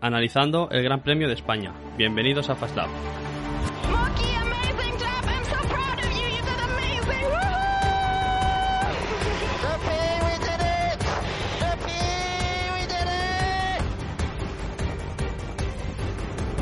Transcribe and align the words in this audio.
Analizando 0.00 0.68
el 0.70 0.84
Gran 0.84 1.00
Premio 1.00 1.26
de 1.26 1.34
España. 1.34 1.72
Bienvenidos 1.96 2.48
a 2.50 2.54
did 2.54 2.60
it! 2.60 2.98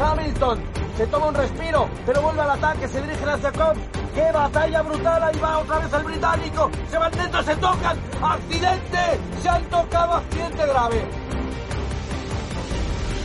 Hamilton 0.00 0.58
se 0.96 1.06
toma 1.08 1.26
un 1.26 1.34
respiro, 1.34 1.90
pero 2.06 2.22
vuelve 2.22 2.40
al 2.40 2.50
ataque, 2.50 2.88
se 2.88 3.02
dirige 3.02 3.22
hacia 3.22 3.52
Cobbs. 3.52 3.78
¡Qué 4.14 4.32
batalla 4.32 4.80
brutal! 4.80 5.22
Ahí 5.22 5.38
va 5.38 5.58
otra 5.58 5.78
vez 5.80 5.92
el 5.92 6.04
británico. 6.04 6.70
Se 6.90 6.96
van 6.96 7.12
dentro, 7.12 7.42
se 7.42 7.54
tocan. 7.56 7.98
¡Accidente! 8.22 9.20
Se 9.42 9.48
han 9.50 9.62
tocado, 9.64 10.14
accidente 10.14 10.66
grave. 10.66 11.04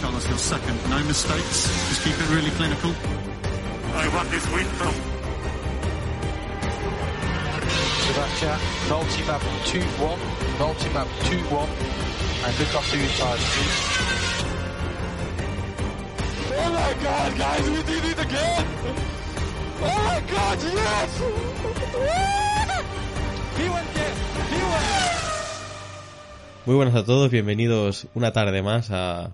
Carlos, 0.02 0.28
your 0.28 0.38
second. 0.40 0.78
No 0.90 1.04
mistakes. 1.04 1.68
Just 1.90 2.02
keep 2.04 2.14
it 2.14 2.30
really 2.30 2.50
clinical. 2.52 2.94
I 3.94 4.08
want 4.16 4.30
this 4.32 4.48
win 4.52 4.66
from 4.66 4.94
Sebastian, 8.08 8.60
multi-map 8.90 9.42
2-1, 9.70 10.18
multi-map 10.60 11.08
2-1, 11.08 11.68
and 12.44 12.60
look 12.60 12.74
after 12.74 12.98
your 12.98 13.10
tires, 13.10 13.44
please. 13.54 13.80
Oh 16.54 16.70
my 16.74 16.94
god, 17.04 17.38
guys, 17.38 17.70
we 17.70 17.84
did 17.84 18.04
it 18.06 18.20
again! 18.20 18.66
Oh 19.84 20.04
my 20.04 20.22
god, 20.32 20.64
yes! 20.64 21.18
he 23.58 23.70
went 23.70 23.94
there! 23.94 24.16
He 24.50 24.62
went 24.64 24.86
Muy 26.66 26.76
buenas 26.76 26.96
a 26.96 27.04
todos, 27.06 27.30
bienvenidos 27.30 28.08
una 28.16 28.32
tarde 28.32 28.62
más 28.64 28.90
a 28.92 29.34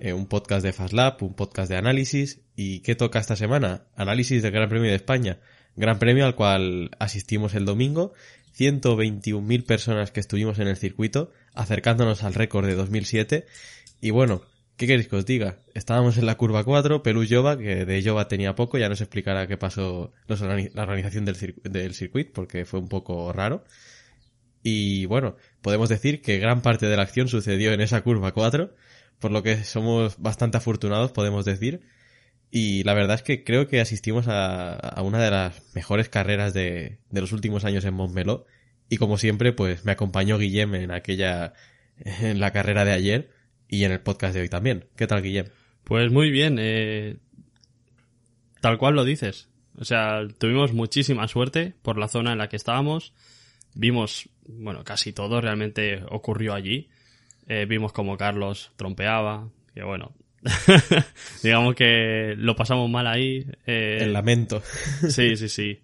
eh, 0.00 0.12
un 0.12 0.26
podcast 0.26 0.64
de 0.64 0.72
FastLab, 0.72 1.22
un 1.22 1.34
podcast 1.34 1.70
de 1.70 1.76
análisis. 1.76 2.40
¿Y 2.56 2.80
qué 2.80 2.94
toca 2.94 3.18
esta 3.18 3.36
semana? 3.36 3.84
Análisis 3.96 4.42
del 4.42 4.52
Gran 4.52 4.68
Premio 4.68 4.90
de 4.90 4.96
España. 4.96 5.38
Gran 5.76 5.98
Premio 5.98 6.26
al 6.26 6.34
cual 6.34 6.90
asistimos 6.98 7.54
el 7.54 7.64
domingo. 7.64 8.12
121.000 8.58 9.64
personas 9.64 10.10
que 10.10 10.20
estuvimos 10.20 10.58
en 10.58 10.68
el 10.68 10.76
circuito, 10.76 11.30
acercándonos 11.54 12.24
al 12.24 12.34
récord 12.34 12.66
de 12.66 12.74
2007. 12.74 13.46
Y 14.00 14.10
bueno, 14.10 14.42
¿qué 14.76 14.86
queréis 14.86 15.08
que 15.08 15.16
os 15.16 15.26
diga? 15.26 15.58
Estábamos 15.74 16.18
en 16.18 16.26
la 16.26 16.36
curva 16.36 16.64
4, 16.64 17.02
Pelú 17.02 17.24
Jova, 17.28 17.56
que 17.56 17.84
de 17.84 18.02
Jova 18.02 18.26
tenía 18.26 18.54
poco, 18.54 18.78
ya 18.78 18.88
nos 18.88 19.00
explicará 19.00 19.46
qué 19.46 19.56
pasó 19.56 20.12
la 20.26 20.82
organización 20.82 21.24
del, 21.24 21.54
del 21.62 21.94
circuito, 21.94 22.32
porque 22.34 22.64
fue 22.64 22.80
un 22.80 22.88
poco 22.88 23.32
raro. 23.32 23.64
Y 24.62 25.06
bueno, 25.06 25.36
podemos 25.62 25.88
decir 25.88 26.20
que 26.20 26.38
gran 26.38 26.62
parte 26.62 26.86
de 26.86 26.96
la 26.96 27.02
acción 27.02 27.28
sucedió 27.28 27.72
en 27.72 27.80
esa 27.80 28.02
curva 28.02 28.32
4, 28.32 28.74
por 29.20 29.30
lo 29.30 29.42
que 29.42 29.64
somos 29.64 30.18
bastante 30.18 30.58
afortunados, 30.58 31.12
podemos 31.12 31.44
decir. 31.44 31.80
Y 32.50 32.82
la 32.84 32.94
verdad 32.94 33.16
es 33.16 33.22
que 33.22 33.44
creo 33.44 33.68
que 33.68 33.80
asistimos 33.80 34.26
a, 34.28 35.00
una 35.02 35.22
de 35.22 35.30
las 35.30 35.74
mejores 35.74 36.08
carreras 36.08 36.54
de, 36.54 36.98
de 37.10 37.20
los 37.20 37.32
últimos 37.32 37.64
años 37.64 37.84
en 37.84 37.94
Montmeló. 37.94 38.46
Y 38.88 38.96
como 38.96 39.18
siempre, 39.18 39.52
pues 39.52 39.84
me 39.84 39.92
acompañó 39.92 40.38
Guillem 40.38 40.74
en 40.74 40.90
aquella, 40.90 41.52
en 41.98 42.40
la 42.40 42.52
carrera 42.52 42.84
de 42.84 42.92
ayer 42.92 43.30
y 43.68 43.84
en 43.84 43.92
el 43.92 44.00
podcast 44.00 44.34
de 44.34 44.40
hoy 44.40 44.48
también. 44.48 44.86
¿Qué 44.96 45.06
tal, 45.06 45.22
Guillem? 45.22 45.46
Pues 45.84 46.10
muy 46.10 46.30
bien, 46.30 46.56
eh, 46.58 47.18
tal 48.60 48.78
cual 48.78 48.94
lo 48.94 49.04
dices. 49.04 49.48
O 49.78 49.84
sea, 49.84 50.26
tuvimos 50.38 50.72
muchísima 50.72 51.28
suerte 51.28 51.74
por 51.82 51.98
la 51.98 52.08
zona 52.08 52.32
en 52.32 52.38
la 52.38 52.48
que 52.48 52.56
estábamos. 52.56 53.12
Vimos, 53.74 54.28
bueno, 54.46 54.82
casi 54.84 55.12
todo 55.12 55.40
realmente 55.40 56.02
ocurrió 56.08 56.54
allí. 56.54 56.88
Eh, 57.48 57.64
vimos 57.66 57.92
como 57.92 58.16
Carlos 58.16 58.72
trompeaba, 58.76 59.48
que 59.74 59.82
bueno, 59.82 60.12
digamos 61.42 61.74
que 61.74 62.34
lo 62.36 62.54
pasamos 62.54 62.88
mal 62.90 63.06
ahí. 63.06 63.44
eh, 63.66 63.98
El 64.02 64.12
lamento. 64.12 64.62
Sí, 65.08 65.36
sí, 65.36 65.48
sí. 65.48 65.80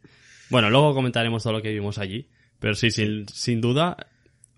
Bueno, 0.51 0.71
luego 0.71 0.95
comentaremos 0.95 1.43
todo 1.43 1.55
lo 1.55 1.63
que 1.63 1.73
vimos 1.73 1.99
allí. 1.99 2.29
Pero 2.61 2.75
sí, 2.75 2.91
sin, 2.91 3.27
sin 3.29 3.61
duda, 3.61 3.97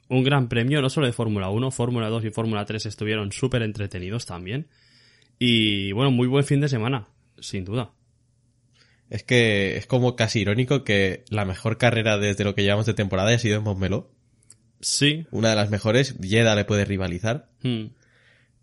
un 0.08 0.22
gran 0.22 0.48
premio, 0.48 0.82
no 0.82 0.90
solo 0.90 1.06
de 1.06 1.12
Fórmula 1.12 1.48
1, 1.48 1.70
Fórmula 1.70 2.08
2 2.08 2.24
y 2.26 2.30
Fórmula 2.30 2.64
3 2.64 2.86
estuvieron 2.86 3.32
súper 3.32 3.62
entretenidos 3.62 4.26
también. 4.26 4.68
Y 5.38 5.92
bueno, 5.92 6.10
muy 6.10 6.26
buen 6.28 6.44
fin 6.44 6.60
de 6.60 6.68
semana, 6.68 7.08
sin 7.38 7.64
duda. 7.64 7.90
Es 9.10 9.22
que 9.22 9.76
es 9.76 9.86
como 9.86 10.16
casi 10.16 10.40
irónico 10.40 10.82
que 10.82 11.24
la 11.30 11.44
mejor 11.44 11.78
carrera 11.78 12.18
desde 12.18 12.44
lo 12.44 12.54
que 12.54 12.62
llevamos 12.62 12.86
de 12.86 12.94
temporada 12.94 13.28
haya 13.28 13.38
sido 13.38 13.58
en 13.58 13.62
Montmeló. 13.64 14.10
Sí. 14.80 15.26
Una 15.30 15.50
de 15.50 15.56
las 15.56 15.70
mejores, 15.70 16.16
Jeddah 16.20 16.54
le 16.54 16.64
puede 16.64 16.84
rivalizar. 16.84 17.48
hmm, 17.62 17.86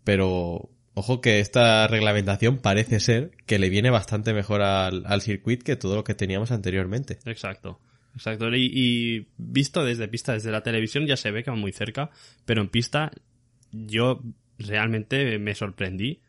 pero 0.04 0.68
ojo 0.94 1.20
que 1.20 1.40
esta 1.40 1.86
reglamentación 1.88 2.58
parece 2.58 3.00
ser 3.00 3.32
que 3.46 3.58
le 3.58 3.68
viene 3.70 3.90
bastante 3.90 4.32
mejor 4.32 4.62
al, 4.62 5.04
al 5.06 5.22
circuito 5.22 5.64
que 5.64 5.76
todo 5.76 5.96
lo 5.96 6.04
que 6.04 6.14
teníamos 6.14 6.50
anteriormente. 6.52 7.18
exacto. 7.26 7.80
Exacto. 8.14 8.48
Y, 8.54 8.70
y 8.72 9.26
visto 9.38 9.84
desde 9.84 10.06
pista, 10.06 10.34
desde 10.34 10.52
la 10.52 10.62
televisión 10.62 11.04
ya 11.04 11.16
se 11.16 11.32
ve 11.32 11.42
que 11.42 11.50
va 11.50 11.56
muy 11.56 11.72
cerca, 11.72 12.10
pero 12.44 12.60
en 12.62 12.68
pista 12.68 13.10
yo 13.72 14.22
realmente 14.56 15.36
me 15.40 15.56
sorprendí 15.56 16.20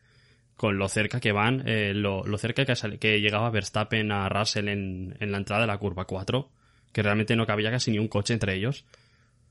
con 0.56 0.80
lo 0.80 0.88
cerca 0.90 1.20
que 1.20 1.32
van, 1.32 1.62
eh, 1.68 1.94
lo, 1.94 2.24
lo 2.26 2.38
cerca 2.40 2.66
que, 2.66 2.76
sale- 2.76 2.98
que 2.98 3.20
llegaba 3.22 3.52
Verstappen 3.52 4.12
a 4.12 4.28
Russell 4.30 4.68
en, 4.70 5.16
en 5.20 5.32
la 5.32 5.38
entrada 5.38 5.62
de 5.62 5.68
la 5.68 5.78
curva 5.78 6.06
4, 6.06 6.50
que 6.92 7.04
realmente 7.04 7.36
no 7.36 7.46
cabía 7.46 7.70
casi 7.70 7.92
ni 7.92 8.00
un 8.00 8.08
coche 8.08 8.34
entre 8.34 8.56
ellos. 8.56 8.86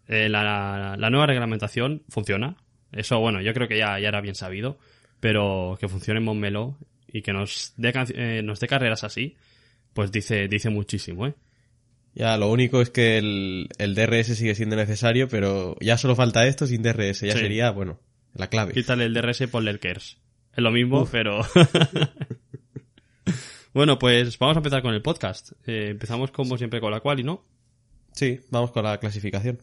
Eh, 0.09 0.29
la, 0.29 0.97
la 0.99 1.11
nueva 1.11 1.27
reglamentación 1.27 2.03
funciona. 2.09 2.57
Eso, 2.93 3.19
bueno, 3.21 3.41
yo 3.41 3.53
creo 3.55 3.69
que 3.69 3.79
ya, 3.79 3.99
ya 3.99 4.09
era 4.09 4.21
bien 4.21 4.35
sabido, 4.35 4.79
pero 5.21 5.77
que 5.81 5.89
funcione 5.89 6.19
en 6.19 6.25
Montmeló 6.25 6.79
y 7.09 7.23
que 7.23 7.33
nos 7.33 7.73
dé, 7.77 7.93
eh, 8.15 8.43
nos 8.45 8.61
dé 8.61 8.69
carreras 8.69 9.03
así, 9.05 9.37
pues 9.93 10.13
dice, 10.13 10.49
dice 10.49 10.71
muchísimo, 10.71 11.27
¿eh? 11.27 11.35
Ya, 12.15 12.37
lo 12.37 12.49
único 12.51 12.81
es 12.81 12.91
que 12.91 13.19
el, 13.19 13.69
el 13.79 13.95
DRS 13.97 14.37
sigue 14.37 14.55
siendo 14.55 14.77
necesario, 14.77 15.27
pero 15.29 15.77
ya 15.81 15.99
solo 15.99 16.15
falta 16.15 16.47
esto 16.47 16.67
sin 16.67 16.83
DRS, 16.83 17.21
ya 17.23 17.33
Sí. 17.33 17.39
sería, 17.41 17.71
bueno, 17.73 17.99
la 18.35 18.49
clave. 18.49 18.73
Quítale 18.73 19.05
el 19.07 19.15
DRS 19.15 19.41
y 19.41 19.47
ponle 19.49 19.73
el 19.73 19.81
KERS. 19.81 20.19
Es 20.57 20.63
lo 20.63 20.71
mismo, 20.71 21.09
pero... 21.11 21.41
bueno, 23.75 23.99
pues 23.99 24.39
vamos 24.39 24.57
a 24.57 24.61
empezar 24.61 24.83
con 24.83 24.95
el 24.95 25.03
podcast. 25.03 25.53
Eh, 25.67 25.89
empezamos 25.91 26.31
como 26.31 26.57
siempre 26.59 26.81
con 26.81 26.93
la 26.93 27.01
quali, 27.01 27.25
¿no? 27.25 27.45
Sí, 28.13 28.39
vamos 28.51 28.71
con 28.71 28.85
la 28.85 28.99
clasificación. 28.99 29.59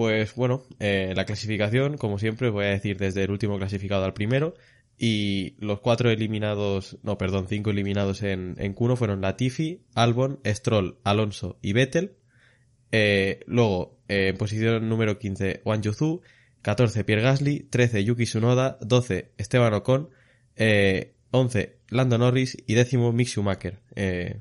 Pues 0.00 0.34
bueno, 0.34 0.62
eh, 0.78 1.12
la 1.14 1.26
clasificación, 1.26 1.98
como 1.98 2.18
siempre, 2.18 2.48
voy 2.48 2.64
a 2.64 2.68
decir 2.68 2.96
desde 2.96 3.22
el 3.22 3.30
último 3.30 3.58
clasificado 3.58 4.02
al 4.02 4.14
primero. 4.14 4.54
Y 4.96 5.56
los 5.58 5.80
cuatro 5.80 6.08
eliminados, 6.08 6.96
no, 7.02 7.18
perdón, 7.18 7.48
cinco 7.50 7.68
eliminados 7.68 8.22
en, 8.22 8.54
en 8.56 8.74
Q1 8.74 8.96
fueron 8.96 9.20
Latifi, 9.20 9.82
Albon, 9.94 10.40
Stroll, 10.46 10.96
Alonso 11.04 11.58
y 11.60 11.74
Vettel. 11.74 12.16
Eh, 12.92 13.40
luego, 13.46 13.98
eh, 14.08 14.28
en 14.28 14.38
posición 14.38 14.88
número 14.88 15.18
15, 15.18 15.60
Wang 15.66 15.82
Yuzu, 15.82 16.22
14, 16.62 17.04
Pierre 17.04 17.20
Gasly, 17.20 17.68
13, 17.68 18.02
Yuki 18.02 18.24
Tsunoda, 18.24 18.78
12, 18.80 19.32
Esteban 19.36 19.74
Ocon, 19.74 20.08
eh, 20.56 21.12
11, 21.30 21.76
Lando 21.90 22.16
Norris 22.16 22.56
y 22.66 22.72
décimo, 22.72 23.12
Mick 23.12 23.28
Schumacher. 23.28 23.80
Eh, 23.96 24.40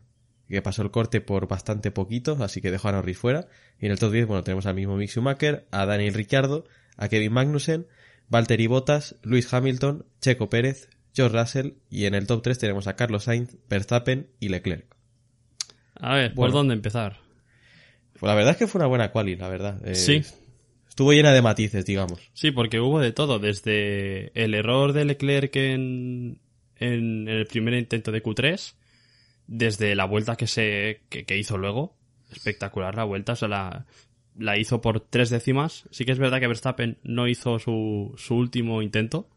que 0.50 0.62
pasó 0.62 0.82
el 0.82 0.92
corte 0.92 1.22
por 1.22 1.48
bastante 1.48 1.92
poquito, 1.92 2.38
así 2.44 2.62
que 2.62 2.72
dejó 2.72 2.90
a 2.90 2.94
Norris 2.94 3.18
fuera. 3.18 3.48
Y 3.80 3.86
en 3.86 3.92
el 3.92 4.00
top 4.00 4.12
10, 4.12 4.28
bueno, 4.28 4.44
tenemos 4.44 4.66
al 4.66 4.76
mismo 4.76 4.98
Mick 4.98 5.10
Schumacher, 5.10 5.66
a 5.72 5.86
Daniel 5.86 6.14
Ricciardo, 6.14 6.66
a 6.98 7.08
Kevin 7.08 7.32
Magnussen, 7.34 7.88
Valtteri 8.30 8.68
Bottas, 8.68 9.16
Luis 9.24 9.52
Hamilton, 9.54 10.06
Checo 10.22 10.50
Pérez, 10.50 10.90
George 11.16 11.38
Russell 11.38 11.72
y 11.90 12.06
en 12.06 12.14
el 12.16 12.28
top 12.28 12.42
3 12.44 12.58
tenemos 12.60 12.88
a 12.88 12.96
Carlos 12.96 13.24
Sainz, 13.24 13.58
Verstappen 13.70 14.28
y 14.40 14.50
Leclerc. 14.50 14.86
A 15.96 16.16
ver, 16.16 16.30
¿por 16.34 16.46
Bueno. 16.46 16.54
dónde 16.58 16.74
empezar? 16.76 17.18
Pues 18.20 18.28
la 18.30 18.36
verdad 18.36 18.52
es 18.52 18.58
que 18.58 18.68
fue 18.68 18.80
una 18.80 18.88
buena 18.88 19.12
quali, 19.12 19.36
la 19.36 19.50
verdad. 19.50 19.82
Eh, 19.88 19.96
Sí. 19.96 20.22
Estuvo 20.88 21.14
llena 21.14 21.32
de 21.32 21.42
matices, 21.42 21.86
digamos. 21.86 22.20
Sí, 22.34 22.52
porque 22.52 22.80
hubo 22.82 23.00
de 23.00 23.14
todo, 23.14 23.40
desde 23.40 24.32
el 24.34 24.54
error 24.54 24.92
de 24.92 25.06
Leclerc 25.06 25.56
en, 25.56 26.40
en 26.76 27.28
el 27.30 27.46
primer 27.48 27.74
intento 27.76 28.12
de 28.12 28.22
Q3, 28.22 28.74
desde 29.50 29.96
la 29.96 30.06
vuelta 30.06 30.36
que 30.36 30.48
se 30.48 31.02
que, 31.10 31.26
que 31.26 31.38
hizo 31.38 31.58
luego, 31.58 31.98
espectacular 32.32 32.96
la 32.96 33.04
vuelta, 33.04 33.34
o 33.34 33.36
sea, 33.36 33.48
la, 33.48 33.86
la 34.38 34.58
hizo 34.58 34.80
por 34.80 35.02
tres 35.02 35.30
décimas. 35.30 35.88
Sí 35.92 36.06
que 36.06 36.12
es 36.12 36.20
verdad 36.20 36.40
que 36.40 36.48
Verstappen 36.48 37.00
no 37.04 37.28
hizo 37.28 37.60
su, 37.60 38.14
su 38.18 38.36
último 38.36 38.82
intento. 38.82 39.28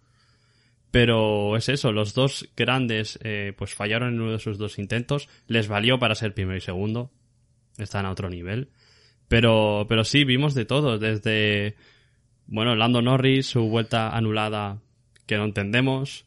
Pero 0.91 1.56
es 1.56 1.70
eso, 1.70 1.91
los 1.91 2.12
dos 2.12 2.50
grandes 2.55 3.19
eh, 3.23 3.55
pues 3.56 3.75
fallaron 3.75 4.14
en 4.14 4.20
uno 4.20 4.32
de 4.32 4.38
sus 4.38 4.59
dos 4.59 4.79
intentos. 4.79 5.29
Les 5.47 5.67
valió 5.67 5.99
para 5.99 6.14
ser 6.14 6.35
primero 6.35 6.59
y 6.59 6.61
segundo. 6.61 7.11
Están 7.79 8.05
a 8.05 8.11
otro 8.11 8.29
nivel. 8.29 8.69
Pero, 9.26 9.87
pero 9.88 10.05
sí, 10.05 10.25
vimos 10.25 10.55
de 10.55 10.67
todo. 10.67 10.99
Desde, 10.99 11.76
bueno, 12.47 12.76
Lando 12.76 13.00
Norris, 13.00 13.47
su 13.47 13.62
vuelta 13.70 14.11
anulada 14.11 14.82
que 15.25 15.38
no 15.38 15.47
entendemos. 15.47 16.26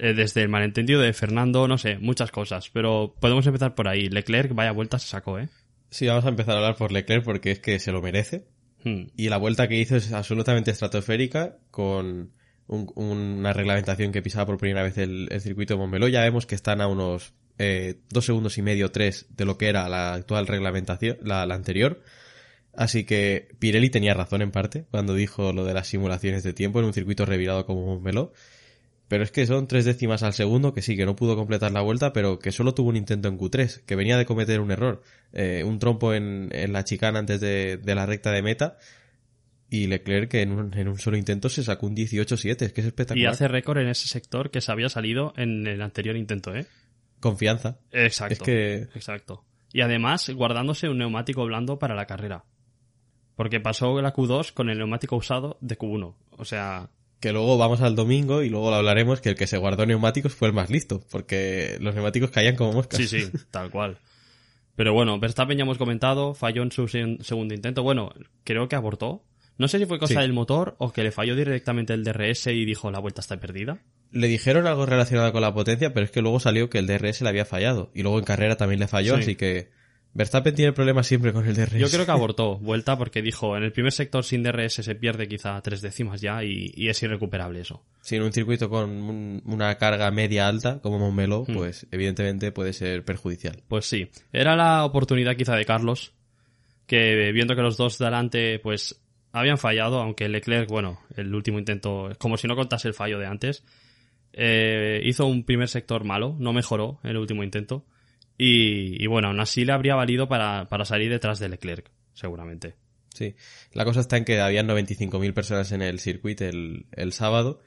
Eh, 0.00 0.14
desde 0.14 0.42
el 0.42 0.48
malentendido 0.48 1.00
de 1.00 1.12
Fernando, 1.12 1.68
no 1.68 1.78
sé, 1.78 1.98
muchas 1.98 2.30
cosas. 2.30 2.70
Pero 2.70 3.14
podemos 3.20 3.46
empezar 3.46 3.74
por 3.74 3.88
ahí. 3.88 4.08
Leclerc, 4.08 4.54
vaya 4.54 4.72
vuelta 4.72 4.98
se 4.98 5.08
sacó, 5.08 5.38
¿eh? 5.38 5.48
Sí, 5.90 6.06
vamos 6.06 6.24
a 6.24 6.28
empezar 6.28 6.54
a 6.54 6.58
hablar 6.58 6.76
por 6.76 6.92
Leclerc 6.92 7.24
porque 7.24 7.50
es 7.52 7.58
que 7.60 7.78
se 7.78 7.92
lo 7.92 8.00
merece. 8.02 8.46
Hmm. 8.84 9.04
Y 9.16 9.28
la 9.28 9.36
vuelta 9.36 9.68
que 9.68 9.78
hizo 9.78 9.96
es 9.96 10.12
absolutamente 10.12 10.70
estratosférica 10.70 11.56
con 11.70 12.32
un- 12.66 12.92
una 12.94 13.52
reglamentación 13.52 14.12
que 14.12 14.22
pisaba 14.22 14.46
por 14.46 14.58
primera 14.58 14.82
vez 14.82 14.96
el, 14.98 15.28
el 15.30 15.40
circuito 15.40 15.74
de 15.74 15.78
Montmeló. 15.78 16.08
Ya 16.08 16.22
vemos 16.22 16.46
que 16.46 16.54
están 16.54 16.80
a 16.80 16.86
unos 16.86 17.34
eh, 17.58 17.96
dos 18.08 18.24
segundos 18.24 18.56
y 18.56 18.62
medio, 18.62 18.90
tres 18.90 19.26
de 19.36 19.44
lo 19.44 19.58
que 19.58 19.68
era 19.68 19.88
la 19.88 20.14
actual 20.14 20.46
reglamentación, 20.46 21.18
la, 21.22 21.44
la 21.44 21.54
anterior. 21.56 22.02
Así 22.72 23.04
que 23.04 23.48
Pirelli 23.58 23.90
tenía 23.90 24.14
razón 24.14 24.42
en 24.42 24.52
parte 24.52 24.86
cuando 24.90 25.14
dijo 25.14 25.52
lo 25.52 25.64
de 25.64 25.74
las 25.74 25.88
simulaciones 25.88 26.44
de 26.44 26.52
tiempo 26.52 26.78
en 26.78 26.86
un 26.86 26.94
circuito 26.94 27.26
revirado 27.26 27.66
como 27.66 27.84
Montmeló. 27.84 28.32
Pero 29.10 29.24
es 29.24 29.32
que 29.32 29.44
son 29.44 29.66
tres 29.66 29.84
décimas 29.84 30.22
al 30.22 30.34
segundo, 30.34 30.72
que 30.72 30.82
sí, 30.82 30.96
que 30.96 31.04
no 31.04 31.16
pudo 31.16 31.34
completar 31.34 31.72
la 31.72 31.80
vuelta, 31.80 32.12
pero 32.12 32.38
que 32.38 32.52
solo 32.52 32.74
tuvo 32.74 32.90
un 32.90 32.96
intento 32.96 33.26
en 33.26 33.36
Q3, 33.36 33.80
que 33.84 33.96
venía 33.96 34.16
de 34.16 34.24
cometer 34.24 34.60
un 34.60 34.70
error. 34.70 35.02
Eh, 35.32 35.64
un 35.66 35.80
trompo 35.80 36.14
en, 36.14 36.48
en 36.52 36.72
la 36.72 36.84
chicana 36.84 37.18
antes 37.18 37.40
de, 37.40 37.76
de 37.76 37.94
la 37.96 38.06
recta 38.06 38.30
de 38.30 38.40
meta. 38.42 38.76
Y 39.68 39.88
Leclerc 39.88 40.30
que 40.30 40.42
en 40.42 40.52
un, 40.52 40.74
en 40.74 40.86
un 40.86 40.96
solo 41.00 41.16
intento 41.16 41.48
se 41.48 41.64
sacó 41.64 41.88
un 41.88 41.96
18-7, 41.96 42.62
es 42.62 42.72
que 42.72 42.82
es 42.82 42.84
Y 42.84 42.86
espectacular. 42.86 43.32
hace 43.32 43.48
récord 43.48 43.78
en 43.78 43.88
ese 43.88 44.06
sector 44.06 44.52
que 44.52 44.60
se 44.60 44.70
había 44.70 44.88
salido 44.88 45.32
en 45.36 45.66
el 45.66 45.82
anterior 45.82 46.14
intento, 46.16 46.54
¿eh? 46.54 46.66
Confianza. 47.18 47.80
Exacto. 47.90 48.32
Es 48.34 48.40
que 48.42 48.76
Exacto. 48.94 49.44
Y 49.72 49.80
además 49.80 50.30
guardándose 50.30 50.88
un 50.88 50.98
neumático 50.98 51.44
blando 51.46 51.80
para 51.80 51.96
la 51.96 52.06
carrera. 52.06 52.44
Porque 53.34 53.58
pasó 53.58 54.00
la 54.00 54.14
Q2 54.14 54.52
con 54.52 54.70
el 54.70 54.78
neumático 54.78 55.16
usado 55.16 55.58
de 55.60 55.76
Q1. 55.76 56.14
O 56.30 56.44
sea, 56.44 56.90
que 57.20 57.32
luego 57.32 57.58
vamos 57.58 57.80
al 57.82 57.94
domingo 57.94 58.42
y 58.42 58.48
luego 58.48 58.70
lo 58.70 58.76
hablaremos 58.76 59.20
que 59.20 59.28
el 59.30 59.34
que 59.36 59.46
se 59.46 59.58
guardó 59.58 59.84
neumáticos 59.86 60.34
fue 60.34 60.48
el 60.48 60.54
más 60.54 60.70
listo, 60.70 61.02
porque 61.10 61.76
los 61.80 61.94
neumáticos 61.94 62.30
caían 62.30 62.56
como 62.56 62.72
moscas. 62.72 62.98
sí, 62.98 63.06
sí, 63.06 63.30
tal 63.50 63.70
cual. 63.70 63.98
Pero 64.76 64.94
bueno, 64.94 65.18
Verstappen 65.20 65.58
ya 65.58 65.62
hemos 65.64 65.76
comentado, 65.78 66.32
falló 66.34 66.62
en 66.62 66.72
su 66.72 66.88
se- 66.88 67.18
segundo 67.20 67.54
intento. 67.54 67.82
Bueno, 67.82 68.12
creo 68.44 68.68
que 68.68 68.76
abortó. 68.76 69.22
No 69.58 69.68
sé 69.68 69.78
si 69.78 69.84
fue 69.84 69.98
cosa 69.98 70.14
Sí. 70.14 70.20
del 70.20 70.32
motor 70.32 70.74
o 70.78 70.90
que 70.90 71.02
le 71.02 71.10
falló 71.12 71.36
directamente 71.36 71.92
el 71.92 72.02
DRS 72.02 72.46
y 72.46 72.64
dijo 72.64 72.90
la 72.90 72.98
vuelta 72.98 73.20
está 73.20 73.38
perdida. 73.38 73.82
Le 74.10 74.26
dijeron 74.26 74.66
algo 74.66 74.86
relacionado 74.86 75.30
con 75.32 75.42
la 75.42 75.52
potencia, 75.52 75.92
pero 75.92 76.04
es 76.06 76.10
que 76.10 76.22
luego 76.22 76.40
salió 76.40 76.70
que 76.70 76.78
el 76.78 76.86
DRS 76.86 77.20
le 77.20 77.28
había 77.28 77.44
fallado. 77.44 77.90
Y 77.94 78.02
luego 78.02 78.18
en 78.18 78.24
carrera 78.24 78.56
también 78.56 78.80
le 78.80 78.88
falló, 78.88 79.16
Sí. 79.16 79.20
así 79.22 79.36
que 79.36 79.68
Verstappen 80.12 80.54
tiene 80.54 80.72
problemas 80.72 81.06
siempre 81.06 81.32
con 81.32 81.46
el 81.46 81.54
DRS. 81.54 81.74
Yo 81.78 81.88
creo 81.88 82.04
que 82.04 82.10
abortó 82.12 82.58
vuelta 82.58 82.98
porque 82.98 83.22
dijo 83.22 83.56
en 83.56 83.62
el 83.62 83.72
primer 83.72 83.92
sector 83.92 84.24
sin 84.24 84.42
DRS 84.42 84.74
se 84.74 84.94
pierde 84.96 85.28
quizá 85.28 85.60
tres 85.62 85.80
décimas 85.82 86.20
ya 86.20 86.42
y, 86.42 86.72
y 86.74 86.88
es 86.88 87.00
irrecuperable 87.02 87.60
eso. 87.60 87.84
Si 88.00 88.16
en 88.16 88.22
un 88.22 88.32
circuito 88.32 88.68
con 88.68 88.90
un- 88.90 89.42
una 89.46 89.76
carga 89.76 90.10
media 90.10 90.48
alta, 90.48 90.80
como 90.80 90.98
Montmeló, 90.98 91.44
Hmm. 91.46 91.54
pues 91.54 91.86
evidentemente 91.92 92.50
puede 92.52 92.72
ser 92.72 93.04
perjudicial. 93.04 93.62
Pues 93.68 93.86
sí, 93.86 94.08
era 94.32 94.56
la 94.56 94.84
oportunidad 94.84 95.36
quizá 95.36 95.54
de 95.54 95.64
Carlos, 95.64 96.12
que 96.86 97.30
viendo 97.32 97.54
que 97.54 97.62
los 97.62 97.76
dos 97.76 97.98
de 97.98 98.06
adelante 98.06 98.58
pues 98.58 99.00
habían 99.32 99.58
fallado, 99.58 100.00
aunque 100.00 100.28
Leclerc, 100.28 100.68
bueno, 100.68 100.98
el 101.16 101.32
último 101.32 101.60
intento, 101.60 102.08
como 102.18 102.36
si 102.36 102.48
no 102.48 102.56
contase 102.56 102.88
el 102.88 102.94
fallo 102.94 103.18
de 103.20 103.26
antes, 103.26 103.64
eh, 104.32 105.00
hizo 105.04 105.26
un 105.26 105.44
primer 105.44 105.68
sector 105.68 106.04
malo, 106.04 106.34
no 106.40 106.52
mejoró 106.52 106.98
en 107.04 107.10
el 107.10 107.16
último 107.18 107.44
intento, 107.44 107.84
y, 108.42 109.02
y 109.02 109.06
bueno, 109.06 109.28
aún 109.28 109.40
así 109.40 109.64
le 109.64 109.72
habría 109.72 109.94
valido 109.94 110.28
para, 110.28 110.68
para 110.68 110.84
salir 110.84 111.10
detrás 111.10 111.38
de 111.38 111.48
Leclerc, 111.48 111.90
seguramente. 112.14 112.74
Sí. 113.14 113.34
La 113.72 113.84
cosa 113.84 114.00
está 114.00 114.16
en 114.16 114.24
que 114.24 114.40
habían 114.40 114.66
95.000 114.68 115.34
personas 115.34 115.72
en 115.72 115.82
el 115.82 115.98
circuito 115.98 116.44
el, 116.44 116.86
el 116.92 117.12
sábado 117.12 117.60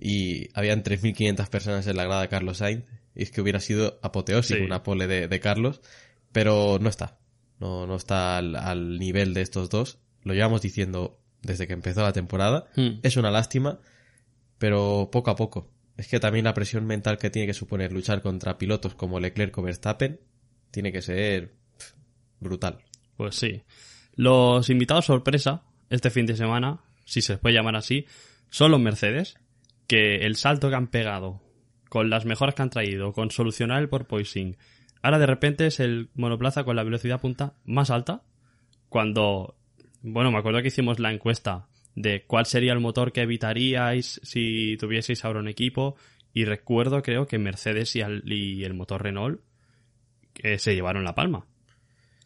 y 0.00 0.48
habían 0.54 0.82
3.500 0.82 1.48
personas 1.48 1.86
en 1.86 1.96
la 1.96 2.04
grada 2.04 2.22
de 2.22 2.28
Carlos 2.28 2.58
Sainz. 2.58 2.84
Y 3.14 3.22
es 3.24 3.30
que 3.30 3.40
hubiera 3.40 3.60
sido 3.60 3.98
apoteósico 4.02 4.58
Sí. 4.60 4.64
una 4.64 4.82
pole 4.82 5.06
de, 5.06 5.28
de 5.28 5.40
Carlos, 5.40 5.80
pero 6.32 6.78
no 6.80 6.88
está. 6.88 7.18
No, 7.60 7.86
no 7.86 7.96
está 7.96 8.38
al, 8.38 8.56
al 8.56 8.98
nivel 8.98 9.34
de 9.34 9.42
estos 9.42 9.68
dos. 9.70 9.98
Lo 10.22 10.32
llevamos 10.34 10.62
diciendo 10.62 11.20
desde 11.42 11.66
que 11.66 11.74
empezó 11.74 12.02
la 12.02 12.12
temporada. 12.12 12.66
Hmm. 12.76 13.00
Es 13.02 13.16
una 13.16 13.30
lástima, 13.30 13.78
pero 14.58 15.10
poco 15.12 15.30
a 15.30 15.36
poco. 15.36 15.70
Es 15.96 16.08
que 16.08 16.20
también 16.20 16.44
la 16.44 16.54
presión 16.54 16.86
mental 16.86 17.18
que 17.18 17.30
tiene 17.30 17.46
que 17.46 17.54
suponer 17.54 17.92
luchar 17.92 18.20
contra 18.20 18.58
pilotos 18.58 18.94
como 18.94 19.20
Leclerc 19.20 19.56
o 19.58 19.62
Verstappen 19.62 20.20
tiene 20.70 20.92
que 20.92 21.02
ser 21.02 21.54
brutal. 22.40 22.78
Pues 23.16 23.36
sí. 23.36 23.62
Los 24.14 24.70
invitados 24.70 25.06
sorpresa 25.06 25.62
este 25.90 26.10
fin 26.10 26.26
de 26.26 26.36
semana, 26.36 26.80
si 27.04 27.22
se 27.22 27.38
puede 27.38 27.54
llamar 27.54 27.76
así, 27.76 28.06
son 28.50 28.70
los 28.70 28.80
Mercedes, 28.80 29.36
que 29.86 30.16
el 30.26 30.36
salto 30.36 30.68
que 30.68 30.76
han 30.76 30.88
pegado 30.88 31.42
con 31.88 32.10
las 32.10 32.24
mejoras 32.24 32.54
que 32.54 32.62
han 32.62 32.70
traído, 32.70 33.12
con 33.12 33.30
solucionar 33.30 33.80
el 33.80 33.88
porpoising, 33.88 34.56
ahora 35.02 35.18
de 35.18 35.26
repente 35.26 35.66
es 35.66 35.78
el 35.78 36.10
monoplaza 36.14 36.64
con 36.64 36.74
la 36.74 36.82
velocidad 36.82 37.20
punta 37.20 37.54
más 37.64 37.90
alta, 37.90 38.22
cuando, 38.88 39.56
bueno, 40.02 40.32
me 40.32 40.38
acuerdo 40.38 40.60
que 40.62 40.68
hicimos 40.68 40.98
la 40.98 41.12
encuesta 41.12 41.68
de 41.94 42.24
cuál 42.26 42.46
sería 42.46 42.72
el 42.72 42.80
motor 42.80 43.12
que 43.12 43.22
evitaríais 43.22 44.20
si 44.22 44.76
tuvieseis 44.78 45.24
ahora 45.24 45.40
un 45.40 45.48
equipo, 45.48 45.96
y 46.32 46.44
recuerdo 46.44 47.02
creo 47.02 47.26
que 47.26 47.38
Mercedes 47.38 47.94
y, 47.96 48.00
al- 48.02 48.22
y 48.30 48.64
el 48.64 48.74
motor 48.74 49.02
Renault 49.02 49.40
que 50.32 50.58
se 50.58 50.74
llevaron 50.74 51.04
la 51.04 51.14
palma. 51.14 51.46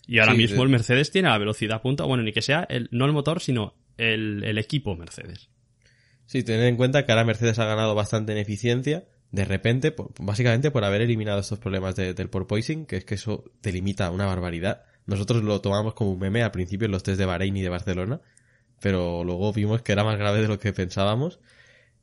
Y 0.06 0.20
ahora 0.20 0.32
Sí, 0.32 0.38
mismo 0.38 0.62
el 0.62 0.70
Mercedes 0.70 1.10
tiene 1.10 1.28
la 1.28 1.36
velocidad 1.38 1.82
punta, 1.82 2.04
bueno, 2.04 2.22
ni 2.22 2.32
que 2.32 2.40
sea 2.40 2.66
el, 2.70 2.88
no 2.92 3.04
el 3.04 3.12
motor, 3.12 3.40
sino 3.40 3.74
el, 3.98 4.42
el 4.44 4.56
equipo 4.56 4.96
Mercedes. 4.96 5.50
Sí, 6.24 6.42
tener 6.42 6.66
en 6.66 6.76
cuenta 6.76 7.04
que 7.04 7.12
ahora 7.12 7.24
Mercedes 7.24 7.58
ha 7.58 7.66
ganado 7.66 7.94
bastante 7.94 8.32
en 8.32 8.38
eficiencia, 8.38 9.04
de 9.30 9.44
repente, 9.44 9.92
por- 9.92 10.12
básicamente 10.20 10.70
por 10.70 10.84
haber 10.84 11.02
eliminado 11.02 11.40
estos 11.40 11.58
problemas 11.58 11.94
de- 11.96 12.14
del 12.14 12.30
porpoising, 12.30 12.86
que 12.86 12.96
es 12.96 13.04
que 13.04 13.16
eso 13.16 13.44
te 13.60 13.72
limita 13.72 14.06
a 14.06 14.10
una 14.10 14.24
barbaridad. 14.24 14.84
Nosotros 15.04 15.42
lo 15.44 15.60
tomamos 15.60 15.92
como 15.92 16.12
un 16.12 16.18
meme 16.18 16.42
al 16.42 16.50
principio 16.50 16.86
en 16.86 16.92
los 16.92 17.02
test 17.02 17.18
de 17.18 17.26
Bahrein 17.26 17.56
y 17.58 17.62
de 17.62 17.68
Barcelona, 17.68 18.20
pero 18.80 19.24
luego 19.24 19.52
vimos 19.52 19.82
que 19.82 19.92
era 19.92 20.04
más 20.04 20.18
grave 20.18 20.40
de 20.42 20.48
lo 20.48 20.58
que 20.58 20.72
pensábamos. 20.72 21.40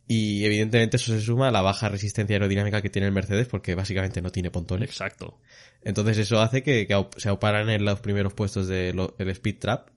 Y 0.07 0.45
evidentemente 0.45 0.97
eso 0.97 1.13
se 1.13 1.21
suma 1.21 1.47
a 1.47 1.51
la 1.51 1.61
baja 1.61 1.89
resistencia 1.89 2.35
aerodinámica 2.35 2.81
que 2.81 2.91
tiene 2.91 3.07
el 3.07 3.13
Mercedes 3.13 3.47
porque 3.47 3.73
básicamente 3.73 4.21
no 4.21 4.31
tiene 4.31 4.51
pontones. 4.51 4.89
Exacto. 4.89 5.39
Entonces 5.81 6.17
eso 6.19 6.39
hace 6.41 6.61
que, 6.61 6.87
se 7.17 7.29
auparan 7.29 7.69
en 7.69 7.83
los 7.85 7.99
primeros 8.01 8.33
puestos 8.33 8.67
del 8.67 8.99
Speed 9.17 9.57
Trap 9.59 9.89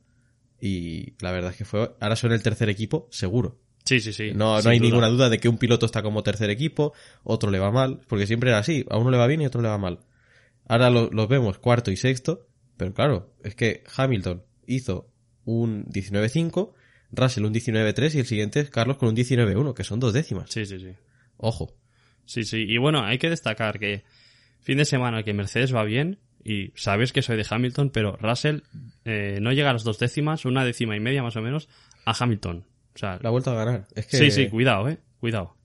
y 0.61 1.13
la 1.21 1.31
verdad 1.31 1.51
es 1.51 1.57
que 1.59 1.65
fue, 1.65 1.95
ahora 2.01 2.17
son 2.17 2.33
el 2.33 2.43
tercer 2.43 2.69
equipo 2.71 3.09
seguro. 3.11 3.59
Sí, 3.85 4.01
sí, 4.01 4.13
sí. 4.13 4.33
No, 4.35 4.61
no 4.61 4.71
hay 4.71 4.79
duda. 4.79 4.89
ninguna 4.89 5.09
duda 5.09 5.29
de 5.29 5.39
que 5.39 5.49
un 5.49 5.57
piloto 5.59 5.87
está 5.87 6.03
como 6.03 6.23
tercer 6.23 6.51
equipo, 6.51 6.93
otro 7.23 7.51
le 7.51 7.59
va 7.59 7.71
mal, 7.71 8.01
porque 8.09 8.27
siempre 8.27 8.51
era 8.51 8.59
así, 8.59 8.85
a 8.91 8.99
uno 8.99 9.11
le 9.11 9.17
va 9.17 9.27
bien 9.27 9.41
y 9.41 9.45
a 9.45 9.49
otro 9.49 9.63
le 9.63 9.69
va 9.69 9.79
mal. 9.79 10.01
Ahora 10.67 10.91
lo- 10.91 11.11
los 11.11 11.29
vemos 11.29 11.59
cuarto 11.59 11.91
y 11.91 11.97
sexto, 11.97 12.47
pero 12.77 12.93
claro, 12.93 13.35
es 13.43 13.55
que 13.55 13.85
Hamilton 13.97 14.43
hizo 14.67 15.11
un 15.49 15.87
19.5, 15.87 16.75
Russell 17.13 17.45
un 17.45 17.55
19.3 17.55 18.15
y 18.15 18.19
el 18.19 18.27
siguiente 18.27 18.61
es 18.61 18.69
Carlos 18.71 18.99
con 18.99 19.09
un 19.09 19.17
19.1, 19.17 19.73
que 19.73 19.83
son 19.83 19.99
dos 19.99 20.13
décimas. 20.13 20.51
Sí, 20.51 20.67
sí, 20.67 20.79
sí. 20.79 20.91
Ojo. 21.39 21.75
Sí, 22.27 22.45
sí. 22.45 22.67
Y 22.69 22.77
bueno, 22.77 23.03
hay 23.03 23.17
que 23.17 23.31
destacar 23.31 23.79
que 23.79 24.05
fin 24.61 24.77
de 24.77 24.85
semana 24.85 25.23
que 25.23 25.33
Mercedes 25.33 25.75
va 25.75 25.85
bien, 25.85 26.19
y 26.45 26.73
sabes 26.75 27.13
que 27.13 27.23
soy 27.23 27.39
de 27.39 27.47
Hamilton, 27.49 27.89
pero 27.91 28.17
Russell 28.17 28.61
eh, 29.07 29.39
no 29.41 29.53
llega 29.53 29.71
a 29.71 29.73
las 29.73 29.85
dos 29.85 29.99
décimas, 29.99 30.45
una 30.45 30.65
décima 30.65 30.97
y 30.97 31.01
media 31.01 31.23
más 31.23 31.37
o 31.37 31.41
menos, 31.41 31.71
a 32.05 32.15
Hamilton. 32.19 32.67
O 32.95 32.99
sea, 32.99 33.19
La 33.23 33.31
ha 33.31 33.33
vuelto 33.33 33.51
a 33.51 33.55
ganar. 33.55 33.87
Es 33.95 34.07
que 34.07 34.19
sí, 34.19 34.31
sí, 34.31 34.49
cuidado, 34.49 34.89
eh. 34.91 34.99
Cuidado. 35.19 35.57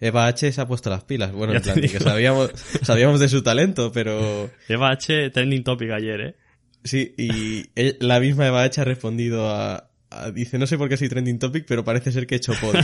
Eva 0.00 0.26
H 0.26 0.52
se 0.52 0.60
ha 0.60 0.66
puesto 0.66 0.90
las 0.90 1.04
pilas. 1.04 1.32
Bueno, 1.32 1.54
en 1.54 1.62
plan, 1.62 1.80
que 1.80 2.00
sabíamos, 2.00 2.50
sabíamos 2.82 3.20
de 3.20 3.28
su 3.28 3.42
talento, 3.42 3.90
pero 3.92 4.50
Eva 4.68 4.90
H, 4.90 5.30
trending 5.30 5.64
topic 5.64 5.90
ayer, 5.92 6.20
eh. 6.20 6.36
Sí, 6.84 7.14
y 7.16 7.64
la 8.00 8.20
misma 8.20 8.46
Eva 8.46 8.62
H 8.62 8.80
ha 8.80 8.84
respondido 8.84 9.48
a, 9.48 9.90
dice, 10.34 10.58
no 10.58 10.66
sé 10.66 10.76
por 10.76 10.88
qué 10.88 10.96
soy 10.96 11.08
trending 11.08 11.38
topic, 11.38 11.64
pero 11.66 11.84
parece 11.84 12.12
ser 12.12 12.26
que 12.26 12.34
he 12.34 12.38
hecho 12.38 12.52
podio. 12.60 12.82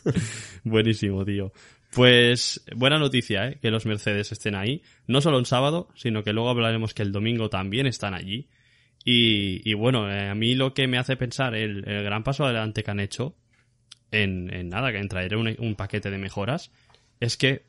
Buenísimo, 0.64 1.24
tío. 1.24 1.52
Pues 1.92 2.64
buena 2.76 2.98
noticia, 2.98 3.48
¿eh? 3.48 3.58
Que 3.60 3.70
los 3.70 3.84
Mercedes 3.84 4.30
estén 4.30 4.54
ahí. 4.54 4.82
No 5.06 5.20
solo 5.20 5.38
en 5.38 5.44
sábado, 5.44 5.88
sino 5.96 6.22
que 6.22 6.32
luego 6.32 6.50
hablaremos 6.50 6.94
que 6.94 7.02
el 7.02 7.10
domingo 7.10 7.50
también 7.50 7.86
están 7.86 8.14
allí. 8.14 8.48
Y, 9.04 9.72
bueno, 9.74 10.10
eh, 10.12 10.28
a 10.28 10.34
mí 10.34 10.54
lo 10.54 10.74
que 10.74 10.86
me 10.86 10.98
hace 10.98 11.16
pensar 11.16 11.54
el, 11.54 11.82
gran 11.82 12.22
paso 12.22 12.44
adelante 12.44 12.82
que 12.82 12.90
han 12.90 13.00
hecho 13.00 13.34
en, 14.12 14.52
en 14.54 14.68
nada, 14.68 14.92
que 14.92 14.98
en 14.98 15.08
traer 15.08 15.36
un 15.36 15.74
paquete 15.74 16.10
de 16.10 16.18
mejoras, 16.18 16.70
es 17.18 17.36
que 17.36 17.62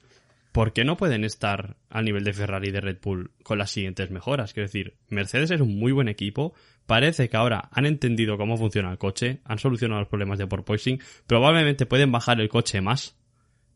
¿por 0.51 0.73
qué 0.73 0.83
no 0.83 0.97
pueden 0.97 1.23
estar 1.23 1.77
al 1.89 2.05
nivel 2.05 2.23
de 2.23 2.33
Ferrari 2.33 2.69
y 2.69 2.71
de 2.71 2.81
Red 2.81 2.97
Bull 3.01 3.31
con 3.43 3.57
las 3.57 3.71
siguientes 3.71 4.09
mejoras? 4.11 4.53
Quiero 4.53 4.67
decir, 4.67 4.95
Mercedes 5.09 5.51
es 5.51 5.61
un 5.61 5.77
muy 5.77 5.91
buen 5.91 6.07
equipo 6.07 6.53
parece 6.87 7.29
que 7.29 7.37
ahora 7.37 7.69
han 7.71 7.85
entendido 7.85 8.37
cómo 8.37 8.57
funciona 8.57 8.91
el 8.91 8.97
coche, 8.97 9.39
han 9.45 9.59
solucionado 9.59 10.01
los 10.01 10.09
problemas 10.09 10.39
de 10.39 10.47
porpoising, 10.47 10.99
probablemente 11.25 11.85
pueden 11.85 12.11
bajar 12.11 12.41
el 12.41 12.49
coche 12.49 12.81
más 12.81 13.15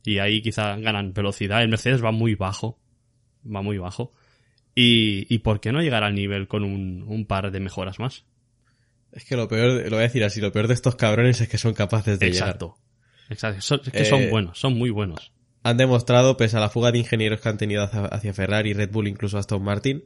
y 0.03 0.19
ahí 0.19 0.41
quizá 0.41 0.75
ganan 0.77 1.13
velocidad. 1.13 1.61
El 1.61 1.69
Mercedes 1.69 2.03
va 2.03 2.11
muy 2.11 2.35
bajo, 2.35 2.77
va 3.45 3.61
muy 3.61 3.77
bajo. 3.77 4.11
Y, 4.75 5.25
y 5.33 5.39
¿por 5.39 5.61
qué 5.61 5.71
no 5.71 5.81
llegar 5.81 6.03
al 6.03 6.13
nivel 6.15 6.47
con 6.49 6.63
un, 6.65 7.05
un 7.07 7.25
par 7.25 7.51
de 7.51 7.59
mejoras 7.61 7.99
más? 7.99 8.25
Es 9.13 9.23
que 9.23 9.37
lo 9.37 9.47
peor, 9.47 9.83
lo 9.83 9.91
voy 9.91 9.99
a 9.99 10.07
decir 10.07 10.23
así, 10.25 10.41
lo 10.41 10.51
peor 10.51 10.67
de 10.67 10.73
estos 10.73 10.95
cabrones 10.97 11.39
es 11.39 11.47
que 11.47 11.57
son 11.57 11.73
capaces 11.73 12.19
de 12.19 12.25
llegar. 12.31 12.49
Exacto. 12.49 12.75
Exacto. 13.29 13.61
Son- 13.61 13.81
es 13.85 13.91
que 13.93 14.03
son 14.05 14.23
Eh, 14.23 14.29
buenos, 14.29 14.59
son 14.59 14.77
muy 14.77 14.89
buenos. 14.89 15.31
Han 15.65 15.77
demostrado, 15.77 16.37
pese 16.37 16.57
a 16.57 16.59
la 16.59 16.69
fuga 16.69 16.91
de 16.91 16.99
ingenieros 16.99 17.41
que 17.41 17.49
han 17.49 17.57
tenido 17.57 17.89
hacia, 17.91 18.33
Ferrari, 18.35 18.73
Red 18.73 18.91
Bull, 18.91 19.07
incluso 19.07 19.39
Aston 19.39 19.63
Martin, 19.63 20.05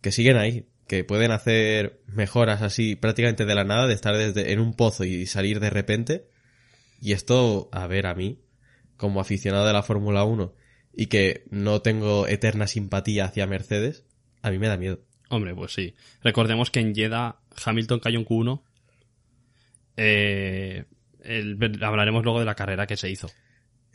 que 0.00 0.10
siguen 0.10 0.36
ahí, 0.36 0.66
que 0.88 1.04
pueden 1.04 1.30
hacer 1.30 2.00
mejoras 2.08 2.60
así 2.60 2.96
prácticamente 2.96 3.44
de 3.44 3.54
la 3.54 3.62
nada, 3.62 3.86
de 3.86 3.94
estar 3.94 4.16
desde, 4.16 4.52
en 4.52 4.58
un 4.58 4.74
pozo 4.74 5.04
y 5.04 5.26
salir 5.26 5.60
de 5.60 5.70
repente. 5.70 6.26
Y 7.00 7.12
esto, 7.12 7.68
a 7.70 7.86
ver, 7.86 8.08
a 8.08 8.16
mí, 8.16 8.40
como 8.96 9.20
aficionado 9.20 9.64
de 9.64 9.74
la 9.74 9.84
Fórmula 9.84 10.24
1 10.24 10.56
y 10.92 11.06
que 11.06 11.44
no 11.50 11.82
tengo 11.82 12.26
eterna 12.26 12.66
simpatía 12.66 13.26
hacia 13.26 13.46
Mercedes, 13.46 14.04
a 14.42 14.50
mí 14.50 14.58
me 14.58 14.66
da 14.66 14.76
miedo. 14.76 15.04
Hombre, 15.28 15.54
pues 15.54 15.72
sí. 15.72 15.94
Recordemos 16.20 16.72
que 16.72 16.80
en 16.80 16.96
Jeddah 16.96 17.36
Hamilton 17.64 18.00
cayó 18.00 18.18
en 18.18 18.26
Q1. 18.26 18.60
Eh, 19.96 20.84
hablaremos 21.80 22.24
luego 22.24 22.40
de 22.40 22.44
la 22.44 22.56
carrera 22.56 22.88
que 22.88 22.96
se 22.96 23.08
hizo. 23.08 23.28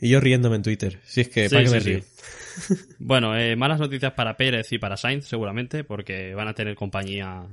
Y 0.00 0.10
yo 0.10 0.20
riéndome 0.20 0.56
en 0.56 0.62
Twitter, 0.62 1.00
si 1.04 1.22
es 1.22 1.28
que, 1.28 1.48
Sí, 1.48 1.54
¿para 1.54 1.66
sí, 1.68 1.74
me 1.74 1.80
sí. 1.80 1.88
río? 1.94 2.00
Bueno, 2.98 3.36
eh, 3.36 3.54
malas 3.56 3.78
noticias 3.80 4.12
para 4.12 4.36
Pérez 4.36 4.72
y 4.72 4.78
para 4.78 4.96
Sainz, 4.96 5.26
seguramente, 5.26 5.84
porque 5.84 6.34
van 6.34 6.48
a 6.48 6.54
tener 6.54 6.74
compañía 6.74 7.44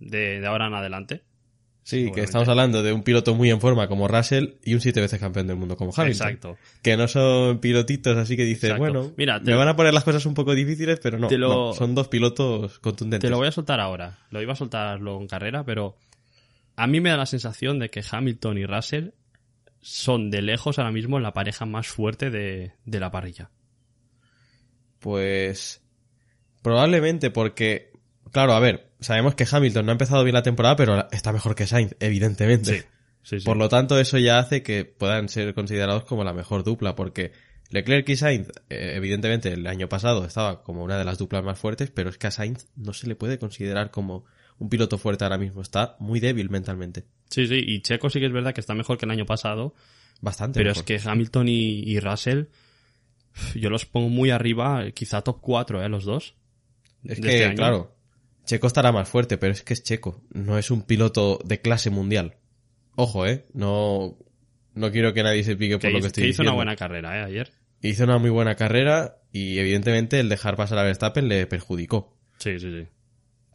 de, 0.00 0.40
de 0.40 0.46
ahora 0.46 0.66
en 0.66 0.74
adelante. 0.74 1.22
Sí, 1.84 2.10
que 2.14 2.20
estamos 2.22 2.46
hablando 2.48 2.82
de 2.82 2.92
un 2.92 3.02
piloto 3.02 3.34
muy 3.34 3.48
en 3.50 3.60
forma 3.62 3.88
como 3.88 4.08
Russell 4.08 4.56
y 4.62 4.74
un 4.74 4.80
siete 4.80 5.00
veces 5.00 5.18
campeón 5.18 5.46
del 5.46 5.56
mundo 5.56 5.74
como 5.76 5.90
Hamilton. 5.96 6.28
Exacto. 6.28 6.58
Que 6.82 6.98
no 6.98 7.08
son 7.08 7.60
pilotitos 7.60 8.14
así 8.18 8.36
que 8.36 8.44
dices, 8.44 8.64
Exacto. 8.64 8.80
bueno, 8.82 9.12
Mira, 9.16 9.40
te- 9.42 9.50
me 9.50 9.56
van 9.56 9.68
a 9.68 9.76
poner 9.76 9.94
las 9.94 10.04
cosas 10.04 10.26
un 10.26 10.34
poco 10.34 10.54
difíciles, 10.54 11.00
pero 11.02 11.18
no, 11.18 11.30
lo- 11.30 11.48
no, 11.68 11.72
son 11.72 11.94
dos 11.94 12.08
pilotos 12.08 12.78
contundentes. 12.80 13.26
Te 13.26 13.30
lo 13.30 13.38
voy 13.38 13.48
a 13.48 13.52
soltar 13.52 13.80
ahora. 13.80 14.18
Lo 14.30 14.42
iba 14.42 14.52
a 14.52 14.56
soltar 14.56 15.00
luego 15.00 15.18
en 15.22 15.28
carrera, 15.28 15.64
pero 15.64 15.96
a 16.76 16.86
mí 16.86 17.00
me 17.00 17.08
da 17.08 17.16
la 17.16 17.26
sensación 17.26 17.78
de 17.78 17.88
que 17.88 18.02
Hamilton 18.10 18.58
y 18.58 18.66
Russell 18.66 19.10
son 19.80 20.30
de 20.30 20.42
lejos 20.42 20.78
ahora 20.78 20.92
mismo 20.92 21.20
la 21.20 21.32
pareja 21.32 21.64
más 21.64 21.88
fuerte 21.88 22.30
de, 22.30 22.72
de 22.84 23.00
la 23.00 23.10
parrilla. 23.10 23.50
Pues 24.98 25.82
probablemente 26.62 27.30
porque, 27.30 27.92
claro, 28.32 28.52
a 28.52 28.60
ver, 28.60 28.90
sabemos 29.00 29.34
que 29.34 29.46
Hamilton 29.50 29.86
no 29.86 29.92
ha 29.92 29.94
empezado 29.94 30.24
bien 30.24 30.34
la 30.34 30.42
temporada, 30.42 30.76
pero 30.76 31.08
está 31.10 31.32
mejor 31.32 31.54
que 31.54 31.66
Sainz, 31.66 31.94
evidentemente. 32.00 32.80
Sí, 32.80 32.86
sí, 33.22 33.40
sí. 33.40 33.46
Por 33.46 33.56
lo 33.56 33.68
tanto, 33.68 33.98
eso 33.98 34.18
ya 34.18 34.38
hace 34.38 34.62
que 34.62 34.84
puedan 34.84 35.28
ser 35.28 35.54
considerados 35.54 36.04
como 36.04 36.24
la 36.24 36.32
mejor 36.32 36.64
dupla, 36.64 36.94
porque 36.96 37.32
Leclerc 37.70 38.08
y 38.08 38.16
Sainz, 38.16 38.48
eh, 38.70 38.94
evidentemente, 38.96 39.52
el 39.52 39.66
año 39.66 39.88
pasado 39.88 40.24
estaba 40.24 40.62
como 40.62 40.82
una 40.82 40.98
de 40.98 41.04
las 41.04 41.18
duplas 41.18 41.44
más 41.44 41.58
fuertes, 41.58 41.90
pero 41.90 42.10
es 42.10 42.18
que 42.18 42.26
a 42.26 42.30
Sainz 42.30 42.66
no 42.76 42.92
se 42.92 43.06
le 43.06 43.14
puede 43.14 43.38
considerar 43.38 43.90
como 43.90 44.24
un 44.58 44.68
piloto 44.68 44.98
fuerte 44.98 45.24
ahora 45.24 45.38
mismo. 45.38 45.62
Está 45.62 45.96
muy 45.98 46.20
débil 46.20 46.50
mentalmente. 46.50 47.04
Sí, 47.30 47.46
sí, 47.46 47.62
y 47.66 47.80
Checo 47.82 48.10
sí 48.10 48.20
que 48.20 48.26
es 48.26 48.32
verdad 48.32 48.54
que 48.54 48.60
está 48.60 48.74
mejor 48.74 48.98
que 48.98 49.04
el 49.04 49.10
año 49.10 49.26
pasado, 49.26 49.74
Bastante. 50.20 50.58
pero 50.60 50.70
mejor. 50.70 50.84
es 50.92 51.02
que 51.02 51.08
Hamilton 51.08 51.48
y, 51.48 51.80
y 51.82 52.00
Russell, 52.00 52.44
yo 53.54 53.70
los 53.70 53.86
pongo 53.86 54.08
muy 54.08 54.30
arriba, 54.30 54.90
quizá 54.92 55.22
top 55.22 55.38
4, 55.40 55.82
¿eh? 55.84 55.88
Los 55.88 56.04
dos. 56.04 56.34
Es 57.04 57.20
que, 57.20 57.44
este 57.44 57.54
claro, 57.54 57.94
Checo 58.44 58.66
estará 58.66 58.90
más 58.92 59.08
fuerte, 59.08 59.38
pero 59.38 59.52
es 59.52 59.62
que 59.62 59.74
es 59.74 59.82
Checo. 59.82 60.22
No 60.32 60.58
es 60.58 60.70
un 60.70 60.82
piloto 60.82 61.38
de 61.44 61.60
clase 61.60 61.90
mundial. 61.90 62.36
Ojo, 62.96 63.26
eh. 63.26 63.46
No, 63.52 64.16
no 64.74 64.90
quiero 64.90 65.12
que 65.14 65.22
nadie 65.22 65.44
se 65.44 65.54
pique 65.54 65.78
por 65.78 65.90
lo 65.90 65.92
que 65.92 65.98
hizo, 65.98 66.06
estoy 66.08 66.22
que 66.24 66.28
hizo 66.30 66.42
diciendo. 66.42 66.50
una 66.52 66.56
buena 66.56 66.76
carrera, 66.76 67.18
¿eh? 67.20 67.24
Ayer. 67.24 67.52
Hizo 67.82 68.02
una 68.04 68.18
muy 68.18 68.30
buena 68.30 68.56
carrera 68.56 69.18
y 69.30 69.58
evidentemente 69.58 70.18
el 70.18 70.28
dejar 70.28 70.56
pasar 70.56 70.78
a 70.78 70.82
Verstappen 70.82 71.28
le 71.28 71.46
perjudicó. 71.46 72.16
Sí, 72.38 72.58
sí, 72.58 72.72
sí. 72.72 72.88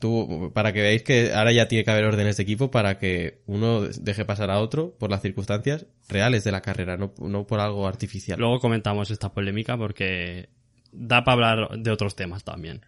Tú, 0.03 0.51
para 0.53 0.74
que 0.74 0.81
veáis 0.81 1.01
que 1.01 1.31
ahora 1.31 1.53
ya 1.53 1.69
tiene 1.69 1.86
que 1.86 1.91
haber 1.91 2.03
órdenes 2.03 2.36
de 2.36 2.43
equipo 2.43 2.69
para 2.69 3.00
que 3.00 3.39
uno 3.45 3.83
deje 3.83 4.25
pasar 4.25 4.51
a 4.51 4.60
otro 4.60 4.93
por 5.00 5.10
las 5.10 5.22
circunstancias 5.22 5.86
reales 6.10 6.43
de 6.43 6.51
la 6.51 6.62
carrera, 6.62 6.98
no, 6.98 7.13
no 7.19 7.48
por 7.48 7.62
algo 7.62 7.88
artificial. 7.88 8.38
Luego 8.38 8.60
comentamos 8.60 9.12
esta 9.12 9.31
polémica 9.33 9.77
porque 9.77 10.50
da 10.91 11.24
para 11.24 11.51
hablar 11.51 11.79
de 11.79 11.89
otros 11.89 12.17
temas 12.17 12.43
también. 12.43 12.81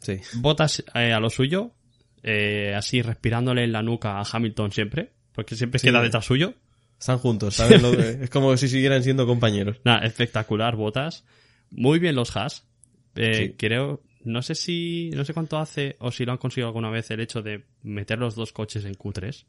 Sí. 0.00 0.20
Botas 0.34 0.84
a 0.92 1.18
lo 1.20 1.30
suyo, 1.30 1.70
eh, 2.22 2.74
así 2.76 3.00
respirándole 3.00 3.64
en 3.64 3.72
la 3.72 3.82
nuca 3.82 4.18
a 4.18 4.24
Hamilton 4.30 4.72
siempre, 4.72 5.10
porque 5.32 5.56
siempre 5.56 5.78
Sí. 5.78 5.86
queda 5.86 6.02
detrás 6.02 6.26
suyo. 6.26 6.52
Están 7.00 7.16
juntos, 7.16 7.54
¿sabes? 7.54 7.80
Lo 7.82 7.92
de- 7.92 8.24
es 8.24 8.28
como 8.30 8.54
si 8.58 8.68
siguieran 8.68 9.02
siendo 9.02 9.26
compañeros. 9.26 9.80
Nada, 9.84 10.04
espectacular, 10.06 10.76
Botas. 10.76 11.24
Muy 11.70 11.98
bien 11.98 12.14
los 12.14 12.36
Haas. 12.36 12.66
Eh, 13.16 13.34
Sí. 13.34 13.54
Creo, 13.56 14.02
no 14.24 14.42
sé 14.42 14.54
si, 14.54 15.10
no 15.14 15.24
sé 15.24 15.32
cuánto 15.34 15.58
hace 15.58 15.96
o 16.00 16.10
si 16.12 16.24
lo 16.24 16.32
han 16.32 16.38
conseguido 16.38 16.68
alguna 16.68 16.90
vez 16.90 17.10
el 17.10 17.20
hecho 17.20 17.42
de 17.42 17.64
meter 17.82 18.18
los 18.18 18.34
dos 18.34 18.52
coches 18.52 18.84
en 18.84 18.94
Q3. 18.94 19.44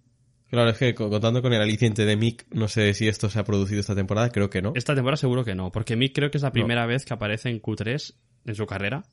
Claro, 0.49 0.69
es 0.69 0.77
que 0.77 0.93
co- 0.93 1.09
contando 1.09 1.41
con 1.41 1.51
el 1.53 1.61
aliciente 1.61 2.05
de 2.05 2.15
Mick, 2.15 2.45
no 2.51 2.67
sé 2.67 2.93
si 2.93 3.07
esto 3.07 3.29
se 3.29 3.39
ha 3.39 3.43
producido 3.43 3.79
esta 3.79 3.95
temporada, 3.95 4.29
creo 4.29 4.49
que 4.49 4.61
no. 4.61 4.73
Esta 4.75 4.93
temporada 4.93 5.17
seguro 5.17 5.43
que 5.43 5.55
no, 5.55 5.71
porque 5.71 5.95
Mick 5.95 6.13
creo 6.13 6.29
que 6.29 6.37
es 6.37 6.43
la 6.43 6.51
primera 6.51 6.85
vez 6.85 7.05
que 7.05 7.13
aparece 7.13 7.49
en 7.49 7.61
Q3 7.61 8.13
en 8.45 8.55
su 8.55 8.65
carrera. 8.67 9.03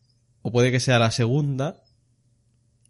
O 0.43 0.52
puede 0.52 0.71
que 0.71 0.81
sea 0.81 0.99
la 0.99 1.11
segunda. 1.11 1.83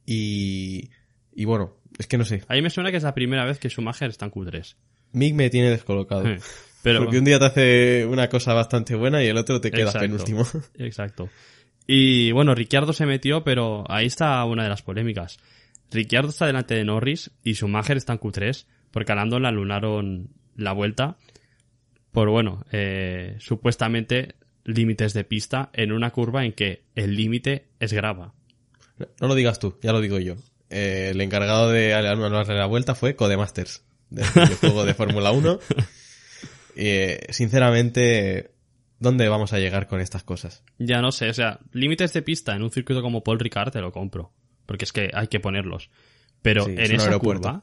Y. 0.07 0.91
Y 1.33 1.45
bueno, 1.45 1.77
es 1.99 2.07
que 2.07 2.19
no 2.19 2.25
sé. 2.25 2.43
A 2.49 2.55
mí 2.55 2.63
me 2.63 2.71
suena 2.71 2.91
que 2.91 2.97
es 2.97 3.03
la 3.03 3.15
primera 3.15 3.45
vez 3.45 3.59
que 3.59 3.69
Schumacher 3.71 4.11
está 4.11 4.25
en 4.27 4.33
Q3. 4.33 4.75
Mick 5.13 5.35
me 5.35 5.51
tiene 5.51 5.71
descolocado. 5.71 6.25
Pero, 6.83 7.01
Porque 7.01 7.19
un 7.19 7.25
día 7.25 7.39
te 7.39 7.45
hace 7.45 8.07
una 8.07 8.29
cosa 8.31 8.55
bastante 8.55 8.95
buena 8.95 9.23
y 9.23 9.27
el 9.27 9.37
otro 9.37 9.61
te 9.61 9.71
queda 9.71 9.93
penúltimo. 9.93 10.47
Exacto. 10.79 11.29
Y 11.93 12.31
bueno, 12.31 12.55
Ricciardo 12.55 12.93
se 12.93 13.05
metió, 13.05 13.43
pero 13.43 13.85
ahí 13.89 14.07
está 14.07 14.45
una 14.45 14.63
de 14.63 14.69
las 14.69 14.81
polémicas. 14.81 15.41
Ricciardo 15.91 16.29
está 16.29 16.47
delante 16.47 16.77
de 16.77 16.85
Norris 16.85 17.33
y 17.43 17.55
Schumacher 17.55 17.97
está 17.97 18.13
en 18.13 18.21
Q3, 18.21 18.65
porque 18.93 19.11
a 19.11 19.17
Lando 19.17 19.41
le 19.41 19.49
anularon 19.49 20.29
la 20.55 20.71
vuelta 20.71 21.17
por, 22.13 22.31
bueno, 22.31 22.65
eh, 22.71 23.35
supuestamente 23.41 24.37
límites 24.63 25.15
de 25.15 25.25
pista 25.25 25.71
en 25.73 25.91
una 25.91 26.13
curva 26.13 26.45
en 26.45 26.53
que 26.53 26.85
el 26.95 27.17
límite 27.17 27.67
es 27.81 27.93
grava. 27.93 28.35
No 29.21 29.27
lo 29.27 29.35
digas 29.35 29.59
tú, 29.59 29.77
ya 29.83 29.91
lo 29.91 30.01
digo 30.01 30.21
yo. 30.21 30.37
Eh, 30.69 31.09
el 31.11 31.21
encargado 31.21 31.73
de 31.73 31.93
anularle 31.95 32.55
la 32.55 32.67
vuelta 32.67 32.95
fue 32.95 33.17
Codemasters, 33.17 33.83
del 34.11 34.25
juego 34.61 34.85
de 34.85 34.95
Fórmula 34.95 35.33
1. 35.33 35.59
Eh, 36.83 37.27
sinceramente, 37.31 38.53
¿dónde 39.01 39.29
vamos 39.29 39.53
a 39.53 39.59
llegar 39.59 39.89
con 39.89 40.01
estas 40.01 40.23
cosas? 40.23 40.63
Ya 40.79 41.01
no 41.03 41.11
sé, 41.11 41.29
o 41.29 41.35
sea, 41.35 41.59
límites 41.73 42.13
de 42.13 42.23
pista 42.23 42.55
en 42.55 42.63
un 42.63 42.71
circuito 42.71 43.03
como 43.03 43.25
Paul 43.25 43.41
Ricard 43.41 43.73
te 43.73 43.81
lo 43.81 43.91
compro, 43.91 44.33
porque 44.67 44.85
es 44.85 44.93
que 44.93 45.11
hay 45.13 45.27
que 45.27 45.41
ponerlos. 45.41 45.91
Pero 46.43 46.65
Sí, 46.67 46.73
en 46.73 46.95
esa 46.95 47.07
aeropuerto. 47.07 47.49
curva, 47.49 47.61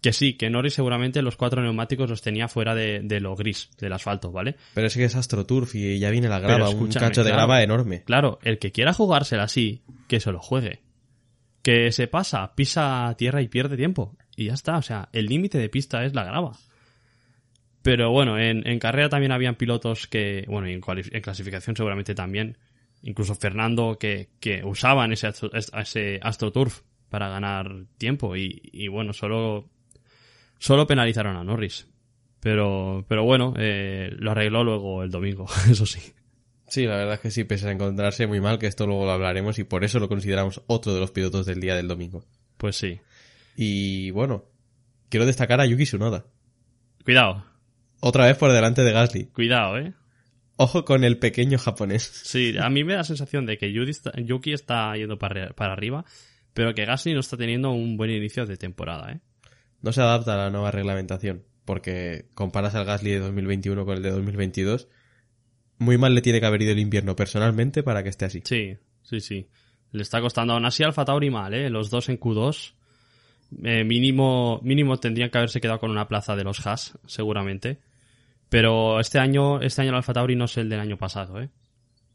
que 0.00 0.12
sí, 0.12 0.34
que 0.34 0.50
Norris 0.50 0.74
seguramente 0.74 1.22
los 1.22 1.36
cuatro 1.36 1.62
neumáticos 1.62 2.10
los 2.10 2.22
tenía 2.22 2.48
fuera 2.48 2.74
de, 2.74 3.00
de 3.04 3.20
lo 3.20 3.36
gris, 3.36 3.70
del 3.78 3.92
asfalto, 3.92 4.32
¿vale? 4.32 4.56
Pero 4.74 4.88
es 4.88 4.94
que 4.96 5.04
es 5.04 5.14
AstroTurf 5.14 5.74
y 5.76 5.98
ya 6.00 6.10
viene 6.10 6.28
la 6.28 6.40
grava, 6.40 6.70
un 6.70 6.88
cacho 6.88 7.22
de 7.22 7.30
claro. 7.30 7.46
grava 7.46 7.62
enorme. 7.62 8.02
Claro, 8.02 8.38
el 8.42 8.58
que 8.58 8.72
quiera 8.72 8.92
jugársela 8.92 9.44
así, 9.44 9.82
que 10.08 10.18
se 10.18 10.32
lo 10.32 10.40
juegue. 10.40 10.82
Que 11.62 11.92
se 11.92 12.08
pasa, 12.08 12.54
pisa 12.56 13.14
tierra 13.16 13.40
y 13.42 13.48
pierde 13.48 13.76
tiempo. 13.76 14.16
Y 14.34 14.46
ya 14.46 14.54
está, 14.54 14.76
o 14.78 14.82
sea, 14.82 15.08
el 15.12 15.26
límite 15.26 15.58
de 15.58 15.68
pista 15.68 16.04
es 16.04 16.14
la 16.14 16.24
grava. 16.24 16.52
Pero 17.82 18.10
bueno, 18.10 18.38
en, 18.38 18.66
en 18.66 18.78
carrera 18.78 19.08
también 19.08 19.32
habían 19.32 19.56
pilotos 19.56 20.06
que, 20.06 20.44
bueno, 20.48 20.68
y 20.68 20.72
en, 20.72 20.80
clasificación 20.80 21.76
seguramente 21.76 22.14
también, 22.14 22.56
incluso 23.02 23.34
Fernando, 23.34 23.98
que, 23.98 24.30
que 24.40 24.64
usaban 24.64 25.12
ese, 25.12 25.26
astro- 25.28 25.50
ese 25.52 26.20
AstroTurf 26.22 26.82
para 27.08 27.28
ganar 27.28 27.86
tiempo. 27.98 28.36
Y, 28.36 28.60
y 28.72 28.86
bueno, 28.88 29.12
solo, 29.12 29.68
solo 30.58 30.86
penalizaron 30.86 31.36
a 31.36 31.44
Norris. 31.44 31.88
Pero, 32.40 33.04
pero 33.08 33.22
bueno, 33.24 33.54
eh, 33.56 34.10
lo 34.18 34.32
arregló 34.32 34.64
luego 34.64 35.02
el 35.02 35.10
domingo, 35.10 35.46
eso 35.70 35.86
sí. 35.86 36.00
Sí, 36.66 36.86
la 36.86 36.96
verdad 36.96 37.14
es 37.14 37.20
que 37.20 37.30
sí, 37.30 37.44
pese 37.44 37.68
a 37.68 37.72
encontrarse 37.72 38.26
muy 38.26 38.40
mal, 38.40 38.58
que 38.58 38.66
esto 38.66 38.86
luego 38.86 39.04
lo 39.04 39.10
hablaremos 39.12 39.58
y 39.58 39.64
por 39.64 39.84
eso 39.84 39.98
lo 40.00 40.08
consideramos 40.08 40.62
otro 40.66 40.94
de 40.94 41.00
los 41.00 41.10
pilotos 41.10 41.46
del 41.46 41.60
día 41.60 41.76
del 41.76 41.86
domingo. 41.86 42.24
Pues 42.56 42.76
sí. 42.76 42.98
Y 43.56 44.10
bueno, 44.12 44.44
quiero 45.08 45.26
destacar 45.26 45.60
a 45.60 45.66
Yuki 45.66 45.84
Tsunoda. 45.84 46.24
Cuidado, 47.04 47.44
Otra 48.04 48.26
vez 48.26 48.36
por 48.36 48.50
delante 48.50 48.82
de 48.82 48.90
Gasly. 48.92 49.26
cuidado, 49.26 49.78
eh. 49.78 49.92
Ojo 50.56 50.84
con 50.84 51.04
el 51.04 51.18
pequeño 51.18 51.56
japonés. 51.56 52.02
Sí, 52.02 52.52
a 52.60 52.68
mí 52.68 52.82
me 52.82 52.94
da 52.94 52.98
la 52.98 53.04
sensación 53.04 53.46
de 53.46 53.56
que 53.58 53.72
Yuki 53.72 54.52
está, 54.52 54.96
yendo 54.96 55.18
para, 55.18 55.50
para 55.50 55.72
arriba, 55.72 56.04
pero 56.52 56.74
que 56.74 56.84
Gasly 56.84 57.14
no 57.14 57.20
está 57.20 57.36
teniendo 57.36 57.70
un 57.70 57.96
buen 57.96 58.10
inicio 58.10 58.44
de 58.44 58.56
temporada, 58.56 59.12
eh. 59.12 59.20
No 59.82 59.92
se 59.92 60.00
adapta 60.00 60.34
a 60.34 60.36
la 60.36 60.50
nueva 60.50 60.72
reglamentación, 60.72 61.44
porque 61.64 62.26
comparas 62.34 62.74
al 62.74 62.84
Gasly 62.84 63.12
de 63.12 63.18
2021 63.20 63.84
con 63.84 63.96
el 63.96 64.02
de 64.02 64.10
2022. 64.10 64.88
Muy 65.78 65.96
mal 65.96 66.14
le 66.14 66.22
tiene 66.22 66.40
que 66.40 66.46
haber 66.46 66.62
ido 66.62 66.72
el 66.72 66.80
invierno 66.80 67.14
personalmente 67.14 67.84
para 67.84 68.02
que 68.02 68.08
esté 68.08 68.24
así. 68.24 68.42
Sí, 68.44 68.76
sí, 69.02 69.20
sí. 69.20 69.48
Le 69.92 70.02
está 70.02 70.20
costando 70.20 70.54
aún 70.54 70.64
así 70.64 70.82
Alfa 70.82 71.04
Tauri 71.04 71.30
mal, 71.30 71.54
eh. 71.54 71.70
Los 71.70 71.88
dos 71.88 72.08
en 72.08 72.18
Q2. 72.18 72.74
eh, 73.62 73.84
mínimo, 73.84 74.60
mínimo 74.64 74.98
tendrían 74.98 75.30
que 75.30 75.38
haberse 75.38 75.60
quedado 75.60 75.78
con 75.78 75.90
una 75.92 76.08
plaza 76.08 76.34
de 76.34 76.42
los 76.42 76.66
Haas, 76.66 76.98
seguramente. 77.06 77.78
Pero 78.52 79.00
este 79.00 79.18
año, 79.18 79.60
este 79.62 79.80
año 79.80 79.90
el 79.90 79.96
Alfa 79.96 80.12
Tauri 80.12 80.36
no 80.36 80.44
es 80.44 80.56
el 80.58 80.68
del 80.68 80.78
año 80.80 80.98
pasado, 80.98 81.40
¿eh? 81.40 81.48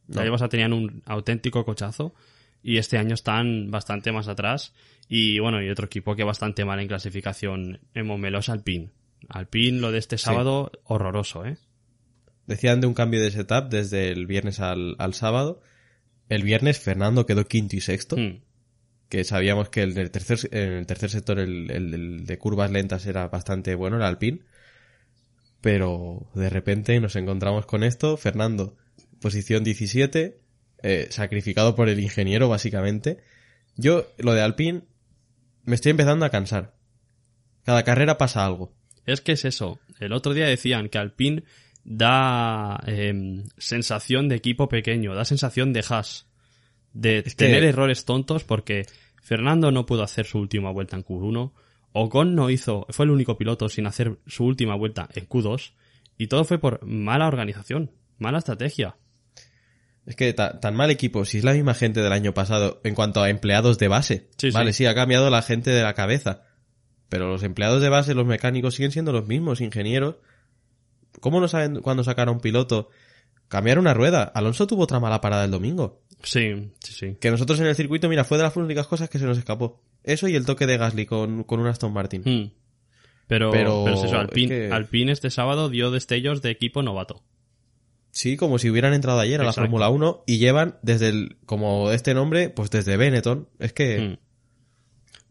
El 0.09 0.19
año 0.19 0.31
pasado 0.31 0.49
tenían 0.49 0.71
un 0.71 1.01
auténtico 1.05 1.65
cochazo 1.65 2.13
y 2.61 2.77
este 2.77 2.97
año 2.99 3.15
están 3.15 3.71
bastante 3.71 4.11
más 4.11 4.27
atrás. 4.27 4.73
Y 5.09 5.39
bueno, 5.39 5.61
y 5.63 5.69
otro 5.69 5.87
equipo 5.87 6.15
que 6.15 6.23
bastante 6.23 6.63
mal 6.63 6.79
en 6.79 6.87
clasificación 6.87 7.79
en 7.95 8.05
Momelo 8.05 8.37
es 8.39 8.49
Alpine. 8.49 8.91
Alpine, 9.29 9.79
lo 9.79 9.91
de 9.91 9.97
este 9.97 10.17
sábado, 10.19 10.71
horroroso, 10.83 11.43
¿eh? 11.45 11.57
Decían 12.45 12.81
de 12.81 12.87
un 12.87 12.93
cambio 12.93 13.19
de 13.21 13.31
setup 13.31 13.69
desde 13.69 14.09
el 14.11 14.27
viernes 14.27 14.59
al, 14.59 14.95
al 14.99 15.13
sábado. 15.15 15.59
El 16.29 16.43
viernes 16.43 16.79
Fernando 16.79 17.25
quedó 17.25 17.45
quinto 17.45 17.75
y 17.75 17.81
sexto. 17.81 18.15
Hmm. 18.15 18.41
que 19.09 19.23
sabíamos 19.23 19.69
que 19.69 19.81
el 19.83 19.93
del 19.93 20.11
tercer, 20.11 20.37
en 20.51 20.73
el 20.73 20.85
tercer 20.85 21.09
sector 21.09 21.39
el, 21.39 21.71
el- 21.71 21.93
el 21.93 22.25
de 22.25 22.37
curvas 22.37 22.69
lentas 22.71 23.05
era 23.07 23.27
bastante 23.29 23.73
bueno, 23.73 23.95
el 23.97 24.03
Alpine. 24.03 24.41
Pero 25.67 26.29
de 26.33 26.49
repente 26.49 26.97
nos 27.01 27.17
encontramos 27.17 27.65
con 27.65 27.83
esto. 27.83 28.15
Fernando, 28.15 28.77
posición 29.19 29.65
17, 29.65 30.39
eh, 30.81 31.07
sacrificado 31.09 31.75
por 31.75 31.89
el 31.89 31.99
ingeniero 31.99 32.47
básicamente. 32.47 33.17
Yo, 33.75 34.07
lo 34.17 34.33
de 34.33 34.39
Alpine, 34.43 34.83
me 35.65 35.75
estoy 35.75 35.89
empezando 35.89 36.23
a 36.25 36.29
cansar. 36.29 36.77
Cada 37.65 37.83
carrera 37.83 38.17
pasa 38.17 38.45
algo. 38.45 38.73
Es 39.05 39.19
que 39.19 39.33
es 39.33 39.43
eso. 39.43 39.77
El 39.99 40.13
otro 40.13 40.33
día 40.33 40.45
decían 40.47 40.87
que 40.87 40.99
Alpine 40.99 41.43
da 41.83 42.79
em, 42.87 43.43
sensación 43.57 44.29
de 44.29 44.35
equipo 44.37 44.69
pequeño, 44.69 45.15
da 45.15 45.25
sensación 45.25 45.73
de 45.73 45.83
Haas. 45.89 46.27
De 46.93 47.17
Es 47.17 47.35
que- 47.35 47.43
tener 47.45 47.65
errores 47.65 48.05
tontos 48.05 48.45
porque 48.45 48.85
Fernando 49.21 49.69
no 49.73 49.85
pudo 49.85 50.03
hacer 50.03 50.27
su 50.27 50.39
última 50.39 50.71
vuelta 50.71 50.95
en 50.95 51.03
Q1. 51.03 51.51
Ocon 51.99 52.35
no 52.35 52.49
hizo, 52.49 52.85
fue 52.89 53.05
el 53.05 53.11
único 53.11 53.37
piloto 53.37 53.69
sin 53.69 53.87
hacer 53.87 54.17
su 54.27 54.45
última 54.45 54.75
vuelta 54.75 55.09
en 55.13 55.27
Q2. 55.27 55.73
Y 56.17 56.27
todo 56.27 56.43
fue 56.45 56.57
por 56.59 56.83
mala 56.85 57.27
organización, 57.27 57.91
mala 58.17 58.39
estrategia. 58.39 58.97
Es 60.05 60.15
que 60.15 60.31
ta- 60.33 60.59
tan 60.59 60.75
mal 60.75 60.89
equipo, 60.89 61.25
si 61.25 61.39
es 61.39 61.43
la 61.43 61.53
misma 61.53 61.73
gente 61.73 62.01
del 62.01 62.13
año 62.13 62.33
pasado 62.33 62.79
en 62.83 62.95
cuanto 62.95 63.21
a 63.21 63.29
empleados 63.29 63.77
de 63.77 63.87
base. 63.87 64.29
Sí, 64.37 64.49
sí. 64.49 64.51
vale, 64.51 64.73
sí, 64.73 64.85
ha 64.85 64.95
cambiado 64.95 65.29
la 65.29 65.41
gente 65.41 65.69
de 65.71 65.83
la 65.83 65.93
cabeza. 65.93 66.43
Pero 67.09 67.27
los 67.29 67.43
empleados 67.43 67.81
de 67.81 67.89
base, 67.89 68.13
los 68.15 68.25
mecánicos 68.25 68.75
siguen 68.75 68.91
siendo 68.91 69.11
los 69.11 69.27
mismos, 69.27 69.61
ingenieros. 69.61 70.15
¿Cómo 71.19 71.39
no 71.41 71.47
saben 71.47 71.81
cuando 71.81 72.03
sacar 72.03 72.27
a 72.27 72.31
un 72.31 72.39
piloto? 72.39 72.89
Cambiar 73.47 73.79
una 73.79 73.93
rueda. 73.93 74.23
Alonso 74.23 74.67
tuvo 74.67 74.83
otra 74.83 74.99
mala 74.99 75.21
parada 75.21 75.45
el 75.45 75.51
domingo. 75.51 76.01
Sí, 76.23 76.71
sí, 76.79 76.93
sí. 76.93 77.17
Que 77.19 77.31
nosotros 77.31 77.59
en 77.59 77.67
el 77.67 77.75
circuito, 77.75 78.09
mira, 78.09 78.23
fue 78.23 78.37
de 78.37 78.43
las 78.43 78.55
únicas 78.57 78.87
cosas 78.87 79.09
que 79.09 79.19
se 79.19 79.25
nos 79.25 79.37
escapó. 79.37 79.81
Eso 80.03 80.27
y 80.27 80.35
el 80.35 80.45
toque 80.45 80.65
de 80.65 80.77
Gasly 80.77 81.05
con, 81.05 81.43
con 81.43 81.59
un 81.59 81.67
Aston 81.67 81.93
Martin. 81.93 82.21
Hmm. 82.25 82.51
Pero, 83.27 83.51
Pero 83.51 83.83
pero, 83.83 83.87
es 83.93 83.99
eso, 83.99 84.07
es 84.07 84.13
Alpine, 84.13 84.47
que- 84.47 84.71
Alpine 84.71 85.11
este 85.11 85.29
sábado 85.29 85.69
dio 85.69 85.91
destellos 85.91 86.41
de 86.41 86.49
equipo 86.51 86.81
novato. 86.81 87.23
Sí, 88.11 88.35
como 88.37 88.57
si 88.57 88.69
hubieran 88.69 88.93
entrado 88.93 89.19
ayer 89.19 89.39
a 89.41 89.43
la. 89.43 89.53
Fórmula 89.53 89.89
1 89.89 90.23
y 90.25 90.37
llevan 90.39 90.77
desde 90.81 91.09
el, 91.09 91.37
como 91.45 91.91
este 91.91 92.13
nombre, 92.13 92.49
pues 92.49 92.69
desde 92.71 92.97
Benetton. 92.97 93.47
Es 93.59 93.73
que, 93.73 93.99
Hmm. 93.99 94.17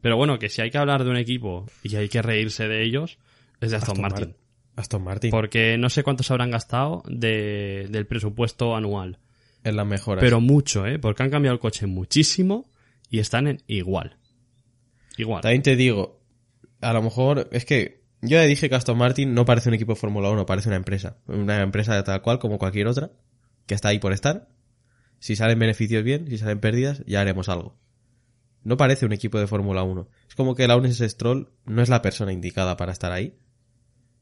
Pero 0.03 0.17
bueno, 0.17 0.39
que 0.39 0.49
si 0.51 0.63
hay 0.63 0.71
que 0.71 0.79
hablar 0.79 1.03
de 1.03 1.11
un 1.11 1.17
equipo 1.17 1.67
y 1.83 1.97
hay 1.97 2.09
que 2.09 2.23
reírse 2.23 2.69
de 2.69 2.85
ellos, 2.85 3.19
es 3.61 3.71
de 3.73 3.77
Aston, 3.79 3.93
Aston 3.97 4.03
Martin. 4.03 4.29
Mar- 4.29 4.37
Aston 4.77 5.03
Martin, 5.05 5.31
Porque 5.31 5.79
no 5.79 5.89
sé 5.89 6.03
cuántos 6.05 6.31
habrán 6.31 6.51
gastado 6.51 7.03
de, 7.09 7.89
del 7.91 8.07
presupuesto 8.07 8.77
anual. 8.77 9.19
En 9.67 9.77
las 9.77 9.87
mejoras. 9.87 10.23
Pero 10.23 10.41
mucho, 10.41 10.87
¿eh? 10.87 10.99
Porque 10.99 11.23
han 11.23 11.31
cambiado 11.31 11.55
el 11.55 11.61
coche 11.61 11.87
muchísimo 11.87 12.71
y 13.11 13.19
están 13.19 13.47
en 13.49 13.63
igual. 13.67 14.19
Igual. 15.17 15.43
También 15.43 15.63
te 15.63 15.77
digo, 15.77 16.21
a 16.81 16.93
lo 16.93 17.03
mejor 17.03 17.49
es 17.53 17.65
que 17.65 18.05
yo 18.23 18.37
ya 18.37 18.43
dije 18.43 18.69
que 18.69 18.75
Aston 18.75 18.97
Martin 18.97 19.35
no 19.35 19.45
parece 19.45 19.69
un 19.69 19.75
equipo 19.75 19.93
de 19.93 19.97
Fórmula 19.97 20.31
1, 20.31 20.47
parece 20.47 20.69
una 20.69 20.77
empresa. 20.77 21.19
Una 21.27 21.63
empresa 21.63 22.03
tal 22.05 22.23
cual 22.23 22.39
como 22.39 22.59
cualquier 22.59 22.87
otra, 22.87 23.11
que 23.67 23.75
está 23.75 23.89
ahí 23.89 23.99
por 23.99 24.13
estar. 24.13 24.49
Si 25.19 25.35
salen 25.35 25.59
beneficios 25.59 26.05
bien, 26.05 26.29
si 26.29 26.39
salen 26.39 26.61
pérdidas, 26.61 27.03
ya 27.07 27.21
haremos 27.21 27.49
algo. 27.49 27.77
No 28.63 28.77
parece 28.77 29.07
un 29.07 29.13
equipo 29.13 29.39
de 29.39 29.47
Fórmula 29.47 29.83
1. 29.83 30.09
Es 30.29 30.35
como 30.35 30.55
que 30.55 30.67
Lawrence 30.67 31.09
Stroll 31.09 31.51
no 31.65 31.83
es 31.83 31.89
la 31.89 32.03
persona 32.03 32.33
indicada 32.33 32.77
para 32.77 32.93
estar 32.93 33.13
ahí. 33.13 33.37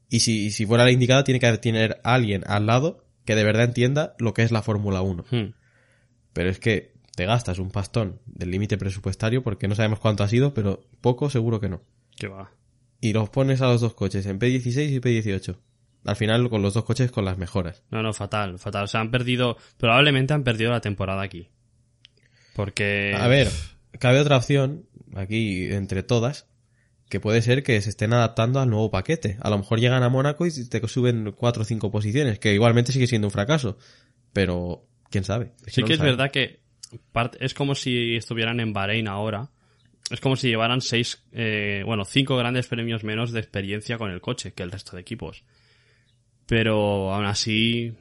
Y 0.09 0.19
si, 0.19 0.51
si 0.51 0.65
fuera 0.65 0.85
la 0.85 0.91
indicada, 0.91 1.23
tiene 1.23 1.39
que 1.39 1.57
tener 1.57 1.99
alguien 2.03 2.43
al 2.45 2.67
lado 2.67 3.04
que 3.25 3.35
de 3.35 3.43
verdad 3.43 3.65
entienda 3.65 4.15
lo 4.19 4.33
que 4.33 4.43
es 4.43 4.51
la 4.51 4.61
Fórmula 4.61 5.01
1. 5.01 5.25
Hmm. 5.29 5.53
Pero 6.33 6.49
es 6.49 6.59
que 6.59 6.93
te 7.15 7.25
gastas 7.25 7.59
un 7.59 7.71
pastón 7.71 8.19
del 8.25 8.51
límite 8.51 8.77
presupuestario 8.77 9.43
porque 9.43 9.67
no 9.67 9.75
sabemos 9.75 9.99
cuánto 9.99 10.23
ha 10.23 10.27
sido, 10.27 10.53
pero 10.53 10.81
poco 11.01 11.29
seguro 11.29 11.59
que 11.59 11.69
no. 11.69 11.81
Que 12.15 12.27
va. 12.27 12.51
Y 13.01 13.13
los 13.13 13.29
pones 13.29 13.61
a 13.61 13.67
los 13.67 13.81
dos 13.81 13.93
coches 13.93 14.25
en 14.25 14.39
P16 14.39 14.89
y 14.89 14.99
P18. 14.99 15.57
Al 16.05 16.15
final 16.15 16.49
con 16.49 16.61
los 16.61 16.73
dos 16.73 16.83
coches 16.83 17.11
con 17.11 17.25
las 17.25 17.37
mejoras. 17.37 17.83
No, 17.89 18.03
no, 18.03 18.13
fatal, 18.13 18.59
fatal. 18.59 18.83
O 18.83 18.87
sea, 18.87 19.01
han 19.01 19.11
perdido, 19.11 19.57
probablemente 19.77 20.33
han 20.33 20.43
perdido 20.43 20.71
la 20.71 20.81
temporada 20.81 21.21
aquí. 21.21 21.49
Porque... 22.55 23.15
A 23.17 23.27
ver, 23.27 23.49
cabe 23.99 24.19
otra 24.19 24.37
opción, 24.37 24.85
aquí 25.15 25.71
entre 25.71 26.03
todas, 26.03 26.47
que 27.09 27.19
puede 27.19 27.41
ser 27.41 27.63
que 27.63 27.79
se 27.81 27.89
estén 27.89 28.13
adaptando 28.13 28.59
al 28.59 28.69
nuevo 28.69 28.89
paquete. 28.89 29.37
A 29.41 29.49
lo 29.49 29.57
mejor 29.57 29.79
llegan 29.79 30.03
a 30.03 30.09
Mónaco 30.09 30.45
y 30.45 30.51
te 30.67 30.85
suben 30.87 31.31
cuatro 31.31 31.61
o 31.61 31.65
cinco 31.65 31.91
posiciones, 31.91 32.39
que 32.39 32.53
igualmente 32.53 32.91
sigue 32.91 33.07
siendo 33.07 33.27
un 33.27 33.31
fracaso. 33.31 33.77
Pero, 34.33 34.87
quién 35.09 35.23
sabe. 35.23 35.51
Sí 35.67 35.81
no 35.81 35.87
que 35.87 35.93
es 35.93 35.99
verdad 35.99 36.31
que 36.31 36.59
es 37.39 37.53
como 37.53 37.75
si 37.75 38.15
estuvieran 38.15 38.59
en 38.59 38.73
Bahrein 38.73 39.07
ahora. 39.07 39.49
Es 40.09 40.19
como 40.19 40.35
si 40.35 40.49
llevaran 40.49 40.81
seis, 40.81 41.23
eh, 41.31 41.81
bueno, 41.85 42.05
cinco 42.05 42.37
grandes 42.37 42.67
premios 42.67 43.03
menos 43.03 43.31
de 43.31 43.39
experiencia 43.39 43.97
con 43.97 44.11
el 44.11 44.21
coche 44.21 44.53
que 44.53 44.63
el 44.63 44.71
resto 44.71 44.95
de 44.95 45.01
equipos. 45.01 45.43
Pero 46.45 47.11
aún 47.11 47.25
así, 47.25 47.93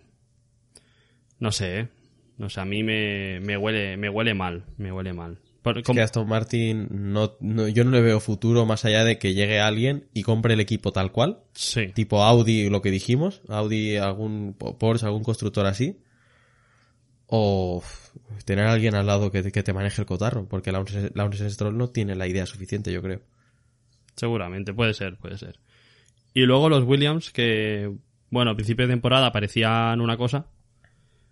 no 1.38 1.50
sé, 1.50 1.80
¿eh? 1.80 1.88
No 2.36 2.50
sé, 2.50 2.60
a 2.60 2.64
mí 2.64 2.82
me, 2.82 3.40
me 3.40 3.56
huele, 3.56 3.96
me 3.96 4.10
huele 4.10 4.34
mal, 4.34 4.64
me 4.76 4.92
huele 4.92 5.12
mal. 5.12 5.38
Por- 5.64 5.78
Es 5.78 5.84
que 5.84 6.00
Aston 6.00 6.28
Martin, 6.28 6.86
no, 6.90 7.36
no- 7.40 7.66
yo 7.66 7.82
no 7.84 7.90
le 7.90 8.00
veo 8.02 8.20
futuro 8.20 8.66
más 8.66 8.84
allá 8.84 9.02
de 9.02 9.18
que 9.18 9.34
llegue 9.34 9.58
alguien 9.60 10.06
y 10.14 10.22
compre 10.22 10.54
el 10.54 10.60
equipo 10.60 10.92
tal 10.92 11.10
cual. 11.10 11.40
sí, 11.54 11.88
Tipo 11.94 12.22
Audi, 12.22 12.68
lo 12.70 12.80
que 12.82 12.90
dijimos. 12.92 13.40
Audi, 13.48 13.96
algún 13.96 14.54
Porsche, 14.54 15.06
algún 15.06 15.24
constructor 15.24 15.64
así. 15.66 15.98
O 17.26 17.82
tener 18.44 18.66
a 18.66 18.72
alguien 18.72 18.94
al 18.94 19.06
lado 19.06 19.30
que, 19.32 19.50
que 19.50 19.62
te 19.62 19.72
maneje 19.72 20.02
el 20.02 20.06
cotarro. 20.06 20.46
Porque 20.46 20.70
Lawrence 20.70 21.10
Lawrence 21.14 21.50
Stroll 21.50 21.76
no 21.76 21.88
tiene 21.88 22.14
la 22.14 22.28
idea 22.28 22.46
suficiente, 22.46 22.92
yo 22.92 23.02
creo. 23.02 23.22
seguramente, 24.16 24.72
puede 24.72 24.94
ser, 24.94 25.16
puede 25.16 25.38
ser. 25.38 25.58
Y 26.34 26.42
luego 26.42 26.68
los 26.68 26.84
Williams 26.84 27.30
que, 27.32 27.90
bueno, 28.30 28.52
a 28.52 28.54
principio 28.54 28.86
de 28.86 28.92
temporada 28.92 29.32
parecían 29.32 30.00
una 30.00 30.16
cosa 30.16 30.46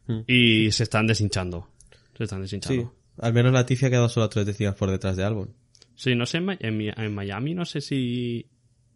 Mm. 0.08 0.20
y 0.26 0.72
se 0.72 0.82
están 0.82 1.06
deshinchando. 1.06 1.68
Se 2.16 2.24
están 2.24 2.46
Sí. 2.48 2.86
Al 3.18 3.32
menos 3.32 3.52
Latifi 3.52 3.86
ha 3.86 3.90
quedado 3.90 4.08
solo 4.08 4.26
a 4.26 4.30
tres 4.30 4.46
décimas 4.46 4.74
por 4.74 4.90
detrás 4.90 5.16
de 5.16 5.24
Albon. 5.24 5.54
Sí, 5.94 6.14
no 6.14 6.26
sé, 6.26 6.38
en, 6.38 6.56
en 6.60 6.76
Mi- 6.76 6.88
en 6.88 7.14
Miami 7.14 7.54
no 7.54 7.64
sé 7.64 7.80
si 7.80 8.46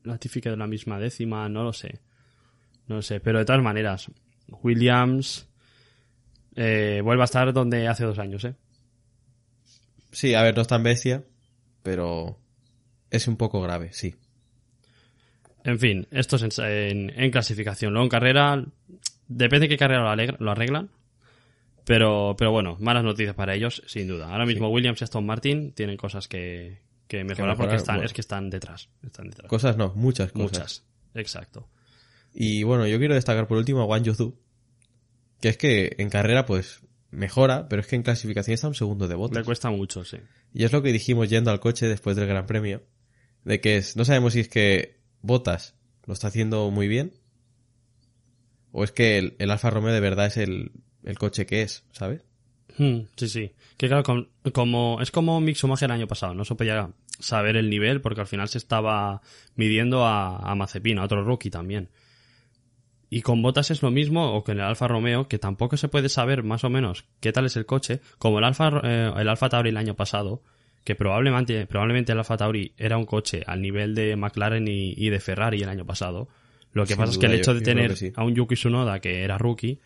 Latifi 0.04 0.40
quedó 0.40 0.54
en 0.54 0.60
la 0.60 0.66
misma 0.66 0.98
décima, 0.98 1.48
no 1.48 1.62
lo 1.64 1.72
sé. 1.72 2.00
No 2.88 2.96
lo 2.96 3.02
sé, 3.02 3.20
pero 3.20 3.38
de 3.38 3.44
todas 3.44 3.62
maneras, 3.62 4.10
Williams 4.62 5.48
eh, 6.54 7.00
vuelve 7.04 7.22
a 7.22 7.26
estar 7.26 7.52
donde 7.52 7.86
hace 7.88 8.04
dos 8.04 8.18
años, 8.18 8.44
¿eh? 8.44 8.54
Sí, 10.12 10.34
a 10.34 10.42
ver, 10.42 10.54
no 10.56 10.62
es 10.62 10.68
tan 10.68 10.82
bestia. 10.82 11.24
Pero 11.82 12.38
es 13.10 13.28
un 13.28 13.36
poco 13.36 13.60
grave, 13.60 13.92
sí. 13.92 14.14
En 15.64 15.78
fin, 15.78 16.06
esto 16.10 16.36
es 16.36 16.42
en, 16.58 16.64
en- 16.64 17.10
en 17.20 17.30
clasificación. 17.30 17.92
Luego 17.92 18.04
en 18.04 18.10
carrera, 18.10 18.64
depende 19.28 19.64
de 19.66 19.68
qué 19.68 19.76
carrera 19.76 20.02
lo, 20.02 20.08
alegra- 20.10 20.36
lo 20.40 20.50
arreglan. 20.50 20.90
Pero, 21.86 22.34
pero 22.36 22.50
bueno, 22.50 22.76
malas 22.80 23.04
noticias 23.04 23.36
para 23.36 23.54
ellos, 23.54 23.80
sin 23.86 24.08
duda. 24.08 24.28
Ahora 24.32 24.44
mismo 24.44 24.68
Williams 24.68 25.00
y 25.00 25.04
Aston 25.04 25.24
Martin 25.24 25.70
tienen 25.70 25.96
cosas 25.96 26.26
que, 26.26 26.80
que 27.06 27.22
mejorar 27.22 27.50
mejorar, 27.50 27.56
porque 27.56 27.76
están, 27.76 27.96
bueno. 27.96 28.06
es 28.06 28.12
que 28.12 28.22
están 28.22 28.50
detrás. 28.50 28.88
Están 29.04 29.30
detrás. 29.30 29.48
Cosas 29.48 29.76
no, 29.76 29.92
muchas 29.94 30.32
cosas. 30.32 30.50
Muchas. 30.50 30.84
Exacto. 31.14 31.68
Y 32.34 32.64
bueno, 32.64 32.88
yo 32.88 32.98
quiero 32.98 33.14
destacar 33.14 33.46
por 33.46 33.56
último 33.56 33.82
a 33.82 33.84
Wang 33.84 34.02
Yuzu. 34.02 34.36
Que 35.40 35.48
es 35.50 35.56
que 35.56 35.94
en 35.98 36.10
carrera, 36.10 36.44
pues, 36.44 36.80
mejora, 37.12 37.68
pero 37.68 37.82
es 37.82 37.86
que 37.86 37.94
en 37.94 38.02
clasificación 38.02 38.54
está 38.54 38.66
un 38.66 38.74
segundo 38.74 39.06
de 39.06 39.14
Le 39.14 39.18
botas. 39.18 39.44
cuesta 39.44 39.70
mucho, 39.70 40.04
sí. 40.04 40.16
Y 40.52 40.64
es 40.64 40.72
lo 40.72 40.82
que 40.82 40.92
dijimos 40.92 41.30
yendo 41.30 41.52
al 41.52 41.60
coche 41.60 41.86
después 41.86 42.16
del 42.16 42.26
Gran 42.26 42.46
Premio. 42.46 42.82
De 43.44 43.60
que 43.60 43.76
es, 43.76 43.94
no 43.94 44.04
sabemos 44.04 44.32
si 44.32 44.40
es 44.40 44.48
que 44.48 44.98
Botas 45.22 45.76
lo 46.04 46.14
está 46.14 46.26
haciendo 46.26 46.68
muy 46.72 46.88
bien. 46.88 47.12
O 48.72 48.82
es 48.82 48.90
que 48.90 49.18
el, 49.18 49.36
el 49.38 49.52
Alfa 49.52 49.70
Romeo 49.70 49.92
de 49.92 50.00
verdad 50.00 50.26
es 50.26 50.36
el, 50.36 50.72
el 51.06 51.16
coche 51.18 51.46
que 51.46 51.62
es, 51.62 51.84
¿sabes? 51.92 52.20
Hmm, 52.76 53.00
sí, 53.16 53.28
sí. 53.28 53.52
Que 53.78 53.86
claro, 53.88 54.02
com- 54.02 54.26
como, 54.52 54.98
es 55.00 55.10
como 55.10 55.40
Mick 55.40 55.56
Schumacher 55.56 55.88
el 55.88 55.94
año 55.96 56.06
pasado, 56.06 56.34
no 56.34 56.44
se 56.44 56.54
podía 56.54 56.90
saber 57.18 57.56
el 57.56 57.70
nivel 57.70 58.02
porque 58.02 58.20
al 58.20 58.26
final 58.26 58.48
se 58.48 58.58
estaba 58.58 59.22
midiendo 59.54 60.04
a, 60.04 60.36
a 60.36 60.54
Mazepin, 60.54 60.98
a 60.98 61.04
otro 61.04 61.24
rookie 61.24 61.48
también. 61.48 61.88
Y 63.08 63.22
con 63.22 63.40
Botas 63.40 63.70
es 63.70 63.82
lo 63.82 63.90
mismo, 63.90 64.34
o 64.34 64.42
que 64.44 64.52
en 64.52 64.58
el 64.58 64.64
Alfa 64.64 64.88
Romeo, 64.88 65.28
que 65.28 65.38
tampoco 65.38 65.76
se 65.76 65.88
puede 65.88 66.08
saber 66.08 66.42
más 66.42 66.64
o 66.64 66.70
menos 66.70 67.04
qué 67.20 67.32
tal 67.32 67.46
es 67.46 67.56
el 67.56 67.64
coche, 67.64 68.00
como 68.18 68.38
el 68.38 68.44
Alfa, 68.44 68.80
eh, 68.82 69.12
el 69.16 69.28
Alfa 69.28 69.48
Tauri 69.48 69.70
el 69.70 69.76
año 69.76 69.94
pasado, 69.94 70.42
que 70.84 70.96
probablemente, 70.96 71.66
probablemente 71.66 72.12
el 72.12 72.18
Alfa 72.18 72.36
Tauri 72.36 72.74
era 72.76 72.98
un 72.98 73.06
coche 73.06 73.42
al 73.46 73.62
nivel 73.62 73.94
de 73.94 74.16
McLaren 74.16 74.66
y, 74.66 74.92
y 74.96 75.08
de 75.10 75.20
Ferrari 75.20 75.62
el 75.62 75.68
año 75.68 75.86
pasado. 75.86 76.28
Lo 76.72 76.82
que 76.82 76.88
Sin 76.94 76.96
pasa 76.98 77.12
es 77.12 77.18
que 77.18 77.26
el 77.26 77.34
hecho 77.34 77.52
yo- 77.52 77.54
de 77.54 77.60
yo 77.60 77.64
tener 77.64 77.96
sí. 77.96 78.12
a 78.16 78.24
un 78.24 78.34
Yuki 78.34 78.56
Tsunoda 78.56 79.00
que 79.00 79.22
era 79.22 79.38
rookie 79.38 79.80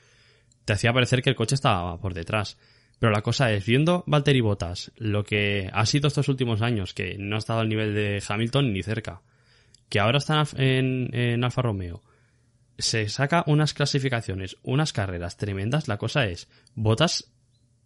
te 0.64 0.72
hacía 0.72 0.92
parecer 0.92 1.22
que 1.22 1.30
el 1.30 1.36
coche 1.36 1.54
estaba 1.54 2.00
por 2.00 2.14
detrás. 2.14 2.58
Pero 2.98 3.12
la 3.12 3.22
cosa 3.22 3.50
es, 3.50 3.64
viendo 3.64 4.04
Valtteri 4.06 4.42
Bottas, 4.42 4.92
lo 4.96 5.24
que 5.24 5.70
ha 5.72 5.86
sido 5.86 6.08
estos 6.08 6.28
últimos 6.28 6.60
años, 6.60 6.92
que 6.92 7.16
no 7.18 7.36
ha 7.36 7.38
estado 7.38 7.60
al 7.60 7.68
nivel 7.68 7.94
de 7.94 8.22
Hamilton 8.26 8.72
ni 8.72 8.82
cerca, 8.82 9.22
que 9.88 10.00
ahora 10.00 10.18
está 10.18 10.44
en, 10.56 11.08
en 11.14 11.42
Alfa 11.42 11.62
Romeo, 11.62 12.02
se 12.78 13.08
saca 13.08 13.42
unas 13.46 13.72
clasificaciones, 13.72 14.58
unas 14.62 14.92
carreras 14.92 15.38
tremendas, 15.38 15.88
la 15.88 15.96
cosa 15.96 16.26
es, 16.26 16.48
Bottas 16.74 17.32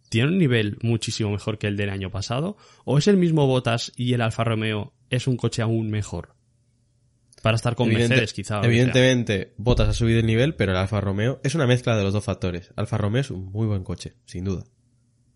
tiene 0.09 0.29
un 0.29 0.37
nivel 0.37 0.77
muchísimo 0.81 1.31
mejor 1.31 1.57
que 1.57 1.67
el 1.67 1.77
del 1.77 1.89
año 1.89 2.11
pasado, 2.11 2.57
o 2.83 2.97
es 2.97 3.07
el 3.07 3.17
mismo 3.17 3.47
Bottas 3.47 3.93
y 3.95 4.13
el 4.13 4.21
Alfa 4.21 4.43
Romeo 4.43 4.93
es 5.09 5.27
un 5.27 5.37
coche 5.37 5.61
aún 5.61 5.89
mejor. 5.89 6.34
Para 7.45 7.57
estar 7.57 7.75
con 7.75 7.89
Evidente- 7.91 8.09
Mercedes, 8.09 8.33
quizá. 8.33 8.59
Evidentemente, 8.63 9.53
Bottas 9.57 9.87
ha 9.87 9.93
subido 9.93 10.19
el 10.19 10.25
nivel, 10.25 10.55
pero 10.55 10.71
el 10.71 10.79
Alfa 10.79 10.99
Romeo 10.99 11.39
es 11.43 11.53
una 11.53 11.67
mezcla 11.67 11.95
de 11.95 12.03
los 12.03 12.11
dos 12.11 12.23
factores. 12.23 12.71
Alfa 12.75 12.97
Romeo 12.97 13.21
es 13.21 13.29
un 13.29 13.51
muy 13.51 13.67
buen 13.67 13.83
coche, 13.83 14.13
sin 14.25 14.45
duda. 14.45 14.63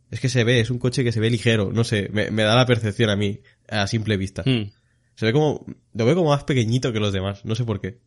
Es 0.10 0.19
que 0.19 0.28
se 0.28 0.43
ve, 0.43 0.60
es 0.60 0.72
un 0.72 0.80
coche 0.80 1.04
que 1.04 1.12
se 1.12 1.19
ve 1.19 1.30
ligero, 1.30 1.72
no 1.72 1.84
sé, 1.84 2.10
me, 2.12 2.32
me 2.32 2.41
da 2.41 2.56
la 2.56 2.65
percepción 2.65 3.12
a 3.12 3.15
mí, 3.15 3.41
a 3.67 3.86
simple 3.86 4.17
vista. 4.17 4.41
Hmm. 4.43 4.72
Se 5.13 5.28
ve 5.28 5.34
como, 5.34 5.63
lo 5.93 6.04
veo 6.04 6.15
como 6.15 6.32
más 6.32 6.45
pequeñito 6.45 6.91
que 6.91 7.00
los 7.00 7.13
demás, 7.13 7.45
no 7.45 7.54
sé 7.54 7.63
por 7.63 7.80
qué. 7.80 8.00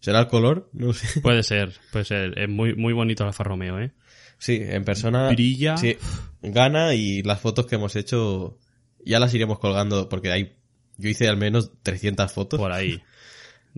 ¿Será 0.00 0.18
el 0.18 0.26
color? 0.26 0.68
No 0.72 0.92
sé. 0.92 1.20
Puede 1.22 1.44
ser, 1.44 1.72
puede 1.92 2.04
ser. 2.04 2.36
Es 2.36 2.48
muy, 2.48 2.74
muy 2.74 2.94
bonito 2.94 3.22
el 3.22 3.28
Alfa 3.28 3.44
Romeo, 3.44 3.78
¿eh? 3.78 3.92
Sí, 4.38 4.58
en 4.60 4.84
persona. 4.84 5.28
Brilla. 5.28 5.76
Sí, 5.76 5.96
gana 6.42 6.94
y 6.94 7.22
las 7.22 7.38
fotos 7.38 7.66
que 7.66 7.76
hemos 7.76 7.94
hecho 7.94 8.58
ya 9.04 9.20
las 9.20 9.32
iremos 9.34 9.60
colgando 9.60 10.08
porque 10.08 10.32
hay, 10.32 10.56
yo 10.96 11.08
hice 11.08 11.28
al 11.28 11.36
menos 11.36 11.70
300 11.84 12.32
fotos. 12.32 12.58
Por 12.58 12.72
ahí. 12.72 13.00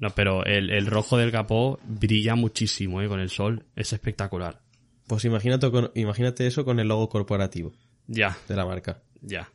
No, 0.01 0.11
pero 0.11 0.45
el, 0.45 0.71
el 0.71 0.87
rojo 0.87 1.17
del 1.17 1.33
capó 1.33 1.79
brilla 1.85 2.35
muchísimo, 2.37 3.03
¿eh? 3.03 3.09
Con 3.09 3.19
el 3.21 3.31
sol. 3.31 3.65
Es 3.75 3.93
espectacular. 3.93 4.61
Pues 5.09 5.25
imagínate, 5.25 5.71
con- 5.71 5.91
imagínate 5.95 6.47
eso 6.47 6.65
con 6.65 6.79
el 6.79 6.87
logo 6.89 7.09
corporativo 7.09 7.73
Ya, 8.07 8.37
de 8.49 8.55
la 8.57 8.65
marca. 8.65 9.03
ya. 9.21 9.51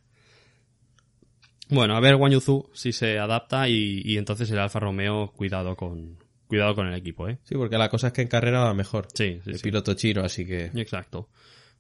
Bueno, 1.70 1.96
a 1.96 2.00
ver 2.02 2.18
Guan 2.18 2.32
Yuzu 2.34 2.70
si 2.74 2.92
se 2.92 3.18
adapta 3.20 3.68
y, 3.70 4.02
y 4.04 4.18
entonces 4.18 4.52
el 4.52 4.60
Alfa 4.60 4.80
Romeo, 4.80 5.32
cuidado 5.32 5.76
con, 5.76 6.18
cuidado 6.48 6.76
con 6.76 6.88
el 6.88 6.94
equipo, 6.96 7.30
¿eh? 7.30 7.40
Sí, 7.44 7.56
porque 7.56 7.78
la 7.78 7.90
cosa 7.90 8.08
es 8.08 8.14
que 8.14 8.22
en 8.22 8.28
carrera 8.28 8.60
va 8.60 8.74
mejor. 8.74 9.08
Sí, 9.14 9.40
sí, 9.44 9.50
el 9.52 9.58
sí. 9.58 9.64
piloto 9.64 9.94
chino, 9.94 10.24
así 10.24 10.46
que 10.46 10.66
Exacto. 10.76 11.30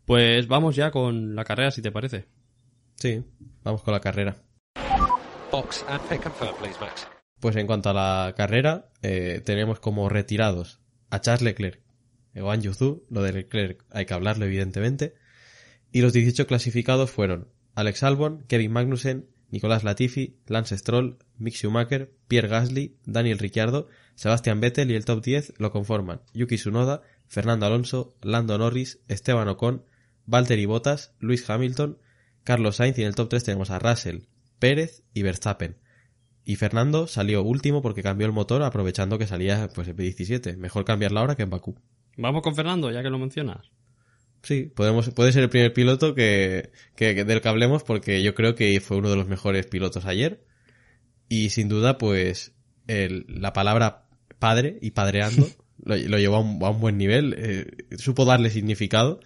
Pues 0.05 0.47
vamos 0.47 0.75
ya 0.75 0.89
con 0.89 1.35
la 1.35 1.43
carrera, 1.43 1.69
si 1.71 1.81
te 1.81 1.91
parece. 1.91 2.25
sí, 2.95 3.21
vamos 3.63 3.83
con 3.83 3.93
la 3.93 3.99
carrera. 3.99 4.35
Box 5.51 5.85
and 5.87 6.01
fit 6.07 6.21
confirm, 6.21 6.55
please, 6.57 6.79
Max. 6.79 7.07
Pues 7.43 7.57
en 7.57 7.67
cuanto 7.67 7.89
a 7.89 7.93
la 7.93 8.35
carrera, 8.37 8.89
eh, 9.01 9.41
tenemos 9.43 9.81
como 9.81 10.07
retirados 10.07 10.79
a 11.09 11.19
Charles 11.19 11.41
Leclerc, 11.41 11.81
Ewan 12.33 12.61
Yuzu, 12.61 13.03
lo 13.09 13.21
de 13.21 13.33
Leclerc 13.33 13.83
hay 13.91 14.05
que 14.05 14.13
hablarlo 14.13 14.45
evidentemente, 14.45 15.15
y 15.91 15.99
los 15.99 16.13
18 16.13 16.47
clasificados 16.47 17.11
fueron 17.11 17.49
Alex 17.75 18.03
Albon, 18.03 18.45
Kevin 18.47 18.71
Magnussen, 18.71 19.27
Nicolás 19.49 19.83
Latifi, 19.83 20.37
Lance 20.47 20.77
Stroll, 20.77 21.17
Mick 21.37 21.55
Schumacher, 21.55 22.13
Pierre 22.29 22.47
Gasly, 22.47 22.95
Daniel 23.05 23.39
Ricciardo, 23.39 23.89
Sebastian 24.15 24.61
Vettel 24.61 24.91
y 24.91 24.95
el 24.95 25.03
top 25.03 25.21
10 25.21 25.55
lo 25.57 25.73
conforman 25.73 26.21
Yuki 26.33 26.55
Tsunoda, 26.55 27.01
Fernando 27.27 27.65
Alonso, 27.65 28.15
Lando 28.21 28.57
Norris, 28.57 29.01
Esteban 29.09 29.49
Ocon, 29.49 29.83
Valtteri 30.25 30.65
Bottas, 30.65 31.13
Luis 31.19 31.49
Hamilton, 31.49 31.97
Carlos 32.45 32.77
Sainz 32.77 32.97
y 32.99 33.01
en 33.01 33.09
el 33.09 33.15
top 33.15 33.27
3 33.27 33.43
tenemos 33.43 33.69
a 33.69 33.79
Russell, 33.79 34.27
Pérez 34.59 35.03
y 35.13 35.23
Verstappen. 35.23 35.82
Y 36.45 36.55
Fernando 36.57 37.07
salió 37.07 37.41
último 37.43 37.81
porque 37.81 38.03
cambió 38.03 38.27
el 38.27 38.33
motor 38.33 38.63
aprovechando 38.63 39.17
que 39.17 39.27
salía 39.27 39.69
pues 39.73 39.87
el 39.87 39.95
P17. 39.95 40.57
Mejor 40.57 40.83
cambiarla 40.85 41.21
ahora 41.21 41.35
que 41.35 41.43
en 41.43 41.49
Bakú. 41.49 41.75
Vamos 42.17 42.41
con 42.41 42.55
Fernando, 42.55 42.91
ya 42.91 43.01
que 43.01 43.09
lo 43.09 43.17
mencionas. 43.17 43.71
Sí, 44.41 44.63
podemos, 44.75 45.09
puede 45.11 45.31
ser 45.31 45.43
el 45.43 45.49
primer 45.49 45.71
piloto 45.73 46.13
que, 46.13 46.71
que- 46.95 47.15
que- 47.15 47.23
del 47.23 47.39
que 47.39 47.47
hablemos 47.47 47.83
porque 47.83 48.21
yo 48.21 48.35
creo 48.35 48.55
que 48.55 48.79
fue 48.81 48.97
uno 48.97 49.09
de 49.09 49.15
los 49.15 49.27
mejores 49.27 49.65
pilotos 49.67 50.05
ayer. 50.05 50.43
Y 51.29 51.49
sin 51.49 51.69
duda, 51.69 51.97
pues, 51.97 52.53
el- 52.87 53.25
la 53.29 53.53
palabra 53.53 54.05
padre 54.39 54.77
y 54.81 54.91
padreando 54.91 55.47
lo, 55.83 55.95
lo 55.95 56.17
llevó 56.19 56.35
a 56.35 56.39
un, 56.41 56.61
a 56.61 56.69
un 56.71 56.81
buen 56.81 56.97
nivel. 56.97 57.35
eh, 57.37 57.97
supo 57.97 58.25
darle 58.25 58.49
significado. 58.49 59.21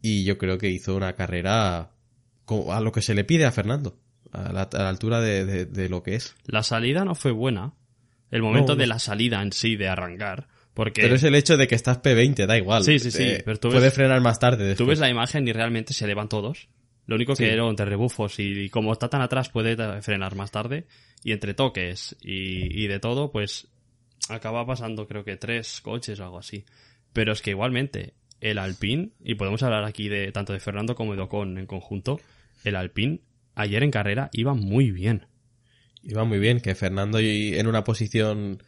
Y 0.00 0.22
yo 0.22 0.38
creo 0.38 0.56
que 0.58 0.70
hizo 0.70 0.94
una 0.94 1.14
carrera 1.14 1.90
a 2.70 2.80
lo 2.80 2.92
que 2.92 3.02
se 3.02 3.14
le 3.16 3.24
pide 3.24 3.44
a 3.44 3.50
Fernando. 3.50 3.98
A 4.32 4.52
la, 4.52 4.62
a 4.62 4.78
la 4.82 4.88
altura 4.88 5.20
de, 5.20 5.44
de- 5.44 5.66
de 5.66 5.88
lo 5.88 6.02
que 6.02 6.14
es. 6.14 6.34
La 6.46 6.62
salida 6.62 7.04
no 7.04 7.14
fue 7.14 7.32
buena. 7.32 7.72
El 8.30 8.42
momento 8.42 8.72
No, 8.72 8.76
no. 8.76 8.80
de 8.80 8.86
la 8.86 8.98
salida 8.98 9.40
en 9.42 9.52
sí, 9.52 9.76
de 9.76 9.88
arrancar. 9.88 10.48
Porque 10.74 11.00
Pero 11.02 11.14
es 11.16 11.24
el 11.24 11.34
hecho 11.34 11.56
de 11.56 11.66
que 11.66 11.74
estás 11.74 12.00
P20, 12.02 12.46
da 12.46 12.56
igual. 12.56 12.84
Sí, 12.84 12.98
sí, 12.98 13.10
sí, 13.10 13.22
Eh, 13.24 13.42
pero 13.44 13.58
tú 13.58 13.68
puedes 13.68 13.82
ves- 13.84 13.94
frenar 13.94 14.20
más 14.20 14.38
tarde. 14.38 14.58
tú 14.58 14.68
después. 14.68 14.88
ves 14.90 14.98
la 15.00 15.08
imagen 15.08 15.48
y 15.48 15.52
realmente 15.52 15.92
se 15.94 16.04
elevan 16.04 16.28
todos. 16.28 16.68
Lo 17.06 17.16
único 17.16 17.32
que 17.34 17.46
Sí. 17.46 17.50
era 17.50 17.66
entre 17.66 17.86
rebufos 17.86 18.38
y, 18.38 18.44
y 18.64 18.68
como 18.68 18.92
está 18.92 19.08
tan 19.08 19.22
atrás 19.22 19.48
puede 19.48 19.76
frenar 20.02 20.34
más 20.36 20.50
tarde. 20.50 20.86
Y 21.24 21.32
entre 21.32 21.54
toques 21.54 22.16
y, 22.20 22.84
y 22.84 22.86
de 22.86 23.00
todo, 23.00 23.32
pues 23.32 23.66
acaba 24.28 24.66
pasando 24.66 25.08
creo 25.08 25.24
que 25.24 25.36
tres 25.36 25.80
coches 25.80 26.20
o 26.20 26.24
algo 26.24 26.38
así. 26.38 26.64
Pero 27.14 27.32
es 27.32 27.40
que 27.42 27.50
igualmente 27.50 28.12
el 28.40 28.58
Alpine, 28.58 29.10
y 29.24 29.34
podemos 29.34 29.62
hablar 29.62 29.84
aquí 29.84 30.08
de 30.08 30.30
tanto 30.32 30.52
de 30.52 30.60
Fernando 30.60 30.94
como 30.94 31.16
de 31.16 31.22
Ocon 31.22 31.58
en 31.58 31.66
conjunto, 31.66 32.20
el 32.62 32.76
Alpine 32.76 33.20
ayer 33.58 33.82
en 33.82 33.90
carrera 33.90 34.30
iba 34.32 34.54
muy 34.54 34.90
bien. 34.90 35.26
Iba 36.02 36.24
muy 36.24 36.38
bien 36.38 36.60
que 36.60 36.74
Fernando 36.74 37.20
y 37.20 37.56
en 37.58 37.66
una 37.66 37.84
posición 37.84 38.62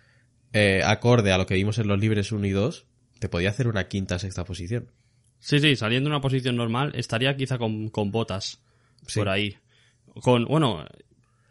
eh, 0.53 0.83
acorde 0.85 1.33
a 1.33 1.39
lo 1.39 1.47
que 1.47 1.55
vimos 1.55 1.79
en 1.79 1.89
los 1.89 1.99
libres 1.99 2.33
1 2.33 2.47
y 2.47 2.51
2, 2.51 2.87
te 3.19 3.29
podía 3.29 3.51
hacer 3.51 3.69
una 3.69 3.89
quinta 3.89 4.19
sexta 4.19 4.45
posición. 4.45 4.91
Sí, 5.39 5.59
sí, 5.61 5.77
saliendo 5.77 6.09
en 6.09 6.13
una 6.13 6.21
posición 6.21 6.57
normal, 6.57 6.93
estaría 6.95 7.35
quizá 7.37 7.57
con, 7.57 7.89
con 7.89 8.11
botas 8.11 8.61
Sí. 9.07 9.19
por 9.21 9.29
ahí. 9.31 9.57
Con, 10.23 10.45
bueno, 10.45 10.85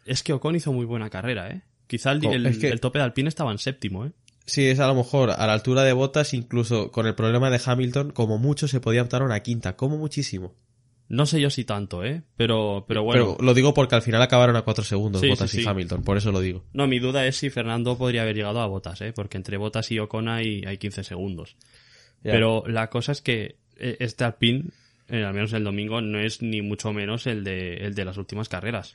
es 0.06 0.22
que 0.22 0.32
Ocon 0.32 0.54
hizo 0.54 0.72
muy 0.72 0.84
buena 0.84 1.10
carrera, 1.10 1.50
¿eh? 1.50 1.62
Quizá 1.88 2.12
el, 2.12 2.46
es 2.46 2.58
que- 2.58 2.68
el 2.68 2.80
tope 2.80 2.98
de 3.00 3.04
Alpine 3.04 3.28
estaba 3.28 3.50
en 3.50 3.58
séptimo, 3.58 4.04
¿eh? 4.06 4.12
Sí, 4.46 4.66
es 4.66 4.78
a 4.80 4.86
lo 4.86 4.94
mejor 4.94 5.30
a 5.30 5.46
la 5.46 5.52
altura 5.52 5.82
de 5.82 5.92
botas, 5.92 6.34
incluso 6.34 6.90
con 6.92 7.06
el 7.06 7.14
problema 7.14 7.50
de 7.50 7.60
Hamilton, 7.64 8.10
como 8.12 8.38
mucho 8.38 8.68
se 8.68 8.80
podía 8.80 9.02
optar 9.02 9.22
a 9.22 9.24
una 9.24 9.40
quinta, 9.40 9.76
como 9.76 9.96
muchísimo. 9.96 10.54
No 11.10 11.26
sé 11.26 11.40
yo 11.40 11.50
si 11.50 11.64
tanto, 11.64 12.04
¿eh? 12.04 12.22
Pero, 12.36 12.84
pero 12.86 13.02
bueno. 13.02 13.34
Pero 13.34 13.44
lo 13.44 13.52
digo 13.52 13.74
porque 13.74 13.96
al 13.96 14.02
final 14.02 14.22
acabaron 14.22 14.54
a 14.54 14.62
cuatro 14.62 14.84
segundos 14.84 15.20
Sí, 15.20 15.28
botas 15.28 15.50
sí, 15.50 15.62
y. 15.62 15.66
Hamilton, 15.66 16.04
por 16.04 16.16
eso 16.16 16.30
lo 16.30 16.40
digo. 16.40 16.64
No, 16.72 16.86
mi 16.86 17.00
duda 17.00 17.26
es 17.26 17.36
si 17.36 17.50
Fernando 17.50 17.98
podría 17.98 18.22
haber 18.22 18.36
llegado 18.36 18.60
a 18.60 18.66
botas, 18.66 19.00
¿eh? 19.00 19.12
Porque 19.12 19.36
entre 19.36 19.56
botas 19.56 19.90
y 19.90 19.98
Ocon 19.98 20.28
hay, 20.28 20.62
hay 20.64 20.78
15 20.78 21.02
segundos. 21.02 21.56
Pero 22.22 22.62
la 22.68 22.90
cosa 22.90 23.10
es 23.10 23.22
que 23.22 23.56
eh, 23.76 23.96
este 23.98 24.22
Alpine, 24.22 24.66
eh, 25.08 25.24
al 25.24 25.34
menos 25.34 25.52
el 25.52 25.64
domingo, 25.64 26.00
no 26.00 26.20
es 26.20 26.42
ni 26.42 26.62
mucho 26.62 26.92
menos 26.92 27.26
el 27.26 27.42
de, 27.42 27.78
el 27.78 27.96
de 27.96 28.04
las 28.04 28.16
últimas 28.16 28.48
carreras. 28.48 28.94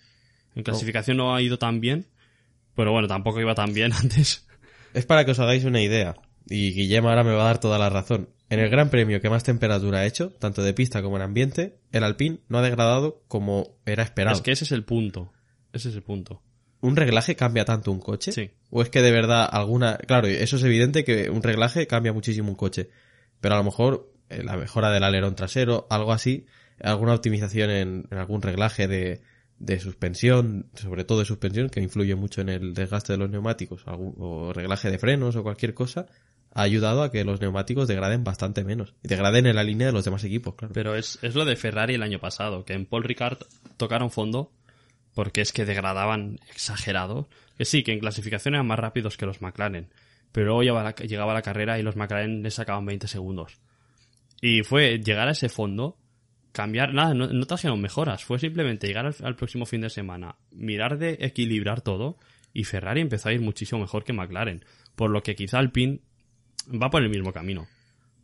En 0.55 0.63
clasificación 0.63 1.17
no 1.17 1.35
ha 1.35 1.41
ido 1.41 1.59
tan 1.59 1.81
bien, 1.81 2.05
pero 2.75 2.93
bueno, 2.93 3.09
tampoco 3.09 3.41
iba 3.41 3.55
tan 3.55 3.73
bien 3.73 3.91
antes. 4.01 4.47
Es 4.93 5.05
para 5.05 5.25
que 5.25 5.31
os 5.31 5.39
hagáis 5.39 5.65
una 5.65 5.81
idea, 5.81 6.15
y 6.47 6.71
Guillem 6.71 7.05
ahora 7.05 7.25
me 7.25 7.33
va 7.33 7.41
a 7.41 7.47
dar 7.47 7.59
toda 7.59 7.77
la 7.77 7.89
razón. 7.89 8.29
En 8.49 8.59
el 8.59 8.69
Gran 8.69 8.89
Premio 8.89 9.19
que 9.21 9.29
más 9.29 9.43
temperatura 9.43 9.99
ha 9.99 10.05
hecho, 10.05 10.29
tanto 10.39 10.61
de 10.63 10.73
pista 10.73 11.01
como 11.01 11.15
en 11.15 11.23
ambiente, 11.23 11.79
el 11.91 12.03
Alpine 12.03 12.39
no 12.47 12.59
ha 12.59 12.61
degradado 12.61 13.23
como 13.27 13.77
era 13.85 14.03
esperado. 14.03 14.35
Es 14.35 14.41
que 14.41 14.51
ese 14.51 14.65
es 14.65 14.71
el 14.71 14.83
punto. 14.83 15.31
Ese 15.73 15.89
es 15.89 15.95
el 15.95 16.03
punto. 16.03 16.41
¿Un 16.81 16.95
reglaje 16.95 17.35
cambia 17.35 17.65
tanto 17.65 17.91
un 17.91 17.99
coche? 17.99 18.31
Sí. 18.31 18.51
¿O 18.69 18.81
es 18.83 18.89
que 18.89 19.01
de 19.01 19.11
verdad 19.11 19.47
alguna... 19.51 19.97
Claro, 19.97 20.27
eso 20.27 20.57
es 20.57 20.63
evidente 20.63 21.03
que 21.03 21.29
un 21.31 21.41
reglaje 21.41 21.87
cambia 21.87 22.13
muchísimo 22.13 22.49
un 22.49 22.55
coche. 22.55 22.89
Pero 23.41 23.55
a 23.55 23.57
lo 23.57 23.63
mejor 23.63 24.13
eh, 24.29 24.43
la 24.43 24.55
mejora 24.57 24.91
del 24.91 25.03
alerón 25.03 25.35
trasero, 25.35 25.87
algo 25.89 26.13
así, 26.13 26.45
alguna 26.79 27.13
optimización 27.15 27.71
en, 27.71 28.07
en 28.11 28.17
algún 28.17 28.43
reglaje 28.43 28.87
de, 28.87 29.21
de 29.57 29.79
suspensión, 29.79 30.69
sobre 30.75 31.03
todo 31.03 31.19
de 31.19 31.25
suspensión, 31.25 31.69
que 31.69 31.81
influye 31.81 32.13
mucho 32.15 32.41
en 32.41 32.49
el 32.49 32.73
desgaste 32.75 33.13
de 33.13 33.17
los 33.17 33.29
neumáticos, 33.31 33.81
algún- 33.87 34.13
o 34.19 34.53
reglaje 34.53 34.91
de 34.91 34.99
frenos 34.99 35.35
o 35.35 35.41
cualquier 35.43 35.73
cosa, 35.73 36.05
ha 36.55 36.61
ayudado 36.61 37.03
a 37.03 37.11
que 37.11 37.25
los 37.25 37.41
neumáticos 37.41 37.87
degraden 37.87 38.23
bastante 38.23 38.63
menos. 38.63 38.95
Y 39.03 39.09
degraden 39.09 39.45
en 39.45 39.57
la 39.57 39.63
línea 39.63 39.87
de 39.87 39.93
los 39.93 40.05
demás 40.05 40.23
equipos, 40.23 40.55
claro. 40.55 40.73
Pero 40.73 40.95
es, 40.95 41.19
es 41.21 41.35
lo 41.35 41.43
de 41.43 41.57
Ferrari 41.57 41.95
el 41.95 42.01
año 42.01 42.19
pasado, 42.19 42.63
que 42.63 42.73
en 42.73 42.85
Paul 42.85 43.03
Ricard 43.03 43.39
tocaron 43.75 44.09
fondo 44.09 44.53
porque 45.13 45.41
es 45.41 45.51
que 45.51 45.65
degradaban 45.65 46.39
exagerado. 46.49 47.27
Que 47.57 47.65
sí, 47.65 47.83
que 47.83 47.91
en 47.91 47.99
clasificación 47.99 48.53
eran 48.53 48.67
más 48.67 48.79
rápidos 48.79 49.17
que 49.17 49.25
los 49.25 49.41
McLaren, 49.41 49.89
pero 50.31 50.47
luego 50.47 50.63
llegaba 50.63 51.33
la, 51.33 51.41
carrera 51.41 51.77
y 51.77 51.83
los 51.83 51.97
McLaren 51.97 52.41
les 52.41 52.53
sacaban 52.53 52.85
20 52.85 53.07
segundos. 53.09 53.59
Y 54.41 54.63
fue 54.63 54.99
llegar 54.99 55.27
a 55.27 55.31
ese 55.31 55.49
fondo, 55.49 55.97
cambiar, 56.53 56.93
nada, 56.93 57.13
no, 57.13 57.27
no 57.27 57.45
trajeron 57.47 57.81
mejoras, 57.81 58.23
fue 58.23 58.39
simplemente 58.39 58.87
llegar 58.87 59.05
al, 59.05 59.15
al 59.23 59.35
próximo 59.35 59.65
fin 59.65 59.81
de 59.81 59.89
semana, 59.89 60.37
mirar 60.51 60.97
de 60.97 61.17
equilibrar 61.19 61.81
todo 61.81 62.17
y 62.53 62.63
Ferrari 62.63 63.01
empezó 63.01 63.29
a 63.29 63.33
ir 63.33 63.41
muchísimo 63.41 63.81
mejor 63.81 64.05
que 64.05 64.13
McLaren, 64.13 64.63
por 64.95 65.09
lo 65.09 65.23
que 65.23 65.35
quizá 65.35 65.59
Alpine 65.59 66.01
va 66.69 66.89
por 66.89 67.03
el 67.03 67.09
mismo 67.09 67.33
camino. 67.33 67.67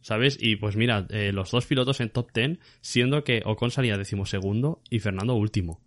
¿Sabes? 0.01 0.37
Y 0.39 0.55
pues 0.55 0.75
mira, 0.75 1.05
eh, 1.09 1.31
los 1.31 1.51
dos 1.51 1.67
pilotos 1.67 1.99
en 2.01 2.09
top 2.09 2.31
10, 2.33 2.57
siendo 2.81 3.23
que 3.23 3.43
Ocon 3.45 3.69
salía 3.69 3.97
decimosegundo 3.97 4.81
y 4.89 4.99
Fernando 4.99 5.35
último. 5.35 5.79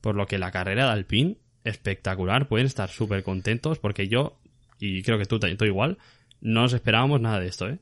Por 0.00 0.16
lo 0.16 0.26
que 0.26 0.38
la 0.38 0.50
carrera 0.50 0.86
de 0.86 0.90
Alpine, 0.90 1.36
espectacular, 1.62 2.48
pueden 2.48 2.66
estar 2.66 2.88
súper 2.88 3.22
contentos 3.22 3.78
porque 3.78 4.08
yo, 4.08 4.40
y 4.80 5.02
creo 5.02 5.18
que 5.18 5.26
tú, 5.26 5.38
tú 5.38 5.64
igual, 5.64 5.98
no 6.40 6.62
nos 6.62 6.72
esperábamos 6.72 7.20
nada 7.20 7.38
de 7.38 7.46
esto, 7.46 7.68
¿eh? 7.68 7.78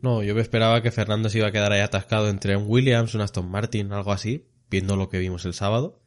No, 0.00 0.22
yo 0.22 0.34
me 0.34 0.40
esperaba 0.40 0.82
que 0.82 0.90
Fernando 0.90 1.28
se 1.28 1.38
iba 1.38 1.48
a 1.48 1.52
quedar 1.52 1.72
ahí 1.72 1.80
atascado 1.80 2.28
entre 2.28 2.56
un 2.56 2.64
Williams, 2.66 3.14
un 3.14 3.20
Aston 3.20 3.50
Martin, 3.50 3.92
algo 3.92 4.12
así, 4.12 4.46
viendo 4.70 4.96
lo 4.96 5.10
que 5.10 5.18
vimos 5.18 5.44
el 5.44 5.52
sábado. 5.52 6.00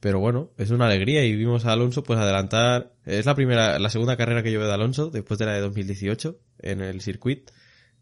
Pero 0.00 0.20
bueno, 0.20 0.50
es 0.58 0.70
una 0.70 0.86
alegría 0.86 1.24
y 1.24 1.34
vimos 1.34 1.64
a 1.66 1.72
Alonso 1.72 2.02
pues 2.04 2.18
adelantar. 2.20 2.92
Es 3.04 3.26
la 3.26 3.34
primera, 3.34 3.78
la 3.78 3.90
segunda 3.90 4.16
carrera 4.16 4.42
que 4.42 4.52
yo 4.52 4.60
veo 4.60 4.68
de 4.68 4.74
Alonso 4.74 5.10
después 5.10 5.38
de 5.38 5.46
la 5.46 5.54
de 5.54 5.60
2018 5.60 6.38
en 6.60 6.80
el 6.82 7.00
circuit 7.00 7.50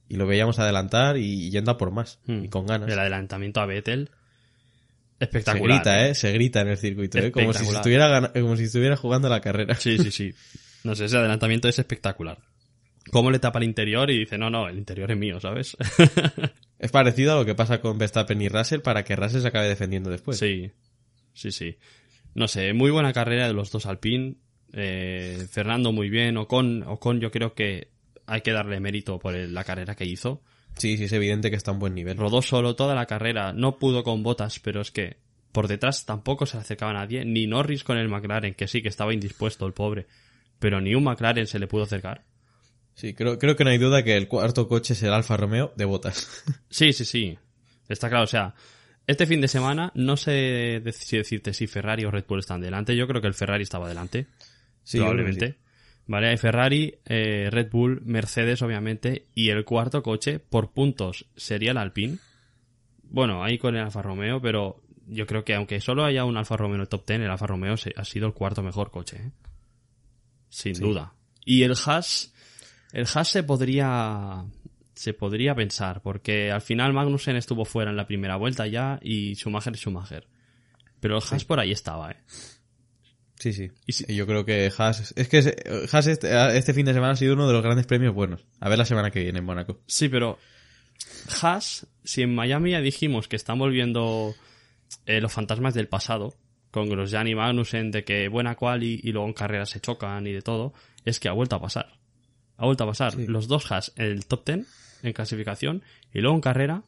y 0.09 0.17
lo 0.17 0.27
veíamos 0.27 0.59
adelantar 0.59 1.17
y 1.17 1.51
yendo 1.51 1.71
a 1.71 1.79
por 1.79 1.91
más 1.93 2.19
Hmm. 2.27 2.45
y 2.45 2.49
con 2.49 2.67
ganas. 2.67 2.91
El 2.91 2.99
adelantamiento 2.99 3.61
a 3.61 3.67
Vettel, 3.67 4.11
Se 5.19 5.25
espectacular. 5.25 5.79
grita, 5.79 6.07
eh, 6.07 6.15
se 6.15 6.33
grita 6.33 6.61
en 6.61 6.69
el 6.69 6.77
circuito, 6.77 7.19
eh, 7.19 7.33
como 7.33 7.53
si 7.55 7.65
estuviera 7.65 8.31
como 8.33 8.57
si 8.57 8.65
estuviera 8.65 8.97
jugando 8.97 9.29
la 9.31 9.41
carrera. 9.41 9.75
Sí, 9.77 9.97
sí, 9.99 10.11
sí. 10.11 10.35
No 10.85 10.95
sé, 10.95 11.07
ese 11.07 11.17
adelantamiento 11.17 11.67
es 11.69 11.79
espectacular. 11.79 12.39
Cómo 13.11 13.31
le 13.31 13.39
tapa 13.39 13.59
el 13.61 13.65
interior 13.65 14.11
y 14.11 14.19
dice, 14.19 14.37
no, 14.37 14.51
no, 14.51 14.69
el 14.69 14.77
interior 14.79 15.11
es 15.11 15.17
mío, 15.17 15.41
¿sabes? 15.41 15.77
Es 16.79 16.91
parecido 16.91 17.33
a 17.33 17.37
lo 17.37 17.47
que 17.47 17.55
pasa 17.55 17.81
con 17.81 17.97
Verstappen 17.97 18.43
y 18.43 18.49
Russell 18.51 18.81
para 18.81 19.03
que 19.03 19.17
Russell 19.17 19.41
se 19.41 19.49
acabe 19.49 19.67
defendiendo 19.67 20.11
después. 20.11 20.39
Sí, 20.39 20.71
sí, 21.37 21.53
sí. 21.53 21.77
No 22.35 22.49
sé, 22.49 22.73
muy 22.73 22.91
buena 22.91 23.13
carrera 23.13 23.47
de 23.47 23.55
los 23.55 23.71
dos 23.71 23.87
Alpine. 23.87 24.37
Eh, 24.73 25.47
Fernando 25.51 25.93
muy 25.93 26.11
bien. 26.11 26.37
Ocon, 26.37 26.83
Ocon 26.83 27.21
yo 27.21 27.31
creo 27.31 27.55
que 27.55 27.93
hay 28.27 28.41
que 28.41 28.53
darle 28.53 28.81
mérito 28.81 29.19
por 29.19 29.35
la 29.35 29.65
carrera 29.65 29.95
que 29.95 30.05
hizo. 30.05 30.43
sí, 30.77 30.97
sí, 30.97 31.05
es 31.05 31.13
evidente 31.13 31.51
que 31.51 31.57
está 31.57 31.71
a 31.71 31.75
un 31.75 31.81
buen 31.81 31.95
nivel. 31.95 32.17
Rodó 32.17 32.43
solo 32.43 32.75
toda 32.75 32.95
la 32.95 33.07
carrera. 33.07 33.53
No 33.53 33.79
pudo 33.79 34.03
con 34.03 34.23
botas, 34.23 34.59
pero 34.59 34.81
es 34.81 34.91
que 34.91 35.19
por 35.53 35.69
detrás 35.69 36.05
tampoco 36.05 36.45
se 36.45 36.57
le 36.57 36.63
acercaba 36.63 36.93
nadie. 36.93 37.25
Ni 37.25 37.47
Norris 37.47 37.85
con 37.85 37.97
el 37.97 38.09
McLaren, 38.09 38.55
que 38.55 38.69
sí 38.69 38.83
que 38.83 38.89
estaba 38.89 39.15
indispuesto 39.15 39.67
el 39.67 39.73
pobre. 39.73 40.07
Pero 40.59 40.81
ni 40.81 40.95
un 40.95 41.05
McLaren 41.05 41.47
se 41.47 41.59
le 41.59 41.67
pudo 41.67 41.85
acercar. 41.85 42.25
Sí, 42.95 43.15
creo, 43.15 43.39
creo 43.39 43.57
que 43.57 43.65
no 43.65 43.71
hay 43.71 43.79
duda 43.79 44.03
que 44.03 44.17
el 44.17 44.27
cuarto 44.27 44.69
coche 44.69 44.95
es 44.95 45.03
el 45.03 45.13
Alfa 45.13 45.37
Romeo 45.37 45.73
de 45.77 45.85
botas. 45.85 46.45
Sí, 46.71 46.93
sí, 46.93 47.05
sí. 47.05 47.39
Está 47.89 48.09
claro, 48.09 48.25
o 48.25 48.27
sea, 48.27 48.55
este 49.07 49.27
fin 49.27 49.41
de 49.41 49.49
semana 49.49 49.93
no 49.95 50.17
sé 50.17 50.83
si 50.93 51.17
decirte 51.17 51.53
si 51.55 51.67
Ferrari 51.67 52.05
o 52.05 52.11
Red 52.11 52.25
Bull 52.29 52.41
están 52.41 52.61
delante. 52.61 52.97
Yo 52.97 53.07
creo 53.07 53.21
que 53.21 53.29
el 53.29 53.35
Ferrari 53.35 53.63
estaba 53.63 53.89
delante. 53.89 54.27
Sí, 54.83 54.99
probablemente. 54.99 55.57
Vale, 56.09 56.29
hay 56.29 56.37
Ferrari, 56.37 56.95
eh, 57.05 57.49
Red 57.51 57.71
Bull, 57.71 58.01
Mercedes, 58.05 58.63
obviamente, 58.63 59.27
y 59.35 59.51
el 59.51 59.65
cuarto 59.65 60.03
coche, 60.03 60.39
por 60.39 60.71
puntos, 60.71 61.27
sería 61.37 61.73
el 61.73 61.79
Alpine. 61.79 62.19
Bueno, 63.03 63.43
ahí 63.43 63.59
con 63.59 63.75
el 63.77 63.83
Alfa 63.83 64.03
Romeo, 64.03 64.41
pero 64.41 64.83
yo 65.09 65.27
creo 65.27 65.45
que 65.45 65.55
aunque 65.55 65.81
solo 65.81 66.05
haya 66.05 66.25
un 66.25 66.37
Alfa 66.37 66.57
Romeo 66.57 66.77
en 66.77 66.81
el 66.83 66.89
top 66.89 67.05
10, 67.07 67.21
el 67.23 67.31
Alfa 67.31 67.47
Romeo 67.49 67.77
se- 67.77 67.93
ha 67.97 68.05
sido 68.05 68.27
el 68.29 68.35
cuarto 68.35 68.63
mejor 68.63 68.91
coche. 68.93 69.17
¿eh? 69.17 69.31
Sin 70.49 70.75
duda. 70.75 71.13
Y 71.45 71.63
el 71.65 71.73
Haas, 71.87 72.33
el 72.93 73.07
Haas 73.13 73.29
se 73.29 73.43
podría, 73.43 74.45
se 74.97 75.13
podría 75.15 75.55
pensar, 75.55 76.03
porque 76.03 76.51
al 76.51 76.63
final 76.63 76.93
Magnussen 76.93 77.37
estuvo 77.37 77.65
fuera 77.65 77.91
en 77.93 77.97
la 77.97 78.07
primera 78.09 78.35
vuelta 78.37 78.67
ya 78.67 78.99
y 79.03 79.35
Schumacher 79.37 79.77
Schumacher. 79.77 80.27
Pero 80.99 81.19
el 81.19 81.23
Haas 81.31 81.45
por 81.45 81.61
ahí 81.61 81.71
estaba, 81.71 82.11
¿eh? 82.11 82.17
Sí, 83.39 83.53
sí. 83.53 83.71
Y 83.87 83.93
si- 83.93 84.15
Yo 84.17 84.27
creo 84.27 84.45
que 84.47 84.73
Haas... 84.77 85.13
Es 85.17 85.29
que 85.29 85.39
Haas 85.93 86.07
este, 86.07 86.57
este 86.57 86.73
fin 86.75 86.87
de 86.87 86.95
semana 86.95 87.13
ha 87.13 87.17
sido 87.17 87.35
uno 87.35 87.47
de 87.47 87.53
los 87.53 87.63
grandes 87.63 87.87
premios 87.87 88.15
buenos. 88.15 88.47
A 88.61 88.69
ver 88.71 88.79
la 88.79 88.87
semana 88.87 89.11
que 89.11 89.23
viene 89.23 89.39
en 89.41 89.45
Mónaco. 89.45 89.81
Sí, 89.87 90.09
pero 90.09 90.39
Haas, 91.43 91.87
si 92.03 92.23
en 92.23 92.35
Miami 92.35 92.71
ya 92.73 92.81
dijimos 92.81 93.29
que 93.29 93.37
estamos 93.37 93.71
viendo 93.71 94.35
eh, 95.05 95.21
los 95.21 95.33
fantasmas 95.33 95.75
del 95.75 95.89
pasado, 95.89 96.35
con 96.71 96.89
Grosjean 96.89 97.29
y 97.29 97.35
Magnussen, 97.35 97.91
de 97.91 98.05
que 98.05 98.29
buena 98.29 98.55
quali 98.55 99.01
y 99.03 99.13
luego 99.13 99.29
en 99.29 99.35
carreras 99.35 99.69
se 99.71 99.81
chocan 99.81 100.27
y 100.27 100.33
de 100.33 100.41
todo, 100.43 100.73
es 101.05 101.21
que 101.21 101.29
ha 101.29 101.33
vuelto 101.33 101.57
a 101.57 101.61
pasar. 101.61 101.99
Ha 102.57 102.65
vuelto 102.65 102.85
a 102.85 102.87
pasar. 102.87 103.13
Sí. 103.13 103.27
Los 103.27 103.49
dos 103.49 103.71
Haas 103.71 103.93
en 103.97 104.07
el 104.07 104.25
top 104.27 104.47
10 104.47 104.67
en 105.03 105.13
clasificación 105.13 105.83
y 106.13 106.21
luego 106.21 106.35
en 106.37 106.41
carrera, 106.41 106.83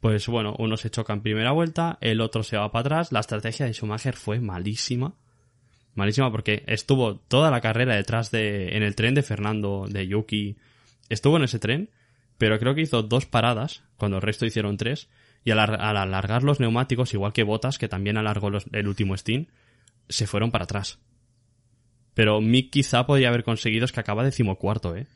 pues 0.00 0.26
bueno, 0.26 0.54
uno 0.58 0.76
se 0.76 0.90
choca 0.90 1.12
en 1.12 1.22
primera 1.22 1.52
vuelta, 1.52 1.98
el 2.00 2.20
otro 2.20 2.42
se 2.42 2.56
va 2.56 2.72
para 2.72 2.80
atrás. 2.80 3.12
La 3.12 3.20
estrategia 3.20 3.66
de 3.66 3.72
Schumacher 3.72 4.14
fue 4.16 4.40
malísima. 4.40 5.14
Malísima 5.94 6.32
porque 6.32 6.64
estuvo 6.66 7.16
toda 7.16 7.50
la 7.50 7.60
carrera 7.60 7.94
detrás 7.94 8.30
de, 8.30 8.76
en 8.76 8.82
el 8.82 8.96
tren 8.96 9.14
de 9.14 9.22
Fernando, 9.22 9.86
de 9.88 10.06
Yuki. 10.08 10.56
Estuvo 11.08 11.36
en 11.36 11.44
ese 11.44 11.58
tren, 11.58 11.90
pero 12.38 12.58
creo 12.58 12.74
que 12.74 12.80
hizo 12.80 13.02
dos 13.02 13.26
paradas, 13.26 13.84
cuando 13.96 14.16
el 14.16 14.22
resto 14.22 14.46
hicieron 14.46 14.76
tres, 14.76 15.08
y 15.44 15.50
al, 15.50 15.58
ar- 15.60 15.80
al 15.80 15.96
alargar 15.96 16.42
los 16.42 16.60
neumáticos, 16.60 17.12
igual 17.14 17.32
que 17.32 17.42
Botas, 17.44 17.78
que 17.78 17.88
también 17.88 18.16
alargó 18.16 18.48
el 18.72 18.88
último 18.88 19.16
stint, 19.16 19.50
se 20.08 20.26
fueron 20.26 20.50
para 20.50 20.64
atrás. 20.64 20.98
Pero 22.14 22.40
Mick 22.40 22.70
quizá 22.70 23.06
podría 23.06 23.28
haber 23.28 23.44
conseguido 23.44 23.84
es 23.84 23.92
que 23.92 24.00
acaba 24.00 24.24
decimocuarto, 24.24 24.96
¿eh? 24.96 25.06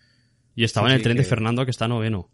Y 0.57 0.65
estaba 0.65 0.89
Sí, 0.89 0.93
en 0.93 0.97
el 0.97 1.03
tren 1.05 1.17
de 1.17 1.23
Fernando 1.23 1.65
que 1.65 1.71
está 1.71 1.87
noveno. 1.87 2.29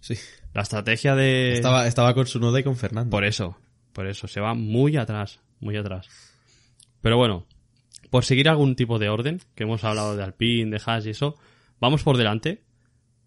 Sí. 0.00 0.14
La 0.54 0.62
estrategia 0.62 1.14
de... 1.14 1.52
Estaba, 1.52 1.86
estaba 1.86 2.14
con 2.14 2.26
su 2.26 2.38
noda 2.40 2.60
y 2.60 2.62
con 2.62 2.76
Fernando. 2.76 3.10
Por 3.10 3.24
eso, 3.26 3.58
por 3.92 4.06
eso, 4.06 4.26
se 4.28 4.40
va 4.40 4.54
muy 4.54 4.96
atrás, 4.96 5.40
muy 5.60 5.76
atrás. 5.76 6.08
Pero 7.02 7.18
bueno, 7.18 7.46
por 8.08 8.24
seguir 8.24 8.48
algún 8.48 8.76
tipo 8.76 8.98
de 8.98 9.08
orden, 9.10 9.40
que 9.54 9.64
hemos 9.64 9.84
hablado 9.84 10.16
de 10.16 10.22
Alpine, 10.22 10.70
de 10.70 10.80
Haas 10.86 11.04
y 11.06 11.10
eso, 11.10 11.36
vamos 11.80 12.02
por 12.02 12.16
delante, 12.16 12.62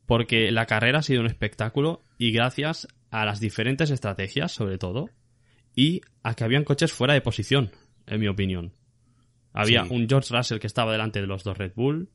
porque 0.06 0.52
la 0.52 0.65
carrera 0.65 0.99
ha 0.99 1.04
sido 1.04 1.21
un 1.21 1.28
espectáculo 1.28 2.02
y 2.17 2.32
gracias 2.32 2.88
a 3.12 3.25
las 3.25 3.39
diferentes 3.39 3.91
estrategias, 3.91 4.52
sobre 4.52 4.78
todo, 4.78 5.10
y 5.75 6.02
a 6.23 6.34
que 6.34 6.43
habían 6.45 6.63
coches 6.63 6.91
fuera 6.93 7.13
de 7.13 7.21
posición, 7.21 7.71
en 8.08 8.19
mi 8.19 8.28
opinión. 8.28 8.73
Había 9.54 9.84
Sí. 9.86 9.93
un 9.93 10.08
George 10.08 10.34
Russell 10.36 10.60
que 10.60 10.67
estaba 10.67 10.91
delante 10.91 11.19
de 11.21 11.28
los 11.28 11.43
dos 11.43 11.58
Red 11.58 11.73
Bull, 11.75 12.10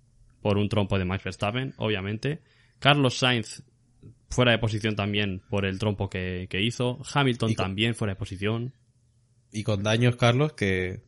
por 0.44 0.58
un 0.58 0.68
trompo 0.68 0.98
de 0.98 1.06
Max 1.06 1.24
Verstappen, 1.24 1.72
obviamente. 1.78 2.42
Carlos 2.78 3.16
Sainz 3.16 3.62
fuera 4.28 4.52
de 4.52 4.58
posición 4.58 4.94
también 4.94 5.40
por 5.48 5.64
el 5.64 5.78
trompo 5.78 6.10
que, 6.10 6.48
que 6.50 6.60
hizo. 6.60 7.00
Hamilton 7.14 7.54
con- 7.54 7.64
también 7.64 7.94
fuera 7.94 8.12
de 8.12 8.18
posición. 8.18 8.74
Y 9.50 9.62
con 9.62 9.82
daños, 9.82 10.16
Carlos, 10.16 10.52
que 10.52 11.00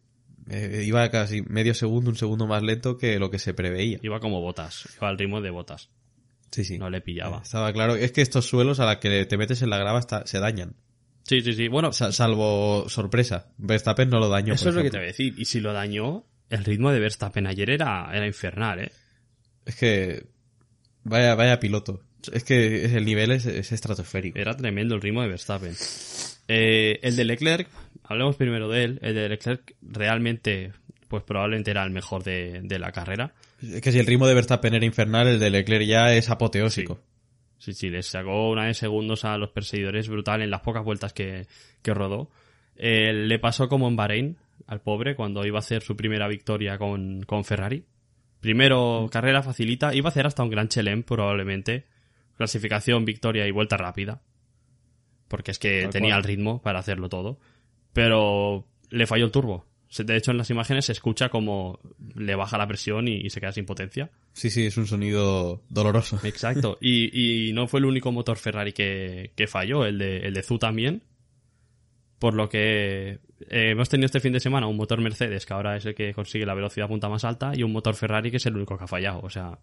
eh, 0.49 0.85
iba 0.87 1.07
casi 1.11 1.43
medio 1.43 1.75
segundo, 1.75 2.09
un 2.09 2.17
segundo 2.17 2.47
más 2.47 2.63
lento 2.63 2.97
que 2.97 3.19
lo 3.19 3.31
que 3.31 3.39
se 3.39 3.53
preveía. 3.53 3.99
Iba 4.03 4.21
como 4.21 4.41
botas, 4.41 4.89
iba 4.97 5.09
al 5.11 5.19
ritmo 5.19 5.43
de 5.43 5.51
botas. 5.51 5.91
Sí, 6.51 6.65
sí. 6.65 6.79
No 6.79 6.89
le 6.89 7.03
pillaba. 7.03 7.43
Estaba 7.45 7.71
claro. 7.75 7.95
Es 7.95 8.13
que 8.13 8.23
estos 8.23 8.47
suelos 8.47 8.81
a 8.81 8.87
la 8.87 9.01
que 9.01 9.27
te 9.27 9.37
metes 9.37 9.61
en 9.61 9.69
la 9.69 9.77
grava 9.77 9.99
está- 9.99 10.27
se 10.27 10.39
dañan. 10.39 10.77
Sí, 11.25 11.43
sí, 11.43 11.53
sí. 11.53 11.69
Bueno, 11.69 11.93
Sa- 11.93 12.11
salvo 12.11 12.89
sorpresa. 12.89 13.53
Verstappen 13.59 14.09
no 14.09 14.19
lo 14.19 14.31
dañó. 14.31 14.55
eso 14.55 14.71
es 14.71 14.75
lo 14.75 14.83
que 14.83 14.91
te 14.91 14.97
voy 14.97 15.05
a 15.05 15.09
decir. 15.09 15.35
Y 15.37 15.45
si 15.45 15.61
lo 15.61 15.75
dañó, 15.75 16.25
el 16.49 16.65
ritmo 16.65 16.91
de 16.91 17.01
Verstappen 17.01 17.47
ayer 17.47 17.69
era, 17.69 18.09
era 18.15 18.27
infernal, 18.27 18.79
¿eh? 18.81 18.93
Es 19.67 19.77
que 19.77 20.25
vaya, 21.05 21.35
vaya 21.35 21.61
piloto. 21.61 22.01
Es 22.33 22.45
que 22.45 22.85
el 22.87 23.05
nivel 23.05 23.31
es, 23.33 23.47
es 23.47 23.73
estratosférico. 23.73 24.39
Era 24.39 24.57
tremendo 24.57 24.95
el 24.95 25.03
ritmo 25.03 25.23
de 25.23 25.29
Verstappen. 25.29 25.75
Eh, 26.49 26.99
el 27.03 27.17
de 27.17 27.25
Leclerc, 27.25 27.69
hablemos 28.05 28.37
primero 28.37 28.69
de 28.69 28.85
él. 28.85 28.99
El 29.03 29.15
de 29.15 29.29
Leclerc 29.29 29.75
realmente, 29.83 30.73
pues 31.09 31.23
probablemente 31.23 31.71
era 31.71 31.85
el 31.85 31.91
mejor 31.91 32.25
de, 32.25 32.61
de 32.63 32.79
la 32.79 32.93
carrera. 32.93 33.35
Es 33.61 33.81
que 33.81 33.93
si 33.93 33.99
el 33.99 34.07
ritmo 34.07 34.27
de 34.27 34.35
Verstappen 34.35 34.75
era 34.75 34.85
infernal, 34.85 35.29
el 35.29 35.39
de 35.39 35.51
Leclerc 35.51 35.85
ya 35.85 36.15
es 36.15 36.31
apoteósico. 36.31 37.01
Sí, 37.59 37.73
sí, 37.73 37.91
les 37.91 38.07
sacó 38.07 38.51
una 38.51 38.67
de 38.67 38.75
segundos 38.75 39.25
a 39.25 39.37
los 39.39 39.51
perseguidores 39.51 40.09
brutal 40.09 40.43
en 40.43 40.51
las 40.51 40.61
pocas 40.61 40.85
vueltas 40.85 41.13
que, 41.13 41.47
que 41.83 41.95
rodó. 41.95 42.31
Eh, 42.77 43.13
le 43.13 43.39
pasó 43.39 43.69
como 43.69 43.89
en 43.89 43.97
Bahrein 43.97 44.37
al 44.67 44.81
pobre 44.81 45.17
cuando 45.17 45.47
iba 45.47 45.59
a 45.59 45.61
hacer 45.61 45.83
su 45.83 45.97
primera 45.97 46.29
victoria 46.29 46.79
con, 46.79 47.23
con 47.23 47.45
Ferrari. 47.45 47.85
Primero 48.41 49.09
carrera 49.11 49.43
facilita, 49.43 49.95
iba 49.95 50.09
a 50.09 50.11
hacer 50.11 50.27
hasta 50.27 50.43
un 50.43 50.51
gran 50.51 50.69
chelem 50.69 51.03
probablemente. 51.03 51.87
Clasificación, 52.37 53.05
victoria 53.05 53.47
y 53.47 53.51
vuelta 53.51 53.77
rápida. 53.77 54.23
Porque 55.29 55.51
es 55.51 55.59
que 55.59 55.83
Tal 55.83 55.91
tenía 55.91 56.11
cual. 56.15 56.19
el 56.21 56.25
ritmo 56.25 56.63
para 56.63 56.79
hacerlo 56.79 57.09
todo. 57.09 57.39
Pero 57.93 58.67
le 58.91 59.07
falló 59.07 59.25
el 59.25 59.31
turbo. 59.33 59.67
De 59.99 60.17
hecho, 60.17 60.31
en 60.33 60.37
las 60.39 60.51
imágenes 60.51 60.85
se 60.87 60.93
escucha 60.93 61.29
como 61.31 61.79
le 62.15 62.35
baja 62.35 62.59
la 62.59 62.67
presión 62.67 63.09
y- 63.09 63.17
y 63.17 63.31
se 63.31 63.41
queda 63.41 63.53
sin 63.53 63.65
potencia. 63.65 64.11
Sí, 64.33 64.51
sí, 64.51 64.67
es 64.67 64.77
un 64.77 64.87
sonido 64.87 65.63
doloroso. 65.71 66.21
Exacto. 66.25 66.77
Y, 66.81 67.49
y 67.49 67.53
no 67.55 67.67
fue 67.69 67.81
el 67.81 67.87
único 67.87 68.13
motor 68.13 68.37
Ferrari 68.37 68.73
que, 68.73 69.33
que 69.35 69.47
falló, 69.47 69.87
el 69.87 69.97
de, 69.99 70.19
el 70.19 70.35
de 70.35 70.43
también. 70.59 71.03
Por 72.19 72.35
lo 72.35 72.49
que 72.49 73.21
eh, 73.41 73.71
hemos 73.73 73.89
tenido 73.89 74.07
este 74.07 74.21
fin 74.21 74.33
de 74.33 74.41
semana 74.41 74.67
un 74.67 74.77
motor 74.77 75.01
Mercedes, 75.01 75.47
que 75.47 75.53
ahora 75.55 75.77
es 75.77 75.85
el 75.87 75.95
que 75.95 76.13
consigue 76.15 76.47
la 76.47 76.55
velocidad 76.55 76.89
punta 76.89 77.09
más 77.09 77.25
alta, 77.25 77.53
y 77.55 77.63
un 77.63 77.73
motor 77.73 77.95
Ferrari 77.95 78.31
que 78.31 78.39
es 78.39 78.47
el 78.47 78.57
único 78.57 78.77
que 78.79 78.85
ha 78.85 78.89
fallado. 78.89 79.21
O 79.23 79.31
sea, 79.31 79.59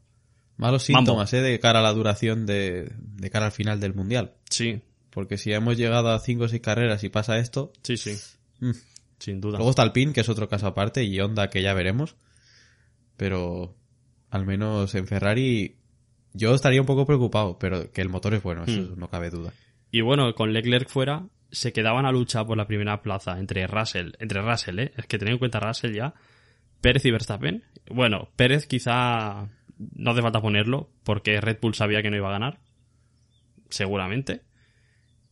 Malos 0.57 0.87
Mambo. 0.89 0.99
síntomas, 1.07 1.33
¿eh? 1.33 1.41
De 1.41 1.59
cara 1.59 1.79
a 1.79 1.83
la 1.83 1.93
duración 1.93 2.45
de, 2.45 2.91
de 2.97 3.29
cara 3.29 3.47
al 3.47 3.51
final 3.51 3.79
del 3.79 3.93
mundial. 3.93 4.33
sí, 4.49 4.81
Porque 5.09 5.37
si 5.37 5.51
hemos 5.53 5.77
llegado 5.77 6.09
a 6.11 6.19
5 6.19 6.43
o 6.43 6.47
6 6.47 6.61
carreras 6.61 7.03
y 7.03 7.09
pasa 7.09 7.37
esto, 7.39 7.71
sí, 7.83 7.97
sí. 7.97 8.15
mm. 8.59 8.71
Sin 9.19 9.39
duda. 9.41 9.57
Luego 9.57 9.69
está 9.69 9.83
Alpine, 9.83 10.11
que 10.13 10.21
es 10.21 10.29
otro 10.29 10.49
caso 10.49 10.67
aparte, 10.67 11.03
y 11.03 11.19
Honda, 11.19 11.49
que 11.49 11.61
ya 11.61 11.73
veremos. 11.73 12.15
Pero 13.17 13.75
al 14.29 14.45
menos 14.45 14.93
en 14.95 15.07
Ferrari 15.07 15.75
yo 16.33 16.53
estaría 16.55 16.81
un 16.81 16.87
poco 16.87 17.05
preocupado, 17.05 17.57
pero 17.59 17.91
que 17.91 18.01
el 18.01 18.09
motor 18.09 18.33
es 18.33 18.43
bueno, 18.43 18.63
eso 18.65 18.81
Mm. 18.95 18.99
no 18.99 19.07
cabe 19.09 19.29
duda. 19.29 19.53
Y 19.91 20.01
bueno, 20.01 20.33
con 20.33 20.51
Leclerc 20.51 20.89
fuera, 20.89 21.27
se 21.53 21.71
quedaban 21.71 22.05
a 22.05 22.11
lucha 22.11 22.43
por 22.45 22.57
la 22.57 22.67
primera 22.67 23.01
plaza 23.01 23.39
entre 23.39 23.65
Russell, 23.67 24.11
entre 24.19 24.41
Russell, 24.41 24.79
¿eh? 24.79 24.91
es 24.97 25.05
que 25.05 25.17
tened 25.17 25.33
en 25.33 25.39
cuenta 25.39 25.59
Russell 25.59 25.93
ya, 25.93 26.13
Pérez 26.81 27.05
y 27.05 27.11
Verstappen. 27.11 27.63
Bueno, 27.89 28.29
Pérez 28.35 28.67
quizá 28.67 29.49
no 29.77 30.11
hace 30.11 30.21
falta 30.21 30.41
ponerlo 30.41 30.89
porque 31.03 31.39
Red 31.39 31.59
Bull 31.61 31.75
sabía 31.75 32.01
que 32.01 32.09
no 32.09 32.17
iba 32.17 32.29
a 32.29 32.33
ganar, 32.33 32.59
seguramente. 33.69 34.41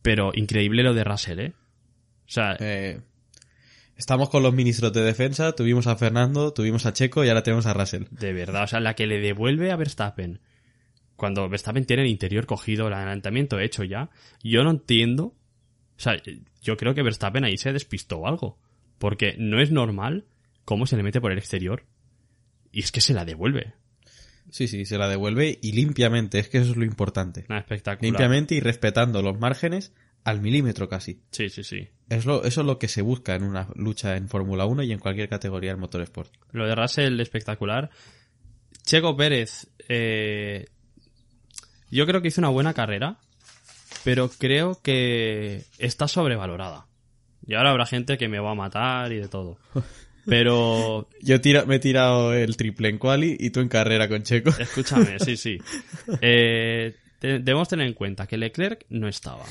Pero 0.00 0.32
increíble 0.34 0.82
lo 0.82 0.94
de 0.94 1.04
Russell, 1.04 1.40
¿eh? 1.40 1.52
O 2.26 2.30
sea, 2.32 2.56
Eh, 2.58 3.00
estamos 3.96 4.30
con 4.30 4.42
los 4.42 4.54
ministros 4.54 4.92
de 4.92 5.02
defensa, 5.02 5.52
tuvimos 5.52 5.86
a 5.86 5.96
Fernando, 5.96 6.52
tuvimos 6.52 6.86
a 6.86 6.92
Checo 6.92 7.24
y 7.24 7.28
ahora 7.28 7.42
tenemos 7.42 7.66
a 7.66 7.74
Russell. 7.74 8.04
de 8.10 8.32
verdad, 8.32 8.64
o 8.64 8.66
sea, 8.66 8.80
la 8.80 8.94
que 8.94 9.06
le 9.06 9.20
devuelve 9.20 9.70
a 9.70 9.76
Verstappen 9.76 10.40
cuando 11.22 11.48
Verstappen 11.48 11.84
tiene 11.84 12.02
el 12.02 12.08
interior 12.08 12.46
cogido, 12.46 12.88
el 12.88 12.94
adelantamiento 12.94 13.60
hecho 13.60 13.84
ya, 13.84 14.10
yo 14.42 14.64
no 14.64 14.70
entiendo. 14.70 15.36
O 15.96 16.00
sea, 16.00 16.20
yo 16.62 16.76
creo 16.76 16.94
que 16.94 17.02
Verstappen 17.02 17.44
ahí 17.44 17.56
se 17.56 17.72
despistó 17.72 18.18
o 18.18 18.26
algo. 18.26 18.58
Porque 18.98 19.34
no 19.38 19.60
es 19.60 19.70
normal 19.70 20.26
cómo 20.64 20.86
se 20.86 20.96
le 20.96 21.02
mete 21.02 21.20
por 21.20 21.32
el 21.32 21.38
exterior. 21.38 21.84
Y 22.70 22.80
es 22.80 22.92
que 22.92 23.00
se 23.00 23.14
la 23.14 23.24
devuelve. 23.24 23.74
Sí, 24.50 24.68
sí, 24.68 24.84
se 24.84 24.98
la 24.98 25.08
devuelve 25.08 25.58
y 25.62 25.72
limpiamente, 25.72 26.38
es 26.38 26.48
que 26.48 26.58
eso 26.58 26.72
es 26.72 26.76
lo 26.76 26.84
importante. 26.84 27.44
Nada 27.48 27.60
espectacular. 27.60 28.02
Limpiamente 28.02 28.54
y 28.54 28.60
respetando 28.60 29.22
los 29.22 29.38
márgenes 29.38 29.92
al 30.24 30.40
milímetro 30.40 30.88
casi. 30.88 31.20
Sí, 31.30 31.48
sí, 31.48 31.64
sí. 31.64 31.88
Es 32.08 32.26
lo, 32.26 32.44
eso 32.44 32.60
es 32.60 32.66
lo 32.66 32.78
que 32.78 32.88
se 32.88 33.02
busca 33.02 33.34
en 33.34 33.44
una 33.44 33.68
lucha 33.74 34.16
en 34.16 34.28
Fórmula 34.28 34.66
1 34.66 34.82
y 34.84 34.92
en 34.92 34.98
cualquier 34.98 35.28
categoría 35.28 35.70
del 35.70 35.80
motorsport. 35.80 36.32
Lo 36.52 36.66
de 36.66 36.74
Russell 36.74 37.18
espectacular. 37.20 37.90
Checo 38.84 39.16
Pérez, 39.16 39.68
eh, 39.88 40.66
yo 41.90 42.06
creo 42.06 42.20
que 42.20 42.28
hizo 42.28 42.40
una 42.40 42.48
buena 42.48 42.74
carrera, 42.74 43.18
pero 44.04 44.28
creo 44.30 44.80
que 44.82 45.64
está 45.78 46.08
sobrevalorada. 46.08 46.86
Y 47.46 47.54
ahora 47.54 47.70
habrá 47.70 47.86
gente 47.86 48.18
que 48.18 48.28
me 48.28 48.38
va 48.38 48.52
a 48.52 48.54
matar 48.54 49.12
y 49.12 49.16
de 49.18 49.28
todo. 49.28 49.58
Pero 50.26 51.08
Yo 51.22 51.40
tira, 51.40 51.64
me 51.64 51.76
he 51.76 51.78
tirado 51.80 52.32
el 52.34 52.56
triple 52.56 52.88
en 52.88 52.98
quali 52.98 53.36
y 53.38 53.50
tú 53.50 53.60
en 53.60 53.68
carrera 53.68 54.08
con 54.08 54.22
Checo. 54.22 54.50
escúchame, 54.58 55.18
sí, 55.18 55.36
sí. 55.36 55.58
Eh, 56.20 56.94
te- 57.18 57.38
debemos 57.40 57.68
tener 57.68 57.86
en 57.86 57.94
cuenta 57.94 58.26
que 58.26 58.36
Leclerc 58.36 58.84
no 58.90 59.08
estaba. 59.08 59.44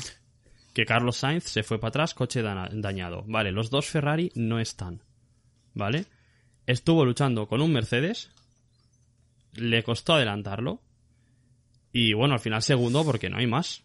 Que 0.74 0.86
Carlos 0.86 1.18
Sainz 1.18 1.44
se 1.44 1.64
fue 1.64 1.80
para 1.80 1.90
atrás, 1.90 2.14
coche 2.14 2.42
dañado. 2.42 3.24
Vale, 3.28 3.52
los 3.52 3.70
dos 3.70 3.88
Ferrari 3.88 4.32
no 4.36 4.60
están. 4.60 5.04
¿Vale? 5.74 6.06
Estuvo 6.66 7.04
luchando 7.04 7.48
con 7.48 7.62
un 7.62 7.74
Mercedes. 7.74 8.30
Le 9.54 9.84
costó 9.84 10.14
adelantarlo. 10.14 10.82
Y 11.92 12.14
bueno, 12.14 12.36
al 12.36 12.40
final 12.40 12.62
segundo 12.62 13.04
porque 13.04 13.30
no 13.30 13.38
hay 13.38 13.48
más. 13.48 13.84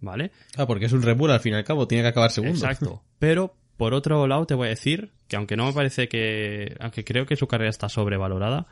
¿Vale? 0.00 0.30
Ah, 0.56 0.66
porque 0.66 0.86
es 0.86 0.92
un 0.92 1.02
Red 1.02 1.16
Bull, 1.16 1.30
al 1.30 1.40
fin 1.40 1.54
y 1.54 1.56
al 1.56 1.64
cabo, 1.64 1.88
tiene 1.88 2.02
que 2.02 2.08
acabar 2.08 2.30
segundo. 2.30 2.54
Exacto. 2.54 3.02
Pero, 3.18 3.54
por 3.76 3.94
otro 3.94 4.26
lado, 4.26 4.46
te 4.46 4.54
voy 4.54 4.66
a 4.66 4.70
decir 4.70 5.10
que 5.26 5.36
aunque 5.36 5.56
no 5.56 5.66
me 5.66 5.72
parece 5.72 6.08
que. 6.08 6.76
Aunque 6.80 7.04
creo 7.04 7.26
que 7.26 7.36
su 7.36 7.48
carrera 7.48 7.70
está 7.70 7.88
sobrevalorada, 7.88 8.66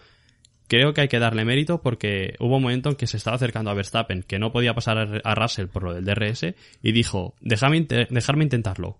creo 0.68 0.94
que 0.94 1.02
hay 1.02 1.08
que 1.08 1.18
darle 1.18 1.44
mérito 1.44 1.82
porque 1.82 2.36
hubo 2.38 2.56
un 2.56 2.62
momento 2.62 2.90
en 2.90 2.96
que 2.96 3.06
se 3.06 3.16
estaba 3.16 3.36
acercando 3.36 3.70
a 3.70 3.74
Verstappen, 3.74 4.22
que 4.22 4.38
no 4.38 4.52
podía 4.52 4.74
pasar 4.74 5.20
a 5.24 5.34
Russell 5.34 5.66
por 5.66 5.82
lo 5.82 5.94
del 5.94 6.04
DRS, 6.04 6.54
y 6.82 6.92
dijo: 6.92 7.34
Déjame 7.40 7.86
dejarme 8.10 8.44
intentarlo. 8.44 8.98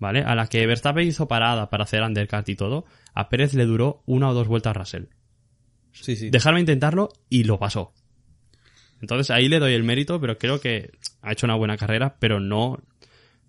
¿Vale? 0.00 0.20
A 0.22 0.36
la 0.36 0.46
que 0.46 0.64
Verstappen 0.64 1.08
hizo 1.08 1.26
parada 1.26 1.70
para 1.70 1.82
hacer 1.82 2.02
undercut 2.02 2.48
y 2.48 2.54
todo, 2.54 2.84
a 3.14 3.28
Pérez 3.28 3.54
le 3.54 3.64
duró 3.64 4.04
una 4.06 4.28
o 4.28 4.34
dos 4.34 4.46
vueltas 4.46 4.70
a 4.70 4.74
Russell. 4.74 5.06
Sí, 5.90 6.14
sí. 6.14 6.30
Dejarme 6.30 6.60
intentarlo 6.60 7.08
y 7.28 7.42
lo 7.42 7.58
pasó. 7.58 7.92
Entonces 9.00 9.30
ahí 9.30 9.48
le 9.48 9.58
doy 9.58 9.74
el 9.74 9.84
mérito, 9.84 10.20
pero 10.20 10.38
creo 10.38 10.60
que 10.60 10.90
ha 11.22 11.32
hecho 11.32 11.46
una 11.46 11.54
buena 11.54 11.76
carrera, 11.76 12.16
pero 12.18 12.40
no 12.40 12.82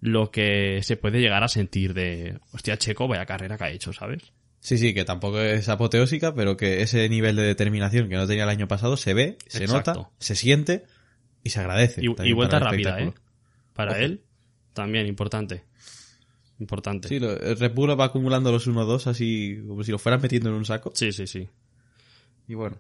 lo 0.02 0.32
que 0.32 0.82
se 0.84 0.96
puede 0.96 1.20
llegar 1.20 1.44
a 1.44 1.48
sentir 1.48 1.94
de, 1.94 2.40
hostia, 2.54 2.78
Checo, 2.78 3.08
vaya 3.08 3.26
carrera 3.26 3.58
que 3.58 3.64
ha 3.66 3.70
hecho, 3.72 3.92
¿sabes? 3.94 4.24
Sí, 4.62 4.78
sí, 4.78 4.94
que 4.94 5.06
tampoco 5.06 5.40
es 5.40 5.68
apoteósica, 5.70 6.34
pero 6.36 6.58
que 6.58 6.82
ese 6.82 7.08
nivel 7.10 7.36
de 7.36 7.44
determinación 7.44 8.10
que 8.10 8.16
no 8.16 8.28
tenía 8.28 8.44
el 8.44 8.50
año 8.50 8.68
pasado 8.68 8.98
se 8.98 9.14
ve, 9.14 9.38
se 9.48 9.64
Exacto. 9.64 9.94
nota, 9.94 10.10
se 10.20 10.36
siente 10.36 10.84
y 11.44 11.50
se 11.50 11.60
agradece. 11.62 12.02
Y, 12.04 12.34
vuelta 12.34 12.60
rápida, 12.60 13.00
¿eh? 13.02 13.14
Para 13.74 13.92
Ojo. 13.94 14.02
él, 14.02 14.22
también 14.74 15.08
importante. 15.08 15.64
Importante. 16.60 17.08
Sí, 17.08 17.20
lo- 17.20 17.40
el 17.40 17.58
Red 17.58 17.74
Bull 17.74 17.98
va 18.00 18.06
acumulando 18.06 18.52
los 18.52 18.68
1-2 18.68 19.08
así 19.08 19.62
como 19.66 19.84
si 19.84 19.92
lo 19.92 19.98
fueran 20.00 20.22
metiendo 20.22 20.50
en 20.50 20.56
un 20.56 20.66
saco. 20.66 20.92
sí, 20.94 21.12
sí. 21.14 21.26
sí. 21.26 21.48
Y 22.48 22.54
bueno, 22.56 22.78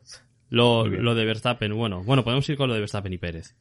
Lo, 0.49 0.87
lo 0.87 1.15
de 1.15 1.25
Verstappen, 1.25 1.75
bueno, 1.75 2.03
bueno, 2.03 2.23
podemos 2.23 2.47
ir 2.49 2.57
con 2.57 2.67
lo 2.67 2.73
de 2.73 2.79
Verstappen 2.79 3.13
y 3.13 3.17
Pérez. 3.17 3.55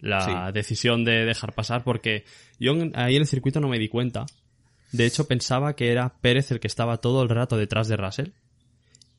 La 0.00 0.20
Sí. 0.20 0.52
decisión 0.54 1.04
de 1.04 1.24
dejar 1.24 1.52
pasar, 1.54 1.84
porque 1.84 2.24
yo 2.58 2.72
ahí 2.94 3.16
en 3.16 3.22
el 3.22 3.26
circuito 3.26 3.60
no 3.60 3.68
me 3.68 3.78
di 3.78 3.88
cuenta. 3.88 4.26
De 4.92 5.06
hecho, 5.06 5.28
pensaba 5.28 5.74
que 5.76 5.92
era 5.92 6.14
Pérez 6.20 6.50
el 6.50 6.60
que 6.60 6.66
estaba 6.66 6.96
todo 6.98 7.22
el 7.22 7.28
rato 7.28 7.56
detrás 7.56 7.88
de 7.88 7.96
Russell. 7.96 8.28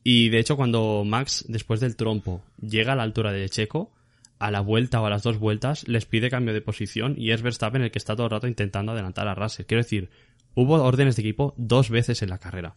Y 0.04 0.30
de 0.30 0.40
hecho, 0.40 0.56
cuando 0.58 1.04
Max, 1.06 1.46
después 1.48 1.80
del 1.80 1.96
trompo, 1.96 2.42
llega 2.60 2.94
a 2.94 2.96
la 2.96 3.04
altura 3.04 3.32
de 3.32 3.48
Checo, 3.50 3.92
a 4.40 4.50
la 4.50 4.62
vuelta 4.62 5.00
o 5.02 5.06
a 5.06 5.10
las 5.12 5.22
dos 5.22 5.38
vueltas, 5.38 5.88
les 5.88 6.06
pide 6.06 6.32
cambio 6.32 6.54
de 6.54 6.62
posición 6.62 7.14
y 7.18 7.32
es 7.32 7.44
Verstappen 7.44 7.84
el 7.84 7.92
que 7.92 8.00
está 8.00 8.16
todo 8.16 8.26
el 8.26 8.32
rato 8.32 8.48
intentando 8.48 8.92
adelantar 8.92 9.28
a 9.28 9.36
Russell. 9.36 9.66
Quiero 9.68 9.84
decir, 9.84 10.10
hubo 10.56 10.82
órdenes 10.82 11.16
de 11.16 11.22
equipo 11.22 11.54
dos 11.58 11.92
veces 11.92 12.24
en 12.24 12.30
la 12.32 12.40
carrera. 12.40 12.74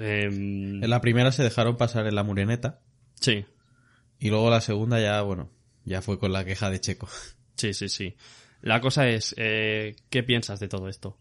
Em, 0.00 0.82
En 0.82 0.90
la 0.90 1.00
primera 1.00 1.32
se 1.32 1.42
dejaron 1.42 1.76
pasar 1.76 2.06
en 2.06 2.14
la 2.14 2.22
mureneta 2.22 2.80
Sí, 3.20 3.44
y 4.18 4.28
luego 4.30 4.50
la 4.50 4.60
segunda 4.60 5.00
ya, 5.00 5.20
bueno, 5.22 5.50
ya 5.84 6.00
fue 6.02 6.18
con 6.18 6.32
la 6.32 6.44
queja 6.44 6.70
de 6.70 6.80
Checo. 6.80 7.08
Sí, 7.56 7.74
sí, 7.74 7.88
sí. 7.90 8.16
La 8.62 8.80
cosa 8.80 9.06
es, 9.08 9.34
eh, 9.36 9.94
¿qué 10.08 10.22
piensas 10.22 10.60
de 10.60 10.68
todo 10.68 10.88
esto? 10.88 11.18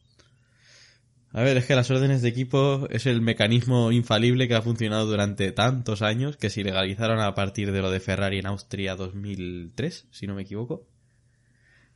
A 1.33 1.41
ver, 1.43 1.57
es 1.57 1.65
que 1.65 1.75
las 1.75 1.91
órdenes 1.91 2.21
de 2.21 2.29
equipo 2.29 2.87
es 2.89 3.05
el 3.05 3.21
mecanismo 3.21 3.91
infalible 3.91 4.47
que 4.47 4.55
ha 4.55 4.61
funcionado 4.61 5.05
durante 5.05 5.51
tantos 5.51 6.01
años 6.01 6.37
que 6.37 6.49
se 6.49 6.63
legalizaron 6.63 7.19
a 7.19 7.35
partir 7.35 7.71
de 7.73 7.81
lo 7.81 7.91
de 7.91 7.99
Ferrari 7.99 8.39
en 8.39 8.47
Austria 8.47 8.95
2003, 8.95 10.07
si 10.11 10.27
no 10.27 10.33
me 10.35 10.43
equivoco. 10.43 10.87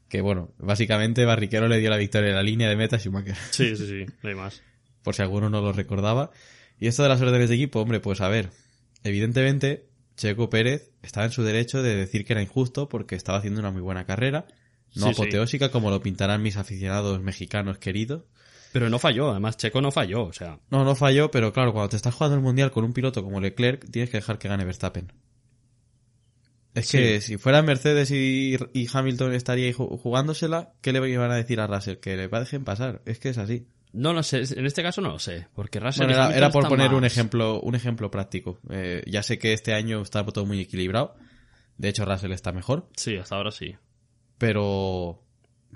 Que 0.09 0.21
bueno, 0.21 0.53
básicamente 0.59 1.25
Barrichello 1.25 1.67
le 1.67 1.79
dio 1.79 1.89
la 1.89 1.97
victoria 1.97 2.29
en 2.29 2.35
la 2.35 2.43
línea 2.43 2.67
de 2.69 2.75
meta 2.75 2.97
a 2.97 2.99
Schumacher, 2.99 3.35
Sí, 3.51 3.75
sí, 3.77 3.87
sí, 3.87 4.05
no 4.21 4.29
hay 4.29 4.35
más. 4.35 4.61
por 5.03 5.15
si 5.15 5.21
alguno 5.21 5.49
no 5.49 5.61
lo 5.61 5.71
recordaba. 5.73 6.31
Y 6.79 6.87
esto 6.87 7.03
de 7.03 7.09
las 7.09 7.21
órdenes 7.21 7.49
de 7.49 7.55
equipo, 7.55 7.79
hombre, 7.81 7.99
pues 7.99 8.21
a 8.21 8.27
ver, 8.27 8.49
evidentemente 9.03 9.87
Checo 10.17 10.49
Pérez 10.49 10.91
estaba 11.01 11.25
en 11.25 11.31
su 11.31 11.43
derecho 11.43 11.81
de 11.81 11.95
decir 11.95 12.25
que 12.25 12.33
era 12.33 12.41
injusto 12.41 12.89
porque 12.89 13.15
estaba 13.15 13.37
haciendo 13.37 13.59
una 13.59 13.71
muy 13.71 13.81
buena 13.81 14.05
carrera, 14.05 14.45
no 14.95 15.07
Sí, 15.07 15.13
sí. 15.13 15.21
apoteósica 15.21 15.71
como 15.71 15.89
lo 15.89 16.01
pintarán 16.01 16.41
mis 16.41 16.57
aficionados 16.57 17.21
mexicanos 17.21 17.77
queridos. 17.77 18.23
Pero 18.71 18.89
no 18.89 18.97
falló, 18.99 19.29
además 19.31 19.57
Checo 19.57 19.81
no 19.81 19.91
falló, 19.91 20.23
o 20.25 20.33
sea, 20.33 20.59
No, 20.71 20.83
no 20.83 20.95
falló, 20.95 21.29
pero 21.31 21.53
claro, 21.53 21.73
cuando 21.73 21.89
te 21.89 21.95
estás 21.95 22.13
jugando 22.15 22.37
el 22.37 22.43
mundial 22.43 22.71
con 22.71 22.83
un 22.83 22.93
piloto 22.93 23.23
como 23.23 23.39
Leclerc, 23.39 23.89
tienes 23.91 24.09
que 24.09 24.17
dejar 24.17 24.39
que 24.39 24.47
gane 24.49 24.65
Verstappen. 24.65 25.11
Es 26.73 26.87
Sí. 26.87 26.97
que 26.97 27.21
si 27.21 27.37
fuera 27.37 27.61
Mercedes 27.61 28.09
y, 28.09 28.57
y 28.73 28.87
Hamilton 28.91 29.33
estaría 29.33 29.67
ahí 29.67 29.73
jugándosela, 29.73 30.73
¿qué 30.81 30.91
le 30.91 31.07
iban 31.07 31.29
a 31.31 31.35
decir 31.35 31.59
a 31.59 31.67
Russell? 31.67 31.97
Que 31.97 32.17
le 32.17 32.27
dejen 32.27 32.63
pasar. 32.63 33.03
Es 33.05 33.19
que 33.19 33.29
es 33.29 33.37
así. 33.37 33.67
No 33.93 34.11
lo 34.13 34.21
sé, 34.23 34.43
en 34.57 34.65
este 34.65 34.83
caso 34.83 35.01
no 35.01 35.09
lo 35.09 35.19
sé, 35.19 35.47
porque 35.55 35.79
Russell 35.79 36.05
Bueno, 36.07 36.13
era, 36.27 36.35
era 36.35 36.49
por 36.49 36.67
poner 36.67 36.93
un 36.93 37.05
ejemplo, 37.05 37.61
un 37.61 37.75
ejemplo 37.75 38.11
práctico. 38.11 38.59
Eh, 38.69 39.03
ya 39.07 39.23
sé 39.23 39.39
que 39.39 39.53
este 39.53 39.73
año 39.73 40.01
está 40.01 40.25
todo 40.25 40.45
muy 40.45 40.59
equilibrado. 40.59 41.15
De 41.77 41.89
hecho, 41.89 42.03
Russell 42.05 42.31
está 42.33 42.51
mejor. 42.51 42.89
Sí, 42.95 43.15
hasta 43.17 43.35
ahora 43.35 43.51
sí. 43.51 43.75
Pero 44.37 45.23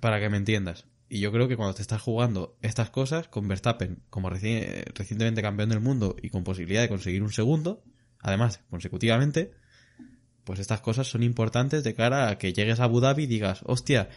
para 0.01 0.19
que 0.19 0.29
me 0.29 0.37
entiendas. 0.37 0.85
Y 1.09 1.21
yo 1.21 1.31
creo 1.31 1.47
que 1.47 1.55
cuando 1.55 1.73
te 1.73 1.81
estás 1.81 2.01
jugando 2.01 2.57
estas 2.61 2.89
cosas 2.89 3.27
con 3.29 3.47
Verstappen, 3.47 4.03
como 4.09 4.29
reci- 4.29 4.83
recientemente 4.93 5.41
campeón 5.41 5.69
del 5.69 5.79
mundo 5.79 6.15
y 6.21 6.29
con 6.29 6.43
posibilidad 6.43 6.81
de 6.81 6.89
conseguir 6.89 7.23
un 7.23 7.31
segundo, 7.31 7.81
además 8.19 8.59
consecutivamente, 8.69 9.51
pues 10.43 10.59
estas 10.59 10.81
cosas 10.81 11.07
son 11.07 11.23
importantes 11.23 11.83
de 11.83 11.93
cara 11.93 12.29
a 12.29 12.37
que 12.37 12.51
llegues 12.51 12.79
a 12.79 12.85
Abu 12.85 12.99
Dhabi 12.99 13.23
y 13.23 13.27
digas, 13.27 13.61
hostia, 13.65 14.09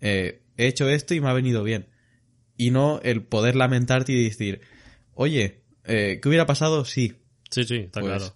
eh, 0.00 0.42
he 0.56 0.66
hecho 0.66 0.88
esto 0.88 1.14
y 1.14 1.20
me 1.20 1.28
ha 1.28 1.32
venido 1.34 1.62
bien. 1.62 1.88
Y 2.56 2.70
no 2.70 3.00
el 3.02 3.22
poder 3.22 3.56
lamentarte 3.56 4.12
y 4.12 4.24
decir, 4.24 4.60
oye, 5.14 5.62
eh, 5.84 6.20
¿qué 6.22 6.28
hubiera 6.28 6.46
pasado? 6.46 6.84
Sí, 6.84 7.14
Sí, 7.50 7.64
sí, 7.64 7.76
está 7.76 8.00
Pues, 8.00 8.12
claro. 8.16 8.34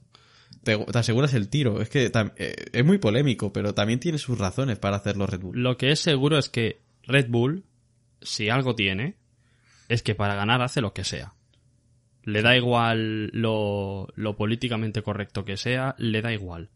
te, 0.62 0.76
te 0.92 0.98
aseguras 0.98 1.34
el 1.34 1.48
tiro. 1.48 1.80
Es 1.80 1.88
que 1.88 2.10
tam- 2.12 2.32
eh, 2.36 2.54
es 2.72 2.84
muy 2.84 2.98
polémico, 2.98 3.52
pero 3.52 3.74
también 3.74 3.98
tiene 4.00 4.18
sus 4.18 4.38
razones 4.38 4.78
para 4.78 4.96
hacerlo 4.96 5.26
Red 5.26 5.40
Bull. 5.40 5.60
Lo 5.62 5.76
que 5.76 5.90
es 5.90 5.98
seguro 6.00 6.38
es 6.38 6.48
que 6.48 6.78
Red 7.04 7.28
Bull, 7.28 7.64
si 8.22 8.48
algo 8.48 8.74
tiene, 8.74 9.16
es 9.88 10.02
que 10.02 10.14
para 10.14 10.34
ganar 10.34 10.62
hace 10.62 10.80
lo 10.80 10.92
que 10.92 11.04
sea. 11.04 11.34
Le 12.24 12.42
da 12.42 12.56
igual 12.56 13.28
lo, 13.32 14.08
lo 14.14 14.36
políticamente 14.36 15.02
correcto 15.02 15.44
que 15.44 15.56
sea, 15.56 15.94
le 15.98 16.20
da 16.22 16.32
igual. 16.32 16.68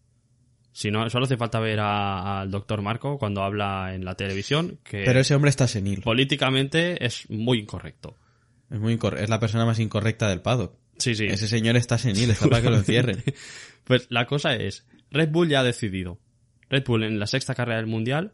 Si 0.72 0.90
no, 0.90 1.08
solo 1.10 1.26
hace 1.26 1.36
falta 1.36 1.60
ver 1.60 1.78
al 1.80 2.50
doctor 2.50 2.80
Marco 2.82 3.18
cuando 3.18 3.42
habla 3.42 3.94
en 3.94 4.04
la 4.04 4.14
televisión, 4.14 4.78
que 4.82 5.04
Pero 5.04 5.20
ese 5.20 5.34
hombre 5.34 5.50
está 5.50 5.68
senil. 5.68 6.00
políticamente 6.00 7.04
es 7.04 7.28
muy 7.30 7.58
incorrecto. 7.58 8.16
Es 8.70 8.80
muy 8.80 8.96
incor- 8.96 9.18
es 9.18 9.28
la 9.28 9.38
persona 9.38 9.66
más 9.66 9.78
incorrecta 9.78 10.28
del 10.30 10.40
paddock. 10.40 10.74
Sí, 10.96 11.14
sí. 11.14 11.26
Ese 11.26 11.46
señor 11.48 11.76
está 11.76 11.98
senil, 11.98 12.30
está 12.30 12.48
para 12.48 12.62
que 12.62 12.70
lo 12.70 12.76
encierren. 12.76 13.22
Pues 13.84 14.06
la 14.10 14.26
cosa 14.26 14.54
es, 14.54 14.86
Red 15.10 15.30
Bull 15.30 15.48
ya 15.48 15.58
ha 15.60 15.64
decidido. 15.64 16.20
Red 16.70 16.84
Bull 16.86 17.02
en 17.02 17.18
la 17.18 17.26
sexta 17.26 17.52
carrera 17.56 17.78
del 17.78 17.88
mundial 17.88 18.32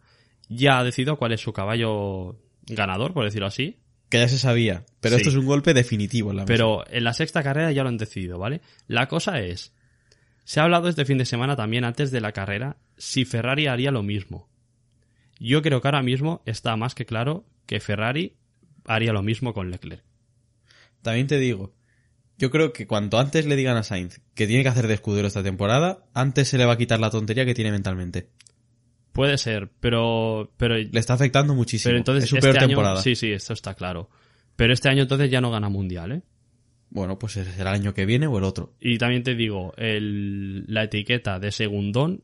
ya 0.51 0.79
ha 0.79 0.85
decidido 0.85 1.17
cuál 1.17 1.33
es 1.33 1.41
su 1.41 1.55
caballo 1.55 2.39
ganador, 2.67 3.15
por 3.15 3.25
decirlo 3.25 3.47
así. 3.47 3.79
Que 4.11 4.19
ya 4.19 4.29
se 4.29 4.39
sabía. 4.39 4.85
Pero 5.01 5.17
Sí. 5.17 5.23
esto 5.23 5.31
es 5.31 5.37
un 5.37 5.47
golpe 5.47 5.73
definitivo 5.73 6.31
en 6.33 6.37
la. 6.37 6.45
Pero 6.45 6.85
en 6.91 7.03
la 7.03 7.15
sexta 7.15 7.43
carrera 7.43 7.73
ya 7.73 7.83
lo 7.83 7.89
han 7.89 7.97
decidido, 7.97 8.39
¿vale? 8.39 8.61
La 8.89 9.09
cosa 9.09 9.41
es, 9.41 9.73
se 10.49 10.61
ha 10.61 10.63
hablado 10.63 10.89
este 10.89 11.05
fin 11.05 11.19
de 11.19 11.27
semana 11.27 11.57
también 11.57 11.85
antes 11.85 12.11
de 12.11 12.23
la 12.23 12.33
carrera 12.33 12.79
si 12.97 13.27
Ferrari 13.27 13.67
haría 13.67 13.91
lo 13.91 14.03
mismo. 14.03 14.49
Yo 15.39 15.61
creo 15.61 15.83
que 15.83 15.89
ahora 15.89 16.03
mismo 16.03 16.41
está 16.47 16.75
más 16.75 16.95
que 16.95 17.05
claro 17.05 17.45
que 17.67 17.81
Ferrari 17.81 18.39
haría 18.87 19.13
lo 19.13 19.23
mismo 19.23 19.53
con 19.53 19.71
Leclerc. 19.71 20.03
También 21.03 21.27
te 21.27 21.39
digo, 21.39 21.75
yo 22.39 22.51
creo 22.51 22.73
que 22.73 22.87
cuanto 22.87 23.19
antes 23.19 23.45
le 23.45 23.57
digan 23.57 23.77
a 23.77 23.83
Sainz 23.83 24.23
que 24.35 24.47
tiene 24.47 24.63
que 24.63 24.71
hacer 24.71 24.87
de 24.87 24.95
escudero 24.95 25.29
esta 25.29 25.43
temporada, 25.43 26.07
antes 26.15 26.49
se 26.49 26.57
le 26.57 26.65
va 26.65 26.73
a 26.73 26.79
quitar 26.79 26.99
la 26.99 27.11
tontería 27.11 27.45
que 27.45 27.55
tiene 27.55 27.71
mentalmente. 27.71 28.31
Puede 29.13 29.37
ser, 29.37 29.69
pero 29.81 30.51
pero, 30.57 30.79
Le 30.79 30.99
está 30.99 31.13
afectando 31.13 31.55
muchísimo. 31.55 31.91
pero 31.91 31.99
entonces 31.99 32.25
es 32.25 32.31
su 32.31 32.37
este 32.37 32.49
peor 32.49 32.59
año 32.61 32.69
temporada. 32.69 33.03
sí, 33.03 33.17
sí, 33.17 33.31
esto 33.31 33.53
está 33.53 33.75
claro. 33.75 34.09
Pero 34.57 34.73
este 34.73 34.89
año 34.89 35.03
entonces 35.03 35.31
ya 35.31 35.43
no 35.43 35.51
gana 35.51 35.69
mundial, 35.69 36.13
¿eh? 36.13 36.23
Bueno, 36.91 37.19
pues 37.19 37.35
será 37.35 37.51
el 37.61 37.67
año 37.69 37.95
que 37.95 38.07
viene 38.07 38.27
o 38.27 38.39
el 38.39 38.45
otro. 38.45 38.73
Y 38.81 38.99
también 38.99 39.23
te 39.23 39.35
digo, 39.35 39.75
el, 39.77 40.65
la 40.69 40.85
etiqueta 40.85 41.39
de 41.39 41.53
segundón 41.53 42.23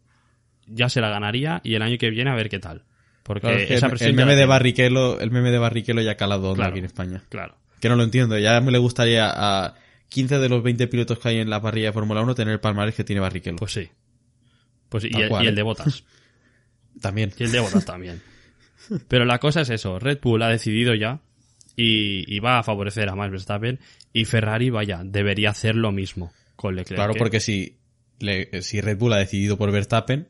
ya 0.67 0.89
se 0.89 1.01
la 1.01 1.11
ganaría 1.11 1.61
y 1.65 1.75
el 1.75 1.83
año 1.83 1.99
que 1.99 2.11
viene 2.11 2.31
a 2.31 2.35
ver 2.35 2.49
qué 2.49 2.59
tal. 2.59 2.85
Porque 3.23 3.41
Claro, 3.43 3.59
es 3.59 3.67
que 3.67 3.75
esa 3.75 3.87
el, 3.87 3.91
presión 3.91 4.11
el 4.11 4.17
meme 4.17 4.33
de 4.33 4.37
tiene. 4.37 4.49
Barrichello, 4.51 5.21
el 5.21 5.31
meme 5.31 5.51
de 5.51 5.59
Barrichello 5.59 6.01
ya 6.03 6.13
ha 6.13 6.17
calado 6.17 6.55
Claro. 6.55 6.71
aquí 6.71 6.79
en 6.79 6.85
España. 6.87 7.23
Claro. 7.29 7.57
Que 7.81 7.89
no 7.89 7.97
lo 7.97 8.03
entiendo. 8.05 8.39
Ya 8.39 8.61
me 8.61 8.73
le 8.73 8.79
gustaría 8.79 9.31
a 9.31 9.75
15 10.09 10.39
de 10.39 10.49
los 10.49 10.63
20 10.63 10.87
pilotos 10.89 11.19
que 11.19 11.29
hay 11.29 11.39
en 11.39 11.51
la 11.51 11.61
parrilla 11.61 11.89
de 11.89 11.93
Fórmula 11.93 12.23
1 12.23 12.35
tener 12.35 12.55
el 12.55 12.61
palmarés 12.61 12.95
que 12.95 13.05
tiene 13.05 13.21
Barrichello. 13.21 13.57
Pues 13.57 13.73
sí. 13.73 13.89
Pues, 14.89 15.05
y, 15.05 15.11
cual, 15.29 15.45
y 15.45 15.49
el 15.49 15.55
de 15.55 15.63
botas. 15.63 16.05
También. 17.01 17.33
Y 17.39 17.45
el 17.45 17.53
de 17.53 17.61
botas 17.61 17.85
también. 17.85 18.23
Pero 19.09 19.25
la 19.25 19.39
cosa 19.41 19.63
es 19.63 19.71
eso. 19.71 19.99
Red 19.99 20.21
Bull 20.23 20.43
ha 20.43 20.49
decidido 20.49 20.95
ya 20.95 21.21
y, 21.77 22.25
y 22.35 22.39
va 22.41 22.59
a 22.59 22.63
favorecer 22.63 23.09
a 23.09 23.15
Max 23.17 23.31
Verstappen 23.33 23.81
y 24.13 24.25
Ferrari, 24.25 24.71
vaya, 24.71 25.03
debería 25.05 25.51
hacer 25.51 25.75
lo 25.75 25.93
mismo 25.93 26.33
con 26.57 26.77
Leclerc. 26.77 26.97
Claro, 26.99 27.13
que- 27.15 27.19
porque 27.19 27.41
si, 27.41 27.79
le- 28.21 28.63
si 28.63 28.81
Red 28.81 28.97
Bull 28.99 29.13
ha 29.13 29.19
decidido 29.19 29.57
por 29.59 29.71
Verstappen, 29.73 30.29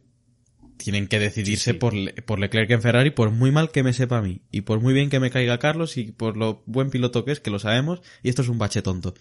tienen 0.77 1.07
que 1.07 1.19
decidirse 1.21 1.65
Sí, 1.65 1.71
sí. 1.73 1.79
Por, 1.79 1.95
Le- 1.95 2.13
por 2.15 2.39
Leclerc 2.41 2.71
en 2.71 2.83
Ferrari, 2.83 3.11
por 3.11 3.31
muy 3.31 3.51
mal 3.53 3.71
que 3.71 3.83
me 3.83 3.93
sepa 3.93 4.19
a 4.19 4.23
mí, 4.23 4.41
y 4.51 4.63
por 4.63 4.81
muy 4.81 4.93
bien 4.95 5.09
que 5.11 5.21
me 5.21 5.31
caiga 5.31 5.59
Carlos, 5.59 5.97
y 5.97 6.13
por 6.13 6.37
lo 6.37 6.63
buen 6.67 6.91
piloto 6.91 7.25
que 7.25 7.33
es, 7.33 7.41
que 7.41 7.51
lo 7.51 7.59
sabemos, 7.59 8.01
y 8.23 8.29
esto 8.29 8.43
es 8.43 8.49
un 8.49 8.59
bache 8.59 8.83
tonto. 8.83 9.15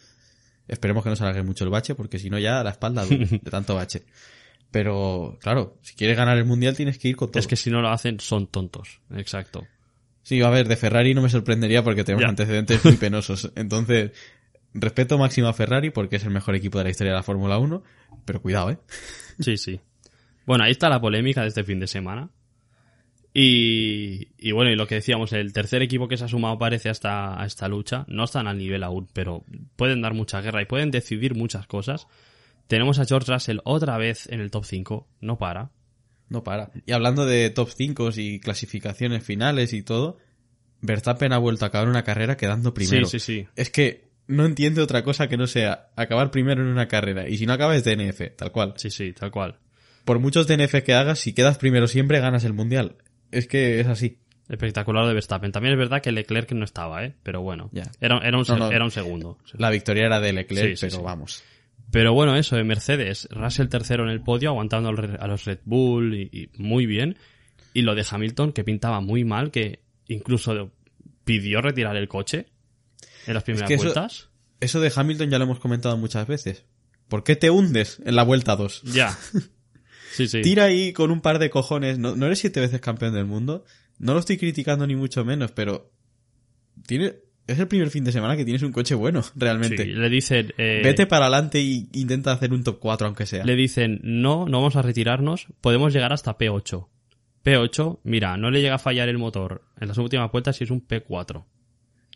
Esperemos 0.68 1.04
que 1.04 1.10
no 1.10 1.16
se 1.16 1.24
alargue 1.24 1.44
mucho 1.44 1.64
el 1.66 1.70
bache, 1.70 1.94
porque 1.94 2.18
si 2.20 2.30
no 2.30 2.40
ya 2.40 2.64
la 2.64 2.72
espalda 2.72 3.06
de 3.06 3.40
tanto 3.52 3.76
bache. 3.76 4.04
Pero, 4.72 5.38
claro, 5.42 5.78
si 5.84 5.94
quieres 5.94 6.18
ganar 6.18 6.38
el 6.38 6.46
Mundial 6.46 6.76
tienes 6.76 6.98
que 6.98 7.10
ir 7.10 7.16
con 7.16 7.30
todo. 7.32 7.40
Es 7.40 7.46
que 7.48 7.56
si 7.56 7.70
no 7.70 7.82
lo 7.82 7.90
hacen, 7.90 8.20
son 8.20 8.48
tontos. 8.48 9.02
Exacto. 9.16 9.68
Sí, 10.24 10.42
a 10.42 10.50
ver, 10.50 10.68
de 10.68 10.76
Ferrari 10.78 11.14
no 11.14 11.22
me 11.22 11.30
sorprendería 11.30 11.84
porque 11.84 12.04
tenemos 12.04 12.24
Ya. 12.24 12.30
antecedentes 12.30 12.84
muy 12.86 12.96
penosos. 12.96 13.52
Entonces, 13.56 14.12
respeto 14.74 15.18
máximo 15.18 15.48
a 15.48 15.54
Ferrari 15.54 15.90
porque 15.92 16.16
es 16.16 16.24
el 16.24 16.32
mejor 16.32 16.56
equipo 16.56 16.78
de 16.78 16.86
la 16.86 16.90
historia 16.90 17.12
de 17.12 17.18
la 17.18 17.24
Fórmula 17.24 17.58
1, 17.58 17.84
pero 18.26 18.42
cuidado, 18.42 18.72
¿eh? 18.72 18.78
Sí, 19.40 19.58
sí. 19.58 19.80
Bueno, 20.46 20.64
ahí 20.64 20.72
está 20.72 20.90
la 20.90 21.00
polémica 21.02 21.42
de 21.42 21.48
este 21.50 21.64
fin 21.64 21.80
de 21.80 21.88
semana. 21.88 22.30
Y, 23.34 24.28
y 24.38 24.52
bueno, 24.52 24.70
y 24.72 24.76
lo 24.76 24.86
que 24.88 24.96
decíamos, 24.96 25.34
el 25.34 25.54
tercer 25.54 25.82
equipo 25.82 26.08
que 26.08 26.18
se 26.18 26.26
ha 26.26 26.28
sumado 26.28 26.60
parece 26.60 26.90
a 26.90 26.92
esta, 26.92 27.42
a 27.42 27.46
esta 27.46 27.68
lucha. 27.68 28.06
No 28.08 28.26
están 28.26 28.48
al 28.48 28.58
nivel 28.58 28.84
aún, 28.84 29.08
pero 29.12 29.44
pueden 29.76 30.02
dar 30.02 30.14
mucha 30.14 30.40
guerra 30.42 30.62
y 30.62 30.66
pueden 30.66 30.92
decidir 30.92 31.34
muchas 31.36 31.66
cosas. 31.66 32.08
Tenemos 32.68 33.00
a 33.00 33.06
George 33.06 33.32
Russell 33.32 33.58
otra 33.64 33.98
vez 33.98 34.28
en 34.32 34.40
el 34.40 34.52
top 34.52 34.66
5, 34.66 35.08
no 35.22 35.38
para. 35.38 35.72
No 36.30 36.44
para. 36.44 36.72
Y 36.86 36.92
hablando 36.94 37.26
de 37.26 37.50
top 37.50 37.70
5 37.76 38.10
y 38.16 38.40
clasificaciones 38.40 39.24
finales 39.24 39.74
y 39.74 39.84
todo, 39.84 40.18
Verstappen 40.82 41.32
ha 41.34 41.38
vuelto 41.38 41.66
a 41.66 41.68
acabar 41.70 41.88
una 41.88 42.04
carrera 42.04 42.38
quedando 42.38 42.74
primero. 42.74 43.06
Sí, 43.08 43.20
sí, 43.20 43.42
sí. 43.42 43.48
Es 43.56 43.70
que 43.70 44.10
no 44.28 44.46
entiende 44.46 44.82
otra 44.82 45.04
cosa 45.04 45.28
que 45.28 45.38
no 45.38 45.48
sea 45.48 45.90
acabar 45.96 46.32
primero 46.32 46.62
en 46.62 46.68
una 46.70 46.88
carrera. 46.88 47.28
Y 47.30 47.38
si 47.38 47.46
no 47.46 47.54
acabas 47.54 47.84
DNF, 47.84 48.36
tal 48.36 48.52
cual. 48.52 48.74
Sí, 48.78 48.90
sí, 48.90 49.14
tal 49.14 49.32
cual. 49.32 49.60
Por 50.06 50.20
muchos 50.20 50.48
DNF 50.48 50.82
que 50.84 50.94
hagas, 50.94 51.20
si 51.20 51.34
quedas 51.34 51.58
primero 51.58 51.88
siempre 51.88 52.20
ganas 52.20 52.44
el 52.44 52.54
mundial. 52.54 52.96
Es 53.32 53.48
que 53.48 53.80
es 53.80 53.88
así. 53.88 54.20
Espectacular 54.50 55.08
de 55.08 55.14
Verstappen. 55.14 55.52
También 55.54 55.74
es 55.74 55.80
verdad 55.80 56.02
que 56.02 56.12
Leclerc 56.12 56.52
no 56.52 56.66
estaba, 56.66 57.06
¿eh? 57.06 57.16
Pero 57.24 57.42
bueno, 57.42 57.70
Ya. 57.72 57.84
era, 58.02 58.18
era, 58.18 58.38
un, 58.38 58.42
No, 58.42 58.46
se- 58.46 58.56
no. 58.58 58.72
era 58.72 58.84
un 58.84 58.92
segundo. 58.92 59.38
La 59.54 59.70
victoria 59.70 60.06
era 60.06 60.20
de 60.20 60.34
Leclerc, 60.34 60.72
Sí, 60.72 60.76
sí, 60.76 60.86
pero 60.88 60.98
sí. 60.98 61.02
vamos. 61.04 61.44
Pero 61.92 62.14
bueno, 62.14 62.36
eso, 62.36 62.56
de 62.56 62.64
Mercedes, 62.64 63.28
Russell 63.32 63.68
tercero 63.68 64.04
en 64.04 64.10
el 64.10 64.22
podio, 64.22 64.50
aguantando 64.50 64.90
a 64.90 65.28
los 65.28 65.46
Red 65.46 65.60
Bull 65.66 66.16
y, 66.16 66.30
y 66.32 66.50
muy 66.62 66.86
bien. 66.86 67.18
Y 67.74 67.84
lo 67.84 67.94
de 67.96 68.06
Hamilton, 68.10 68.52
que 68.52 68.64
pintaba 68.64 69.00
muy 69.00 69.24
mal, 69.26 69.52
que 69.52 69.84
incluso 70.08 70.72
pidió 71.24 71.62
retirar 71.62 71.96
el 71.96 72.08
coche 72.08 72.48
en 73.28 73.34
las 73.36 73.44
primeras 73.44 73.68
que 73.68 73.76
eso- 73.76 73.84
vueltas. 73.84 74.30
Eso 74.60 74.80
de 74.80 74.92
Hamilton 74.96 75.30
ya 75.30 75.38
lo 75.40 75.44
hemos 75.44 75.60
comentado 75.60 75.98
muchas 75.98 76.26
veces. 76.26 76.66
¿Por 77.10 77.24
qué 77.24 77.36
te 77.36 77.50
hundes 77.50 78.02
en 78.06 78.16
la 78.16 78.24
vuelta 78.24 78.56
2? 78.56 78.84
Ya. 78.94 79.18
Sí, 80.16 80.28
sí. 80.28 80.42
Tira 80.44 80.66
ahí 80.66 80.94
con 80.94 81.10
un 81.10 81.22
par 81.22 81.40
de 81.40 81.50
cojones. 81.50 81.98
No, 81.98 82.16
no 82.16 82.28
eres 82.28 82.38
siete 82.38 82.60
veces 82.60 82.80
campeón 82.80 83.16
del 83.16 83.26
mundo. 83.26 83.66
No 83.98 84.14
lo 84.14 84.20
estoy 84.20 84.38
criticando 84.38 84.86
ni 84.86 84.96
mucho 84.96 85.26
menos, 85.26 85.52
pero 85.52 85.92
tiene, 86.86 87.16
es 87.48 87.60
el 87.60 87.68
primer 87.68 87.90
fin 87.90 88.04
de 88.04 88.12
semana 88.12 88.38
que 88.38 88.46
tienes 88.46 88.64
un 88.64 88.72
coche 88.72 88.96
bueno, 88.96 89.24
realmente. 89.36 89.84
Sí, 89.84 89.90
le 89.92 90.10
dicen, 90.10 90.54
eh, 90.58 90.82
Vete 90.84 91.06
para 91.08 91.26
adelante 91.26 91.60
y 91.62 91.88
intenta 91.94 92.32
hacer 92.32 92.54
un 92.54 92.64
top 92.64 92.80
4 92.80 93.08
aunque 93.08 93.26
sea. 93.26 93.44
le 93.44 93.56
dicen, 93.56 94.00
no, 94.04 94.46
no 94.48 94.58
vamos 94.60 94.76
a 94.76 94.82
retirarnos, 94.82 95.48
podemos 95.62 95.94
llegar 95.94 96.14
hasta 96.14 96.38
P8. 96.38 96.88
P8, 97.44 98.00
mira, 98.04 98.38
no 98.38 98.52
le 98.52 98.62
llega 98.62 98.76
a 98.76 98.80
fallar 98.80 99.10
el 99.10 99.18
motor 99.18 99.64
en 99.80 99.90
las 99.90 99.98
últimas 99.98 100.32
vueltas 100.32 100.60
y 100.62 100.64
es 100.64 100.72
un 100.72 100.88
P4. 100.88 101.44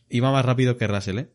Iba 0.10 0.32
más 0.32 0.46
rápido 0.46 0.78
que 0.78 0.88
Russell, 0.88 1.20
¿eh? 1.20 1.28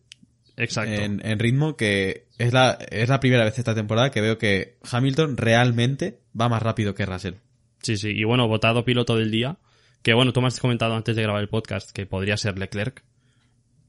Exacto. 0.57 0.93
En, 0.93 1.25
en 1.25 1.39
ritmo 1.39 1.77
que 1.77 2.27
es 2.39 2.53
la, 2.53 2.79
es 2.91 3.09
la 3.09 3.21
primera 3.21 3.45
vez 3.45 3.59
esta 3.59 3.75
temporada 3.75 4.11
que 4.11 4.21
veo 4.21 4.39
que 4.39 4.77
Hamilton 4.91 5.37
realmente 5.37 6.21
va 6.39 6.49
más 6.49 6.63
rápido 6.63 6.95
que 6.95 7.07
Russell. 7.07 7.35
Sí, 7.83 7.97
sí. 7.97 8.11
Y 8.11 8.25
bueno, 8.25 8.49
votado 8.49 8.85
piloto 8.85 9.17
del 9.17 9.31
día. 9.31 9.59
Que 10.03 10.15
bueno, 10.15 10.33
tú 10.33 10.41
me 10.41 10.49
has 10.49 10.59
comentado 10.59 10.95
antes 10.95 11.15
de 11.15 11.23
grabar 11.23 11.43
el 11.43 11.49
podcast 11.49 11.91
que 11.91 12.07
podría 12.07 12.37
ser 12.37 12.59
Leclerc. 12.59 13.05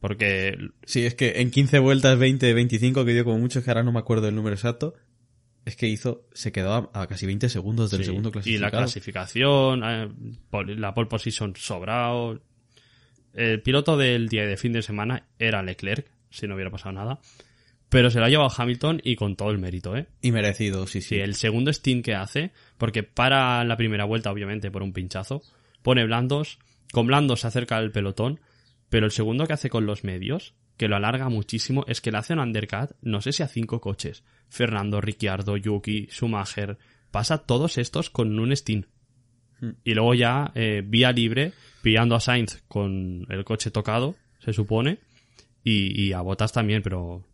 Porque 0.03 0.57
Sí, 0.83 1.05
es 1.05 1.15
que 1.15 1.39
en 1.39 1.49
15 1.49 1.79
vueltas, 1.79 2.19
20, 2.19 2.53
25, 2.53 3.05
que 3.05 3.13
dio 3.13 3.23
como 3.23 3.39
mucho, 3.39 3.59
es 3.59 3.63
que 3.63 3.71
ahora 3.71 3.83
no 3.83 3.93
me 3.93 3.99
acuerdo 3.99 4.27
el 4.27 4.35
número 4.35 4.53
exacto, 4.53 4.95
es 5.63 5.77
que 5.77 5.87
hizo, 5.87 6.27
se 6.33 6.51
quedó 6.51 6.91
a, 6.93 7.03
a 7.03 7.07
casi 7.07 7.25
20 7.25 7.47
segundos 7.47 7.89
del 7.89 8.01
sí, 8.01 8.07
segundo 8.07 8.27
y 8.27 8.31
clasificado. 8.33 8.65
la 8.65 8.71
clasificación, 8.71 9.81
eh, 9.85 10.09
la 10.75 10.93
pole 10.93 11.07
position 11.07 11.53
sobrado. 11.55 12.41
El 13.33 13.61
piloto 13.61 13.95
del 13.95 14.27
día 14.27 14.45
de 14.45 14.57
fin 14.57 14.73
de 14.73 14.81
semana 14.81 15.27
era 15.39 15.63
Leclerc, 15.63 16.05
si 16.29 16.47
no 16.47 16.55
hubiera 16.55 16.69
pasado 16.69 16.91
nada. 16.91 17.21
Pero 17.87 18.11
se 18.11 18.19
lo 18.19 18.25
ha 18.25 18.29
llevado 18.29 18.51
Hamilton 18.57 18.99
y 19.05 19.15
con 19.15 19.37
todo 19.37 19.51
el 19.51 19.57
mérito, 19.57 19.95
¿eh? 19.95 20.07
Y 20.21 20.33
merecido, 20.33 20.85
sí, 20.85 20.99
sí. 20.99 21.15
Sí, 21.15 21.19
el 21.19 21.35
segundo 21.35 21.71
stint 21.71 22.03
que 22.03 22.13
hace, 22.13 22.51
porque 22.77 23.03
para 23.03 23.63
la 23.63 23.77
primera 23.77 24.03
vuelta, 24.03 24.33
obviamente, 24.33 24.69
por 24.69 24.83
un 24.83 24.91
pinchazo, 24.91 25.43
pone 25.81 26.03
blandos, 26.03 26.59
con 26.91 27.07
blandos 27.07 27.39
se 27.39 27.47
acerca 27.47 27.77
al 27.77 27.91
pelotón, 27.91 28.41
pero 28.93 29.07
el 29.07 29.11
segundo 29.11 29.47
que 29.47 29.53
hace 29.53 29.71
con 29.71 29.87
los 29.87 30.03
medios, 30.03 30.53
que 30.77 30.87
lo 30.87 30.95
alarga 30.95 31.27
muchísimo, 31.27 31.83
es 31.87 31.99
que 31.99 32.11
le 32.11 32.19
hace 32.19 32.33
un 32.33 32.39
undercut, 32.39 32.91
no 33.01 33.21
sé 33.21 33.31
si 33.31 33.41
a 33.41 33.47
cinco 33.47 33.81
coches. 33.81 34.23
Fernando, 34.49 35.01
Ricciardo, 35.01 35.57
Yuki, 35.57 36.09
Schumacher, 36.11 36.77
pasa 37.09 37.39
todos 37.39 37.79
estos 37.79 38.11
con 38.11 38.37
un 38.37 38.55
stint. 38.55 38.85
Y 39.83 39.95
luego 39.95 40.13
ya, 40.13 40.51
eh, 40.53 40.83
vía 40.85 41.11
libre, 41.11 41.53
pillando 41.81 42.13
a 42.13 42.19
Sainz 42.19 42.61
con 42.67 43.25
el 43.29 43.43
coche 43.43 43.71
tocado, 43.71 44.13
se 44.37 44.53
supone, 44.53 44.99
y, 45.63 45.99
y 45.99 46.13
a 46.13 46.21
Bottas 46.21 46.53
también, 46.53 46.83
pero 46.83 47.25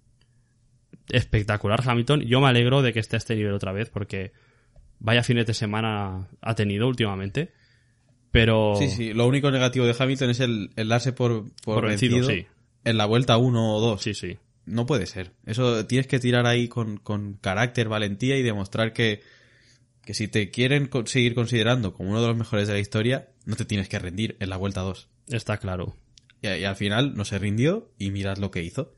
espectacular 1.10 1.82
Hamilton. 1.86 2.22
Yo 2.22 2.40
me 2.40 2.48
alegro 2.48 2.82
de 2.82 2.94
que 2.94 3.02
esté 3.02 3.18
a 3.18 3.20
este 3.20 3.36
nivel 3.36 3.52
otra 3.52 3.74
vez 3.74 3.90
porque 3.90 4.32
vaya 5.00 5.24
fines 5.24 5.46
de 5.46 5.54
semana 5.54 6.30
ha 6.40 6.56
tenido 6.56 6.88
últimamente. 6.88 7.52
Pero 8.32 8.76
Sí, 8.78 8.90
sí, 8.90 9.14
lo 9.14 9.28
único 9.28 9.50
negativo 9.52 9.86
de 9.86 9.96
Hamilton 9.98 10.30
es 10.30 10.40
el, 10.40 10.70
darse 10.76 11.14
por, 11.14 11.46
por, 11.64 11.76
Por 11.76 11.88
vencido, 11.88 12.18
vencido, 12.18 12.38
sí. 12.38 12.48
en 12.86 12.98
la 12.98 13.06
vuelta 13.06 13.38
1 13.38 13.76
o 13.76 13.80
2. 13.82 14.02
sí, 14.02 14.14
sí. 14.14 14.38
No 14.66 14.86
puede 14.86 15.08
ser. 15.08 15.32
Eso 15.48 15.88
tienes 15.88 16.06
que 16.06 16.20
tirar 16.20 16.46
ahí 16.46 16.68
con, 16.68 16.98
con 16.98 17.34
carácter, 17.42 17.90
valentía 17.90 18.38
y 18.38 18.44
demostrar 18.44 18.94
que, 18.94 19.22
que 20.06 20.14
si 20.14 20.28
te 20.28 20.52
quieren 20.52 20.92
seguir 21.06 21.34
considerando 21.34 21.94
como 21.96 22.12
uno 22.12 22.22
de 22.22 22.28
los 22.28 22.38
mejores 22.38 22.68
de 22.68 22.76
la 22.76 22.80
historia, 22.80 23.30
no 23.46 23.56
te 23.56 23.66
tienes 23.66 23.90
que 23.90 23.98
rendir 23.98 24.38
en 24.40 24.50
la 24.50 24.58
vuelta 24.58 24.82
2. 24.82 25.08
Está 25.30 25.58
claro. 25.58 25.96
Y, 26.44 26.50
y 26.50 26.66
al 26.66 26.76
final 26.76 27.16
no 27.16 27.26
se 27.26 27.40
rindió 27.40 27.90
y 27.98 28.12
mirad 28.12 28.38
lo 28.38 28.52
que 28.52 28.62
hizo. 28.62 28.94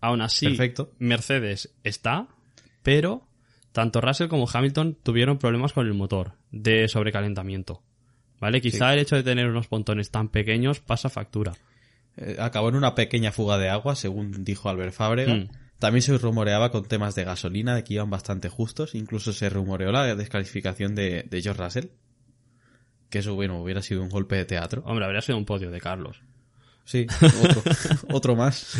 Aún 0.00 0.20
así, 0.20 0.46
Perfecto. 0.46 0.92
Mercedes 0.98 1.70
está, 1.84 2.26
pero 2.82 3.28
tanto 3.70 4.00
Russell 4.00 4.28
como 4.28 4.48
Hamilton 4.52 4.96
tuvieron 5.00 5.38
problemas 5.38 5.72
con 5.72 5.86
el 5.86 5.94
motor 5.94 6.32
de 6.50 6.88
sobrecalentamiento. 6.88 7.82
¿Vale? 8.40 8.60
Quizá 8.60 8.88
Sí. 8.88 8.94
el 8.94 8.98
hecho 9.00 9.16
de 9.16 9.22
tener 9.22 9.46
unos 9.48 9.66
pontones 9.66 10.10
tan 10.10 10.28
pequeños 10.28 10.80
pasa 10.80 11.08
factura. 11.08 11.54
Eh, 12.16 12.36
acabó 12.38 12.68
en 12.68 12.76
una 12.76 12.94
pequeña 12.94 13.32
fuga 13.32 13.58
de 13.58 13.68
agua, 13.68 13.96
según 13.96 14.44
dijo 14.44 14.68
Albert 14.68 14.92
Fábrega. 14.94 15.34
Mm. 15.34 15.48
También 15.78 16.02
se 16.02 16.16
rumoreaba 16.18 16.70
con 16.70 16.84
temas 16.84 17.14
de 17.14 17.24
gasolina, 17.24 17.74
de 17.74 17.84
que 17.84 17.94
iban 17.94 18.10
bastante 18.10 18.48
justos. 18.48 18.94
Incluso 18.94 19.32
se 19.32 19.48
rumoreó 19.48 19.92
la 19.92 20.14
descalificación 20.16 20.94
de, 20.94 21.24
de 21.28 21.42
George 21.42 21.62
Russell. 21.62 21.86
Que 23.10 23.20
eso, 23.20 23.34
bueno, 23.34 23.62
hubiera 23.62 23.80
sido 23.82 24.02
un 24.02 24.08
golpe 24.08 24.36
de 24.36 24.44
teatro. 24.44 24.82
Hombre, 24.86 25.04
habría 25.04 25.20
sido 25.22 25.38
un 25.38 25.44
podio 25.44 25.70
de 25.70 25.80
Carlos. 25.80 26.20
sí, 26.84 27.06
otro, 27.42 27.62
otro 28.12 28.36
más. 28.36 28.76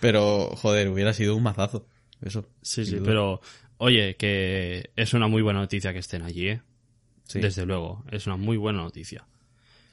Pero, 0.00 0.50
joder, 0.56 0.88
hubiera 0.88 1.12
sido 1.12 1.36
un 1.36 1.42
mazazo. 1.42 1.86
Eso. 2.20 2.46
Sí, 2.62 2.84
sí, 2.84 2.96
duda. 2.96 3.04
pero 3.06 3.40
oye, 3.78 4.16
que 4.16 4.90
es 4.96 5.14
una 5.14 5.26
muy 5.28 5.40
buena 5.42 5.60
noticia 5.60 5.92
que 5.92 6.00
estén 6.00 6.22
allí, 6.22 6.48
¿eh? 6.48 6.62
Sí. 7.30 7.38
Desde 7.38 7.64
luego, 7.64 8.04
es 8.10 8.26
una 8.26 8.36
muy 8.36 8.56
buena 8.56 8.80
noticia. 8.80 9.24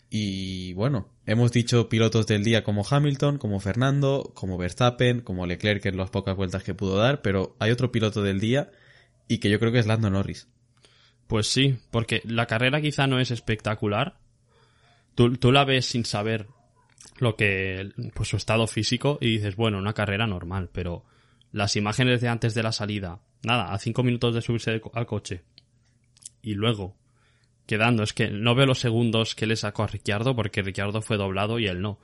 Y 0.10 0.74
bueno, 0.74 1.08
hemos 1.28 1.52
dicho 1.52 1.88
pilotos 1.88 2.26
del 2.26 2.44
día 2.44 2.64
como 2.64 2.84
Hamilton, 2.84 3.38
como 3.38 3.60
Fernando, 3.60 4.32
como 4.34 4.58
Verstappen, 4.58 5.22
como 5.22 5.46
Leclerc 5.46 5.86
en 5.86 5.98
las 5.98 6.10
pocas 6.10 6.36
vueltas 6.36 6.64
que 6.64 6.74
pudo 6.74 6.98
dar, 6.98 7.22
pero 7.22 7.56
hay 7.60 7.70
otro 7.70 7.92
piloto 7.92 8.24
del 8.24 8.40
día 8.40 8.72
y 9.28 9.38
que 9.38 9.52
yo 9.52 9.60
creo 9.60 9.72
que 9.72 9.78
es 9.78 9.86
Lando 9.86 10.10
Norris. 10.10 10.48
Pues 11.28 11.48
sí, 11.48 11.78
porque 11.92 12.24
la 12.26 12.48
carrera 12.48 12.82
quizá 12.82 13.06
no 13.06 13.20
es 13.20 13.30
espectacular. 13.30 14.18
Tú, 15.14 15.38
tú 15.38 15.52
la 15.52 15.64
ves 15.64 15.86
sin 15.86 16.06
saber 16.06 16.48
lo 17.20 17.36
que, 17.36 17.92
pues 18.16 18.30
su 18.30 18.38
estado 18.38 18.66
físico 18.66 19.20
y 19.22 19.34
dices, 19.34 19.56
bueno, 19.56 19.78
una 19.78 19.94
carrera 19.94 20.26
normal, 20.26 20.72
pero 20.74 21.06
las 21.52 21.76
imágenes 21.76 22.20
de 22.20 22.30
antes 22.30 22.56
de 22.56 22.64
la 22.64 22.72
salida, 22.72 23.20
nada, 23.44 23.72
a 23.72 23.78
cinco 23.78 24.02
minutos 24.02 24.34
de 24.34 24.42
subirse 24.42 24.82
al 24.92 25.06
coche 25.06 25.44
y 26.42 26.56
luego 26.56 26.96
quedando, 27.68 28.02
es 28.02 28.14
que 28.14 28.30
no 28.32 28.56
veo 28.56 28.66
los 28.66 28.80
segundos 28.80 29.36
que 29.36 29.46
le 29.46 29.56
sacó 29.56 29.84
a 29.84 29.88
Ricciardo 29.88 30.36
porque 30.36 30.64
Ricciardo 30.64 31.02
fue 31.04 31.18
doblado 31.18 31.60
y 31.60 31.68
él 31.68 31.82
no, 31.82 32.00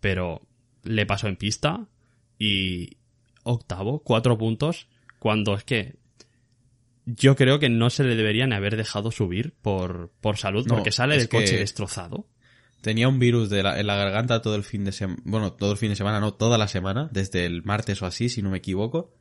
pero 0.00 0.42
le 0.82 1.06
pasó 1.06 1.28
en 1.28 1.36
pista 1.36 1.86
y 2.38 2.96
octavo, 3.44 4.00
cuatro 4.02 4.36
puntos, 4.36 4.88
cuando 5.20 5.54
es 5.54 5.62
que 5.64 5.94
yo 7.06 7.36
creo 7.36 7.58
que 7.58 7.68
no 7.68 7.90
se 7.90 8.02
le 8.04 8.16
deberían 8.16 8.52
haber 8.52 8.76
dejado 8.76 9.10
subir 9.10 9.52
por, 9.60 10.10
por 10.20 10.38
salud, 10.38 10.66
No, 10.66 10.74
porque 10.74 10.90
sale 10.92 11.18
del 11.18 11.28
coche 11.28 11.58
destrozado. 11.58 12.26
Tenía 12.80 13.08
un 13.08 13.18
virus 13.18 13.48
de 13.50 13.62
la- 13.62 13.78
en 13.80 13.86
la 13.86 13.96
garganta 13.96 14.42
todo 14.42 14.56
el 14.56 14.62
fin 14.62 14.84
de 14.84 14.92
semana, 14.92 15.20
bueno, 15.24 15.52
todo 15.52 15.72
el 15.72 15.78
fin 15.78 15.90
de 15.90 15.96
semana, 15.96 16.20
no, 16.20 16.34
toda 16.34 16.58
la 16.58 16.68
semana, 16.68 17.08
desde 17.12 17.44
el 17.46 17.62
martes 17.62 18.00
o 18.02 18.06
así, 18.06 18.28
si 18.28 18.42
no 18.42 18.50
me 18.50 18.58
equivoco. 18.58 19.14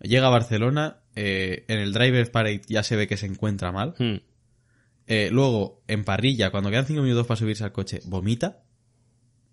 Llega 0.00 0.28
a 0.28 0.30
Barcelona, 0.30 1.00
eh, 1.14 1.64
en 1.68 1.78
el 1.78 1.92
driver 1.92 2.30
parade 2.30 2.62
ya 2.68 2.82
se 2.82 2.96
ve 2.96 3.06
que 3.06 3.16
se 3.16 3.26
encuentra 3.26 3.70
mal. 3.72 3.94
Hmm. 3.98 4.16
Eh, 5.12 5.28
luego, 5.32 5.82
en 5.88 6.04
parrilla, 6.04 6.50
cuando 6.50 6.70
quedan 6.70 6.86
cinco 6.86 7.02
minutos 7.02 7.26
para 7.26 7.36
subirse 7.36 7.64
al 7.64 7.72
coche, 7.72 8.00
vomita. 8.04 8.62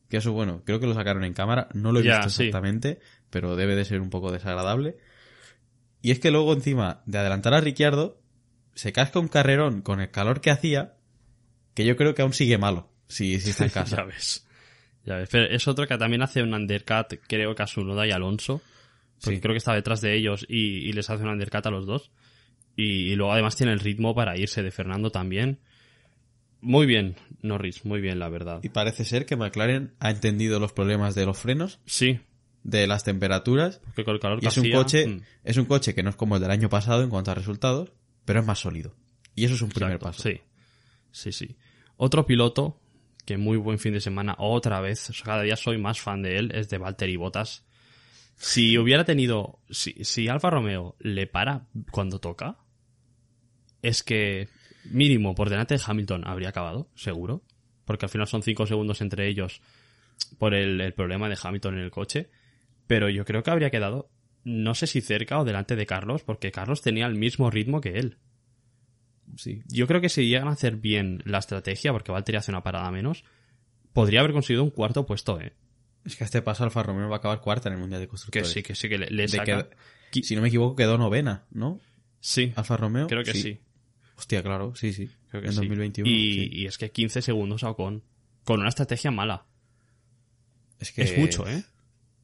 Que 0.08 0.18
eso, 0.18 0.32
bueno, 0.32 0.62
creo 0.64 0.80
que 0.80 0.86
lo 0.86 0.94
sacaron 0.94 1.24
en 1.24 1.34
cámara. 1.34 1.68
No 1.74 1.92
lo 1.92 2.00
he 2.00 2.04
Ya, 2.04 2.18
visto 2.18 2.30
sí. 2.30 2.44
exactamente, 2.44 3.00
pero 3.32 3.56
debe 3.56 3.76
de 3.76 3.84
ser 3.84 4.00
un 4.02 4.12
poco 4.12 4.32
desagradable. 4.32 4.98
Y 6.02 6.12
es 6.12 6.20
que 6.20 6.30
luego, 6.32 6.54
encima 6.54 7.02
de 7.08 7.18
adelantar 7.18 7.56
a 7.56 7.60
Ricciardo, 7.62 8.22
se 8.76 8.94
casca 8.94 9.20
un 9.20 9.28
carrerón 9.30 9.82
con 9.82 10.00
el 10.00 10.12
calor 10.12 10.42
que 10.42 10.52
hacía, 10.52 10.94
que 11.74 11.86
yo 11.86 11.96
creo 11.98 12.14
que 12.14 12.22
aún 12.22 12.34
sigue 12.34 12.58
malo, 12.60 12.92
si, 13.08 13.40
si 13.40 13.50
está 13.50 13.64
en 13.64 13.70
ya 13.72 13.74
casa. 13.74 14.04
ves. 14.04 14.46
Ya 15.06 15.16
ves. 15.16 15.30
Pero 15.32 15.46
es 15.48 15.68
otro 15.68 15.88
que 15.88 15.98
también 15.98 16.22
hace 16.22 16.44
un 16.44 16.54
undercut, 16.54 17.20
creo 17.28 17.56
que 17.56 17.64
a 17.64 17.68
Sunoda 17.68 18.06
y 18.06 18.12
Alonso. 18.12 18.62
Porque 19.20 19.38
Sí. 19.38 19.42
creo 19.42 19.54
que 19.56 19.58
está 19.58 19.74
detrás 19.74 20.02
de 20.02 20.16
ellos 20.16 20.46
y, 20.48 20.88
y 20.88 20.94
les 20.94 21.10
hace 21.10 21.24
un 21.24 21.30
undercut 21.30 21.66
a 21.66 21.72
los 21.72 21.88
dos. 21.88 22.12
Y, 22.78 23.12
y 23.12 23.16
luego 23.16 23.34
además 23.34 23.58
tiene 23.58 23.74
el 23.74 23.80
ritmo 23.80 24.16
para 24.16 24.38
irse 24.38 24.64
de 24.64 24.72
Fernando 24.72 25.10
también. 25.10 25.60
Muy 26.62 26.86
bien, 26.86 27.16
Norris, 27.42 27.84
muy 27.84 28.00
bien, 28.00 28.20
la 28.20 28.30
verdad. 28.30 28.60
Y 28.64 28.70
parece 28.70 29.04
ser 29.04 29.26
que 29.26 29.36
McLaren 29.36 29.94
ha 30.00 30.10
entendido 30.10 30.60
los 30.60 30.72
problemas 30.72 31.16
de 31.16 31.26
los 31.26 31.38
frenos, 31.38 31.80
Sí, 31.86 32.20
de 32.64 32.88
las 32.88 33.04
temperaturas, 33.04 33.80
porque 33.86 34.04
con 34.04 34.16
el 34.16 34.20
calor 34.20 34.38
y 34.40 34.42
que 34.42 34.48
es 34.48 34.58
un 34.58 34.72
coche, 34.72 35.08
mm, 35.08 35.22
es 35.44 35.58
un 35.58 35.66
coche 35.66 35.94
que 35.94 36.04
no 36.04 36.10
es 36.10 36.16
como 36.16 36.36
el 36.36 36.42
del 36.42 36.52
año 36.52 36.70
pasado 36.70 37.04
en 37.04 37.10
cuanto 37.10 37.32
a 37.32 37.36
resultados, 37.36 37.92
pero 38.26 38.40
es 38.40 38.46
más 38.46 38.60
sólido. 38.60 38.94
Y 39.36 39.46
eso 39.46 39.56
es 39.56 39.62
un 39.62 39.70
primer 39.70 39.96
exacto, 39.96 40.06
paso. 40.06 40.24
Sí, 40.24 40.42
sí, 41.12 41.32
sí. 41.32 41.56
Otro 41.96 42.26
piloto 42.26 42.80
que 43.26 43.38
muy 43.38 43.58
buen 43.58 43.78
fin 43.78 43.94
de 43.94 44.02
semana, 44.02 44.36
otra 44.40 44.80
vez, 44.82 45.12
cada 45.24 45.44
día 45.44 45.56
soy 45.56 45.78
más 45.78 46.00
fan 46.00 46.22
de 46.22 46.38
él, 46.38 46.52
es 46.56 46.70
de 46.70 46.78
Valtteri 46.78 47.18
Bottas. 47.18 47.66
Si 48.38 48.78
hubiera 48.78 49.04
tenido, 49.04 49.60
si, 49.70 49.94
si 50.04 50.28
Alfa 50.28 50.50
Romeo 50.50 50.96
le 51.00 51.28
para 51.28 51.68
cuando 51.92 52.20
toca, 52.20 52.58
es 53.82 54.04
que 54.04 54.48
mínimo 54.86 55.36
por 55.36 55.50
delante 55.50 55.76
de 55.76 55.82
Hamilton 55.86 56.28
habría 56.28 56.50
acabado, 56.50 56.90
seguro, 56.96 57.44
porque 57.86 58.06
al 58.06 58.10
final 58.10 58.28
son 58.28 58.44
5 58.44 58.66
segundos 58.68 59.02
entre 59.02 59.28
ellos 59.28 59.62
por 60.38 60.54
el, 60.54 60.82
el 60.82 60.94
problema 60.94 61.30
de 61.30 61.38
Hamilton 61.42 61.76
en 61.78 61.84
el 61.84 61.92
coche, 61.92 62.30
pero 62.88 63.10
yo 63.10 63.26
creo 63.26 63.44
que 63.44 63.52
habría 63.52 63.70
quedado, 63.70 64.10
no 64.44 64.74
sé 64.76 64.88
si 64.88 65.02
cerca 65.02 65.40
o 65.40 65.46
delante 65.46 65.76
de 65.76 65.86
Carlos, 65.86 66.24
porque 66.24 66.52
Carlos 66.52 66.82
tenía 66.82 67.06
el 67.06 67.16
mismo 67.16 67.50
ritmo 67.52 67.82
que 67.82 68.00
él. 68.00 68.18
Sí. 69.36 69.62
Yo 69.68 69.88
creo 69.88 70.00
que 70.02 70.10
si 70.10 70.28
llegan 70.28 70.48
a 70.48 70.52
hacer 70.52 70.78
bien 70.78 71.22
la 71.26 71.40
estrategia, 71.40 71.92
porque 71.92 72.12
Valtteri 72.12 72.38
hace 72.38 72.52
una 72.52 72.64
parada 72.64 72.90
menos, 72.92 73.26
podría 73.94 74.22
haber 74.22 74.32
conseguido 74.32 74.64
un 74.64 74.70
cuarto 74.72 75.06
puesto, 75.06 75.40
¿eh? 75.42 75.54
Es 76.06 76.16
que 76.16 76.24
a 76.24 76.26
este 76.26 76.42
paso 76.42 76.64
Alfa 76.64 76.82
Romeo 76.84 77.10
va 77.10 77.18
a 77.18 77.20
acabar 77.20 77.42
cuarta 77.42 77.68
en 77.68 77.74
el 77.76 77.80
Mundial 77.82 78.00
de 78.00 78.08
Que 78.08 78.10
Constructores. 78.12 78.50
sí, 78.50 78.64
que 78.64 78.74
sí, 78.76 78.88
que 78.88 78.98
le, 78.98 79.08
le 79.10 79.24
De 79.24 79.28
saca... 79.28 79.68
que- 80.12 80.24
si 80.24 80.36
no 80.38 80.42
me 80.42 80.48
equivoco, 80.48 80.76
quedó 80.78 80.98
novena, 80.98 81.46
¿no? 81.52 81.82
Sí, 82.22 82.54
Alfa 82.56 82.78
Romeo. 82.78 83.08
creo 83.08 83.24
que 83.26 83.34
sí. 83.34 83.60
Hostia, 84.18 84.42
claro, 84.42 84.74
sí, 84.76 84.94
sí. 84.94 85.10
Creo 85.30 85.42
que 85.42 85.48
en 85.48 85.54
sí. 85.54 85.60
2021. 85.60 86.10
Y, 86.10 86.34
sí. 86.34 86.50
y 86.52 86.66
es 86.66 86.78
que 86.78 86.92
15 86.92 87.22
segundos 87.22 87.64
a 87.64 87.70
Ocon. 87.70 88.04
Con 88.44 88.60
una 88.62 88.70
estrategia 88.70 89.12
mala. 89.12 89.46
Es 90.80 90.92
que 90.92 91.04
Es 91.04 91.18
mucho, 91.18 91.48
¿eh? 91.48 91.64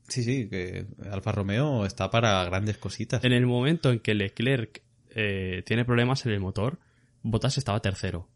Sí, 0.08 0.24
sí, 0.24 0.48
que 0.50 0.86
Alfa 1.10 1.32
Romeo 1.32 1.86
está 1.86 2.10
para 2.10 2.44
grandes 2.46 2.78
cositas. 2.78 3.24
En 3.24 3.32
el 3.32 3.46
momento 3.46 3.92
en 3.92 4.00
que 4.00 4.14
Leclerc 4.14 4.82
eh, 5.16 5.64
tiene 5.66 5.86
problemas 5.86 6.26
en 6.26 6.34
el 6.34 6.40
motor, 6.40 6.80
Bottas 7.22 7.58
estaba 7.58 7.80
tercero. 7.80 8.28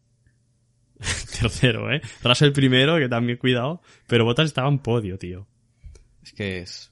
tercero, 1.39 1.91
¿eh? 1.91 2.01
Russell 2.23 2.51
primero, 2.51 2.97
que 2.97 3.09
también 3.09 3.37
cuidado, 3.37 3.81
pero 4.07 4.25
Bottas 4.25 4.45
estaba 4.45 4.69
en 4.69 4.79
podio, 4.79 5.17
tío. 5.17 5.47
Es 6.23 6.33
que 6.33 6.59
es, 6.59 6.91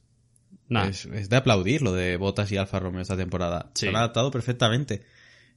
Nah, 0.68 0.88
es, 0.88 1.06
es 1.06 1.30
de 1.30 1.36
aplaudir 1.36 1.82
lo 1.82 1.94
de 1.94 2.18
Bottas 2.18 2.52
y 2.52 2.58
Alfa 2.58 2.80
Romeo 2.80 3.02
esta 3.02 3.18
temporada. 3.18 3.70
Sí. 3.74 3.82
Se 3.82 3.90
han 3.90 3.96
adaptado 3.96 4.32
perfectamente. 4.32 5.04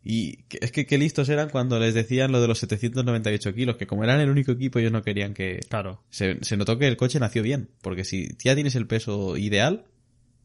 Y 0.04 0.44
es 0.60 0.72
que 0.72 0.86
qué 0.86 0.96
listos 0.96 1.28
eran 1.28 1.50
cuando 1.50 1.78
les 1.78 1.92
decían 1.92 2.32
lo 2.32 2.40
de 2.40 2.48
los 2.48 2.58
798 2.60 3.54
kilos, 3.54 3.76
que 3.76 3.86
como 3.86 4.04
eran 4.04 4.20
el 4.20 4.30
único 4.30 4.52
equipo 4.52 4.78
ellos 4.78 4.92
no 4.92 5.02
querían 5.02 5.34
que... 5.34 5.60
claro. 5.68 6.02
Se, 6.08 6.38
se 6.42 6.56
notó 6.56 6.78
que 6.78 6.86
el 6.86 6.96
coche 6.96 7.20
nació 7.20 7.42
bien, 7.42 7.70
porque 7.82 8.04
si 8.04 8.28
ya 8.38 8.54
tienes 8.54 8.74
el 8.76 8.86
peso 8.86 9.36
ideal, 9.36 9.84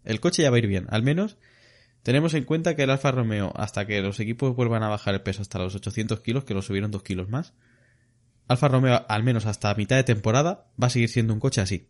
el 0.04 0.20
coche 0.20 0.44
ya 0.44 0.50
va 0.50 0.58
a 0.58 0.60
ir 0.60 0.68
bien. 0.68 0.88
Al 0.90 1.04
menos 1.04 1.38
tenemos 2.04 2.34
en 2.34 2.44
cuenta 2.44 2.76
que 2.76 2.84
el 2.84 2.90
Alfa 2.90 3.12
Romeo, 3.12 3.54
hasta 3.56 3.88
que 3.88 4.02
los 4.02 4.20
equipos 4.20 4.56
vuelvan 4.56 4.84
a 4.84 4.90
bajar 4.90 5.14
el 5.14 5.22
peso 5.22 5.42
hasta 5.42 5.60
los 5.60 5.74
800 5.76 6.20
kilos, 6.20 6.44
que 6.44 6.54
lo 6.54 6.62
subieron 6.62 6.92
2 6.92 7.02
kilos 7.04 7.30
más, 7.30 7.54
Alfa 8.48 8.68
Romeo, 8.68 9.06
al 9.08 9.24
menos 9.24 9.46
hasta 9.46 9.74
mitad 9.76 9.96
de 9.96 10.04
temporada, 10.04 10.68
va 10.82 10.88
a 10.88 10.90
seguir 10.90 11.10
siendo 11.10 11.34
un 11.34 11.40
coche 11.40 11.62
así. 11.62 11.88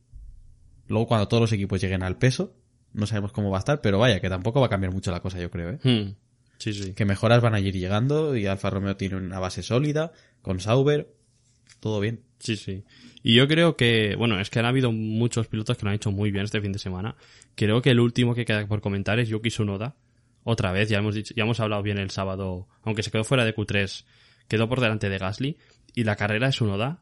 Luego, 0.88 1.07
cuando 1.07 1.28
todos 1.28 1.41
los 1.41 1.51
equipos 1.51 1.82
lleguen 1.82 2.03
al 2.03 2.18
peso, 2.18 2.55
no 2.93 3.07
sabemos 3.07 3.32
cómo 3.32 3.49
va 3.49 3.57
a 3.57 3.59
estar, 3.59 3.82
pero 3.82 3.97
vaya, 3.97 4.20
que 4.20 4.30
tampoco 4.30 4.59
va 4.59 4.68
a 4.68 4.70
cambiar 4.70 4.93
mucho 4.93 5.11
la 5.11 5.22
cosa, 5.22 5.39
yo 5.39 5.49
creo, 5.49 5.72
¿eh? 5.72 5.80
Hmm. 5.84 6.16
Sí, 6.64 6.72
sí. 6.72 6.93
Que 6.93 7.03
mejoras 7.03 7.41
van 7.41 7.55
a 7.55 7.59
ir 7.59 7.76
llegando 7.76 8.38
y 8.38 8.45
Alfa 8.45 8.70
Romeo 8.70 8.95
tiene 8.95 9.18
una 9.18 9.38
base 9.38 9.61
sólida, 9.61 10.14
con 10.41 10.61
Sauber, 10.61 11.14
todo 11.82 11.99
bien. 11.99 12.22
Sí, 12.39 12.55
sí. 12.55 12.86
Y 13.22 13.36
yo 13.36 13.49
creo 13.49 13.76
que, 13.76 14.16
bueno, 14.16 14.39
es 14.39 14.49
que 14.49 14.59
han 14.59 14.66
habido 14.66 14.93
muchos 14.93 15.49
pilotos 15.49 15.76
que 15.76 15.84
lo 15.84 15.89
han 15.89 15.95
hecho 15.95 16.11
muy 16.11 16.32
bien 16.32 16.45
este 16.45 16.61
fin 16.61 16.72
de 16.72 16.80
semana. 16.80 17.18
Creo 17.55 17.82
que 17.82 17.89
el 17.89 17.99
último 17.99 18.34
que 18.34 18.45
queda 18.45 18.66
por 18.66 18.80
comentar 18.80 19.20
es 19.20 19.28
Yuki 19.28 19.49
Tsunoda. 19.49 19.97
Otra 20.45 20.72
vez, 20.72 20.88
ya 20.88 20.99
hemos 20.99 21.16
dicho, 21.16 21.34
ya 21.36 21.43
hemos 21.43 21.59
hablado 21.59 21.84
bien 21.84 21.97
el 21.97 22.11
sábado, 22.11 22.70
aunque 22.84 23.03
se 23.03 23.11
quedó 23.11 23.26
fuera 23.26 23.43
de 23.43 23.53
Q3, 23.53 24.05
quedó 24.47 24.70
por 24.70 24.80
delante 24.80 25.09
de 25.09 25.18
Gasly. 25.18 25.57
Y 25.93 26.05
la 26.05 26.16
carrera 26.16 26.47
de 26.47 26.53
Tsunoda, 26.53 27.01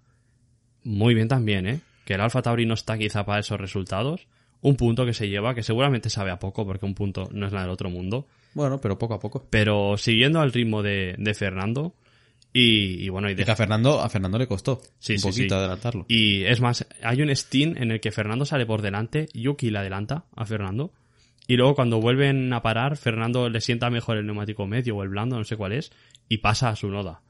muy 0.84 1.14
bien 1.14 1.28
también, 1.28 1.68
¿eh? 1.68 1.82
Que 2.06 2.16
el 2.16 2.22
Alfa 2.22 2.42
Tauri 2.42 2.66
no 2.66 2.74
está 2.74 2.98
quizá 2.98 3.28
para 3.28 3.42
esos 3.42 3.62
resultados. 3.62 4.26
Un 4.62 4.76
punto 4.76 5.06
que 5.06 5.14
se 5.14 5.30
lleva, 5.30 5.54
que 5.54 5.62
seguramente 5.62 6.10
sabe 6.10 6.32
a 6.32 6.40
poco, 6.40 6.66
porque 6.66 6.88
un 6.88 6.96
punto 6.96 7.30
no 7.32 7.46
es 7.46 7.52
nada 7.54 7.66
del 7.66 7.74
otro 7.74 7.92
mundo. 7.92 8.28
Bueno, 8.54 8.80
pero 8.82 8.98
poco 8.98 9.14
a 9.14 9.20
poco. 9.20 9.48
Pero 9.50 9.98
siguiendo 9.98 10.40
al 10.40 10.52
ritmo 10.52 10.82
de, 10.84 11.16
de 11.18 11.34
Fernando, 11.34 11.96
y, 12.54 13.04
y 13.06 13.10
bueno, 13.10 13.30
y 13.30 13.32
Y 13.32 13.36
de 13.36 13.46
que 13.46 13.52
a 13.52 13.56
Fernando, 13.56 14.02
a 14.02 14.10
Fernando 14.10 14.38
le 14.38 14.48
costó 14.48 14.82
Sí, 15.00 15.14
un 15.14 15.20
sí, 15.20 15.28
poquito 15.28 15.56
sí. 15.56 15.60
adelantarlo. 15.60 16.06
Y 16.10 16.44
es 16.44 16.60
más, 16.60 16.86
hay 17.02 17.22
un 17.22 17.34
stint 17.36 17.78
en 17.78 17.92
el 17.92 18.02
que 18.02 18.12
Fernando 18.12 18.46
sale 18.46 18.66
por 18.66 18.82
delante, 18.82 19.28
Yuki 19.34 19.70
le 19.72 19.80
adelanta 19.80 20.26
a 20.36 20.46
Fernando, 20.46 20.92
y 21.48 21.56
luego 21.56 21.76
cuando 21.76 22.00
vuelven 22.02 22.52
a 22.54 22.62
parar, 22.62 22.98
Fernando 22.98 23.50
le 23.50 23.62
sienta 23.62 23.90
mejor 23.90 24.18
el 24.18 24.26
neumático 24.26 24.68
medio 24.68 24.98
o 24.98 25.04
el 25.04 25.10
blando, 25.10 25.38
no 25.38 25.44
sé 25.44 25.56
cuál 25.58 25.72
es, 25.74 25.92
y 26.30 26.38
pasa 26.40 26.70
a 26.70 26.76
su 26.76 26.90
noda. 26.90 27.22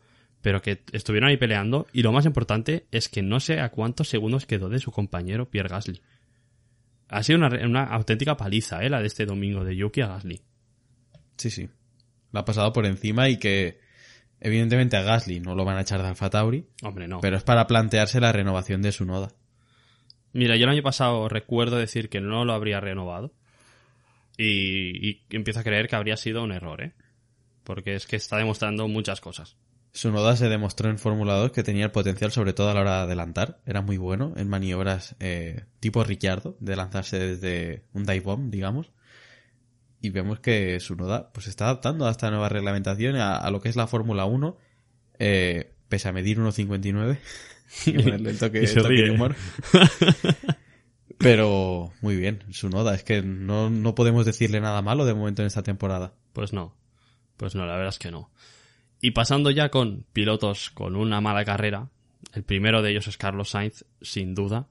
Pero 0.42 0.62
que 0.62 0.82
estuvieron 0.92 1.30
ahí 1.30 1.38
peleando, 1.38 1.86
y 1.94 2.02
lo 2.02 2.12
más 2.12 2.26
importante 2.26 2.86
es 2.92 3.10
que 3.10 3.22
no 3.22 3.40
sé 3.40 3.60
a 3.60 3.70
cuántos 3.70 4.10
segundos 4.10 4.48
quedó 4.48 4.70
de 4.70 4.80
su 4.80 4.92
compañero 4.92 5.50
Pierre 5.50 5.70
Gasly. 5.70 6.02
Ha 7.10 7.22
sido 7.24 7.38
una, 7.40 7.50
una 7.66 7.84
auténtica 7.84 8.38
paliza, 8.38 8.84
¿eh? 8.84 8.90
La 8.90 9.02
de 9.02 9.08
este 9.08 9.26
domingo 9.26 9.64
de 9.64 9.76
Yuki 9.76 10.02
a 10.02 10.08
Gasly. 10.08 10.42
Sí, 11.42 11.50
sí. 11.50 11.70
La 12.32 12.42
ha 12.42 12.46
pasado 12.46 12.72
por 12.72 12.86
encima 12.86 13.28
y 13.28 13.38
que 13.38 13.80
evidentemente 14.40 14.96
a 14.96 15.02
Gasly 15.02 15.40
no 15.40 15.56
lo 15.56 15.66
van 15.66 15.78
a 15.78 15.82
echar 15.82 16.00
de 16.00 16.08
Alfa 16.08 16.30
Tauri, 16.30 16.68
Hombre, 16.84 17.08
no. 17.08 17.20
pero 17.20 17.36
es 17.36 17.42
para 17.42 17.66
plantearse 17.66 18.20
la 18.20 18.32
renovación 18.32 18.84
de 18.84 18.92
su 18.92 19.06
noda. 19.06 19.30
Mira, 20.34 20.56
yo 20.56 20.66
el 20.66 20.70
año 20.70 20.84
pasado 20.84 21.28
recuerdo 21.30 21.78
decir 21.78 22.10
que 22.10 22.22
no 22.22 22.46
lo 22.46 22.54
habría 22.54 22.80
renovado. 22.80 23.34
Y, 24.38 25.10
y 25.10 25.22
empiezo 25.32 25.62
a 25.62 25.64
creer 25.64 25.88
que 25.88 25.96
habría 25.96 26.16
sido 26.16 26.44
un 26.44 26.52
error, 26.52 26.84
¿eh? 26.84 26.94
Porque 27.64 27.96
es 27.96 28.06
que 28.06 28.18
está 28.18 28.38
demostrando 28.38 28.88
muchas 28.88 29.20
cosas. 29.20 29.58
Noda 30.06 30.36
se 30.36 30.48
demostró 30.48 30.92
en 30.92 31.00
Fórmula 31.00 31.34
2 31.38 31.52
que 31.52 31.64
tenía 31.64 31.86
el 31.86 31.92
potencial 31.92 32.32
sobre 32.32 32.54
todo 32.54 32.70
a 32.70 32.76
la 32.76 32.82
hora 32.82 32.98
de 32.98 33.04
adelantar. 33.04 33.62
Era 33.66 33.82
muy 33.82 33.98
bueno 33.98 34.34
en 34.38 34.48
maniobras 34.48 35.16
eh, 35.20 35.66
tipo 35.80 36.04
Ricciardo, 36.04 36.56
de 36.60 36.76
lanzarse 36.76 37.18
desde 37.18 37.84
un 37.94 38.06
dive 38.06 38.22
bomb, 38.22 38.52
digamos. 38.52 38.92
Y 40.02 40.10
vemos 40.10 40.40
que 40.40 40.80
Noda 40.98 41.32
pues, 41.32 41.46
se 41.46 41.50
está 41.52 41.66
adaptando 41.66 42.08
a 42.08 42.12
esta 42.12 42.30
nueva 42.32 42.50
reglamentación, 42.50 43.16
a, 43.16 43.38
a 43.38 43.52
lo 43.52 43.62
que 43.62 43.70
es 43.70 43.76
la 43.76 43.88
Fórmula 43.88 44.26
1, 44.26 44.58
eh, 45.20 45.74
pese 45.90 46.10
a 46.10 46.12
medir 46.12 46.40
1.59. 46.40 47.20
y 47.86 47.94
ponerle 47.94 48.32
el 48.32 48.40
toque, 48.40 48.62
Y 48.64 48.68
se 48.68 48.80
el 48.80 48.84
toque 48.84 48.96
de 48.96 49.02
ríe. 49.04 49.12
humor. 49.12 49.36
Pero 51.18 51.94
muy 52.02 52.16
bien, 52.16 52.44
Noda 52.64 52.96
Es 52.96 53.04
que 53.04 53.22
no, 53.22 53.70
no 53.70 53.94
podemos 53.94 54.26
decirle 54.26 54.60
nada 54.60 54.82
malo 54.82 55.06
de 55.06 55.14
momento 55.14 55.44
en 55.44 55.48
esta 55.48 55.62
temporada. 55.62 56.14
Pues 56.34 56.52
no. 56.52 56.76
Pues 57.38 57.54
no, 57.54 57.66
la 57.66 57.74
verdad 57.74 57.90
es 57.90 58.00
que 58.00 58.10
no. 58.10 58.32
Y 59.02 59.12
pasando 59.12 59.52
ya 59.52 59.70
con 59.70 60.06
pilotos 60.14 60.72
con 60.72 60.96
una 60.96 61.22
mala 61.22 61.46
carrera, 61.46 61.90
el 62.34 62.44
primero 62.44 62.82
de 62.82 62.92
ellos 62.92 63.08
es 63.08 63.18
Carlos 63.18 63.50
Sainz, 63.50 63.86
sin 64.02 64.34
duda. 64.34 64.68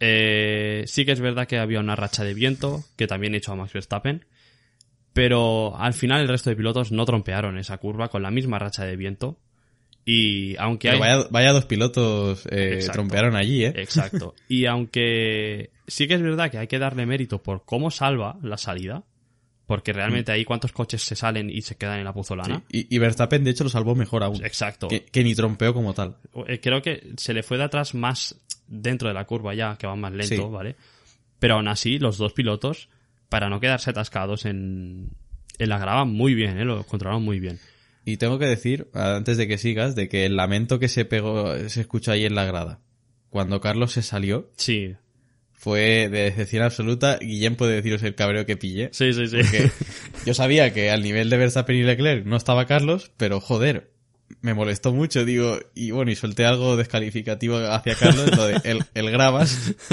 Eh, 0.00 0.84
sí 0.86 1.04
que 1.04 1.12
es 1.12 1.20
verdad 1.20 1.46
que 1.46 1.58
había 1.58 1.80
una 1.80 1.96
racha 1.96 2.24
de 2.24 2.34
viento, 2.34 2.84
que 2.96 3.06
también 3.06 3.34
echó 3.34 3.52
a 3.52 3.56
Max 3.56 3.72
Verstappen, 3.72 4.24
pero 5.12 5.76
al 5.76 5.94
final 5.94 6.20
el 6.20 6.28
resto 6.28 6.50
de 6.50 6.56
pilotos 6.56 6.92
no 6.92 7.04
trompearon 7.04 7.58
esa 7.58 7.78
curva 7.78 8.08
con 8.08 8.22
la 8.22 8.30
misma 8.30 8.58
racha 8.58 8.84
de 8.84 8.96
viento. 8.96 9.38
Y 10.04 10.56
aunque 10.56 10.90
hay... 10.90 10.98
vaya, 10.98 11.26
vaya 11.30 11.52
dos 11.52 11.66
pilotos 11.66 12.46
eh, 12.50 12.80
trompearon 12.92 13.36
allí, 13.36 13.64
¿eh? 13.64 13.72
Exacto. 13.76 14.34
Y 14.48 14.66
aunque 14.66 15.70
sí 15.86 16.08
que 16.08 16.14
es 16.14 16.22
verdad 16.22 16.50
que 16.50 16.58
hay 16.58 16.66
que 16.66 16.78
darle 16.78 17.04
mérito 17.04 17.42
por 17.42 17.64
cómo 17.64 17.90
salva 17.90 18.38
la 18.42 18.56
salida, 18.56 19.04
porque 19.68 19.92
realmente 19.92 20.32
ahí 20.32 20.44
cuántos 20.44 20.72
coches 20.72 21.02
se 21.02 21.14
salen 21.14 21.50
y 21.50 21.62
se 21.62 21.76
quedan 21.76 21.98
en 21.98 22.04
la 22.06 22.12
puzolana. 22.14 22.62
Sí, 22.70 22.88
Y, 22.90 22.96
y 22.96 22.98
Verstappen, 22.98 23.44
de 23.44 23.50
hecho, 23.50 23.62
lo 23.64 23.70
salvó 23.70 23.94
mejor 23.94 24.24
aún. 24.24 24.44
Exacto. 24.44 24.88
Que, 24.88 25.04
que 25.04 25.22
ni 25.22 25.34
trompeó 25.36 25.72
como 25.74 25.92
tal. 25.94 26.16
Eh, 26.48 26.58
Creo 26.58 26.82
que 26.82 27.12
se 27.18 27.34
le 27.34 27.42
fue 27.44 27.58
de 27.58 27.64
atrás 27.64 27.94
más 27.94 28.34
dentro 28.66 29.06
de 29.08 29.14
la 29.14 29.24
curva 29.26 29.54
ya, 29.54 29.76
que 29.78 29.86
va 29.86 29.94
más 29.94 30.10
lento, 30.12 30.34
Sí. 30.34 30.42
¿vale? 30.50 30.74
Pero 31.38 31.54
aún 31.54 31.68
así, 31.68 31.98
los 32.00 32.16
dos 32.18 32.32
pilotos, 32.32 32.88
para 33.28 33.48
no 33.48 33.60
quedarse 33.60 33.90
atascados 33.90 34.46
en, 34.46 35.10
en 35.58 35.68
la 35.68 35.78
grava, 35.78 36.04
muy 36.06 36.34
bien, 36.34 36.58
¿eh? 36.58 36.64
Lo 36.64 36.82
controlaron 36.84 37.22
muy 37.22 37.38
bien. 37.38 37.60
Y 38.06 38.16
tengo 38.16 38.38
que 38.38 38.46
decir, 38.46 38.88
antes 38.94 39.36
de 39.36 39.46
que 39.46 39.58
sigas, 39.58 39.94
de 39.94 40.08
que 40.08 40.24
el 40.24 40.34
lamento 40.36 40.78
que 40.78 40.88
se 40.88 41.04
pegó, 41.04 41.54
se 41.68 41.82
escuchó 41.82 42.10
ahí 42.10 42.24
en 42.24 42.34
la 42.34 42.46
grada. 42.46 42.80
Cuando 43.28 43.60
Carlos 43.60 43.92
se 43.92 44.00
salió, 44.00 44.50
Sí, 44.56 44.94
fue 45.58 46.08
de 46.08 46.22
decepción 46.22 46.62
absoluta. 46.62 47.18
Guillem 47.18 47.56
puede 47.56 47.74
deciros 47.74 48.04
el 48.04 48.14
cabreo 48.14 48.46
que 48.46 48.56
pillé. 48.56 48.90
sí, 48.92 49.12
sí, 49.12 49.26
sí. 49.26 49.38
Porque 49.38 49.70
yo 50.24 50.32
sabía 50.32 50.72
que 50.72 50.90
al 50.90 51.02
nivel 51.02 51.28
de 51.30 51.36
Verstappen 51.36 51.76
y 51.76 51.82
Leclerc 51.82 52.24
no 52.24 52.36
estaba 52.36 52.66
Carlos, 52.66 53.10
pero 53.16 53.40
joder, 53.40 53.90
me 54.40 54.54
molestó 54.54 54.94
mucho, 54.94 55.24
digo, 55.24 55.58
y 55.74 55.90
bueno, 55.90 56.12
y 56.12 56.14
solté 56.14 56.46
algo 56.46 56.76
descalificativo 56.76 57.56
hacia 57.56 57.96
Carlos, 57.96 58.36
lo 58.36 58.46
de 58.46 58.60
el, 58.64 58.84
el 58.94 59.10
grabas. 59.10 59.74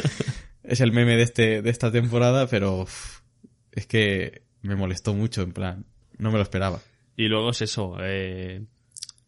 Es 0.68 0.82
el 0.82 0.92
meme 0.92 1.16
de 1.16 1.22
este, 1.22 1.62
de 1.62 1.70
esta 1.70 1.92
temporada, 1.92 2.48
pero 2.48 2.88
es 3.72 3.86
que 3.86 4.42
me 4.64 4.76
molestó 4.76 5.14
mucho, 5.14 5.44
en 5.44 5.52
plan, 5.52 5.86
no 6.18 6.32
me 6.32 6.38
lo 6.38 6.42
esperaba. 6.42 6.82
Y 7.16 7.28
luego 7.28 7.52
es 7.52 7.62
eso, 7.62 7.98
eh, 8.02 8.64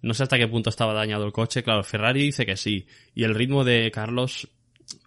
no 0.02 0.16
sé 0.16 0.24
hasta 0.24 0.40
qué 0.40 0.48
punto 0.48 0.72
estaba 0.72 0.96
dañado 0.96 1.26
el 1.26 1.32
coche. 1.32 1.62
Claro, 1.62 1.84
Ferrari 1.84 2.24
dice 2.24 2.44
que 2.44 2.58
sí. 2.58 2.88
Y 3.14 3.24
el 3.24 3.36
ritmo 3.36 3.64
de 3.64 3.92
Carlos 3.92 4.50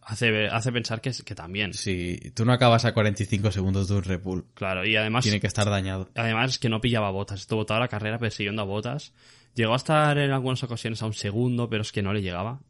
hace, 0.02 0.46
hace 0.48 0.72
pensar 0.72 1.00
que, 1.00 1.10
que 1.24 1.34
también. 1.34 1.72
Si 1.74 2.18
tú 2.34 2.44
no 2.44 2.52
acabas 2.52 2.84
a 2.84 2.92
45 2.94 3.50
segundos 3.52 3.88
de 3.88 3.94
un 3.94 4.02
Red 4.04 4.22
Bull, 4.22 4.46
Claro, 4.54 4.84
y 4.86 4.96
además, 4.96 5.22
tiene 5.22 5.40
que 5.40 5.46
estar 5.46 5.68
dañado. 5.68 6.10
además 6.14 6.52
es 6.52 6.58
que 6.58 6.68
no 6.68 6.80
pillaba 6.80 7.10
botas. 7.10 7.40
Estuvo 7.40 7.66
toda 7.66 7.80
la 7.80 7.88
carrera 7.88 8.18
persiguiendo 8.18 8.62
a 8.62 8.64
botas. 8.64 9.12
Llegó 9.54 9.72
a 9.72 9.76
estar 9.76 10.16
en 10.18 10.30
algunas 10.30 10.62
ocasiones 10.62 11.02
a 11.02 11.06
un 11.06 11.12
segundo, 11.14 11.68
pero 11.68 11.82
es 11.82 11.92
que 11.92 12.02
no 12.02 12.12
le 12.12 12.22
llegaba. 12.22 12.60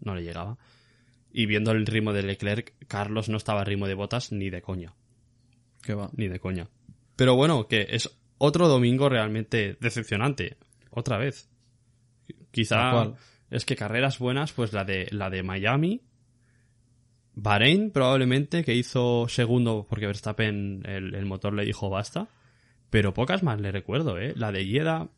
No 0.00 0.14
le 0.14 0.22
llegaba. 0.22 0.58
Y 1.32 1.46
viendo 1.46 1.72
el 1.72 1.86
ritmo 1.86 2.12
de 2.12 2.22
Leclerc, 2.22 2.74
Carlos 2.86 3.28
no 3.28 3.36
estaba 3.36 3.62
a 3.62 3.64
ritmo 3.64 3.86
de 3.88 3.94
botas 3.94 4.30
ni 4.32 4.50
de 4.50 4.62
coña. 4.62 4.94
¿Qué 5.82 5.94
va? 5.94 6.10
Ni 6.16 6.28
de 6.28 6.38
coña. 6.40 6.68
Pero 7.16 7.34
bueno, 7.36 7.66
que 7.68 7.86
es 7.90 8.10
otro 8.38 8.68
domingo 8.68 9.08
realmente 9.08 9.76
decepcionante. 9.80 10.56
Otra 10.90 11.18
vez. 11.18 11.48
Quizá 12.50 13.14
es 13.50 13.64
que 13.64 13.76
carreras 13.76 14.18
buenas, 14.18 14.52
pues 14.52 14.72
la 14.72 14.84
de 14.84 15.08
la 15.10 15.28
de 15.30 15.42
Miami, 15.42 16.02
Bahrein 17.36 17.90
probablemente 17.90 18.64
que 18.64 18.74
hizo 18.74 19.26
segundo 19.28 19.86
porque 19.88 20.06
Verstappen 20.06 20.82
el, 20.86 21.14
el 21.14 21.26
motor 21.26 21.52
le 21.54 21.64
dijo 21.64 21.90
basta, 21.90 22.28
pero 22.90 23.12
pocas 23.14 23.42
más 23.42 23.60
le 23.60 23.72
recuerdo, 23.72 24.18
eh. 24.18 24.32
La 24.36 24.52
de 24.52 24.64
Jeddah 24.64 25.08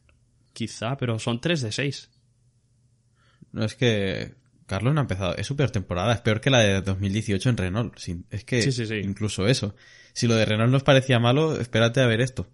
quizá, 0.53 0.97
pero 0.97 1.19
son 1.19 1.41
3 1.41 1.61
de 1.63 1.73
6. 1.73 2.11
No 3.53 3.65
es 3.65 3.75
que 3.75 4.35
Carlos 4.67 4.95
no 4.95 5.01
ha 5.01 5.03
empezado, 5.03 5.37
es 5.37 5.47
super 5.47 5.71
temporada, 5.71 6.13
es 6.15 6.21
peor 6.21 6.41
que 6.41 6.51
la 6.51 6.61
de 6.61 6.81
2018 6.83 7.49
en 7.51 7.57
Renault. 7.57 7.97
Es 8.31 8.45
que 8.45 8.63
Sí, 8.63 8.73
sí, 8.73 8.87
sí. 8.87 8.97
incluso 8.97 9.47
eso. 9.47 9.75
Si 10.13 10.27
lo 10.27 10.35
de 10.35 10.45
Renault 10.47 10.73
nos 10.73 10.83
parecía 10.83 11.19
malo, 11.19 11.59
espérate 11.61 12.01
a 12.01 12.07
ver 12.07 12.21
esto. 12.21 12.47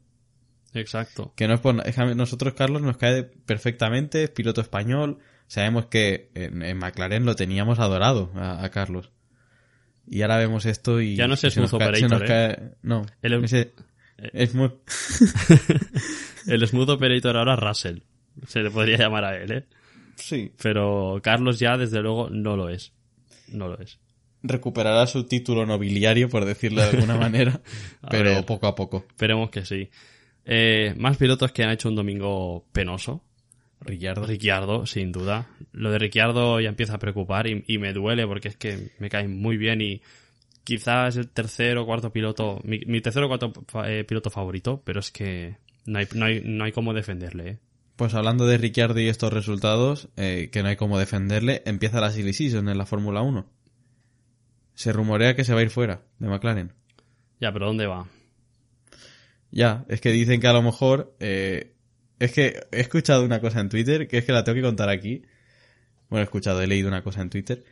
Exacto. 0.75 1.33
Que 1.37 1.47
no 1.49 1.55
es 1.55 1.61
por 1.61 1.75
na- 1.75 1.83
es 1.85 1.95
que 1.95 2.01
a 2.01 2.15
nosotros 2.15 2.55
Carlos 2.55 2.83
nos 2.83 2.97
cae 2.97 3.23
perfectamente, 3.25 4.25
es 4.25 4.31
piloto 4.31 4.61
español, 4.61 5.19
sabemos 5.47 5.87
que 5.87 6.31
en, 6.35 6.63
en 6.63 6.79
McLaren 6.79 7.25
lo 7.25 7.37
teníamos 7.37 7.79
adorado 7.79 8.31
a, 8.35 8.65
a 8.65 8.71
Carlos. 8.71 9.11
Y 10.07 10.23
ahora 10.23 10.37
vemos 10.39 10.67
esto 10.67 11.01
y 11.01 11.17
Ya 11.17 11.27
no 11.29 11.35
es 11.35 11.41
smooth 11.41 11.75
operator, 11.75 12.25
¿eh? 12.29 12.73
no, 12.83 13.07
El- 13.23 13.45
ese- 13.45 13.73
es 14.19 14.55
muy 14.55 14.71
El 16.47 16.67
smooth 16.67 16.91
operator 16.91 17.37
ahora 17.37 17.57
Russell. 17.57 17.99
Se 18.47 18.61
le 18.61 18.71
podría 18.71 18.97
llamar 18.99 19.25
a 19.25 19.37
él, 19.37 19.53
eh. 19.53 19.65
sí, 20.17 20.53
Pero 20.63 21.21
Carlos 21.23 21.59
ya 21.59 21.77
desde 21.77 22.01
luego 22.01 22.31
no 22.31 22.57
lo 22.57 22.69
es. 22.69 22.93
No 23.49 23.69
lo 23.69 23.79
es. 23.79 23.99
recuperará 24.43 25.07
su 25.07 25.25
título 25.25 25.67
nobiliario 25.67 26.29
por 26.29 26.45
decirlo 26.45 26.83
de 26.83 26.89
alguna 26.89 27.17
manera, 27.19 27.61
A 28.01 28.09
pero 28.09 28.31
ver. 28.31 28.45
poco 28.47 28.67
a 28.67 28.75
poco. 28.75 29.05
Esperemos 29.09 29.51
que 29.51 29.65
sí. 29.65 29.89
Eh, 30.45 30.95
más 30.97 31.17
pilotos 31.17 31.53
que 31.53 31.63
han 31.63 31.71
hecho 31.71 31.89
un 31.89 31.95
domingo 31.95 32.67
penoso. 32.73 33.23
Ricciardo. 33.85 34.27
Ricciardo, 34.27 34.87
sin 34.87 35.13
duda. 35.13 35.49
Lo 35.73 35.91
de 35.91 35.99
Ricciardo 35.99 36.61
ya 36.61 36.69
empieza 36.69 36.95
a 36.95 36.99
preocupar 36.99 37.47
y, 37.47 37.65
y 37.67 37.79
me 37.79 37.93
duele 37.93 38.27
porque 38.27 38.49
es 38.49 38.57
que 38.57 38.91
me 38.99 39.09
cae 39.09 39.29
muy 39.29 39.57
bien 39.57 39.81
y 39.81 40.03
quizás 40.65 41.17
el 41.17 41.29
tercer 41.29 41.77
o 41.79 41.87
cuarto 41.87 42.13
piloto, 42.13 42.61
mi, 42.65 42.81
mi 42.87 43.01
tercer 43.01 43.23
o 43.25 43.29
cuarto 43.29 43.53
eh, 43.85 44.05
piloto 44.05 44.31
favorito, 44.31 44.83
pero 44.85 45.01
es 45.01 45.11
que 45.11 45.57
no 45.87 45.99
hay, 45.99 46.07
no 46.15 46.27
hay, 46.27 46.43
no 46.45 46.65
hay 46.65 46.73
cómo 46.73 46.95
defenderle. 46.95 47.49
¿eh? 47.49 47.59
Pues 47.97 48.15
hablando 48.15 48.47
de 48.47 48.59
Ricciardo 48.59 49.01
y 49.01 49.09
estos 49.09 49.33
resultados, 49.33 50.09
eh, 50.17 50.51
que 50.53 50.63
no 50.63 50.69
hay 50.69 50.77
cómo 50.77 50.99
defenderle, 50.99 51.63
empieza 51.67 52.01
la 52.01 52.11
silly 52.11 52.33
season 52.33 52.69
en 52.69 52.79
la 52.79 52.87
Fórmula 52.87 53.23
1. 53.23 53.47
Se 54.75 54.93
rumorea 54.93 55.37
que 55.37 55.45
se 55.45 55.53
va 55.53 55.61
a 55.61 55.63
ir 55.63 55.71
fuera 55.71 56.03
de 56.19 56.29
McLaren. 56.29 56.73
Ya, 57.41 57.53
pero 57.53 57.67
¿dónde 57.67 57.87
va? 57.87 58.07
Ya, 59.51 59.85
es 59.89 60.01
que 60.01 60.11
dicen 60.11 60.41
que 60.41 60.47
a 60.47 60.53
lo 60.53 60.63
mejor... 60.63 61.15
eh, 61.21 61.72
es 62.23 62.33
que 62.33 62.67
he 62.71 62.81
escuchado 62.81 63.25
una 63.25 63.41
cosa 63.41 63.59
en 63.59 63.69
Twitter, 63.69 64.07
que 64.07 64.19
es 64.19 64.25
que 64.25 64.31
la 64.31 64.45
tengo 64.45 64.55
que 64.55 64.63
contar 64.63 64.89
aquí. 64.89 65.23
Bueno, 66.09 66.23
he 66.23 66.25
escuchado, 66.25 66.63
he 66.63 66.69
leído 66.69 66.87
una 66.87 67.03
cosa 67.03 67.21
en 67.21 67.31
Twitter. 67.31 67.65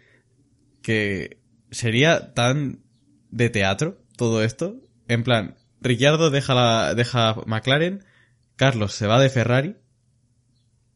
Que 0.83 1.39
sería 1.71 2.35
tan 2.35 2.81
de 3.31 3.49
teatro 3.49 4.03
todo 4.17 4.43
esto. 4.43 4.81
En 5.07 5.23
plan, 5.23 5.55
Ricciardo 5.81 6.31
deja, 6.31 6.55
la, 6.55 6.95
deja 6.97 7.37
McLaren, 7.47 8.05
Carlos 8.57 8.93
se 8.93 9.07
va 9.07 9.21
de 9.21 9.31
Ferrari 9.31 9.77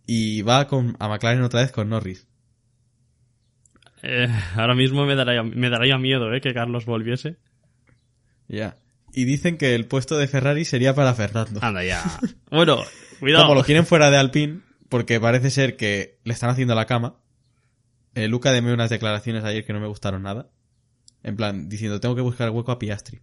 y 0.05 0.43
va 0.43 0.67
con, 0.67 0.97
a 0.99 1.07
McLaren 1.07 1.43
otra 1.43 1.61
vez 1.61 1.71
con 1.71 1.89
Norris. 1.91 2.27
Eh, 4.03 4.27
ahora 4.57 4.75
mismo 4.75 5.07
me 5.07 5.15
daría, 5.15 5.45
me 5.45 5.71
daría 5.71 5.97
miedo 5.97 6.35
¿eh? 6.35 6.41
que 6.41 6.53
Carlos 6.53 6.87
volviese. 6.87 7.37
Ya. 8.49 8.75
Y 9.13 9.27
dicen 9.27 9.59
que 9.59 9.77
el 9.77 9.87
puesto 9.87 10.19
de 10.19 10.27
Ferrari 10.27 10.65
sería 10.65 10.93
para 10.93 11.15
Fernando. 11.15 11.61
Anda 11.63 11.85
ya. 11.85 12.03
Bueno, 12.51 12.83
cuidado. 13.25 13.45
Como 13.45 13.55
lo 13.55 13.65
quieren 13.65 13.87
fuera 13.87 14.11
de 14.11 14.17
Alpine, 14.17 14.61
porque 14.89 15.19
parece 15.19 15.51
ser 15.51 15.77
que 15.77 16.19
le 16.25 16.33
están 16.33 16.51
haciendo 16.51 16.75
la 16.75 16.87
cama. 16.87 17.17
Eh, 18.15 18.29
Luca 18.29 18.53
dio 18.53 18.73
unas 18.73 18.91
declaraciones 18.91 19.45
ayer 19.45 19.65
que 19.65 19.73
no 19.73 19.81
me 19.81 19.89
gustaron 19.89 20.23
nada. 20.23 20.51
En 21.23 21.37
plan, 21.37 21.69
diciendo, 21.69 22.01
tengo 22.01 22.15
que 22.15 22.21
buscar 22.21 22.51
hueco 22.51 22.71
a 22.71 22.79
Piastri. 22.79 23.21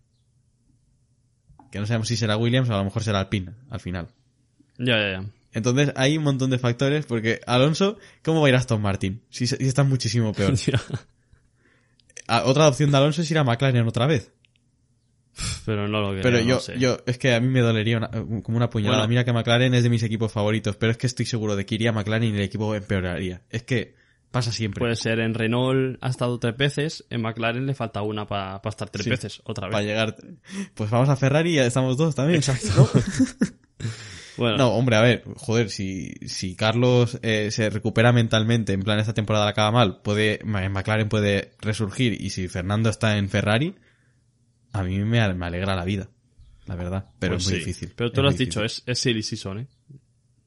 Que 1.72 1.80
no 1.80 1.86
sabemos 1.86 2.08
si 2.08 2.18
será 2.18 2.36
Williams 2.36 2.70
o 2.70 2.74
a 2.74 2.78
lo 2.78 2.84
mejor 2.84 3.04
será 3.04 3.20
Alpine, 3.20 3.54
al 3.70 3.80
final. 3.80 4.08
Ya, 4.78 4.97
ya, 4.97 5.12
ya. 5.12 5.26
Entonces 5.54 5.93
hay 5.95 6.18
un 6.18 6.24
montón 6.24 6.49
de 6.49 6.58
factores, 6.58 7.06
porque 7.06 7.41
Alonso, 7.45 7.97
¿cómo 8.24 8.41
va 8.41 8.47
a 8.47 8.49
ir 8.49 8.56
a 8.56 8.60
Aston 8.60 8.82
Martin? 8.82 9.22
Si, 9.30 9.47
si 9.47 9.56
está 9.60 9.84
muchísimo 9.84 10.34
peor. 10.34 10.54
Ah, 12.28 12.43
Otra 12.45 12.68
opción 12.70 12.91
de 12.91 12.97
Alonso 12.97 13.24
es 13.24 13.32
ir 13.32 13.38
a 13.38 13.43
McLaren 13.43 13.86
otra 13.86 14.08
vez. 14.08 14.32
Pero 15.66 15.88
no 15.88 16.01
lo 16.01 16.09
creo, 16.12 16.24
Pero 16.24 16.38
no 16.39 16.43
yo, 16.45 16.59
sé. 16.59 16.78
yo, 16.80 16.97
es 17.05 17.18
que 17.18 17.34
a 17.34 17.39
mí 17.39 17.47
me 17.47 17.62
dolería 17.62 17.97
una- 17.97 18.09
como 18.09 18.57
una 18.57 18.70
puñalada. 18.70 18.99
Bueno. 19.03 19.09
Mira 19.09 19.24
que 19.26 19.34
McLaren 19.34 19.74
es 19.74 19.84
de 19.84 19.89
mis 19.89 20.03
equipos 20.03 20.32
favoritos, 20.32 20.76
pero 20.78 20.91
es 20.91 20.97
que 20.97 21.07
estoy 21.07 21.26
seguro 21.26 21.55
de 21.55 21.66
que 21.66 21.76
iría 21.76 21.89
a 21.89 21.93
McLaren 21.93 22.34
y 22.34 22.38
el 22.38 22.41
equipo 22.41 22.74
empeoraría. 22.76 23.41
Es 23.49 23.64
que 23.64 23.93
pasa 24.32 24.51
siempre. 24.51 24.80
Puede 24.80 24.95
ser, 24.95 25.20
en 25.20 25.34
Renault 25.34 25.97
ha 26.01 26.09
estado 26.09 26.39
tres 26.39 26.55
veces, 26.57 27.05
en 27.09 27.22
McLaren 27.22 27.66
le 27.66 27.74
falta 27.76 28.01
una 28.01 28.26
para 28.28 28.62
estar 28.64 28.89
tres 28.89 29.03
Sí. 29.03 29.09
veces, 29.09 29.41
otra 29.43 29.68
vez. 29.68 29.74
Para 29.74 29.84
llegar. 29.86 30.16
Pues 30.74 30.89
vamos 30.89 31.09
a 31.09 31.16
Ferrari 31.18 31.51
y 31.51 31.55
ya 31.55 31.66
estamos 31.66 31.97
dos 31.97 32.16
también. 32.16 32.38
Exacto. 32.39 32.89
Bueno, 34.38 34.57
No, 34.57 34.70
hombre, 34.70 34.95
a 34.95 35.01
ver, 35.01 35.24
joder, 35.36 35.70
si, 35.70 36.14
si 36.26 36.55
Carlos 36.55 37.20
eh, 37.22 37.49
se 37.51 37.70
recupera 37.70 38.12
mentalmente, 38.14 38.72
en 38.74 38.82
plan 38.82 38.97
esta 38.97 39.14
temporada 39.14 39.45
la 39.45 39.51
acaba 39.51 39.72
mal, 39.72 40.01
puede, 40.01 40.39
Ma- 40.45 40.68
McLaren 40.70 41.09
puede 41.09 41.51
resurgir 41.59 42.20
y 42.20 42.30
si 42.30 42.47
Fernando 42.47 42.89
está 42.89 43.18
en 43.18 43.28
Ferrari, 43.30 43.76
a 44.74 44.84
mí 44.84 44.98
me, 45.00 45.34
me 45.34 45.46
alegra 45.46 45.76
la 45.76 45.86
vida, 45.86 46.10
la 46.66 46.76
verdad, 46.76 47.10
pero 47.20 47.34
pues 47.36 47.44
es 47.46 47.50
muy 47.52 47.60
sí. 47.60 47.66
difícil. 47.66 47.94
Pero 47.96 48.12
tú 48.12 48.22
lo 48.22 48.30
has 48.30 48.38
dicho, 48.38 48.64
es, 48.64 48.84
es 48.86 49.00
silly 49.00 49.24
season, 49.24 49.60
¿eh? 49.60 49.68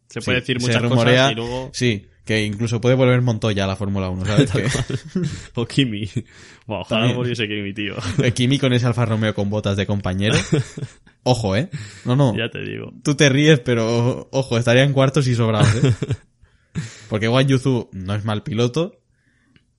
Se 0.08 0.20
Sí, 0.20 0.24
puede 0.26 0.40
decir 0.40 0.60
muchas 0.60 0.82
rumorea- 0.82 1.22
cosas 1.22 1.32
y 1.32 1.34
luego... 1.34 1.70
Sí, 1.72 2.06
que 2.24 2.44
incluso 2.44 2.80
puede 2.80 2.94
volver 2.94 3.20
Montoya 3.20 3.64
a 3.64 3.66
la 3.66 3.76
Fórmula 3.76 4.08
1, 4.10 4.24
¿sabes? 4.24 4.50
que, 4.52 5.20
o 5.54 5.66
Kimi. 5.66 6.08
Buah, 6.66 6.80
ojalá 6.80 7.12
volviese 7.12 7.46
Kimi, 7.48 7.74
tío. 7.74 7.94
que 8.16 8.32
Kimi 8.32 8.58
con 8.58 8.72
ese 8.72 8.86
Alfa 8.86 9.04
Romeo 9.04 9.34
con 9.34 9.50
botas 9.50 9.76
de 9.76 9.86
compañero. 9.86 10.36
Ojo, 11.24 11.56
¿eh? 11.56 11.68
No, 12.04 12.16
no. 12.16 12.36
ya 12.36 12.48
te 12.50 12.60
digo. 12.62 12.92
Tú 13.02 13.14
te 13.14 13.28
ríes, 13.30 13.60
pero 13.60 14.28
ojo, 14.30 14.58
estaría 14.58 14.84
en 14.84 14.92
cuartos 14.92 15.26
y 15.26 15.34
sobrados, 15.34 15.74
¿eh? 15.82 15.94
Porque 17.08 17.28
Wang 17.28 17.46
Yuzu 17.46 17.88
no 17.92 18.14
es 18.14 18.24
mal 18.24 18.42
piloto, 18.42 19.00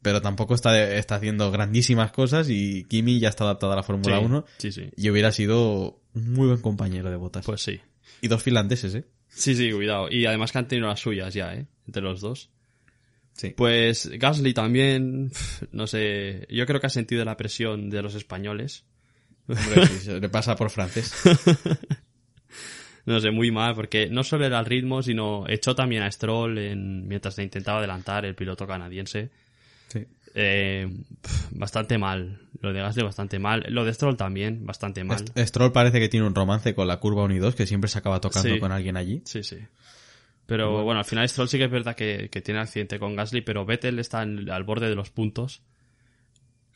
pero 0.06 0.22
tampoco 0.22 0.54
está, 0.54 0.94
está 0.96 1.16
haciendo 1.16 1.50
grandísimas 1.52 2.12
cosas 2.12 2.48
y 2.48 2.84
Kimi 2.84 3.20
ya 3.20 3.30
está 3.30 3.44
adaptado 3.44 3.74
a 3.74 3.76
la 3.76 3.82
Fórmula 3.82 4.20
Sí, 4.20 4.26
1 4.26 4.46
Sí, 4.60 4.72
sí. 4.72 4.90
y 4.96 5.10
hubiera 5.10 5.32
sido 5.32 6.00
un 6.14 6.34
muy 6.34 6.46
buen 6.46 6.62
compañero 6.62 7.10
de 7.10 7.16
botas. 7.16 7.44
Pues 7.44 7.64
sí. 7.64 7.82
Y 8.22 8.28
dos 8.28 8.44
finlandeses, 8.44 8.94
¿eh? 8.94 9.06
Sí, 9.30 9.56
sí, 9.56 9.72
cuidado. 9.72 10.08
Y 10.12 10.28
además 10.28 10.52
que 10.52 10.60
han 10.60 10.68
tenido 10.68 10.88
las 10.88 11.00
suyas 11.00 11.34
ya, 11.34 11.56
¿eh? 11.56 11.66
Entre 11.88 12.04
los 12.04 12.22
dos. 12.22 12.52
Sí. 13.34 13.50
Pues 13.58 14.08
Gasly 14.20 14.54
también, 14.54 15.32
no 15.72 15.88
sé, 15.88 16.46
yo 16.52 16.68
creo 16.68 16.80
que 16.80 16.86
ha 16.86 16.92
sentido 16.92 17.26
la 17.26 17.36
presión 17.36 17.90
de 17.90 18.04
los 18.04 18.14
españoles. 18.14 18.86
Hombre, 19.48 19.88
se 19.88 20.20
le 20.20 20.30
pasa 20.30 20.56
por 20.56 20.70
francés. 20.70 21.16
No 23.08 23.20
sé, 23.20 23.30
muy 23.30 23.52
mal, 23.52 23.76
porque 23.76 24.08
no 24.10 24.24
solo 24.24 24.46
era 24.48 24.60
el 24.60 24.66
ritmo, 24.66 25.04
sino 25.04 25.46
echó 25.48 25.76
también 25.76 26.02
a 26.02 26.12
Stroll 26.12 26.58
en, 26.58 27.08
mientras 27.08 27.38
le 27.38 27.44
intentaba 27.44 27.78
adelantar 27.78 28.26
el 28.26 28.34
piloto 28.34 28.66
canadiense. 28.66 29.30
Sí. 29.90 30.06
Eh, 30.36 30.88
bastante 31.52 31.98
mal. 31.98 32.42
Lo 32.62 32.74
de 32.74 32.82
Gasly 32.82 33.04
bastante 33.04 33.40
mal. 33.40 33.64
Lo 33.70 33.86
de 33.86 33.94
Stroll 33.94 34.18
también, 34.18 34.66
bastante 34.66 35.04
mal. 35.04 35.24
Est- 35.36 35.38
Stroll 35.50 35.72
parece 35.72 36.00
que 36.00 36.10
tiene 36.10 36.26
un 36.28 36.36
romance 36.36 36.76
con 36.76 36.88
la 36.88 36.98
curva 37.00 37.24
1 37.24 37.36
y 37.36 37.40
2, 37.40 37.56
que 37.56 37.66
siempre 37.66 37.90
se 37.90 37.98
acaba 38.00 38.20
tocando 38.22 38.54
Sí. 38.54 38.60
con 38.60 38.72
alguien 38.72 38.98
allí. 38.98 39.22
Sí, 39.26 39.44
sí. 39.44 39.58
Pero 40.46 40.84
bueno, 40.84 41.00
al 41.00 41.06
final 41.06 41.28
Stroll 41.28 41.48
sí 41.50 41.58
que 41.58 41.64
es 41.66 41.72
verdad 41.72 41.96
que, 41.96 42.30
que 42.30 42.42
tiene 42.42 42.60
accidente 42.60 43.00
con 43.00 43.16
Gasly, 43.16 43.42
pero 43.42 43.66
Vettel 43.66 43.98
está 44.00 44.24
en- 44.24 44.50
al 44.50 44.64
borde 44.64 44.90
de 44.90 44.96
los 44.96 45.10
puntos. 45.10 45.62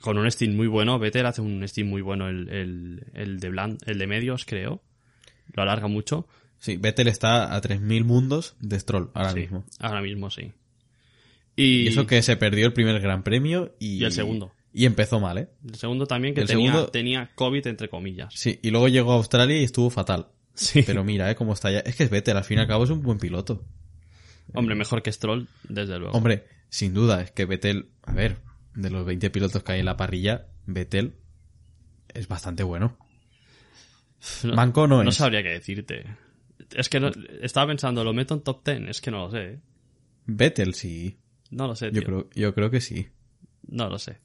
Con 0.02 0.18
un 0.18 0.32
steam 0.32 0.56
muy 0.56 0.68
bueno. 0.68 0.98
Vettel 0.98 1.26
hace 1.26 1.42
un 1.42 1.68
steam 1.68 1.88
muy 1.90 2.02
bueno 2.02 2.30
el, 2.30 2.48
el, 2.50 3.04
el 3.14 3.40
de 3.40 3.52
blan- 3.52 3.78
el 3.86 3.98
de 3.98 4.08
medios, 4.08 4.46
creo. 4.46 4.82
Lo 5.54 5.64
alarga 5.64 5.88
mucho. 5.88 6.26
Sí, 6.58 6.78
Vettel 6.78 7.08
está 7.10 7.54
a 7.56 7.62
3.000 7.62 8.06
mundos 8.06 8.56
de 8.62 8.80
Stroll 8.80 9.12
ahora 9.14 9.32
Sí, 9.32 9.40
mismo. 9.42 9.66
Ahora 9.80 10.02
mismo 10.02 10.30
sí. 10.30 10.52
Y, 11.62 11.82
Y 11.84 11.88
eso 11.88 12.08
que 12.08 12.22
se 12.22 12.38
perdió 12.38 12.66
el 12.68 12.74
primer 12.74 13.00
gran 13.02 13.24
premio 13.24 13.76
y... 13.80 13.98
Y 13.98 14.04
el 14.06 14.12
segundo. 14.12 14.54
Y 14.74 14.86
empezó 14.86 15.20
mal, 15.20 15.38
¿eh? 15.40 15.50
El 15.68 15.76
segundo 15.76 16.06
también 16.06 16.34
que 16.36 16.42
El 16.42 16.48
tenía, 16.48 16.72
segundo- 16.72 16.92
tenía 16.92 17.32
COVID 17.36 17.66
entre 17.68 17.90
comillas. 17.90 18.34
Sí, 18.36 18.60
y 18.62 18.70
luego 18.70 18.88
llegó 18.88 19.12
a 19.14 19.16
Australia 19.16 19.60
y 19.60 19.64
estuvo 19.64 19.90
fatal. 19.90 20.28
Sí. 20.54 20.84
Pero 20.86 21.04
mira, 21.04 21.30
¿eh? 21.32 21.36
Cómo 21.36 21.54
está 21.54 21.72
ya. 21.72 21.80
Es 21.80 21.96
que 21.96 22.04
es 22.04 22.10
Vettel, 22.10 22.38
al 22.38 22.44
fin 22.44 22.58
y 22.58 22.62
al 22.62 22.68
cabo 22.68 22.84
es 22.84 22.90
un 22.90 23.02
buen 23.02 23.18
piloto. 23.18 23.66
Hombre, 24.54 24.76
mejor 24.76 25.02
que 25.02 25.12
Stroll, 25.12 25.48
desde 25.68 25.98
luego. 26.00 26.16
Hombre, 26.18 26.46
sin 26.70 26.94
duda, 26.94 27.22
es 27.22 27.32
que 27.32 27.46
Vettel, 27.46 27.90
a 28.04 28.14
ver, 28.14 28.38
de 28.76 28.90
los 28.90 29.06
20 29.06 29.30
pilotos 29.30 29.64
que 29.64 29.72
hay 29.74 29.80
en 29.80 29.86
la 29.86 29.98
parrilla, 29.98 30.48
Vettel 30.66 31.14
es 32.14 32.28
bastante 32.28 32.64
bueno. 32.64 32.98
no, 34.44 34.54
Manco 34.54 34.88
no 34.88 35.04
No 35.04 35.10
es. 35.10 35.16
sabría 35.16 35.44
qué 35.44 35.50
decirte. 35.50 36.06
Es 36.76 36.90
que 36.90 37.00
no- 37.00 37.12
estaba 37.42 37.68
pensando, 37.68 38.04
¿lo 38.04 38.14
meto 38.14 38.34
en 38.34 38.42
top 38.42 38.64
10? 38.66 38.90
Es 38.90 39.02
que 39.02 39.12
no 39.12 39.26
lo 39.26 39.32
sé. 39.32 39.44
¿eh? 39.54 39.60
Vettel 40.26 40.74
sí. 40.74 41.18
No 41.52 41.68
lo 41.68 41.76
sé, 41.76 41.88
Yo 41.88 41.92
tío. 42.02 42.04
creo, 42.04 42.30
yo 42.36 42.54
creo 42.54 42.70
que 42.70 42.82
sí. 42.82 43.08
No 43.68 43.90
lo 43.90 43.98
sé. 44.00 44.20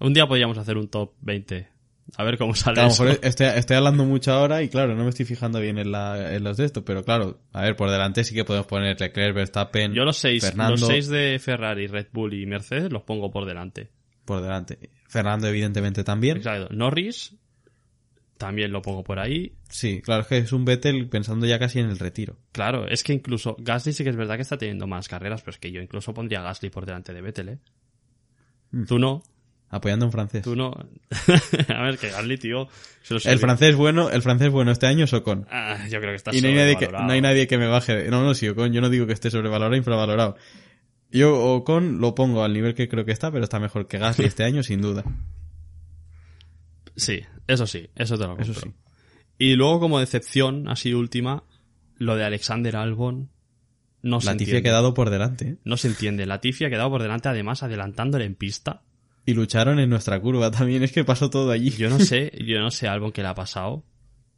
Un 0.00 0.12
día 0.12 0.26
podríamos 0.26 0.58
hacer 0.58 0.76
un 0.76 0.88
top 0.88 1.12
20. 1.20 1.68
A 2.16 2.24
ver 2.24 2.36
cómo 2.36 2.54
sale 2.54 2.80
A 2.80 2.84
lo 2.84 2.90
eso. 2.90 3.04
mejor 3.04 3.20
estoy, 3.24 3.46
estoy 3.46 3.76
hablando 3.76 4.04
mucho 4.04 4.32
ahora 4.32 4.62
y 4.62 4.68
claro, 4.68 4.94
no 4.94 5.04
me 5.04 5.08
estoy 5.10 5.24
fijando 5.24 5.58
bien 5.60 5.78
en, 5.78 5.90
la, 5.90 6.34
en 6.34 6.44
los 6.44 6.56
de 6.58 6.66
esto, 6.66 6.84
pero 6.84 7.02
claro, 7.02 7.40
a 7.52 7.62
ver, 7.62 7.76
por 7.76 7.90
delante 7.90 8.24
sí 8.24 8.34
que 8.34 8.44
podemos 8.44 8.66
poner 8.66 9.00
Leclerc, 9.00 9.34
Verstappen, 9.34 9.94
Yo 9.94 10.04
los 10.04 10.18
seis, 10.18 10.44
Fernando 10.44 10.72
los 10.72 10.86
seis 10.86 11.08
de 11.08 11.38
Ferrari, 11.38 11.86
Red 11.86 12.08
Bull 12.12 12.34
y 12.34 12.44
Mercedes 12.44 12.92
los 12.92 13.02
pongo 13.04 13.30
por 13.30 13.46
delante. 13.46 13.88
por 14.26 14.42
delante. 14.42 14.78
Fernando 15.08 15.46
evidentemente 15.48 16.04
también. 16.04 16.36
Exacto. 16.38 16.74
Norris 16.74 17.34
también 18.44 18.72
lo 18.72 18.82
pongo 18.82 19.02
por 19.02 19.18
ahí. 19.18 19.54
Sí, 19.70 20.02
claro, 20.02 20.20
es 20.20 20.26
que 20.28 20.36
es 20.36 20.52
un 20.52 20.66
Vettel 20.66 21.08
pensando 21.08 21.46
ya 21.46 21.58
casi 21.58 21.80
en 21.80 21.88
el 21.88 21.98
retiro. 21.98 22.36
Claro, 22.52 22.86
es 22.86 23.02
que 23.02 23.14
incluso 23.14 23.56
Gasly 23.58 23.94
sí 23.94 24.04
que 24.04 24.10
es 24.10 24.16
verdad 24.16 24.36
que 24.36 24.42
está 24.42 24.58
teniendo 24.58 24.86
más 24.86 25.08
carreras, 25.08 25.40
pero 25.40 25.52
es 25.52 25.58
que 25.58 25.72
yo 25.72 25.80
incluso 25.80 26.12
pondría 26.12 26.40
a 26.40 26.42
Gasly 26.42 26.68
por 26.68 26.84
delante 26.84 27.14
de 27.14 27.22
Vettel, 27.22 27.48
¿eh? 27.48 27.58
Mm. 28.70 28.84
Tú 28.84 28.98
no, 28.98 29.22
Apoyando 29.70 30.04
a 30.04 30.08
un 30.08 30.12
francés. 30.12 30.42
tú 30.42 30.54
no. 30.54 30.76
a 31.68 31.82
ver, 31.84 31.96
que 31.96 32.10
Gasly, 32.10 32.36
tío. 32.36 32.68
se 33.02 33.14
lo 33.14 33.20
El 33.24 33.38
francés 33.38 33.76
bueno, 33.76 34.10
el 34.10 34.20
francés 34.20 34.50
bueno 34.50 34.72
este 34.72 34.86
año 34.86 35.06
es 35.06 35.12
Ocon. 35.14 35.46
Ah, 35.50 35.78
yo 35.88 36.00
creo 36.00 36.12
que 36.12 36.16
está 36.16 36.36
Y 36.36 36.42
no 36.42 36.48
hay, 36.48 36.54
nadie 36.54 36.76
que, 36.76 36.88
no 36.88 37.10
hay 37.10 37.22
nadie 37.22 37.46
que 37.46 37.56
me 37.56 37.66
baje. 37.66 38.10
No, 38.10 38.22
no, 38.22 38.34
sí, 38.34 38.46
Ocon, 38.46 38.74
yo 38.74 38.82
no 38.82 38.90
digo 38.90 39.06
que 39.06 39.14
esté 39.14 39.30
sobrevalorado, 39.30 39.74
infravalorado. 39.74 40.36
Yo 41.10 41.34
Ocon 41.34 41.98
lo 41.98 42.14
pongo 42.14 42.44
al 42.44 42.52
nivel 42.52 42.74
que 42.74 42.88
creo 42.88 43.06
que 43.06 43.12
está, 43.12 43.32
pero 43.32 43.42
está 43.42 43.58
mejor 43.58 43.86
que 43.86 43.96
Gasly 43.96 44.26
este 44.26 44.44
año, 44.44 44.62
sin 44.62 44.82
duda. 44.82 45.02
Sí, 46.94 47.24
eso 47.46 47.66
sí, 47.66 47.88
eso 47.94 48.16
te 48.16 48.24
lo 48.24 48.36
compro. 48.36 48.52
Eso 48.52 48.60
sí. 48.60 48.72
Y 49.38 49.54
luego 49.54 49.80
como 49.80 49.98
decepción, 49.98 50.68
así 50.68 50.94
última, 50.94 51.44
lo 51.98 52.16
de 52.16 52.24
Alexander 52.24 52.76
Albon 52.76 53.30
no 54.02 54.20
se 54.20 54.26
La 54.26 54.32
Latifi 54.32 54.56
ha 54.56 54.62
quedado 54.62 54.94
por 54.94 55.10
delante. 55.10 55.48
¿eh? 55.48 55.56
No 55.64 55.76
se 55.76 55.88
entiende. 55.88 56.26
Latifi 56.26 56.66
ha 56.66 56.70
quedado 56.70 56.90
por 56.90 57.02
delante, 57.02 57.28
además 57.28 57.62
adelantándole 57.62 58.26
en 58.26 58.34
pista. 58.34 58.82
Y 59.26 59.32
lucharon 59.32 59.80
en 59.80 59.88
nuestra 59.88 60.20
curva 60.20 60.50
también. 60.50 60.82
Es 60.82 60.92
que 60.92 61.04
pasó 61.04 61.30
todo 61.30 61.50
allí. 61.50 61.70
Yo 61.70 61.88
no 61.88 61.98
sé, 61.98 62.30
yo 62.46 62.60
no 62.60 62.70
sé 62.70 62.86
Albon 62.86 63.12
qué 63.12 63.22
le 63.22 63.28
ha 63.28 63.34
pasado, 63.34 63.82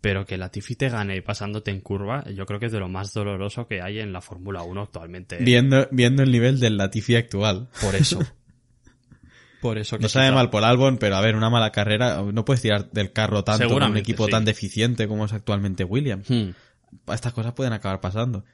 pero 0.00 0.24
que 0.24 0.36
Latifi 0.36 0.76
te 0.76 0.88
gane 0.88 1.20
pasándote 1.20 1.72
en 1.72 1.80
curva, 1.80 2.24
yo 2.30 2.46
creo 2.46 2.60
que 2.60 2.66
es 2.66 2.72
de 2.72 2.78
lo 2.78 2.88
más 2.88 3.12
doloroso 3.12 3.66
que 3.66 3.82
hay 3.82 3.98
en 3.98 4.12
la 4.12 4.20
Fórmula 4.20 4.62
1 4.62 4.80
actualmente. 4.80 5.36
¿eh? 5.36 5.44
Viendo, 5.44 5.88
viendo 5.90 6.22
el 6.22 6.30
nivel 6.30 6.60
del 6.60 6.76
Latifi 6.76 7.16
actual. 7.16 7.68
Por 7.80 7.96
eso. 7.96 8.20
Por 9.60 9.78
eso 9.78 9.96
que 9.96 10.02
No 10.02 10.08
sabe 10.08 10.32
mal 10.32 10.50
por 10.50 10.64
Albon, 10.64 10.98
pero 10.98 11.16
a 11.16 11.20
ver, 11.20 11.34
una 11.36 11.50
mala 11.50 11.72
carrera, 11.72 12.22
no 12.22 12.44
puedes 12.44 12.62
tirar 12.62 12.90
del 12.90 13.12
carro 13.12 13.44
tanto 13.44 13.68
con 13.68 13.82
un 13.82 13.96
equipo 13.96 14.26
sí. 14.26 14.30
tan 14.30 14.44
deficiente 14.44 15.08
como 15.08 15.24
es 15.24 15.32
actualmente 15.32 15.84
Williams. 15.84 16.28
Hmm. 16.28 16.50
Estas 17.12 17.32
cosas 17.32 17.52
pueden 17.52 17.72
acabar 17.72 18.00
pasando. 18.00 18.44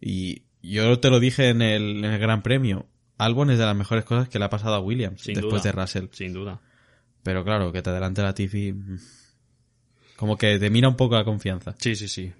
Y 0.00 0.42
yo 0.62 0.98
te 1.00 1.10
lo 1.10 1.20
dije 1.20 1.48
en 1.48 1.62
el, 1.62 2.04
en 2.04 2.12
el 2.12 2.18
Gran 2.18 2.42
Premio. 2.42 2.86
Albon 3.18 3.50
es 3.50 3.58
de 3.58 3.66
las 3.66 3.76
mejores 3.76 4.04
cosas 4.04 4.28
que 4.28 4.38
le 4.38 4.44
ha 4.46 4.50
pasado 4.50 4.74
a 4.74 4.80
Williams 4.80 5.22
Sin 5.22 5.34
después 5.34 5.62
duda. 5.62 5.72
de 5.72 5.80
Russell. 5.80 6.06
Sin 6.12 6.32
duda. 6.32 6.60
Pero 7.22 7.44
claro, 7.44 7.72
que 7.72 7.82
te 7.82 7.90
adelante 7.90 8.22
la 8.22 8.34
Tifi. 8.34 8.74
Como 10.16 10.36
que 10.36 10.58
te 10.58 10.70
mira 10.70 10.88
un 10.88 10.96
poco 10.96 11.16
la 11.16 11.24
confianza. 11.24 11.74
Sí, 11.78 11.94
sí, 11.94 12.08
sí. 12.08 12.32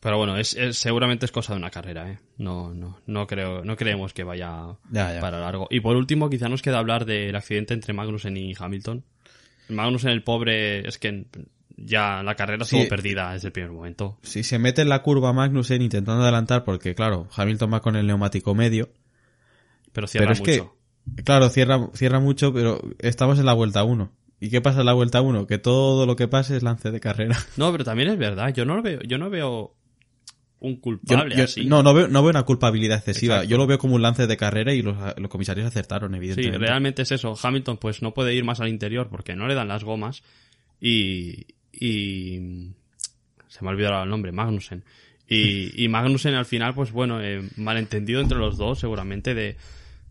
Pero 0.00 0.18
bueno, 0.18 0.36
es, 0.36 0.54
es- 0.54 0.76
seguramente 0.78 1.24
es 1.26 1.32
cosa 1.32 1.52
de 1.54 1.58
una 1.58 1.70
carrera, 1.70 2.10
¿eh? 2.10 2.18
No, 2.38 2.72
no, 2.74 3.00
no 3.06 3.26
creo, 3.26 3.64
no 3.64 3.76
creemos 3.76 4.12
que 4.12 4.24
vaya 4.24 4.76
Ya, 4.90 5.14
ya. 5.14 5.20
para 5.20 5.40
largo. 5.40 5.66
Y 5.70 5.80
por 5.80 5.96
último, 5.96 6.28
quizá 6.30 6.48
nos 6.48 6.62
queda 6.62 6.78
hablar 6.78 7.04
del 7.06 7.34
accidente 7.34 7.74
entre 7.74 7.92
Magnussen 7.94 8.36
y 8.36 8.54
Hamilton. 8.58 9.04
Magnussen, 9.68 10.10
el 10.10 10.22
pobre, 10.22 10.86
es 10.86 10.98
que 10.98 11.26
ya 11.76 12.22
la 12.22 12.34
carrera 12.36 12.64
Sí. 12.64 12.76
estuvo 12.76 12.88
perdida 12.88 13.32
desde 13.32 13.48
el 13.48 13.52
primer 13.52 13.72
momento. 13.72 14.18
Si 14.22 14.42
se 14.44 14.58
mete 14.58 14.82
en 14.82 14.88
la 14.88 15.02
curva 15.02 15.32
Magnussen 15.32 15.82
intentando 15.82 16.22
adelantar, 16.22 16.62
porque 16.64 16.94
claro, 16.94 17.28
Hamilton 17.34 17.72
va 17.72 17.80
con 17.80 17.96
el 17.96 18.06
neumático 18.06 18.54
medio. 18.54 18.90
Pero 19.92 20.06
cierra 20.06 20.26
Pero 20.26 20.32
es 20.34 20.40
mucho. 20.40 20.76
que, 21.16 21.22
claro, 21.24 21.48
cierra, 21.48 21.88
cierra 21.94 22.20
mucho, 22.20 22.52
pero 22.52 22.80
estamos 22.98 23.38
en 23.38 23.46
la 23.46 23.54
vuelta 23.54 23.82
1. 23.82 24.12
¿Y 24.38 24.50
qué 24.50 24.60
pasa 24.60 24.80
en 24.80 24.86
la 24.86 24.92
vuelta 24.92 25.22
1? 25.22 25.46
Que 25.46 25.56
todo 25.58 26.04
lo 26.04 26.14
que 26.16 26.28
pase 26.28 26.56
es 26.56 26.62
lance 26.62 26.90
de 26.90 27.00
carrera. 27.00 27.36
No, 27.56 27.72
pero 27.72 27.84
también 27.84 28.10
es 28.10 28.18
verdad. 28.18 28.52
Yo 28.54 28.66
no 28.66 28.76
lo 28.76 28.82
veo, 28.82 29.00
yo 29.00 29.16
no 29.16 29.30
veo 29.30 29.74
un 30.60 30.76
culpable 30.76 31.36
yo- 31.36 31.44
así. 31.44 31.64
no, 31.66 31.82
no 31.82 31.92
veo, 31.94 32.08
no 32.08 32.22
veo 32.22 32.30
una 32.30 32.42
culpabilidad 32.44 32.98
excesiva. 32.98 33.34
Exacto. 33.36 33.50
Yo 33.50 33.56
lo 33.58 33.66
veo 33.66 33.78
como 33.78 33.94
un 33.94 34.02
lance 34.02 34.26
de 34.26 34.36
carrera 34.36 34.72
y 34.74 34.82
los, 34.82 34.96
los 35.18 35.28
comisarios 35.30 35.66
acertaron, 35.66 36.10
Sí, 36.12 36.16
evidentemente. 36.16 36.58
realmente 36.58 37.02
es 37.02 37.12
eso. 37.12 37.34
Hamilton 37.40 37.76
pues 37.76 38.02
no 38.02 38.14
puede 38.14 38.34
ir 38.34 38.44
más 38.44 38.60
al 38.60 38.68
interior 38.68 39.08
porque 39.10 39.34
no 39.36 39.46
le 39.46 39.54
dan 39.54 39.68
las 39.68 39.84
gomas 39.84 40.22
y... 40.80 41.46
y 41.72 42.70
se 43.48 43.62
me 43.64 43.68
ha 43.68 43.72
olvidado 43.72 44.02
el 44.02 44.10
nombre, 44.10 44.32
Magnussen. 44.32 44.84
Y, 45.28 45.82
y 45.82 45.88
Magnussen 45.88 46.34
al 46.34 46.44
final, 46.46 46.74
pues 46.74 46.92
bueno, 46.92 47.20
eh, 47.22 47.42
malentendido 47.56 48.20
entre 48.20 48.38
los 48.38 48.56
dos 48.56 48.78
seguramente 48.78 49.34
de... 49.34 49.56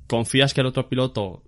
Confías 0.07 0.53
que 0.53 0.61
el 0.61 0.67
otro 0.67 0.87
piloto 0.89 1.41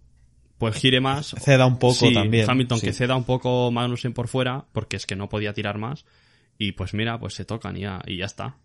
pues 0.58 0.76
gire 0.76 1.00
más. 1.02 1.36
Ceda 1.40 1.68
un 1.68 1.78
poco 1.78 1.94
Sí, 2.08 2.14
también. 2.14 2.50
Hamilton 2.50 2.80
sí. 2.80 2.88
que 2.88 2.94
ceda 2.94 3.16
un 3.16 3.26
poco 3.26 3.72
Magnussen 3.72 4.14
por 4.14 4.28
fuera 4.28 4.66
porque 4.74 4.96
es 4.98 5.06
que 5.06 5.16
no 5.16 5.30
podía 5.30 5.54
tirar 5.54 5.78
más. 5.78 6.06
Y 6.58 6.72
pues 6.72 6.96
mira, 6.96 7.20
pues 7.20 7.36
se 7.36 7.46
tocan 7.46 7.78
y 7.78 7.82
ya, 7.82 8.02
y 8.08 8.18
ya 8.18 8.26
está. 8.26 8.58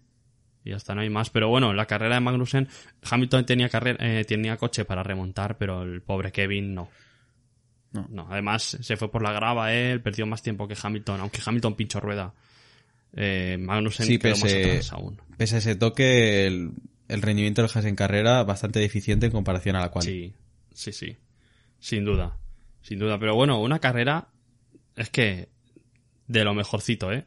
Y 0.64 0.70
ya 0.70 0.76
está, 0.76 0.94
no 0.94 1.00
hay 1.00 1.10
más. 1.10 1.30
Pero 1.30 1.48
bueno, 1.48 1.70
en 1.70 1.76
la 1.76 1.86
carrera 1.86 2.14
de 2.16 2.20
Magnussen, 2.20 2.68
Hamilton 3.02 3.46
tenía, 3.46 3.68
carrera, 3.68 3.98
eh, 4.00 4.24
tenía 4.24 4.56
coche 4.56 4.84
para 4.84 5.02
remontar, 5.02 5.58
pero 5.58 5.82
el 5.82 6.02
pobre 6.02 6.30
Kevin 6.32 6.74
no. 6.74 6.88
No. 7.92 8.06
No, 8.08 8.26
además 8.30 8.78
se 8.80 8.96
fue 8.96 9.10
por 9.10 9.22
la 9.22 9.32
grava 9.32 9.72
él, 9.74 10.00
perdió 10.00 10.24
más 10.26 10.42
tiempo 10.42 10.66
que 10.66 10.76
Hamilton, 10.80 11.20
aunque 11.20 11.40
Hamilton 11.44 11.74
pinchó 11.74 12.00
rueda. 12.00 12.32
Eh, 13.14 13.58
Magnussen 13.60 14.06
Sí, 14.06 14.18
quedó 14.18 14.32
más 14.32 14.42
pese, 14.44 14.64
atrás 14.70 14.92
aún. 14.92 15.20
pese 15.36 15.56
a 15.56 15.58
ese 15.58 15.76
toque, 15.76 16.46
el, 16.46 16.70
el 17.08 17.20
rendimiento 17.22 17.60
del 17.60 17.70
Haas 17.74 17.84
en 17.84 17.94
carrera 17.96 18.42
bastante 18.44 18.78
deficiente 18.80 19.26
en 19.26 19.32
comparación 19.32 19.76
a 19.76 19.80
la 19.80 19.90
cual. 19.90 20.04
Sí, 20.04 20.32
sí, 20.72 20.92
sí. 20.92 21.16
Sin 21.78 22.04
duda. 22.06 22.38
Sin 22.80 22.98
duda. 22.98 23.18
Pero 23.18 23.34
bueno, 23.34 23.60
una 23.60 23.80
carrera 23.80 24.28
es 24.96 25.10
que 25.10 25.48
de 26.28 26.44
lo 26.44 26.54
mejorcito, 26.54 27.12
¿eh? 27.12 27.26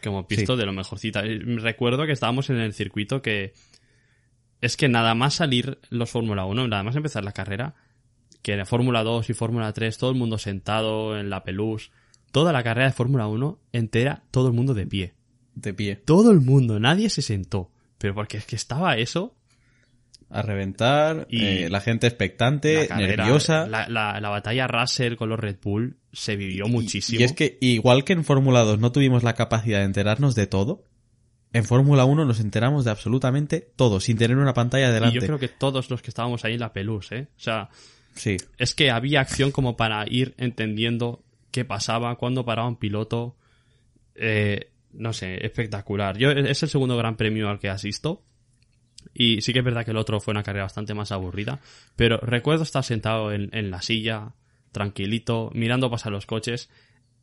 Que 0.00 0.08
hemos 0.08 0.26
visto, 0.26 0.54
Sí. 0.54 0.58
de 0.60 0.66
lo 0.66 0.72
mejorcito. 0.72 1.20
Eh, 1.20 1.40
Recuerdo 1.58 2.06
que 2.06 2.12
estábamos 2.12 2.50
en 2.50 2.56
el 2.56 2.72
circuito 2.72 3.20
que 3.22 3.52
es 4.60 4.76
que 4.76 4.88
nada 4.88 5.14
más 5.14 5.34
salir 5.34 5.78
los 5.90 6.10
Fórmula 6.10 6.44
1, 6.44 6.68
nada 6.68 6.82
más 6.82 6.96
empezar 6.96 7.24
la 7.24 7.32
carrera, 7.32 7.74
que 8.42 8.52
era 8.52 8.64
Fórmula 8.66 9.02
2 9.02 9.30
y 9.30 9.34
Fórmula 9.34 9.72
3, 9.72 9.96
todo 9.98 10.10
el 10.10 10.16
mundo 10.16 10.38
sentado 10.38 11.18
en 11.18 11.30
la 11.30 11.44
pelús, 11.44 11.90
toda 12.32 12.52
la 12.52 12.62
carrera 12.62 12.86
de 12.88 12.92
Fórmula 12.92 13.26
1 13.26 13.58
entera, 13.72 14.22
todo 14.30 14.48
el 14.48 14.52
mundo 14.54 14.74
de 14.74 14.86
pie. 14.86 15.14
De 15.54 15.74
pie. 15.74 15.96
Todo 15.96 16.30
el 16.30 16.40
mundo, 16.40 16.78
nadie 16.80 17.10
se 17.10 17.22
sentó. 17.22 17.70
Pero 17.98 18.14
porque 18.14 18.36
es 18.38 18.46
que 18.46 18.56
estaba 18.56 18.96
eso 18.96 19.34
A 20.30 20.42
reventar, 20.42 21.26
Y 21.28 21.44
eh, 21.44 21.68
la 21.70 21.80
gente 21.80 22.06
expectante, 22.06 22.82
la 22.82 22.86
carrera, 22.88 23.24
nerviosa. 23.24 23.66
La, 23.66 23.88
la- 23.88 24.20
la 24.20 24.28
batalla 24.28 24.66
Russell 24.68 25.16
con 25.16 25.28
los 25.28 25.40
Red 25.40 25.56
Bull 25.62 25.96
se 26.12 26.36
vivió 26.36 26.66
muchísimo. 26.66 27.20
Y 27.20 27.24
es 27.24 27.32
que, 27.32 27.58
igual 27.60 28.04
que 28.04 28.12
en 28.12 28.24
Fórmula 28.24 28.60
2 28.60 28.78
no 28.78 28.92
tuvimos 28.92 29.22
la 29.22 29.34
capacidad 29.34 29.78
de 29.78 29.84
enterarnos 29.84 30.34
de 30.34 30.46
todo, 30.46 30.84
en 31.52 31.64
Fórmula 31.64 32.04
1 32.04 32.24
nos 32.24 32.40
enteramos 32.40 32.84
de 32.84 32.90
absolutamente 32.90 33.72
todo, 33.76 34.00
sin 34.00 34.16
tener 34.16 34.36
una 34.36 34.54
pantalla 34.54 34.90
Y 34.90 34.92
delante. 34.92 35.20
yo 35.20 35.26
creo 35.26 35.38
que 35.38 35.48
todos 35.48 35.90
los 35.90 36.02
que 36.02 36.10
estábamos 36.10 36.44
ahí 36.44 36.54
en 36.54 36.60
la 36.60 36.72
pelús, 36.72 37.10
¿eh? 37.12 37.28
O 37.36 37.40
sea, 37.40 37.70
Sí, 38.14 38.36
es 38.58 38.74
que 38.74 38.90
había 38.90 39.20
acción 39.20 39.50
como 39.50 39.76
para 39.76 40.04
ir 40.08 40.34
entendiendo 40.36 41.22
qué 41.50 41.64
pasaba, 41.64 42.16
cuándo 42.16 42.44
paraba 42.44 42.68
un 42.68 42.76
piloto. 42.76 43.36
Eh, 44.14 44.70
no 44.92 45.12
sé, 45.12 45.44
espectacular. 45.46 46.18
Yo 46.18 46.30
es 46.30 46.62
el 46.62 46.68
segundo 46.68 46.96
gran 46.96 47.16
premio 47.16 47.48
al 47.48 47.58
que 47.58 47.68
asisto. 47.68 48.24
Y 49.14 49.40
sí 49.40 49.52
que 49.52 49.60
es 49.60 49.64
verdad 49.64 49.84
que 49.84 49.92
el 49.92 49.96
otro 49.96 50.20
fue 50.20 50.32
una 50.32 50.42
carrera 50.42 50.64
bastante 50.64 50.94
más 50.94 51.12
aburrida. 51.12 51.60
Pero 51.96 52.18
recuerdo 52.18 52.64
estar 52.64 52.84
sentado 52.84 53.32
en, 53.32 53.48
en 53.52 53.70
la 53.70 53.80
silla, 53.80 54.34
tranquilito, 54.72 55.50
mirando 55.54 55.90
pasar 55.90 56.12
los 56.12 56.26
coches. 56.26 56.70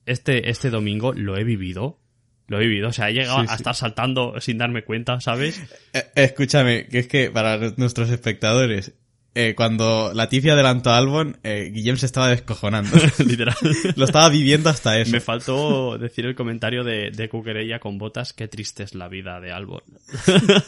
Este, 0.06 0.50
este 0.50 0.70
domingo 0.70 1.14
lo 1.14 1.38
he 1.38 1.44
vivido. 1.44 2.00
Lo 2.48 2.60
he 2.62 2.66
vivido. 2.68 2.90
O 2.90 2.94
sea, 2.94 3.10
he 3.10 3.14
llegado 3.14 3.40
Sí, 3.42 3.46
a 3.50 3.50
sí. 3.50 3.56
estar 3.56 3.76
saltando 3.76 4.40
sin 4.40 4.58
darme 4.58 4.84
cuenta, 4.84 5.20
¿sabes? 5.20 5.62
Eh, 5.94 6.06
escúchame, 6.16 6.88
que 6.88 7.00
es 7.00 7.08
que 7.08 7.30
para 7.30 7.58
nuestros 7.76 8.10
espectadores, 8.10 8.94
eh, 9.36 9.54
cuando 9.54 10.12
Latifi 10.14 10.50
adelantó 10.50 10.90
a 10.92 10.98
Albon, 10.98 11.38
eh, 11.44 11.70
Guillem 11.74 11.98
se 11.98 12.06
estaba 12.06 12.30
descojonando. 12.30 12.90
Literal. 13.26 13.56
Lo 13.98 14.06
estaba 14.06 14.30
viviendo 14.30 14.70
hasta 14.70 14.98
eso. 14.98 15.12
Me 15.12 15.20
faltó 15.20 15.98
decir 15.98 16.26
el 16.26 16.36
comentario 16.36 16.84
de, 16.84 17.12
de 17.12 17.30
Cuquerella 17.30 17.80
con 17.80 17.98
botas. 17.98 18.32
Qué 18.34 18.48
triste 18.48 18.84
es 18.84 18.96
la 18.96 19.10
vida 19.10 19.40
de 19.42 19.52
Albon. 19.52 19.82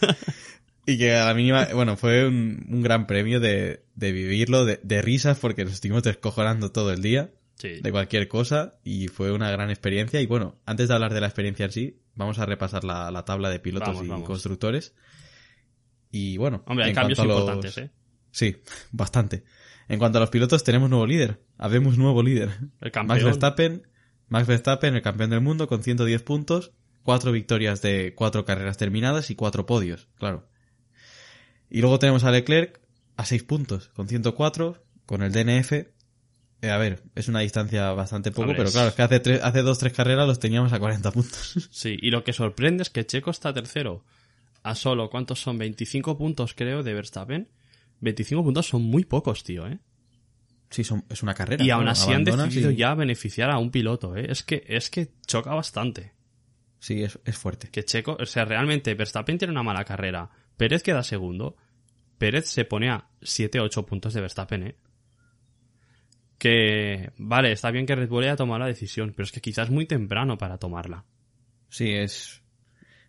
Y 0.91 0.97
que 0.97 1.13
a 1.15 1.25
la 1.25 1.33
mínima, 1.33 1.67
bueno, 1.73 1.97
fue 1.97 2.27
un, 2.27 2.65
un 2.69 2.81
gran 2.81 3.05
premio 3.07 3.39
de, 3.39 3.83
de 3.95 4.11
vivirlo, 4.11 4.65
de, 4.65 4.79
de 4.83 5.01
risas, 5.01 5.37
porque 5.39 5.63
nos 5.65 5.73
estuvimos 5.73 6.03
descojonando 6.03 6.71
todo 6.71 6.91
el 6.91 7.01
día 7.01 7.31
Sí. 7.55 7.81
de 7.81 7.91
cualquier 7.91 8.29
cosa 8.29 8.75
y 8.85 9.09
fue 9.09 9.33
una 9.33 9.51
gran 9.51 9.69
experiencia. 9.69 10.21
Y 10.21 10.25
bueno, 10.25 10.55
antes 10.65 10.87
de 10.87 10.93
hablar 10.93 11.13
de 11.13 11.19
la 11.19 11.27
experiencia 11.27 11.65
en 11.65 11.71
sí, 11.73 11.99
vamos 12.15 12.39
a 12.39 12.45
repasar 12.45 12.85
la, 12.85 13.11
la 13.11 13.25
tabla 13.25 13.49
de 13.49 13.59
pilotos 13.59 13.89
Vamos, 13.89 14.05
y 14.05 14.07
vamos. 14.07 14.27
constructores. 14.27 14.93
Y 16.11 16.37
bueno, 16.37 16.63
Hombre, 16.65 16.85
hay 16.85 16.91
en 16.91 16.95
cambios 16.95 17.19
cuanto 17.19 17.33
a 17.33 17.37
los- 17.37 17.47
importantes, 17.49 17.77
¿eh? 17.83 17.91
Sí, 18.31 18.57
bastante. 18.91 19.43
En 19.87 19.99
cuanto 19.99 20.19
a 20.19 20.21
los 20.21 20.29
pilotos, 20.29 20.63
tenemos 20.63 20.89
nuevo 20.89 21.05
líder. 21.05 21.41
Habemos 21.57 21.97
nuevo 21.97 22.23
líder. 22.23 22.49
El 22.81 22.91
Max. 23.05 23.23
Verstappen, 23.23 23.87
Max 24.27 24.47
Verstappen, 24.47 24.95
el 24.95 25.01
campeón 25.01 25.31
del 25.31 25.41
mundo, 25.41 25.67
con 25.67 25.83
110 25.83 26.21
puntos, 26.23 26.71
cuatro 27.03 27.31
victorias 27.31 27.81
de 27.81 28.13
cuatro 28.15 28.45
carreras 28.45 28.77
terminadas 28.77 29.31
y 29.31 29.35
cuatro 29.35 29.65
podios, 29.65 30.07
claro. 30.15 30.47
Y 31.69 31.81
luego 31.81 31.99
tenemos 31.99 32.23
a 32.23 32.31
Leclerc 32.31 32.79
a 33.17 33.25
6 33.25 33.43
puntos, 33.43 33.89
con 33.89 34.07
104, 34.07 34.83
con 35.05 35.21
el 35.23 35.31
DNF. 35.31 35.71
Eh, 36.61 36.69
a 36.69 36.77
ver, 36.77 37.03
es 37.15 37.27
una 37.27 37.39
distancia 37.39 37.91
bastante 37.91 38.31
poco, 38.31 38.53
pero 38.55 38.69
claro, 38.71 38.89
es 38.89 38.95
que 38.95 39.01
hace, 39.01 39.19
tres, 39.19 39.41
hace 39.43 39.61
dos, 39.61 39.79
tres 39.79 39.93
carreras 39.93 40.27
los 40.27 40.39
teníamos 40.39 40.73
a 40.73 40.79
40 40.79 41.11
puntos. 41.11 41.53
Sí, 41.71 41.97
y 42.01 42.11
lo 42.11 42.23
que 42.23 42.33
sorprende 42.33 42.83
es 42.83 42.89
que 42.89 43.05
Checo 43.05 43.31
está 43.31 43.53
tercero. 43.53 44.03
A 44.63 44.75
solo, 44.75 45.09
¿cuántos 45.09 45.39
son? 45.41 45.57
25 45.57 46.17
puntos, 46.17 46.53
creo, 46.53 46.83
de 46.83 46.93
Verstappen. 46.93 47.47
25 48.01 48.43
puntos 48.43 48.67
son 48.67 48.81
muy 48.83 49.05
pocos, 49.05 49.43
tío, 49.43 49.67
¿eh? 49.67 49.79
sí, 50.69 50.83
son, 50.83 51.03
es 51.09 51.23
una 51.23 51.33
carrera. 51.33 51.63
Y 51.63 51.67
¿no? 51.69 51.75
aún 51.75 51.87
así 51.87 52.11
han 52.11 52.23
decidido 52.23 52.71
y- 52.71 52.75
ya 52.77 52.93
beneficiar 52.93 53.49
a 53.51 53.57
un 53.57 53.71
piloto, 53.71 54.15
¿eh? 54.15 54.27
Es 54.29 54.43
que, 54.43 54.63
es 54.67 54.89
que 54.89 55.09
choca 55.25 55.53
bastante. 55.53 56.13
Sí, 56.79 57.03
es, 57.03 57.19
es 57.25 57.37
fuerte. 57.37 57.69
Que 57.69 57.83
Checo, 57.83 58.17
o 58.19 58.25
sea, 58.25 58.45
realmente 58.45 58.93
Verstappen 58.95 59.37
tiene 59.37 59.51
una 59.51 59.63
mala 59.63 59.83
carrera. 59.83 60.29
Pérez 60.59 60.83
queda 60.83 61.03
segundo. 61.03 61.55
Pérez 62.17 62.47
se 62.47 62.65
pone 62.65 62.89
a 62.89 63.07
7-8 63.21 63.85
puntos 63.85 64.13
de 64.13 64.19
Verstappen, 64.21 64.63
¿eh? 64.67 64.75
Que, 66.37 67.11
vale, 67.17 67.51
está 67.53 67.71
bien 67.71 67.85
que 67.85 67.95
Red 67.95 68.09
Bull 68.09 68.23
haya 68.25 68.35
tomado 68.35 68.59
la 68.59 68.67
decisión, 68.67 69.13
pero 69.15 69.23
es 69.23 69.31
que 69.31 69.41
quizás 69.41 69.67
es 69.69 69.73
muy 69.73 69.85
temprano 69.85 70.37
para 70.37 70.57
tomarla. 70.57 71.05
Sí, 71.69 71.91
es... 71.91 72.41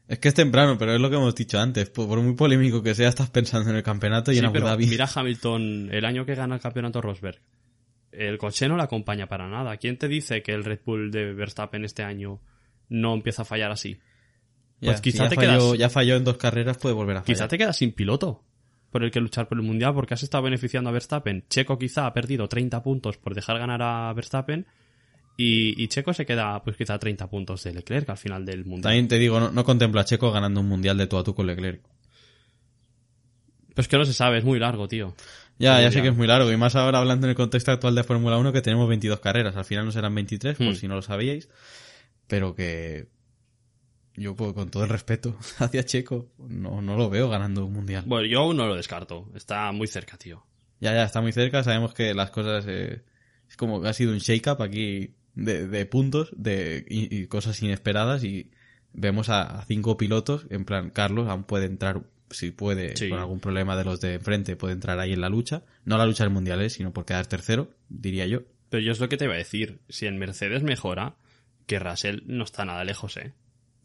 Es 0.09 0.19
que 0.19 0.29
es 0.29 0.35
temprano, 0.35 0.77
pero 0.79 0.93
es 0.95 1.01
lo 1.01 1.11
que 1.11 1.17
hemos 1.17 1.35
dicho 1.35 1.59
antes. 1.61 1.91
Por, 1.91 2.09
por 2.09 2.21
muy 2.21 2.35
polémico 2.35 2.83
que 2.83 2.95
sea, 2.95 3.09
estás 3.09 3.31
pensando 3.31 3.71
en 3.71 3.77
el 3.77 3.83
campeonato 3.83 4.33
y 4.33 4.35
Sí, 4.35 4.39
en 4.41 4.47
Abu 4.47 4.59
Dhabi. 4.61 4.87
mira 4.87 5.09
Hamilton, 5.13 5.89
el 5.93 6.05
año 6.05 6.25
que 6.25 6.35
gana 6.35 6.55
el 6.57 6.61
campeonato 6.61 7.01
Rosberg. 7.01 7.41
El 8.13 8.39
coche 8.39 8.69
no 8.69 8.77
le 8.77 8.83
acompaña 8.85 9.29
para 9.29 9.49
nada. 9.49 9.77
¿Quién 9.77 9.99
te 9.99 10.09
dice 10.09 10.43
que 10.43 10.53
el 10.53 10.65
Red 10.65 10.81
Bull 10.85 11.11
de 11.13 11.33
Verstappen 11.33 11.85
este 11.85 12.03
año 12.03 12.41
no 12.89 13.15
empieza 13.15 13.43
a 13.43 13.45
fallar 13.45 13.71
así? 13.71 14.01
Ya, 14.81 14.89
pues 14.93 14.97
si 14.99 15.03
quizá 15.03 15.25
ya 15.25 15.29
te 15.31 15.35
falló, 15.37 15.49
quedas- 15.73 15.79
ya 15.79 15.91
falló 15.91 16.17
en 16.17 16.25
dos 16.25 16.37
carreras, 16.37 16.79
puede 16.79 16.95
volver 16.95 17.17
a 17.17 17.21
fallar. 17.23 17.27
Quizá 17.37 17.49
te 17.49 17.59
quedas 17.59 17.77
sin 17.77 17.93
piloto 17.93 18.45
por 18.91 19.05
el 19.05 19.11
que 19.11 19.21
luchar 19.21 19.47
por 19.49 19.59
el 19.59 19.65
mundial 19.65 19.95
porque 19.95 20.15
has 20.15 20.23
estado 20.23 20.43
beneficiando 20.45 20.91
a 20.91 20.93
Verstappen. 20.93 21.45
Checo 21.49 21.79
quizá 21.79 22.07
ha 22.07 22.13
perdido 22.15 22.49
30 22.49 22.83
puntos 22.83 23.19
por 23.19 23.35
dejar 23.35 23.59
ganar 23.59 23.83
a 23.83 24.13
Verstappen 24.15 24.67
y, 25.37 25.81
y 25.83 25.89
Checo 25.89 26.13
se 26.13 26.27
queda 26.27 26.63
pues 26.65 26.77
quizá 26.77 26.95
a 26.95 26.99
30 26.99 27.29
puntos 27.31 27.63
de 27.63 27.73
Leclerc 27.75 28.09
al 28.11 28.17
final 28.19 28.45
del 28.45 28.65
mundial. 28.65 28.83
También 28.83 29.07
te 29.09 29.19
digo, 29.19 29.39
no, 29.39 29.51
no 29.51 29.65
contemplo 29.65 30.01
a 30.01 30.05
Checo 30.05 30.33
ganando 30.33 30.61
un 30.61 30.69
mundial 30.69 30.97
de 30.99 31.07
tú 31.07 31.19
a 31.19 31.25
tú 31.25 31.35
con 31.35 31.47
Leclerc. 31.47 31.83
Pues 33.75 33.87
que 33.89 33.97
no 33.97 34.05
se 34.05 34.13
sabe, 34.13 34.39
es 34.39 34.45
muy 34.45 34.59
largo, 34.59 34.89
tío. 34.89 35.15
Ya, 35.59 35.81
ya 35.81 35.93
sé 35.93 36.03
que 36.03 36.09
es 36.09 36.17
muy 36.17 36.27
largo. 36.27 36.51
Y 36.51 36.57
más 36.57 36.75
ahora 36.75 36.99
hablando 36.99 37.27
en 37.27 37.31
el 37.31 37.37
contexto 37.37 37.71
actual 37.71 37.95
de 37.95 38.03
Fórmula 38.03 38.39
1 38.39 38.53
que 38.53 38.63
tenemos 38.63 38.89
22 38.89 39.21
carreras. 39.21 39.57
Al 39.57 39.65
final 39.65 39.85
no 39.85 39.93
serán 39.93 40.15
23, 40.15 40.57
por 40.57 40.67
Hmm. 40.69 40.75
si 40.75 40.89
no 40.89 40.95
lo 40.97 41.03
sabíais. 41.03 41.49
Pero 42.27 42.55
que 42.55 43.09
yo 44.17 44.35
pues, 44.37 44.53
con 44.53 44.71
todo 44.71 44.85
el 44.85 44.89
respeto 44.91 45.37
hacia 45.59 45.85
Checo 45.85 46.29
no, 46.39 46.83
no 46.83 46.97
lo 46.97 47.09
veo 47.11 47.29
ganando 47.29 47.65
un 47.67 47.73
mundial. 47.73 48.05
Bueno, 48.07 48.27
yo 48.27 48.41
aún 48.41 48.57
no 48.57 48.67
lo 48.67 48.75
descarto. 48.77 49.29
Está 49.35 49.71
muy 49.73 49.87
cerca, 49.87 50.17
tío. 50.17 50.45
Ya, 50.81 50.95
ya, 50.95 51.05
está 51.05 51.21
muy 51.21 51.33
cerca. 51.33 51.63
Sabemos 51.63 51.95
que 51.95 52.15
las 52.15 52.31
cosas... 52.31 52.65
eh, 52.69 53.03
es 53.49 53.57
como 53.57 53.83
que 53.83 53.89
ha 53.89 53.93
sido 53.93 54.13
un 54.13 54.19
shake-up 54.19 54.63
aquí 54.63 55.15
de, 55.35 55.67
de 55.67 55.85
puntos 55.87 56.31
de, 56.37 56.85
y, 56.89 57.15
y 57.15 57.27
cosas 57.27 57.61
inesperadas 57.63 58.23
y 58.25 58.51
vemos 58.93 59.29
a, 59.29 59.43
a 59.61 59.65
cinco 59.65 59.97
pilotos. 59.97 60.47
En 60.51 60.65
plan, 60.65 60.91
Carlos 60.91 61.29
aún 61.29 61.43
puede 61.45 61.67
entrar, 61.67 62.03
si 62.31 62.51
puede, 62.53 62.97
Sí. 62.97 63.09
con 63.09 63.19
algún 63.19 63.41
problema 63.41 63.77
de 63.77 63.85
los 63.85 64.01
de 64.01 64.15
enfrente, 64.15 64.55
puede 64.57 64.73
entrar 64.75 64.99
ahí 65.01 65.13
en 65.13 65.21
la 65.21 65.29
lucha. 65.29 65.65
No 65.85 65.99
la 65.99 66.07
lucha 66.07 66.25
del 66.25 66.33
mundial, 66.33 66.61
eh, 66.63 66.71
sino 66.71 66.93
por 66.93 67.05
quedar 67.05 67.27
tercero, 67.27 67.71
diría 67.89 68.27
yo. 68.27 68.43
Pero 68.69 68.83
yo 68.85 68.93
es 68.93 69.01
lo 69.01 69.09
que 69.09 69.17
te 69.17 69.25
iba 69.25 69.35
a 69.35 69.39
decir. 69.39 69.81
Si 69.89 70.07
en 70.07 70.17
Mercedes 70.19 70.63
mejora, 70.63 71.17
que 71.67 71.79
Russell 71.81 72.21
no 72.27 72.45
está 72.45 72.65
nada 72.65 72.85
lejos, 72.85 73.17
eh. 73.17 73.33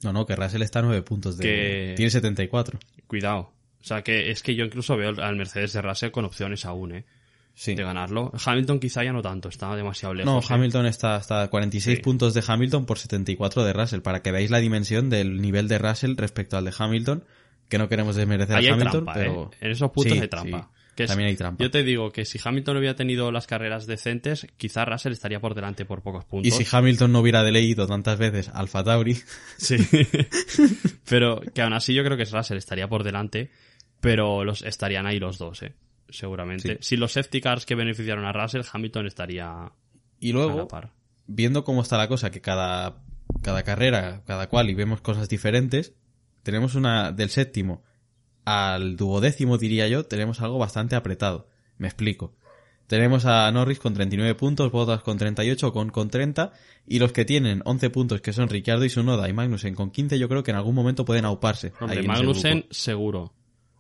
No, 0.04 0.14
no, 0.14 0.26
que 0.26 0.36
Russell 0.36 0.62
está 0.62 0.80
a 0.80 0.82
nueve 0.84 1.02
puntos 1.02 1.38
de... 1.38 1.44
Que- 1.44 1.94
Tiene 1.96 2.10
74. 2.10 2.80
Cuidado. 3.08 3.52
O 3.82 3.84
sea, 3.88 4.02
que 4.04 4.32
es 4.32 4.42
que 4.44 4.56
yo 4.56 4.66
incluso 4.66 4.98
veo 4.98 5.10
al 5.22 5.36
Mercedes 5.36 5.74
de 5.74 5.82
Russell 5.82 6.12
con 6.12 6.26
opciones 6.26 6.66
aún, 6.66 6.92
eh. 6.96 7.06
Sí. 7.54 7.74
De 7.74 7.84
ganarlo. 7.84 8.34
Hamilton 8.46 8.80
quizá 8.80 9.04
ya 9.04 9.14
no 9.14 9.22
tanto, 9.22 9.48
está 9.48 9.74
demasiado 9.76 10.14
lejos. 10.14 10.32
No, 10.34 10.40
eh. 10.40 10.46
Hamilton 10.50 10.88
está 10.88 11.16
hasta 11.16 11.44
a 11.44 11.48
46 11.50 11.98
Sí. 11.98 12.04
puntos 12.04 12.34
de 12.34 12.44
Hamilton 12.46 12.86
por 12.86 12.98
74 13.00 13.64
de 13.64 13.72
Russell, 13.74 14.02
para 14.02 14.22
que 14.22 14.32
veáis 14.32 14.52
la 14.52 14.58
dimensión 14.60 15.10
del 15.10 15.40
nivel 15.42 15.70
de 15.70 15.78
Russell 15.78 16.16
respecto 16.18 16.58
al 16.58 16.66
de 16.66 16.74
Hamilton, 16.78 17.24
que 17.70 17.78
no 17.78 17.88
queremos 17.88 18.16
desmerecer 18.18 18.58
Ahí 18.58 18.68
a 18.68 18.74
Hamilton, 18.74 19.06
trampa, 19.06 19.14
pero... 19.14 19.52
eh. 19.54 19.58
En 19.62 19.72
esos 19.72 19.90
puntos 19.92 20.14
Sí, 20.14 20.20
hay 20.20 20.28
trampa. 20.28 20.70
Es- 21.04 21.10
También 21.10 21.30
hay 21.30 21.36
trampa. 21.36 21.64
Yo 21.64 21.70
te 21.70 21.84
digo 21.84 22.12
que 22.12 22.26
si 22.26 22.40
Hamilton 22.44 22.78
hubiera 22.78 22.96
tenido 22.96 23.32
las 23.32 23.46
carreras 23.48 23.86
decentes, 23.86 24.48
quizá 24.58 24.86
Russell 24.86 25.12
estaría 25.12 25.40
por 25.40 25.54
delante 25.54 25.86
por 25.86 26.02
pocos 26.02 26.24
Y 26.26 26.28
puntos. 26.30 26.54
si 26.58 26.66
Hamilton 26.76 27.12
no 27.12 27.20
hubiera 27.20 27.44
leído 27.44 27.86
tantas 27.88 28.18
veces 28.18 28.50
Alfa 28.54 28.84
Tauri, 28.84 29.18
Sí. 29.58 29.76
pero 31.10 31.42
que 31.54 31.62
aún 31.62 31.74
así 31.74 31.94
yo 31.94 32.04
creo 32.04 32.18
que 32.18 32.26
Russell 32.26 32.58
estaría 32.58 32.88
por 32.88 33.04
delante, 33.04 33.52
pero 34.02 34.44
los 34.44 34.62
estarían 34.62 35.06
ahí 35.06 35.20
los 35.20 35.38
dos, 35.38 35.62
eh. 35.64 35.74
Seguramente. 36.10 36.74
Sí. 36.76 36.78
Si 36.82 36.98
los 36.98 37.14
safety 37.14 37.42
cars 37.42 37.66
que 37.66 37.76
beneficiaron 37.76 38.26
a 38.26 38.32
Russell, 38.32 38.62
Hamilton 38.72 39.08
estaría 39.08 39.72
y 40.20 40.32
a 40.32 40.34
la 40.34 40.40
luego, 40.46 40.68
par. 40.68 40.92
viendo 41.28 41.64
cómo 41.64 41.82
está 41.82 41.98
la 41.98 42.08
cosa, 42.08 42.30
que 42.32 42.42
cada, 42.42 43.02
cada 43.42 43.64
carrera, 43.64 44.22
cada 44.26 44.48
cual, 44.48 44.70
y 44.70 44.76
vemos 44.76 45.02
cosas 45.02 45.28
diferentes, 45.30 45.94
tenemos 46.44 46.76
una 46.76 47.12
del 47.12 47.30
séptimo 47.30 47.84
al 48.46 48.96
duodécimo, 48.96 49.58
diría 49.58 49.88
yo, 49.88 50.06
tenemos 50.06 50.42
algo 50.42 50.58
bastante 50.58 50.96
apretado. 50.96 51.50
Me 51.78 51.88
explico. 51.88 52.36
Tenemos 52.88 53.26
a 53.26 53.52
Norris 53.52 53.80
con 53.80 53.96
39 53.96 54.36
puntos, 54.36 54.72
Bottas 54.72 55.02
con 55.02 55.18
38, 55.18 55.74
con, 55.74 55.90
con 55.90 56.10
30, 56.10 56.54
y 56.86 57.00
los 57.00 57.12
que 57.12 57.26
tienen 57.26 57.64
11 57.66 57.90
puntos, 57.90 58.22
que 58.22 58.32
son 58.32 58.48
Ricciardo 58.48 58.86
y 58.86 58.90
Sunoda 58.90 59.28
y 59.28 59.34
Magnussen 59.34 59.74
con 59.74 59.90
15, 59.90 60.20
yo 60.20 60.30
creo 60.30 60.44
que 60.44 60.52
en 60.52 60.58
algún 60.58 60.76
momento 60.76 61.04
pueden 61.04 61.26
auparse. 61.26 61.74
Hombre, 61.82 62.04
Magnussen, 62.04 62.66
seguro. 62.70 63.34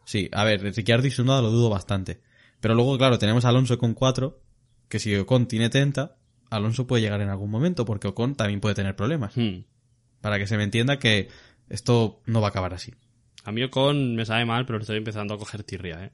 Sí, 0.05 0.29
a 0.31 0.43
ver, 0.43 0.61
Ricciardo 0.61 1.05
y 1.05 1.11
Sunoda 1.11 1.43
lo 1.43 1.51
dudo 1.51 1.69
bastante. 1.69 2.19
Pero 2.59 2.73
luego, 2.73 2.97
claro, 2.97 3.19
tenemos 3.19 3.45
a 3.45 3.49
Alonso 3.49 3.77
con 3.77 3.93
4, 3.93 4.41
que 4.89 4.97
si 4.97 5.15
Ocon 5.15 5.47
tiene 5.47 5.69
30, 5.69 6.17
Alonso 6.49 6.87
puede 6.87 7.03
llegar 7.03 7.21
en 7.21 7.29
algún 7.29 7.51
momento, 7.51 7.85
porque 7.85 8.07
Ocon 8.07 8.33
también 8.33 8.59
puede 8.59 8.73
tener 8.73 8.95
problemas. 8.95 9.37
Hmm. 9.37 9.65
Para 10.21 10.39
que 10.39 10.47
se 10.47 10.57
me 10.57 10.63
entienda 10.63 10.97
que 10.97 11.29
esto 11.69 12.21
no 12.25 12.41
va 12.41 12.47
a 12.47 12.49
acabar 12.49 12.73
así. 12.73 12.93
A 13.45 13.51
mí 13.51 13.63
Ocon 13.63 14.15
me 14.15 14.25
sabe 14.25 14.43
mal, 14.45 14.65
pero 14.65 14.79
le 14.79 14.83
estoy 14.83 14.97
empezando 14.97 15.33
a 15.33 15.37
coger 15.37 15.63
tirria, 15.63 16.03
¿eh? 16.05 16.11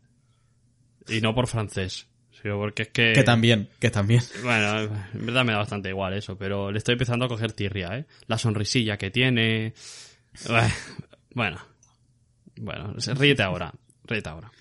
Y 1.07 1.21
no 1.21 1.33
por 1.33 1.47
francés, 1.47 2.07
sino 2.41 2.57
porque 2.59 2.83
es 2.83 2.89
que... 2.89 3.13
Que 3.13 3.23
también, 3.23 3.69
que 3.79 3.89
también. 3.89 4.21
Bueno, 4.43 4.81
en 5.13 5.25
verdad 5.25 5.43
me 5.45 5.53
da 5.53 5.59
bastante 5.59 5.89
igual 5.89 6.13
eso, 6.13 6.37
pero 6.37 6.71
le 6.71 6.77
estoy 6.77 6.93
empezando 6.93 7.25
a 7.25 7.27
coger 7.29 7.53
tirria, 7.53 7.97
¿eh? 7.97 8.05
La 8.27 8.37
sonrisilla 8.37 8.97
que 8.97 9.09
tiene... 9.11 9.73
Bueno, 11.33 11.57
bueno, 12.57 12.93
ríete 13.17 13.41
ahora, 13.41 13.73
ríete 14.03 14.27
ahora. 14.29 14.51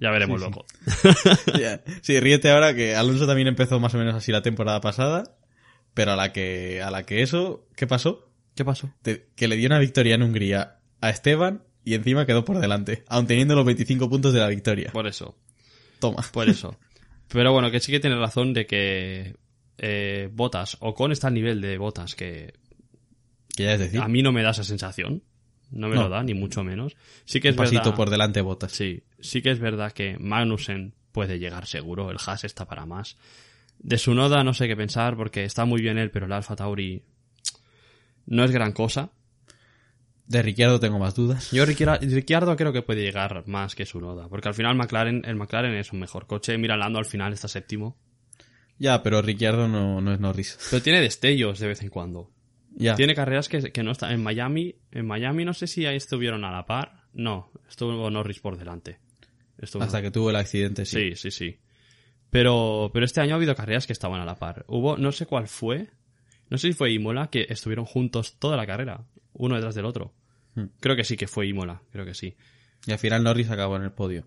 Ya 0.00 0.10
veremos 0.10 0.40
Sí, 0.42 0.48
sí. 0.48 0.52
luego. 0.52 1.80
Sí, 2.02 2.18
ríete 2.20 2.50
ahora 2.50 2.74
que 2.74 2.96
Alonso 2.96 3.26
también 3.26 3.46
empezó 3.46 3.78
más 3.78 3.94
o 3.94 3.98
menos 3.98 4.16
así 4.16 4.32
la 4.32 4.42
temporada 4.42 4.80
pasada, 4.80 5.36
pero 5.94 6.12
a 6.12 6.16
la 6.16 6.32
que, 6.32 6.82
a 6.82 6.90
la 6.90 7.04
que 7.06 7.22
eso, 7.22 7.68
¿qué 7.76 7.86
pasó? 7.86 8.28
¿Qué 8.56 8.64
pasó? 8.64 8.92
Te- 9.02 9.28
que 9.36 9.46
le 9.46 9.56
dio 9.56 9.68
una 9.68 9.78
victoria 9.78 10.16
en 10.16 10.22
Hungría 10.24 10.78
a 11.00 11.10
Esteban 11.10 11.62
y 11.84 11.94
encima 11.94 12.26
quedó 12.26 12.44
por 12.44 12.58
delante, 12.58 13.04
aun 13.08 13.26
teniendo 13.26 13.54
los 13.54 13.64
25 13.64 14.08
puntos 14.08 14.32
de 14.32 14.40
la 14.40 14.48
victoria. 14.48 14.90
Por 14.92 15.06
eso, 15.06 15.36
Toma. 16.00 16.22
por 16.32 16.48
eso. 16.48 16.76
Pero 17.28 17.52
bueno, 17.52 17.70
que 17.70 17.80
sí 17.80 17.90
que 17.92 18.00
tiene 18.00 18.16
razón 18.16 18.52
de 18.52 18.66
que 18.66 19.36
eh, 19.78 20.28
Botas, 20.32 20.76
Ocon 20.80 21.12
está 21.12 21.28
al 21.28 21.34
nivel 21.34 21.60
de 21.60 21.78
Botas, 21.78 22.14
que 22.14 22.54
Que 23.56 23.64
ya 23.64 23.72
es 23.74 23.80
decir, 23.80 24.00
a 24.00 24.08
mí 24.08 24.22
no 24.22 24.32
me 24.32 24.42
da 24.42 24.50
esa 24.50 24.64
sensación. 24.64 25.22
No 25.70 25.88
me 25.88 25.96
No. 25.96 26.02
lo 26.04 26.08
da, 26.08 26.22
ni 26.22 26.34
mucho 26.34 26.62
menos. 26.62 26.94
Sí 27.24 27.40
que 27.40 27.48
es 27.48 27.54
un 27.54 27.58
pasito 27.58 27.80
verdad. 27.84 27.96
por 27.96 28.10
delante 28.10 28.40
botas. 28.42 28.70
Sí, 28.72 29.02
sí 29.18 29.42
que 29.42 29.50
es 29.50 29.58
verdad 29.58 29.92
que 29.92 30.16
Magnussen 30.20 30.94
puede 31.10 31.38
llegar 31.40 31.66
seguro, 31.66 32.10
el 32.10 32.18
Haas 32.24 32.44
está 32.44 32.66
para 32.66 32.86
más. 32.86 33.16
De 33.78 33.98
su 33.98 34.14
noda 34.14 34.44
no 34.44 34.54
sé 34.54 34.68
qué 34.68 34.76
pensar 34.76 35.16
porque 35.16 35.42
está 35.44 35.64
muy 35.64 35.80
bien 35.80 35.98
él, 35.98 36.10
pero 36.12 36.26
el 36.26 36.32
Alfa 36.32 36.54
Tauri 36.54 37.02
no 38.26 38.44
es 38.44 38.50
gran 38.52 38.72
cosa. 38.72 39.10
De 40.26 40.40
Ricciardo 40.42 40.80
tengo 40.80 40.98
más 40.98 41.14
dudas. 41.14 41.50
Yo 41.52 41.64
Ricciar- 41.66 42.00
Ricciardo 42.00 42.56
creo 42.56 42.72
que 42.72 42.82
puede 42.82 43.02
llegar 43.02 43.44
más 43.46 43.74
que 43.74 43.84
su 43.84 44.00
noda, 44.00 44.28
porque 44.28 44.48
al 44.48 44.54
final 44.54 44.74
McLaren, 44.74 45.22
el 45.26 45.36
McLaren 45.36 45.74
es 45.74 45.92
un 45.92 46.00
mejor 46.00 46.26
coche. 46.26 46.56
Mira, 46.56 46.76
Lando 46.76 46.98
al 46.98 47.04
final 47.04 47.32
está 47.34 47.46
séptimo, 47.48 47.98
Ya, 48.78 49.02
pero 49.02 49.20
Ricciardo 49.22 49.68
no, 49.68 50.00
no 50.00 50.12
es 50.12 50.20
Norris. 50.20 50.58
pero 50.70 50.82
tiene 50.82 51.00
destellos 51.00 51.58
de 51.58 51.68
vez 51.68 51.82
en 51.82 51.90
cuando. 51.90 52.30
Ya. 52.76 52.96
Tiene 52.96 53.14
carreras 53.14 53.48
que, 53.48 53.70
que 53.70 53.82
no 53.84 53.92
están. 53.92 54.10
En 54.12 54.22
Miami, 54.22 54.74
en 54.90 55.06
Miami 55.06 55.44
no 55.44 55.54
sé 55.54 55.66
si 55.68 55.86
ahí 55.86 55.96
estuvieron 55.96 56.44
a 56.44 56.50
la 56.50 56.66
par. 56.66 57.04
No, 57.12 57.52
estuvo 57.68 58.10
Norris 58.10 58.40
por 58.40 58.56
delante. 58.58 58.98
Estuvo 59.58 59.82
Hasta 59.84 60.02
que 60.02 60.10
tuvo 60.10 60.30
el 60.30 60.36
accidente, 60.36 60.84
sí. 60.84 61.10
Sí, 61.10 61.16
sí, 61.16 61.30
sí. 61.30 61.58
Pero, 62.30 62.90
pero 62.92 63.04
este 63.04 63.20
año 63.20 63.34
ha 63.34 63.36
habido 63.36 63.54
carreras 63.54 63.86
que 63.86 63.92
estaban 63.92 64.20
a 64.20 64.24
la 64.24 64.34
par. 64.34 64.64
Hubo, 64.66 64.96
no 64.96 65.12
sé 65.12 65.26
cuál 65.26 65.46
fue, 65.46 65.90
no 66.50 66.58
sé 66.58 66.68
si 66.68 66.72
fue 66.72 66.90
Imola, 66.92 67.28
que 67.30 67.46
estuvieron 67.48 67.84
juntos 67.84 68.38
toda 68.40 68.56
la 68.56 68.66
carrera, 68.66 69.04
uno 69.34 69.54
detrás 69.56 69.74
del 69.74 69.84
otro. 69.84 70.14
Hmm. 70.54 70.66
Creo 70.80 70.96
que 70.96 71.04
sí 71.04 71.16
que 71.16 71.26
fue 71.26 71.46
Imola, 71.46 71.82
creo 71.92 72.04
que 72.04 72.14
sí. 72.14 72.34
Y 72.86 72.92
al 72.92 72.98
final 72.98 73.22
Norris 73.22 73.50
acabó 73.50 73.76
en 73.76 73.82
el 73.82 73.92
podio. 73.92 74.26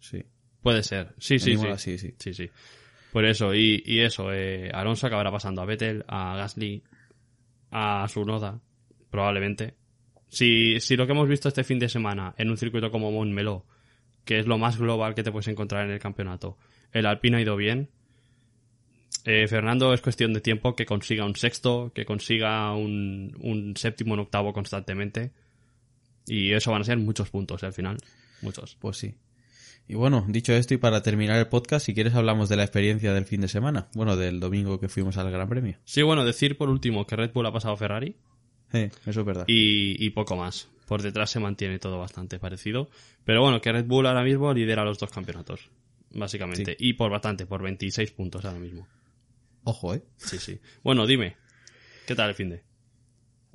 Sí. 0.00 0.24
Puede 0.62 0.82
ser, 0.82 1.14
sí, 1.18 1.34
En 1.34 1.40
sí, 1.40 1.50
Imola, 1.52 1.78
sí. 1.78 1.98
sí, 1.98 2.08
sí. 2.08 2.14
Sí, 2.18 2.34
sí. 2.34 2.50
Por 3.12 3.24
eso, 3.26 3.54
y, 3.54 3.82
y 3.86 4.00
eso, 4.00 4.32
eh, 4.32 4.70
Alonso 4.72 5.06
acabará 5.06 5.30
pasando 5.30 5.62
a 5.62 5.66
Vettel, 5.66 6.04
a 6.08 6.36
Gasly, 6.36 6.82
a 7.70 8.08
Sunoda, 8.08 8.60
probablemente. 9.10 9.74
Si, 10.28 10.80
si 10.80 10.96
lo 10.96 11.06
que 11.06 11.12
hemos 11.12 11.28
visto 11.28 11.46
este 11.46 11.62
fin 11.62 11.78
de 11.78 11.88
semana 11.88 12.34
en 12.38 12.50
un 12.50 12.56
circuito 12.56 12.90
como 12.90 13.12
Montmeló, 13.12 13.66
que 14.24 14.40
es 14.40 14.46
lo 14.46 14.58
más 14.58 14.78
global 14.78 15.14
que 15.14 15.22
te 15.22 15.30
puedes 15.30 15.48
encontrar 15.48 15.84
en 15.84 15.92
el 15.92 16.00
campeonato, 16.00 16.58
el 16.92 17.06
Alpine 17.06 17.36
ha 17.36 17.40
ido 17.40 17.56
bien, 17.56 17.90
eh, 19.24 19.48
Fernando 19.48 19.94
es 19.94 20.00
cuestión 20.00 20.34
de 20.34 20.40
tiempo 20.40 20.76
que 20.76 20.84
consiga 20.84 21.24
un 21.24 21.34
sexto, 21.34 21.92
que 21.94 22.04
consiga 22.04 22.74
un, 22.74 23.36
un 23.40 23.76
séptimo, 23.76 24.14
un 24.14 24.20
octavo 24.20 24.52
constantemente. 24.52 25.32
Y 26.26 26.52
eso 26.52 26.72
van 26.72 26.82
a 26.82 26.84
ser 26.84 26.98
muchos 26.98 27.30
puntos 27.30 27.62
eh, 27.62 27.66
al 27.66 27.72
final. 27.72 27.96
Muchos. 28.42 28.76
Pues 28.78 28.98
sí. 28.98 29.14
Y 29.86 29.94
bueno, 29.94 30.24
dicho 30.28 30.52
esto 30.54 30.74
y 30.74 30.78
para 30.78 31.02
terminar 31.02 31.38
el 31.38 31.48
podcast, 31.48 31.84
si 31.84 31.94
quieres 31.94 32.14
hablamos 32.14 32.48
de 32.48 32.56
la 32.56 32.62
experiencia 32.64 33.12
del 33.12 33.26
fin 33.26 33.40
de 33.40 33.48
semana. 33.48 33.88
Bueno, 33.94 34.16
del 34.16 34.40
domingo 34.40 34.80
que 34.80 34.88
fuimos 34.88 35.16
al 35.18 35.30
Gran 35.30 35.48
Premio. 35.48 35.76
Sí, 35.84 36.02
bueno, 36.02 36.24
decir 36.24 36.56
por 36.56 36.70
último 36.70 37.06
que 37.06 37.16
Red 37.16 37.32
Bull 37.32 37.46
ha 37.46 37.52
pasado 37.52 37.74
a 37.74 37.76
Ferrari. 37.76 38.16
Eh, 38.72 38.90
eso 39.06 39.20
es 39.20 39.26
verdad. 39.26 39.44
y, 39.46 40.04
y 40.04 40.10
poco 40.10 40.36
más. 40.36 40.68
Por 40.86 41.00
detrás 41.00 41.30
se 41.30 41.40
mantiene 41.40 41.78
todo 41.78 41.98
bastante 41.98 42.38
parecido. 42.38 42.90
Pero 43.24 43.40
bueno, 43.42 43.60
que 43.60 43.72
Red 43.72 43.86
Bull 43.86 44.06
ahora 44.06 44.22
mismo 44.22 44.52
lidera 44.52 44.84
los 44.84 44.98
dos 44.98 45.10
campeonatos, 45.10 45.70
básicamente. 46.10 46.76
Y 46.78 46.94
por 46.94 47.10
bastante, 47.10 47.46
por 47.46 47.62
26 47.62 48.10
puntos 48.12 48.44
ahora 48.44 48.58
mismo. 48.58 48.86
Ojo, 49.64 49.94
eh. 49.94 50.02
Sí, 50.16 50.38
sí. 50.38 50.60
Bueno, 50.82 51.06
dime, 51.06 51.36
¿qué 52.06 52.14
tal 52.14 52.28
el 52.30 52.34
fin 52.34 52.50
de? 52.50 52.62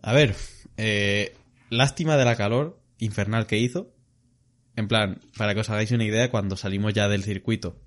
A 0.02 0.14
ver, 0.14 0.36
eh, 0.78 1.36
lástima 1.70 2.18
de 2.18 2.26
la 2.26 2.36
calor 2.36 2.80
infernal 2.98 3.48
que 3.48 3.58
hizo. 3.58 3.94
En 4.76 4.88
plan, 4.88 5.20
para 5.38 5.54
que 5.54 5.60
os 5.62 5.70
hagáis 5.70 5.92
una 5.92 6.06
idea, 6.06 6.32
cuando 6.32 6.56
salimos 6.56 6.94
ya 6.94 7.08
del 7.10 7.24
circuito 7.24 7.82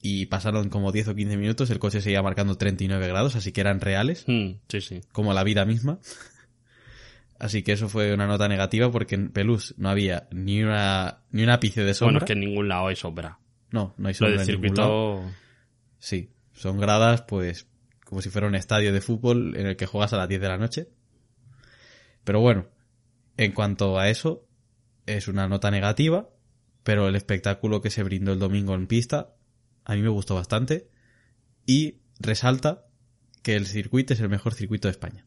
y 0.00 0.26
pasaron 0.26 0.68
como 0.68 0.90
10 0.92 1.08
o 1.08 1.14
15 1.14 1.36
minutos, 1.36 1.70
el 1.70 1.78
coche 1.78 2.00
seguía 2.00 2.22
marcando 2.22 2.56
39 2.56 3.06
grados, 3.08 3.36
así 3.36 3.52
que 3.52 3.60
eran 3.60 3.80
reales, 3.80 4.24
Hmm, 4.26 4.52
sí, 4.68 4.80
sí. 4.80 5.00
como 5.12 5.32
la 5.34 5.44
vida 5.44 5.64
misma. 5.64 5.98
Así 7.38 7.62
que 7.62 7.72
eso 7.72 7.88
fue 7.88 8.14
una 8.14 8.26
nota 8.26 8.48
negativa 8.48 8.90
porque 8.90 9.16
en 9.16 9.30
Pelús 9.30 9.74
no 9.76 9.88
había 9.90 10.28
ni 10.30 10.62
una 10.62 11.24
ni 11.30 11.42
un 11.42 11.50
ápice 11.50 11.82
de 11.84 11.92
sombra. 11.92 12.12
Bueno, 12.12 12.24
es 12.24 12.26
que 12.26 12.32
en 12.32 12.40
ningún 12.40 12.68
lado 12.68 12.86
hay 12.86 12.96
sombra. 12.96 13.38
No, 13.70 13.94
no 13.98 14.08
hay 14.08 14.14
Lo 14.14 14.18
sombra 14.18 14.40
del 14.44 14.50
en 14.54 14.60
ningún 14.62 14.76
lado. 14.76 15.16
circuito... 15.18 15.36
Sí, 15.98 16.30
son 16.54 16.78
gradas, 16.78 17.22
pues, 17.22 17.66
como 18.04 18.22
si 18.22 18.30
fuera 18.30 18.46
un 18.46 18.54
estadio 18.54 18.92
de 18.92 19.00
fútbol 19.00 19.56
en 19.56 19.66
el 19.66 19.76
que 19.76 19.86
juegas 19.86 20.12
a 20.12 20.16
las 20.16 20.28
10 20.28 20.40
de 20.40 20.48
la 20.48 20.58
noche. 20.58 20.88
Pero 22.24 22.40
bueno, 22.40 22.66
en 23.36 23.52
cuanto 23.52 23.98
a 23.98 24.08
eso, 24.08 24.46
es 25.06 25.28
una 25.28 25.48
nota 25.48 25.70
negativa, 25.70 26.30
pero 26.82 27.08
el 27.08 27.16
espectáculo 27.16 27.80
que 27.80 27.90
se 27.90 28.02
brindó 28.02 28.32
el 28.32 28.38
domingo 28.38 28.74
en 28.74 28.86
pista, 28.86 29.34
a 29.84 29.94
mí 29.94 30.02
me 30.02 30.08
gustó 30.08 30.34
bastante, 30.34 30.88
y 31.66 31.98
resalta 32.18 32.86
que 33.42 33.56
el 33.56 33.66
circuito 33.66 34.14
es 34.14 34.20
el 34.20 34.28
mejor 34.28 34.54
circuito 34.54 34.88
de 34.88 34.92
España. 34.92 35.26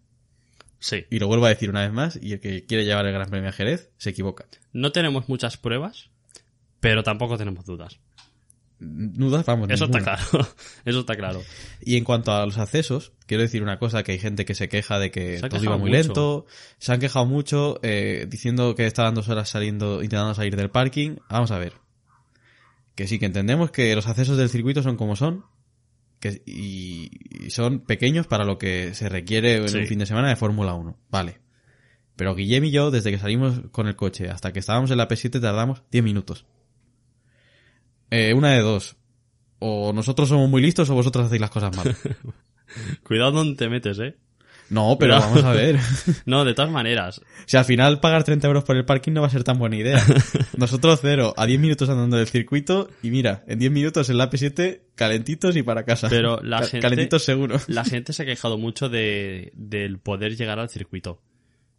Sí. 0.79 1.05
Y 1.09 1.19
lo 1.19 1.27
vuelvo 1.27 1.45
a 1.45 1.49
decir 1.49 1.69
una 1.69 1.81
vez 1.81 1.91
más, 1.91 2.19
y 2.21 2.33
el 2.33 2.39
que 2.39 2.65
quiere 2.65 2.85
llevar 2.85 3.05
el 3.05 3.13
Gran 3.13 3.29
Premio 3.29 3.49
a 3.49 3.53
Jerez, 3.53 3.91
se 3.97 4.11
equivoca. 4.11 4.45
No 4.73 4.91
tenemos 4.91 5.27
muchas 5.29 5.57
pruebas, 5.57 6.09
pero 6.79 7.03
tampoco 7.03 7.37
tenemos 7.37 7.65
dudas. 7.65 7.99
Nudas, 8.79 9.45
vamos, 9.45 9.69
Eso 9.71 9.85
está 9.85 9.99
claro. 10.01 10.23
Eso 10.85 10.99
está 10.99 11.15
claro. 11.15 11.41
Y 11.81 11.97
en 11.97 12.03
cuanto 12.03 12.31
a 12.31 12.45
los 12.45 12.57
accesos, 12.59 13.11
quiero 13.25 13.41
decir 13.43 13.63
una 13.63 13.79
cosa, 13.79 14.03
que 14.03 14.11
hay 14.11 14.19
gente 14.19 14.45
que 14.45 14.53
se 14.53 14.69
queja 14.69 14.99
de 14.99 15.09
que 15.11 15.39
todo 15.39 15.63
iba 15.63 15.77
muy 15.77 15.89
mucho. 15.89 16.01
lento, 16.03 16.45
se 16.77 16.91
han 16.93 16.99
quejado 16.99 17.25
mucho, 17.25 17.79
eh, 17.81 18.27
diciendo 18.29 18.75
que 18.75 18.85
estaban 18.85 19.15
dos 19.15 19.29
horas 19.29 19.49
saliendo, 19.49 20.03
intentando 20.03 20.35
salir 20.35 20.55
del 20.55 20.69
parking. 20.69 21.15
Vamos 21.29 21.49
a 21.51 21.57
ver. 21.57 21.73
Que 22.95 23.07
sí, 23.07 23.17
que 23.19 23.25
entendemos 23.25 23.71
que 23.71 23.95
los 23.95 24.07
accesos 24.07 24.37
del 24.37 24.49
circuito 24.49 24.83
son 24.83 24.95
como 24.97 25.15
son, 25.15 25.45
que, 26.19 26.41
y, 26.45 27.09
y 27.45 27.49
son 27.51 27.79
pequeños 27.79 28.27
para 28.27 28.43
lo 28.45 28.57
que 28.57 28.93
se 28.93 29.07
requiere 29.09 29.57
en 29.57 29.69
Sí. 29.69 29.77
un 29.79 29.85
fin 29.87 29.99
de 29.99 30.05
semana 30.07 30.29
de 30.29 30.35
Fórmula 30.35 30.73
1. 30.73 30.97
Vale. 31.09 31.39
Pero 32.15 32.33
Guillem 32.35 32.65
y 32.65 32.71
yo, 32.71 32.89
desde 32.89 33.11
que 33.11 33.19
salimos 33.19 33.61
con 33.71 33.87
el 33.87 33.95
coche 33.95 34.29
hasta 34.29 34.51
que 34.51 34.59
estábamos 34.59 34.89
en 34.89 34.97
la 34.97 35.07
P7, 35.07 35.39
tardamos 35.39 35.83
10 35.91 36.03
minutos. 36.03 36.45
Eh, 38.11 38.33
una 38.33 38.51
de 38.51 38.61
dos. 38.61 38.95
O 39.59 39.91
nosotros 39.93 40.29
somos 40.29 40.49
muy 40.49 40.61
listos 40.61 40.89
o 40.89 40.93
vosotros 40.93 41.25
hacéis 41.25 41.41
las 41.41 41.49
cosas 41.49 41.75
mal. 41.75 41.95
Cuidado 43.03 43.31
donde 43.31 43.55
te 43.55 43.69
metes, 43.69 43.97
¿eh? 43.99 44.15
No, 44.69 44.97
pero 44.99 45.13
Cuidado. 45.15 45.29
vamos 45.35 45.43
a 45.45 45.51
ver. 45.53 45.79
No, 46.25 46.43
de 46.43 46.53
todas 46.53 46.69
maneras. 46.69 47.21
Si 47.45 47.55
al 47.55 47.63
final 47.63 47.99
pagar 48.01 48.23
30 48.25 48.45
euros 48.47 48.63
por 48.65 48.75
el 48.75 48.83
parking 48.85 49.13
no 49.13 49.21
va 49.21 49.27
a 49.27 49.31
ser 49.31 49.43
tan 49.45 49.57
buena 49.57 49.77
idea. 49.77 50.03
Nosotros 50.57 50.99
cero, 51.01 51.33
a 51.37 51.45
10 51.45 51.59
minutos 51.59 51.89
andando 51.89 52.17
del 52.17 52.27
circuito 52.27 52.89
y 53.01 53.09
mira, 53.11 53.43
en 53.47 53.59
10 53.59 53.71
minutos 53.71 54.09
en 54.09 54.17
la 54.17 54.29
P7, 54.29 54.81
calentitos 54.95 55.55
y 55.55 55.63
para 55.63 55.85
casa. 55.85 56.09
Pero 56.09 56.41
la 56.43 56.59
Ca- 56.59 56.65
gente- 56.67 56.81
Calentitos 56.81 57.23
seguro. 57.23 57.57
La 57.67 57.85
gente 57.85 58.11
se 58.11 58.23
ha 58.23 58.25
quejado 58.25 58.57
mucho 58.57 58.89
de, 58.89 59.51
del 59.55 59.99
poder 59.99 60.35
llegar 60.35 60.59
al 60.59 60.69
circuito. 60.69 61.21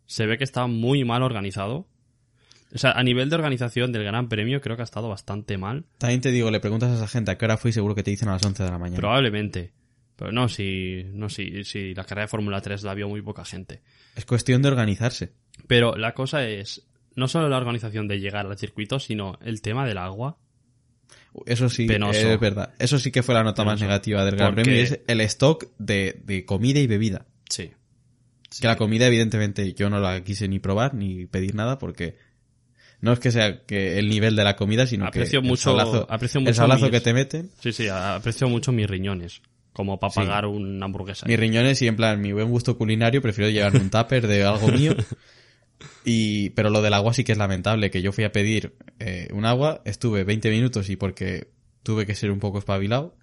Se 0.07 0.25
ve 0.27 0.39
que 0.39 0.45
está 0.45 0.67
muy 0.67 1.05
mal 1.05 1.23
organizado. 1.23 1.87
O 2.75 2.79
sea, 2.79 2.93
a 2.93 3.03
nivel 3.03 3.31
de 3.31 3.37
organización 3.37 3.93
del 3.93 4.05
Gran 4.05 4.29
Premio 4.29 4.61
creo 4.61 4.77
que 4.77 4.83
ha 4.83 4.85
estado 4.85 5.09
bastante 5.09 5.57
mal. 5.57 5.87
También 5.99 6.21
te 6.21 6.31
digo, 6.31 6.51
le 6.51 6.61
preguntas 6.61 6.91
a 6.91 6.97
esa 6.97 7.09
gente 7.09 7.31
a 7.31 7.39
qué 7.39 7.45
hora 7.47 7.57
fue 7.57 7.71
y 7.71 7.73
seguro 7.73 7.95
que 7.95 8.03
te 8.03 8.11
dicen 8.11 8.29
a 8.29 8.33
las 8.33 8.45
11 8.45 8.63
de 8.63 8.71
la 8.71 8.79
mañana. 8.79 8.99
Probablemente. 8.99 9.73
Pero 10.17 10.33
no, 10.33 10.49
si, 10.49 11.05
no, 11.13 11.29
si, 11.29 11.65
si 11.65 11.95
la 11.95 12.05
carrera 12.05 12.23
de 12.25 12.29
Fórmula 12.29 12.61
3 12.61 12.83
la 12.83 12.93
vio 12.95 13.09
muy 13.09 13.23
poca 13.23 13.45
gente. 13.45 13.83
Es 14.17 14.27
cuestión 14.27 14.61
de 14.63 14.69
organizarse. 14.69 15.33
Pero 15.67 15.97
la 15.97 16.13
cosa 16.13 16.45
es, 16.47 16.87
no 17.15 17.29
solo 17.29 17.49
la 17.49 17.57
organización 17.57 18.09
de 18.09 18.19
llegar 18.21 18.45
al 18.47 18.59
circuito, 18.59 18.99
sino 18.99 19.39
el 19.43 19.63
tema 19.63 19.87
del 19.87 19.97
agua. 19.99 20.37
Eso 21.47 21.69
sí, 21.69 21.87
Penoso. 21.87 22.19
es 22.19 22.41
verdad. 22.41 22.75
Eso 22.79 22.99
sí 22.99 23.11
que 23.13 23.23
fue 23.23 23.35
la 23.35 23.45
nota 23.45 23.65
más 23.65 23.81
negativa 23.81 24.25
del 24.25 24.35
Gran 24.37 24.49
Porque- 24.49 24.63
Premio, 24.65 24.81
y 24.81 24.85
es 24.85 25.01
el 25.07 25.21
stock 25.23 25.67
de, 25.79 26.21
de 26.25 26.45
comida 26.45 26.81
y 26.81 26.87
bebida. 26.87 27.27
Sí. 27.49 27.71
Que 28.61 28.67
la 28.67 28.77
comida, 28.77 29.07
evidentemente, 29.07 29.73
yo 29.75 29.89
no 29.89 30.01
la 30.01 30.23
quise 30.25 30.49
ni 30.49 30.59
probar 30.59 30.95
ni 30.95 31.27
pedir 31.27 31.55
nada 31.55 31.79
porque 31.79 32.17
no 33.01 33.13
es 33.13 33.19
que 33.21 33.31
sea 33.31 33.65
que 33.65 33.99
el 33.99 34.09
nivel 34.09 34.35
de 34.37 34.45
la 34.45 34.57
comida, 34.57 34.87
sino 34.87 35.07
Aprecio 35.07 35.41
que 35.43 35.49
mucho- 35.49 35.71
el 35.73 35.79
sablazo, 35.79 36.07
aprecio 36.11 36.39
el 36.39 36.45
mucho 36.45 36.55
sablazo 36.55 36.83
mis- 36.87 36.91
que 36.93 37.01
te 37.01 37.13
meten, 37.15 37.51
Sí, 37.61 37.73
sí, 37.73 37.89
aprecio 37.89 38.49
mucho 38.49 38.73
mis 38.73 38.89
riñones. 38.89 39.41
Como 39.73 40.01
para 40.01 40.13
Sí. 40.13 40.21
pagar 40.21 40.47
una 40.47 40.87
hamburguesa. 40.87 41.27
mis 41.27 41.39
riñones 41.39 41.81
y 41.83 41.87
en 41.87 41.95
plan 41.95 42.21
mi 42.21 42.33
buen 42.33 42.51
gusto 42.51 42.77
culinario, 42.77 43.23
prefiero 43.23 43.49
llevarme 43.51 43.79
un 43.81 43.91
tupper 43.91 44.27
de 44.27 44.45
algo 44.45 44.69
mío. 44.69 44.95
Y, 46.05 46.51
pero 46.51 46.71
lo 46.71 46.83
del 46.83 46.93
agua 46.95 47.15
sí 47.15 47.23
que 47.23 47.31
es 47.33 47.39
lamentable, 47.39 47.91
que 47.93 48.03
yo 48.03 48.11
fui 48.11 48.25
a 48.25 48.33
pedir 48.33 48.75
eh, 48.99 49.29
un 49.33 49.45
agua, 49.45 49.81
estuve 49.85 50.25
20 50.25 50.51
minutos 50.51 50.89
y 50.91 50.97
porque 50.97 51.53
tuve 51.85 52.05
que 52.07 52.17
ser 52.17 52.33
un 52.33 52.41
poco 52.41 52.59
espabilado, 52.59 53.15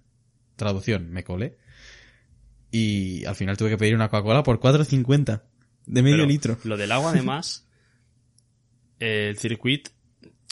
traducción, 0.56 1.10
me 1.10 1.22
colé. 1.22 1.58
Y 2.70 3.24
al 3.26 3.34
final 3.34 3.56
tuve 3.56 3.70
que 3.70 3.76
pedir 3.76 3.94
una 3.94 4.08
Coca-Cola 4.08 4.42
por 4.42 4.58
4.50 4.60 5.42
de 5.86 6.02
medio 6.02 6.16
Pero 6.16 6.28
litro. 6.28 6.58
Lo 6.64 6.76
del 6.78 6.92
agua, 6.92 7.10
además, 7.10 7.65
eh, 7.65 7.65
el 8.98 9.36
circuit 9.36 9.88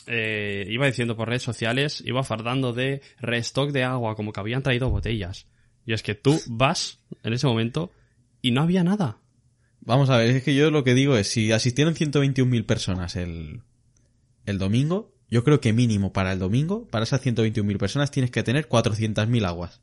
eh, 0.07 0.67
iba 0.69 0.87
diciendo 0.87 1.17
por 1.17 1.29
redes 1.29 1.43
sociales, 1.43 2.03
iba 2.07 2.23
fardando 2.25 2.73
de 2.73 3.01
restock 3.21 3.71
de 3.71 3.85
agua, 3.85 4.17
como 4.17 4.33
que 4.33 4.41
habían 4.41 4.63
traído 4.63 4.91
botellas. 4.91 5.47
Y 5.87 5.93
es 5.93 6.03
que 6.03 6.15
tú 6.15 6.41
vas 6.49 7.01
en 7.23 7.33
ese 7.33 7.47
momento 7.47 7.91
y 8.43 8.51
no 8.51 8.63
había 8.63 8.85
nada. 8.85 9.19
Vamos 9.81 10.11
a 10.11 10.17
ver, 10.17 10.31
es 10.31 10.43
que 10.43 10.55
yo 10.55 10.71
lo 10.71 10.85
que 10.85 10.95
digo 10.95 11.17
es, 11.17 11.29
si 11.29 11.53
asistieron 11.53 11.95
121.000 11.95 12.65
personas 12.65 13.17
el, 13.17 13.63
el 14.47 14.59
domingo, 14.59 15.15
yo 15.31 15.45
creo 15.45 15.61
que 15.61 15.73
mínimo 15.73 16.13
para 16.13 16.33
el 16.33 16.39
domingo, 16.39 16.87
para 16.89 17.05
esas 17.05 17.25
121.000 17.25 17.79
personas 17.79 18.11
tienes 18.11 18.31
que 18.31 18.43
tener 18.43 18.69
400.000 18.69 19.47
aguas. 19.47 19.83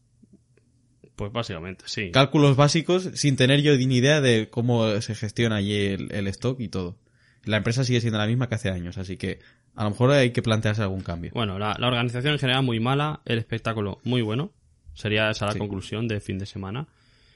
Pues 1.16 1.32
básicamente, 1.32 1.84
sí. 1.88 2.09
Cálculos 2.12 2.55
básicos 2.55 3.12
sin 3.14 3.36
tener 3.36 3.62
yo 3.62 3.76
ni 3.76 3.97
idea 3.97 4.22
de 4.22 4.49
cómo 4.49 4.99
se 5.01 5.14
gestiona 5.14 5.57
allí 5.57 5.76
el, 5.76 6.12
el 6.12 6.28
stock 6.28 6.59
y 6.59 6.68
todo. 6.68 6.97
La 7.46 7.58
empresa 7.58 7.84
sigue 7.84 8.02
siendo 8.02 8.20
la 8.20 8.28
misma 8.28 8.48
que 8.48 8.56
hace 8.56 8.70
años, 8.70 8.98
así 8.98 9.18
que 9.18 9.39
a 9.76 9.84
lo 9.84 9.89
mejor 9.92 10.12
hay 10.12 10.32
que 10.32 10.42
plantearse 10.42 10.82
algún 10.84 11.02
cambio. 11.02 11.32
Bueno, 11.34 11.58
la, 11.58 11.76
la 11.80 11.88
organización 11.88 12.34
en 12.34 12.39
general 12.39 12.64
muy 12.64 12.80
mala, 12.80 13.22
el 13.26 13.39
espectáculo 13.39 14.00
muy 14.04 14.22
bueno. 14.22 14.52
Sería 14.94 15.30
esa 15.32 15.46
la 15.48 15.54
Sí. 15.54 15.60
conclusión 15.60 16.08
de 16.08 16.20
fin 16.20 16.38
de 16.38 16.46
semana. 16.46 16.88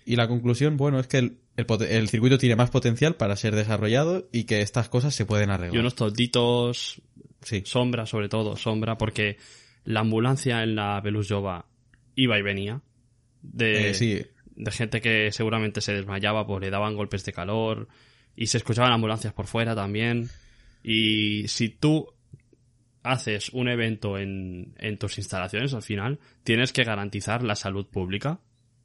Y 0.06 0.16
la 0.18 0.28
conclusión, 0.28 0.78
bueno, 0.78 1.00
es 1.00 1.08
que 1.08 1.18
el, 1.18 1.38
el 1.58 2.10
circuito 2.10 2.38
tiene 2.38 2.56
más 2.56 2.70
potencial 2.70 3.16
para 3.16 3.36
ser 3.36 3.56
desarrollado 3.56 4.28
y 4.32 4.44
que 4.44 4.62
estas 4.62 4.90
cosas 4.90 5.16
se 5.16 5.26
pueden 5.26 5.50
arreglar. 5.50 5.76
Y 5.76 5.80
unos 5.80 5.96
tolditos, 5.96 7.02
Sí. 7.42 7.64
sombra 7.66 8.06
sobre 8.06 8.30
todo, 8.30 8.56
sombra, 8.58 8.98
porque 8.98 9.38
la 9.84 10.02
ambulancia 10.02 10.62
en 10.64 10.76
la 10.76 11.02
Jova 11.28 11.66
iba 12.16 12.38
y 12.38 12.42
venía. 12.44 12.82
De, 13.42 13.90
Eh, 13.90 13.94
sí, 13.94 14.22
de 14.56 14.72
gente 14.72 15.02
que 15.02 15.32
seguramente 15.32 15.82
se 15.82 15.94
desmayaba 15.94 16.46
porque 16.46 16.66
le 16.68 16.72
daban 16.72 16.96
golpes 16.96 17.24
de 17.26 17.34
calor 17.34 17.88
y 18.36 18.48
se 18.48 18.58
escuchaban 18.58 18.92
ambulancias 18.92 19.34
por 19.34 19.48
fuera 19.48 19.76
también. 19.76 20.30
Y 20.84 21.48
si 21.48 21.70
tú 21.70 22.14
haces 23.04 23.50
un 23.50 23.70
evento 23.70 24.18
en, 24.18 24.74
en 24.78 24.98
tus 24.98 25.18
instalaciones 25.18 25.74
al 25.74 25.84
final, 25.84 26.20
tienes 26.44 26.74
que 26.74 26.84
garantizar 26.84 27.44
la 27.44 27.56
salud 27.56 27.86
pública, 27.88 28.40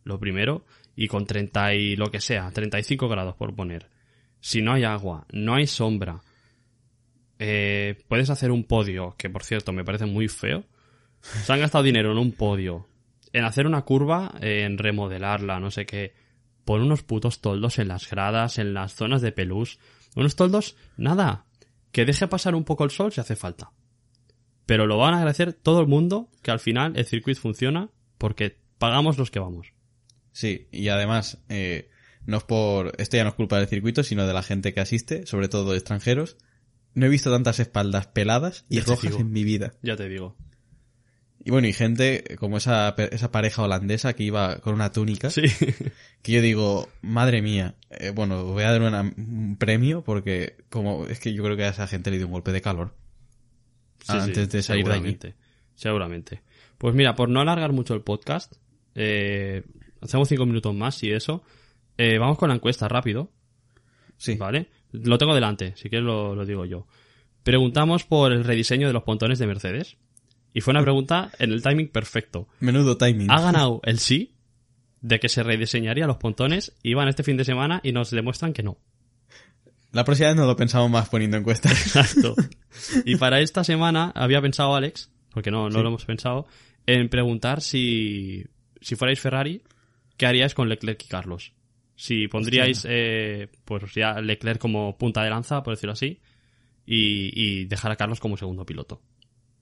lo 0.05 0.19
primero, 0.19 0.65
y 0.95 1.09
con 1.09 1.27
30 1.27 1.75
y 1.75 1.97
lo 1.97 2.11
que 2.11 2.21
sea, 2.21 2.51
35 2.51 3.09
grados 3.09 3.35
por 3.37 3.55
poner. 3.55 3.89
Si 4.41 4.63
no 4.63 4.73
hay 4.73 4.85
agua, 4.85 5.27
no 5.33 5.55
hay 5.55 5.67
sombra, 5.67 6.23
eh, 7.39 7.97
puedes 8.07 8.29
hacer 8.29 8.51
un 8.51 8.65
podio, 8.65 9.15
que 9.17 9.31
por 9.31 9.45
cierto 9.45 9.73
me 9.73 9.85
parece 9.85 10.05
muy 10.05 10.29
feo. 10.29 10.65
Se 11.23 11.53
han 11.53 11.61
gastado 11.61 11.83
dinero 11.83 12.13
en 12.13 12.19
un 12.19 12.33
podio, 12.33 12.87
en 13.33 13.45
hacer 13.45 13.67
una 13.67 13.83
curva, 13.83 14.35
eh, 14.43 14.65
en 14.65 14.77
remodelarla, 14.77 15.59
no 15.59 15.71
sé 15.71 15.87
qué. 15.87 16.13
Por 16.65 16.81
unos 16.81 17.03
putos 17.03 17.41
toldos 17.41 17.79
en 17.79 17.89
las 17.89 18.09
gradas, 18.09 18.59
en 18.59 18.75
las 18.75 18.95
zonas 18.95 19.23
de 19.23 19.33
pelús. 19.33 19.79
Unos 20.15 20.37
toldos, 20.37 20.77
nada. 20.97 21.47
Que 21.93 22.05
deje 22.05 22.29
pasar 22.29 22.55
un 22.55 22.65
poco 22.65 22.85
el 22.85 22.91
sol 22.91 23.13
si 23.13 23.21
hace 23.21 23.37
falta. 23.37 23.73
Pero 24.67 24.87
lo 24.87 24.99
van 24.99 25.15
a 25.15 25.19
agradecer 25.19 25.53
todo 25.53 25.81
el 25.81 25.89
mundo 25.89 26.29
que 26.43 26.51
al 26.51 26.61
final 26.61 26.93
el 26.97 27.07
circuito 27.07 27.41
funciona 27.41 27.91
porque 28.19 28.59
pagamos 28.79 29.19
los 29.19 29.31
que 29.31 29.41
vamos. 29.41 29.73
Sí, 30.33 30.69
y 30.71 30.89
además, 30.89 31.39
eh, 31.49 31.91
no 32.27 32.37
es 32.37 32.45
por, 32.45 32.93
esto 32.99 33.17
ya 33.17 33.25
no 33.25 33.31
es 33.31 33.35
culpa 33.35 33.59
del 33.59 33.69
circuito, 33.69 34.03
sino 34.03 34.27
de 34.27 34.33
la 34.33 34.43
gente 34.43 34.73
que 34.73 34.81
asiste, 34.81 35.27
sobre 35.27 35.49
todo 35.49 35.73
de 35.73 35.79
extranjeros. 35.79 36.37
No 36.95 37.07
he 37.07 37.09
visto 37.09 37.31
tantas 37.31 37.61
espaldas 37.61 38.07
peladas 38.09 38.65
y 38.69 38.81
rojas 38.81 39.11
digo. 39.11 39.21
en 39.21 39.33
mi 39.33 39.45
vida. 39.45 39.75
Ya 39.83 39.97
te 39.97 40.09
digo. 40.09 40.37
Y 41.43 41.51
bueno, 41.51 41.67
y 41.69 41.73
gente 41.73 42.37
como 42.39 42.59
esa, 42.59 42.95
esa 43.11 43.31
pareja 43.33 43.63
holandesa 43.63 44.13
que 44.13 44.25
iba 44.25 44.59
con 44.59 44.75
una 44.75 44.93
túnica, 44.93 45.31
Sí. 45.31 45.43
que 46.23 46.33
yo 46.33 46.43
digo, 46.43 46.89
madre 47.01 47.41
mía, 47.41 47.75
eh, 47.91 48.11
bueno, 48.11 48.45
voy 48.45 48.63
a 48.65 48.73
dar 48.73 48.83
una- 48.83 49.01
un 49.01 49.57
premio 49.59 50.03
porque 50.03 50.57
como 50.69 51.07
es 51.07 51.19
que 51.19 51.33
yo 51.33 51.43
creo 51.43 51.57
que 51.57 51.65
a 51.65 51.69
esa 51.71 51.87
gente 51.87 52.11
le 52.11 52.19
dio 52.19 52.27
un 52.27 52.33
golpe 52.33 52.53
de 52.53 52.61
calor. 52.61 52.95
Sí, 54.01 54.13
antes 54.17 54.49
sí, 54.51 54.57
de 54.57 54.63
salir 54.63 54.85
de 54.87 54.93
allí. 54.93 55.01
seguramente, 55.01 55.35
Seguramente. 55.75 56.43
Pues 56.79 56.95
mira, 56.95 57.15
por 57.15 57.29
no 57.31 57.41
alargar 57.41 57.73
mucho 57.73 57.95
el 57.95 58.03
podcast, 58.03 58.53
eh, 58.95 59.63
hacemos 60.03 60.29
cinco 60.29 60.45
minutos 60.47 60.75
más 60.75 61.03
y 61.03 61.11
eso. 61.13 61.43
Eh, 61.97 62.19
vamos 62.19 62.37
con 62.39 62.49
la 62.51 62.55
encuesta 62.55 62.89
rápido, 62.89 63.31
Sí, 64.19 64.35
¿vale? 64.35 64.69
Lo 64.93 65.17
tengo 65.19 65.35
delante, 65.35 65.75
si 65.77 65.89
quieres 65.89 66.05
lo, 66.07 66.35
lo 66.35 66.45
digo 66.45 66.65
yo. 66.67 66.87
Preguntamos 67.43 68.05
por 68.05 68.33
el 68.33 68.45
rediseño 68.45 68.87
de 68.87 68.93
los 68.93 69.03
pontones 69.05 69.39
de 69.39 69.47
Mercedes. 69.47 69.97
Y 70.53 70.61
fue 70.63 70.73
una 70.73 70.83
pregunta 70.83 71.31
en 71.39 71.53
el 71.53 71.63
timing 71.63 71.89
perfecto. 71.89 72.49
menudo 72.61 72.97
timing. 72.97 73.31
Ha 73.31 73.41
ganado 73.41 73.81
el 73.85 73.99
sí 73.99 74.35
de 75.01 75.21
que 75.21 75.29
se 75.29 75.43
rediseñaría 75.43 76.07
los 76.07 76.17
pontones. 76.19 76.77
Iban 76.83 77.09
este 77.09 77.23
fin 77.23 77.37
de 77.37 77.45
semana 77.45 77.81
y 77.85 77.93
nos 77.93 78.11
demuestran 78.11 78.53
que 78.53 78.63
no. 78.63 78.79
La 79.93 80.05
próxima 80.05 80.29
vez 80.29 80.37
no 80.37 80.47
lo 80.47 80.57
pensamos 80.57 80.91
más 80.91 81.09
poniendo 81.09 81.37
encuestas. 81.37 81.73
Exacto. 81.73 82.35
Y 83.05 83.17
para 83.17 83.41
esta 83.41 83.65
semana 83.65 84.13
había 84.15 84.41
pensado 84.41 84.75
Alex, 84.77 85.11
porque 85.33 85.51
no, 85.51 85.65
no 85.69 85.71
Sí. 85.79 85.83
lo 85.83 85.89
hemos 85.89 86.05
pensado, 86.05 86.47
en 86.87 87.09
preguntar 87.09 87.61
si, 87.61 88.45
si 88.81 88.95
fuerais 88.95 89.19
Ferrari, 89.21 89.63
¿qué 90.17 90.27
haríais 90.27 90.55
con 90.55 90.69
Leclerc 90.69 91.03
y 91.05 91.09
Carlos? 91.09 91.53
Si 91.97 92.29
pondríais, 92.29 92.87
eh, 92.89 93.49
pues 93.65 93.93
ya 93.93 94.21
Leclerc 94.21 94.61
como 94.61 94.97
punta 94.97 95.23
de 95.25 95.31
lanza, 95.31 95.63
por 95.65 95.75
decirlo 95.75 95.93
así, 95.95 96.21
y, 96.87 97.33
y 97.35 97.65
dejar 97.67 97.91
a 97.91 97.97
Carlos 97.97 98.21
como 98.21 98.37
segundo 98.37 98.65
piloto. 98.65 99.03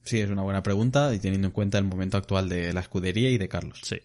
Sí, 0.05 0.21
es 0.21 0.31
una 0.31 0.43
buena 0.43 0.63
pregunta 0.63 1.15
y 1.15 1.19
teniendo 1.19 1.49
en 1.49 1.53
cuenta 1.53 1.79
el 1.79 1.85
momento 1.85 2.17
actual 2.17 2.49
de 2.49 2.73
la 2.73 2.81
escudería 2.81 3.31
y 3.31 3.39
de 3.39 3.49
Carlos. 3.49 3.81
Sí. 3.83 3.97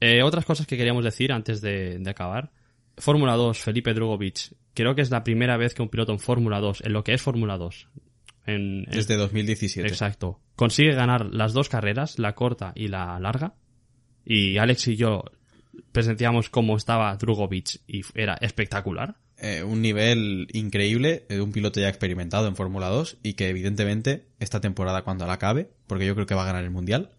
Eh, 0.00 0.22
otras 0.22 0.44
cosas 0.44 0.66
que 0.66 0.76
queríamos 0.76 1.04
decir 1.04 1.32
antes 1.32 1.60
de, 1.60 1.98
de 1.98 2.10
acabar. 2.10 2.50
Fórmula 2.98 3.34
2, 3.36 3.56
Felipe 3.58 3.94
Drugovic. 3.94 4.52
Creo 4.74 4.94
que 4.94 5.02
es 5.02 5.10
la 5.10 5.22
primera 5.22 5.56
vez 5.56 5.74
que 5.74 5.82
un 5.82 5.88
piloto 5.88 6.12
en 6.12 6.18
Fórmula 6.18 6.58
2, 6.60 6.82
en 6.84 6.92
lo 6.92 7.04
que 7.04 7.14
es 7.14 7.22
Fórmula 7.22 7.56
2, 7.56 7.88
en, 8.46 8.54
en- 8.54 8.84
Desde 8.90 9.16
2017. 9.16 9.86
Exacto. 9.88 10.40
Consigue 10.56 10.92
ganar 10.94 11.26
las 11.32 11.52
dos 11.52 11.68
carreras, 11.68 12.18
la 12.18 12.34
corta 12.34 12.72
y 12.74 12.88
la 12.88 13.18
larga. 13.20 13.54
Y 14.24 14.58
Alex 14.58 14.88
y 14.88 14.96
yo 14.96 15.24
presenciamos 15.92 16.48
cómo 16.50 16.76
estaba 16.76 17.14
Drugovic 17.16 17.80
y 17.86 18.02
era 18.14 18.34
espectacular. 18.40 19.16
Eh, 19.44 19.64
un 19.64 19.82
nivel 19.82 20.46
increíble 20.52 21.26
de 21.28 21.40
un 21.40 21.50
piloto 21.50 21.80
ya 21.80 21.88
experimentado 21.88 22.46
en 22.46 22.54
Fórmula 22.54 22.86
2 22.86 23.16
y 23.24 23.32
que 23.32 23.48
evidentemente 23.48 24.24
esta 24.38 24.60
temporada 24.60 25.02
cuando 25.02 25.26
la 25.26 25.32
acabe, 25.32 25.68
porque 25.88 26.06
yo 26.06 26.14
creo 26.14 26.26
que 26.26 26.36
va 26.36 26.44
a 26.44 26.46
ganar 26.46 26.62
el 26.62 26.70
Mundial, 26.70 27.10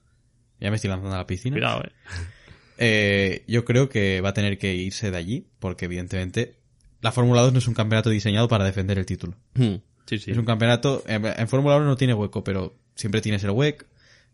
ya 0.62 0.70
me 0.70 0.78
estoy 0.78 0.90
lanzando 0.90 1.16
a 1.16 1.18
la 1.18 1.28
piscina, 1.28 1.56
Cuidado, 1.56 1.84
eh. 1.84 1.92
eh, 2.78 3.44
yo 3.50 3.66
creo 3.66 3.90
que 3.90 4.22
va 4.22 4.30
a 4.30 4.34
tener 4.34 4.58
que 4.58 4.74
irse 4.74 5.12
de 5.12 5.18
allí, 5.18 5.48
porque 5.60 5.84
evidentemente 5.84 6.56
la 7.02 7.12
Fórmula 7.12 7.42
2 7.42 7.52
no 7.52 7.60
es 7.60 7.68
un 7.68 7.74
campeonato 7.74 8.10
diseñado 8.10 8.48
para 8.48 8.64
defender 8.64 8.98
el 8.98 9.06
título. 9.06 9.36
Hmm. 9.56 9.76
Sí, 10.06 10.18
sí. 10.18 10.32
Es 10.32 10.38
un 10.38 10.46
campeonato, 10.46 11.04
en, 11.08 11.26
en 11.26 11.48
Fórmula 11.50 11.76
1 11.76 11.86
no 11.86 11.98
tiene 11.98 12.14
hueco, 12.14 12.42
pero 12.42 12.78
siempre 12.96 13.20
tienes 13.20 13.44
el 13.44 13.52
WEC, 13.52 13.86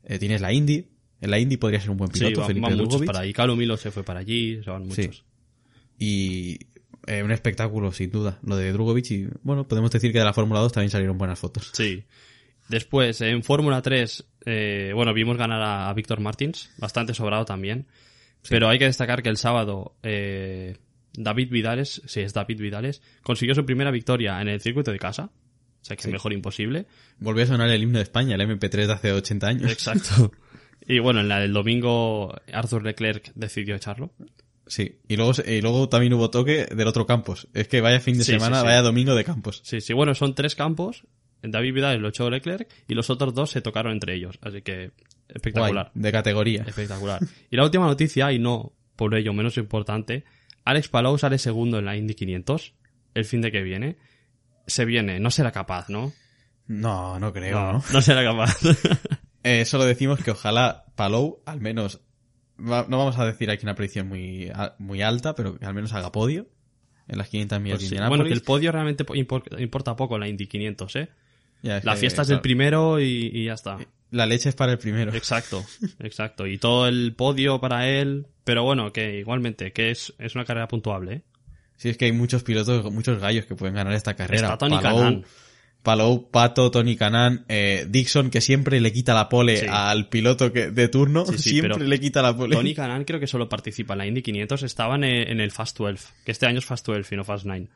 eh, 0.04 0.20
tienes 0.20 0.42
la 0.42 0.54
Indy, 0.54 0.86
en 1.22 1.32
la 1.32 1.40
Indy 1.40 1.58
podría 1.58 1.82
ser 1.82 1.90
un 1.90 1.98
buen 1.98 2.12
Sí, 2.14 2.20
piloto, 2.20 2.42
van, 2.42 2.48
Felipe 2.50 2.68
van 2.68 2.78
muchos 2.78 3.02
para 3.02 3.22
ahí. 3.22 3.34
Calo 3.34 3.56
Milo 3.56 3.78
se 3.78 3.90
fue 3.90 4.04
para 4.04 4.20
allí, 4.20 4.62
se 4.64 4.70
van 4.70 4.92
Sí. 4.92 5.08
muchos. 5.08 5.26
Y 5.98 6.60
eh, 7.10 7.24
un 7.24 7.32
espectáculo, 7.32 7.92
sin 7.92 8.12
duda, 8.12 8.40
lo 8.44 8.56
de 8.56 8.72
Drugovic. 8.72 9.12
Y 9.12 9.28
bueno, 9.44 9.68
podemos 9.68 9.92
decir 9.92 10.12
que 10.12 10.20
de 10.20 10.26
la 10.26 10.34
Fórmula 10.34 10.60
2 10.62 10.72
también 10.72 10.92
salieron 10.92 11.18
buenas 11.18 11.40
fotos. 11.40 11.72
Sí. 11.74 12.04
Después, 12.70 13.20
en 13.22 13.42
Fórmula 13.44 13.82
3, 13.82 14.26
eh, 14.46 14.92
bueno, 14.94 15.14
vimos 15.14 15.38
ganar 15.38 15.62
a, 15.62 15.90
a 15.90 15.94
Víctor 15.94 16.20
Martins, 16.20 16.70
bastante 16.78 17.14
sobrado 17.14 17.44
también. 17.46 17.88
Pero 18.48 18.70
hay 18.70 18.78
que 18.80 18.86
destacar 18.86 19.22
que 19.24 19.30
el 19.30 19.38
sábado 19.38 19.96
eh, 20.04 20.78
David 21.14 21.50
Vidales, 21.50 22.02
sí, 22.06 22.22
es 22.22 22.34
David 22.34 22.60
Vidales, 22.62 23.02
consiguió 23.24 23.56
su 23.56 23.66
primera 23.66 23.92
victoria 23.92 24.40
en 24.42 24.48
el 24.48 24.62
circuito 24.62 24.92
de 24.92 25.00
casa. 25.00 25.32
O 25.82 25.86
sea 25.86 25.96
que 25.96 26.04
Sí. 26.04 26.10
mejor 26.12 26.32
imposible. 26.34 26.86
Volvió 27.20 27.44
a 27.44 27.48
sonar 27.48 27.70
el 27.70 27.82
himno 27.82 27.98
de 28.00 28.04
España, 28.04 28.36
el 28.36 28.42
MP3 28.42 28.86
de 28.88 28.94
hace 28.94 29.12
80 29.14 29.48
años. 29.48 29.72
Exacto. 29.72 30.32
Y 30.88 30.98
bueno, 31.00 31.20
en 31.20 31.28
la 31.28 31.40
del 31.40 31.54
domingo 31.54 32.34
Arthur 32.52 32.84
Leclerc 32.84 33.32
decidió 33.36 33.76
echarlo. 33.76 34.12
Sí, 34.70 35.00
y 35.08 35.18
luego, 35.18 35.34
y 35.46 35.62
luego 35.62 35.90
también 35.90 36.14
hubo 36.14 36.30
toque 36.30 36.66
del 36.68 36.88
otro 36.88 37.06
Campos. 37.06 37.48
Es 37.54 37.68
que 37.68 37.82
vaya 37.82 38.00
fin 38.00 38.18
de 38.18 38.24
Sí, 38.24 38.32
semana, 38.34 38.58
sí, 38.58 38.62
sí. 38.62 38.68
vaya 38.68 38.82
domingo 38.82 39.16
de 39.16 39.24
Campos. 39.26 39.62
Sí, 39.66 39.82
sí, 39.82 39.94
bueno, 39.94 40.16
son 40.16 40.36
tres 40.36 40.56
campos. 40.56 41.06
David 41.42 41.74
Vidal 41.74 42.00
lo 42.00 42.10
echó 42.10 42.30
Leclerc 42.30 42.70
y 42.88 42.94
los 42.94 43.10
otros 43.10 43.34
dos 43.34 43.50
se 43.50 43.62
tocaron 43.62 43.92
entre 43.94 44.14
ellos. 44.14 44.38
Así 44.42 44.62
que 44.62 44.92
espectacular. 45.28 45.92
Guay, 45.94 46.04
de 46.04 46.12
categoría. 46.12 46.64
Espectacular. 46.68 47.20
Y 47.50 47.58
la 47.58 47.64
última 47.64 47.86
noticia, 47.88 48.32
y 48.32 48.40
no 48.40 48.74
por 48.96 49.16
ello 49.16 49.34
menos 49.34 49.58
importante, 49.58 50.24
Alex 50.66 50.90
Palou 50.90 51.18
sale 51.18 51.38
segundo 51.40 51.80
en 51.80 51.86
la 51.86 51.96
Indy 51.98 52.14
500 52.14 52.74
el 53.16 53.26
fin 53.26 53.42
de 53.42 53.52
que 53.52 53.64
viene. 53.64 53.98
Se 54.68 54.86
viene, 54.86 55.20
no 55.20 55.32
será 55.32 55.52
capaz, 55.52 55.90
¿no? 55.90 56.14
No, 56.68 57.18
no 57.20 57.34
creo, 57.34 57.74
¿no? 57.74 57.84
no 57.92 58.02
será 58.02 58.24
capaz. 58.24 58.60
Eh, 59.42 59.64
solo 59.64 59.86
decimos 59.86 60.22
que 60.22 60.32
ojalá 60.32 60.84
Palou, 60.96 61.42
al 61.46 61.62
menos, 61.62 62.02
va- 62.60 62.86
no 62.90 62.98
vamos 62.98 63.18
a 63.18 63.26
decir 63.26 63.50
aquí 63.52 63.66
una 63.66 63.76
predicción 63.76 64.08
muy, 64.08 64.52
muy 64.78 65.02
alta, 65.02 65.36
pero 65.36 65.58
que 65.58 65.66
al 65.66 65.74
menos 65.74 65.94
haga 65.94 66.12
podio 66.12 66.48
en 67.08 67.18
las 67.18 67.30
500 67.30 67.60
millas 67.62 67.76
Pues 67.78 67.82
de 67.84 67.88
sí. 67.90 67.96
Indianápolis. 67.96 68.20
Bueno, 68.20 68.30
que 68.30 68.34
el 68.34 68.42
podio 68.42 68.72
realmente 68.72 69.04
po- 69.06 69.16
impor- 69.16 69.60
importa 69.62 69.96
poco 69.96 70.16
en 70.16 70.22
la 70.22 70.28
Indy 70.28 70.48
500, 70.48 70.96
¿eh? 70.96 71.10
Ya, 71.62 71.78
es 71.78 71.84
La 71.86 71.94
que, 71.94 72.00
fiesta 72.00 72.22
es 72.22 72.28
del 72.30 72.36
claro, 72.38 72.42
primero 72.44 73.00
y, 73.00 73.32
y 73.34 73.46
ya 73.46 73.54
está. 73.54 73.78
La 74.12 74.26
leche 74.26 74.50
es 74.50 74.56
para 74.56 74.72
el 74.72 74.78
primero. 74.78 75.14
Exacto, 75.14 75.64
exacto. 76.00 76.48
Y 76.48 76.58
todo 76.58 76.88
el 76.88 77.14
podio 77.16 77.60
para 77.60 77.88
él. 77.90 78.28
Pero 78.44 78.64
bueno, 78.64 78.92
que 78.94 79.20
igualmente, 79.20 79.72
que 79.74 79.92
es, 79.92 80.14
es 80.18 80.34
una 80.36 80.46
carrera 80.46 80.68
puntuable, 80.68 81.14
¿eh? 81.14 81.22
Sí, 81.76 81.90
es 81.90 81.98
que 81.98 82.06
hay 82.06 82.12
muchos 82.12 82.44
pilotos, 82.44 82.92
muchos 82.92 83.20
gallos 83.22 83.46
que 83.46 83.56
pueden 83.56 83.76
ganar 83.76 83.94
esta 83.94 84.16
carrera. 84.16 84.48
Está 84.54 84.58
Tony 84.58 84.78
Palou. 84.82 85.24
Palou, 85.84 86.30
Pato, 86.30 86.70
Tony 86.72 86.96
Canan, 86.98 87.46
Dixon, 87.88 88.30
que 88.30 88.42
siempre 88.42 88.80
le 88.82 88.92
quita 88.92 89.14
la 89.14 89.30
pole 89.30 89.58
Sí. 89.58 89.66
al 89.70 90.10
piloto 90.10 90.52
que, 90.52 90.72
de 90.72 90.88
turno, 90.90 91.26
Sí, 91.26 91.38
sí, 91.38 91.50
siempre 91.52 91.88
le 91.88 92.00
quita 92.00 92.22
la 92.22 92.36
pole. 92.36 92.56
Tony 92.56 92.74
Canan 92.76 93.06
creo 93.06 93.20
que 93.20 93.28
solo 93.28 93.48
participa 93.48 93.94
en 93.94 93.98
la 94.00 94.06
Indy 94.08 94.22
500. 94.22 94.64
Estaban 94.64 95.04
en, 95.04 95.30
en 95.30 95.40
el 95.40 95.52
Fast 95.52 95.78
12, 95.78 96.08
que 96.26 96.32
este 96.32 96.46
año 96.46 96.60
es 96.60 96.66
Fast 96.66 96.86
12 96.86 97.16
y 97.16 97.18
no 97.18 97.24
Fast 97.24 97.46
9. 97.46 97.68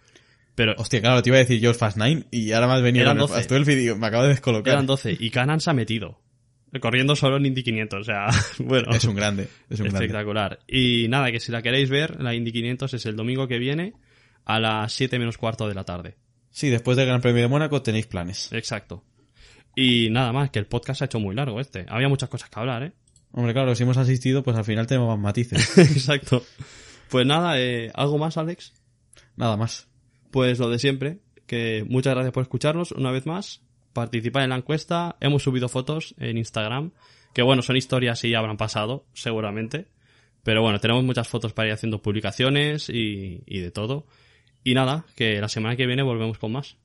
Pero 0.56 0.76
Hostia, 0.78 1.02
claro, 1.02 1.22
te 1.24 1.30
iba 1.30 1.38
a 1.38 1.40
decir 1.40 1.60
yo 1.60 1.70
el 1.72 1.76
Fast 1.76 1.98
9 1.98 2.26
y 2.30 2.52
ahora 2.52 2.78
Eran 2.78 2.94
con 2.94 2.96
el 3.12 3.18
12. 3.18 3.34
Fast 3.34 3.50
12 3.50 3.72
y 3.72 3.76
digo, 3.76 3.96
me 3.96 4.08
acabo 4.08 4.24
de 4.24 4.30
descolocar. 4.30 4.74
eran 4.74 4.86
12 4.86 5.18
y 5.20 5.30
Canan 5.32 5.60
se 5.60 5.70
ha 5.70 5.74
metido. 5.74 6.20
Corriendo 6.82 7.16
solo 7.16 7.38
en 7.38 7.46
Indy 7.46 7.64
500, 7.64 8.02
o 8.02 8.04
sea, 8.04 8.28
bueno. 8.60 8.92
Es 8.94 9.06
un 9.06 9.16
grande, 9.16 9.48
es 9.70 9.80
un 9.80 9.86
grande. 9.88 10.06
espectacular. 10.06 10.60
Y 10.68 11.08
nada, 11.08 11.32
que 11.32 11.40
si 11.40 11.52
la 11.52 11.62
queréis 11.62 11.90
ver, 11.90 12.20
la 12.22 12.34
Indy 12.34 12.52
500 12.52 12.94
es 12.96 13.06
el 13.06 13.16
domingo 13.16 13.48
que 13.48 13.60
viene 13.60 13.94
a 14.46 14.60
las 14.60 14.92
7 14.94 15.18
menos 15.20 15.38
cuarto 15.38 15.68
de 15.68 15.76
la 15.76 15.84
tarde. 15.86 16.16
Sí, 16.54 16.70
después 16.70 16.96
del 16.96 17.08
Gran 17.08 17.20
Premio 17.20 17.42
de 17.42 17.48
Mónaco 17.48 17.82
tenéis 17.82 18.06
planes. 18.06 18.54
Exacto. 18.54 19.04
Y 19.76 20.10
nada 20.12 20.32
más, 20.32 20.52
que 20.52 20.60
el 20.60 20.68
podcast 20.68 21.00
se 21.00 21.04
ha 21.04 21.08
hecho 21.08 21.20
muy 21.20 21.36
largo 21.36 21.60
este. 21.60 21.86
Había 21.90 22.08
muchas 22.08 22.30
cosas 22.30 22.50
que 22.50 22.60
hablar, 22.60 22.84
¿eh? 22.84 22.94
Hombre, 23.32 23.54
claro, 23.54 23.74
si 23.74 23.82
hemos 23.82 23.98
asistido, 23.98 24.44
pues 24.44 24.56
al 24.56 24.64
final 24.64 24.86
tenemos 24.86 25.10
más 25.10 25.20
matices. 25.20 25.78
Exacto. 25.78 26.44
Pues 27.10 27.26
nada, 27.26 27.60
eh, 27.60 27.92
¿algo 27.96 28.20
más, 28.20 28.38
Alex? 28.38 28.72
Nada 29.36 29.58
más. 29.58 29.88
Pues 30.30 30.60
lo 30.60 30.70
de 30.70 30.78
siempre, 30.78 31.22
que 31.48 31.84
muchas 31.90 32.14
gracias 32.14 32.34
por 32.34 32.44
escucharnos 32.44 32.92
una 32.92 33.12
vez 33.12 33.26
más, 33.26 33.64
participar 33.92 34.44
en 34.44 34.52
la 34.52 34.58
encuesta, 34.58 35.16
hemos 35.20 35.42
subido 35.42 35.70
fotos 35.70 36.14
en 36.20 36.38
Instagram, 36.38 36.92
que 37.34 37.42
bueno, 37.42 37.64
son 37.64 37.78
historias 37.78 38.24
y 38.24 38.30
ya 38.30 38.40
habrán 38.40 38.58
pasado, 38.58 39.08
seguramente, 39.14 39.88
pero 40.44 40.62
bueno, 40.62 40.80
tenemos 40.80 41.04
muchas 41.04 41.28
fotos 41.28 41.54
para 41.54 41.70
ir 41.70 41.74
haciendo 41.74 42.02
publicaciones 42.02 42.90
y, 42.90 43.42
y 43.48 43.60
de 43.60 43.72
todo. 43.72 44.06
Y 44.64 44.74
nada, 44.74 45.06
que 45.16 45.40
la 45.42 45.50
semana 45.50 45.76
que 45.76 45.86
viene 45.86 46.04
volvemos 46.04 46.38
con 46.38 46.54
más. 46.54 46.78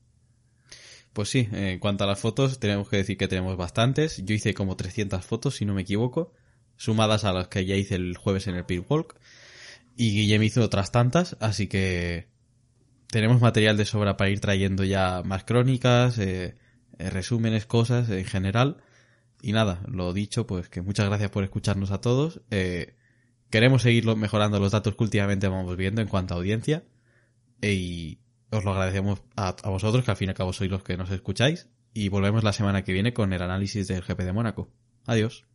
Pues 1.13 1.29
sí, 1.29 1.49
en 1.51 1.79
cuanto 1.79 2.03
a 2.03 2.07
las 2.07 2.19
fotos, 2.19 2.59
tenemos 2.59 2.89
que 2.89 2.97
decir 2.97 3.17
que 3.17 3.27
tenemos 3.27 3.57
bastantes. 3.57 4.23
Yo 4.25 4.35
hice 4.35 4.53
como 4.53 4.75
300 4.75 5.25
fotos, 5.25 5.55
si 5.55 5.65
no 5.65 5.73
me 5.73 5.81
equivoco, 5.81 6.33
sumadas 6.77 7.23
a 7.25 7.33
las 7.33 7.47
que 7.47 7.65
ya 7.65 7.75
hice 7.75 7.95
el 7.95 8.15
jueves 8.15 8.47
en 8.47 8.55
el 8.55 8.65
Pit 8.65 8.85
Walk. 8.87 9.15
Y 9.97 10.11
Guillem 10.11 10.43
hizo 10.43 10.63
otras 10.63 10.91
tantas, 10.91 11.35
así 11.39 11.67
que 11.67 12.27
tenemos 13.07 13.41
material 13.41 13.75
de 13.75 13.85
sobra 13.85 14.17
para 14.17 14.29
ir 14.29 14.39
trayendo 14.39 14.83
ya 14.83 15.23
más 15.25 15.43
crónicas, 15.43 16.17
eh, 16.19 16.55
eh, 16.99 17.09
resúmenes, 17.09 17.65
cosas 17.65 18.09
en 18.09 18.25
general. 18.25 18.77
Y 19.41 19.51
nada, 19.51 19.81
lo 19.87 20.13
dicho, 20.13 20.45
pues 20.47 20.69
que 20.69 20.81
muchas 20.81 21.07
gracias 21.07 21.31
por 21.31 21.43
escucharnos 21.43 21.91
a 21.91 22.01
todos. 22.01 22.41
Eh, 22.51 22.93
queremos 23.49 23.81
seguir 23.81 24.05
mejorando 24.15 24.59
los 24.59 24.71
datos 24.71 24.95
que 24.95 25.03
últimamente 25.03 25.47
vamos 25.47 25.75
viendo 25.75 26.01
en 26.01 26.07
cuanto 26.07 26.33
a 26.33 26.37
audiencia. 26.37 26.83
Y 27.61 28.19
os 28.51 28.63
lo 28.63 28.71
agradecemos 28.71 29.21
a, 29.35 29.49
a 29.49 29.69
vosotros, 29.69 30.05
que 30.05 30.11
al 30.11 30.17
fin 30.17 30.29
y 30.29 30.31
al 30.31 30.35
cabo 30.35 30.53
sois 30.53 30.71
los 30.71 30.83
que 30.83 30.97
nos 30.97 31.11
escucháis. 31.11 31.69
Y 31.93 32.09
volvemos 32.09 32.43
la 32.43 32.53
semana 32.53 32.83
que 32.83 32.93
viene 32.93 33.13
con 33.13 33.33
el 33.33 33.41
análisis 33.41 33.87
del 33.87 34.01
GP 34.01 34.19
de 34.19 34.33
Mónaco. 34.33 34.69
Adiós. 35.05 35.48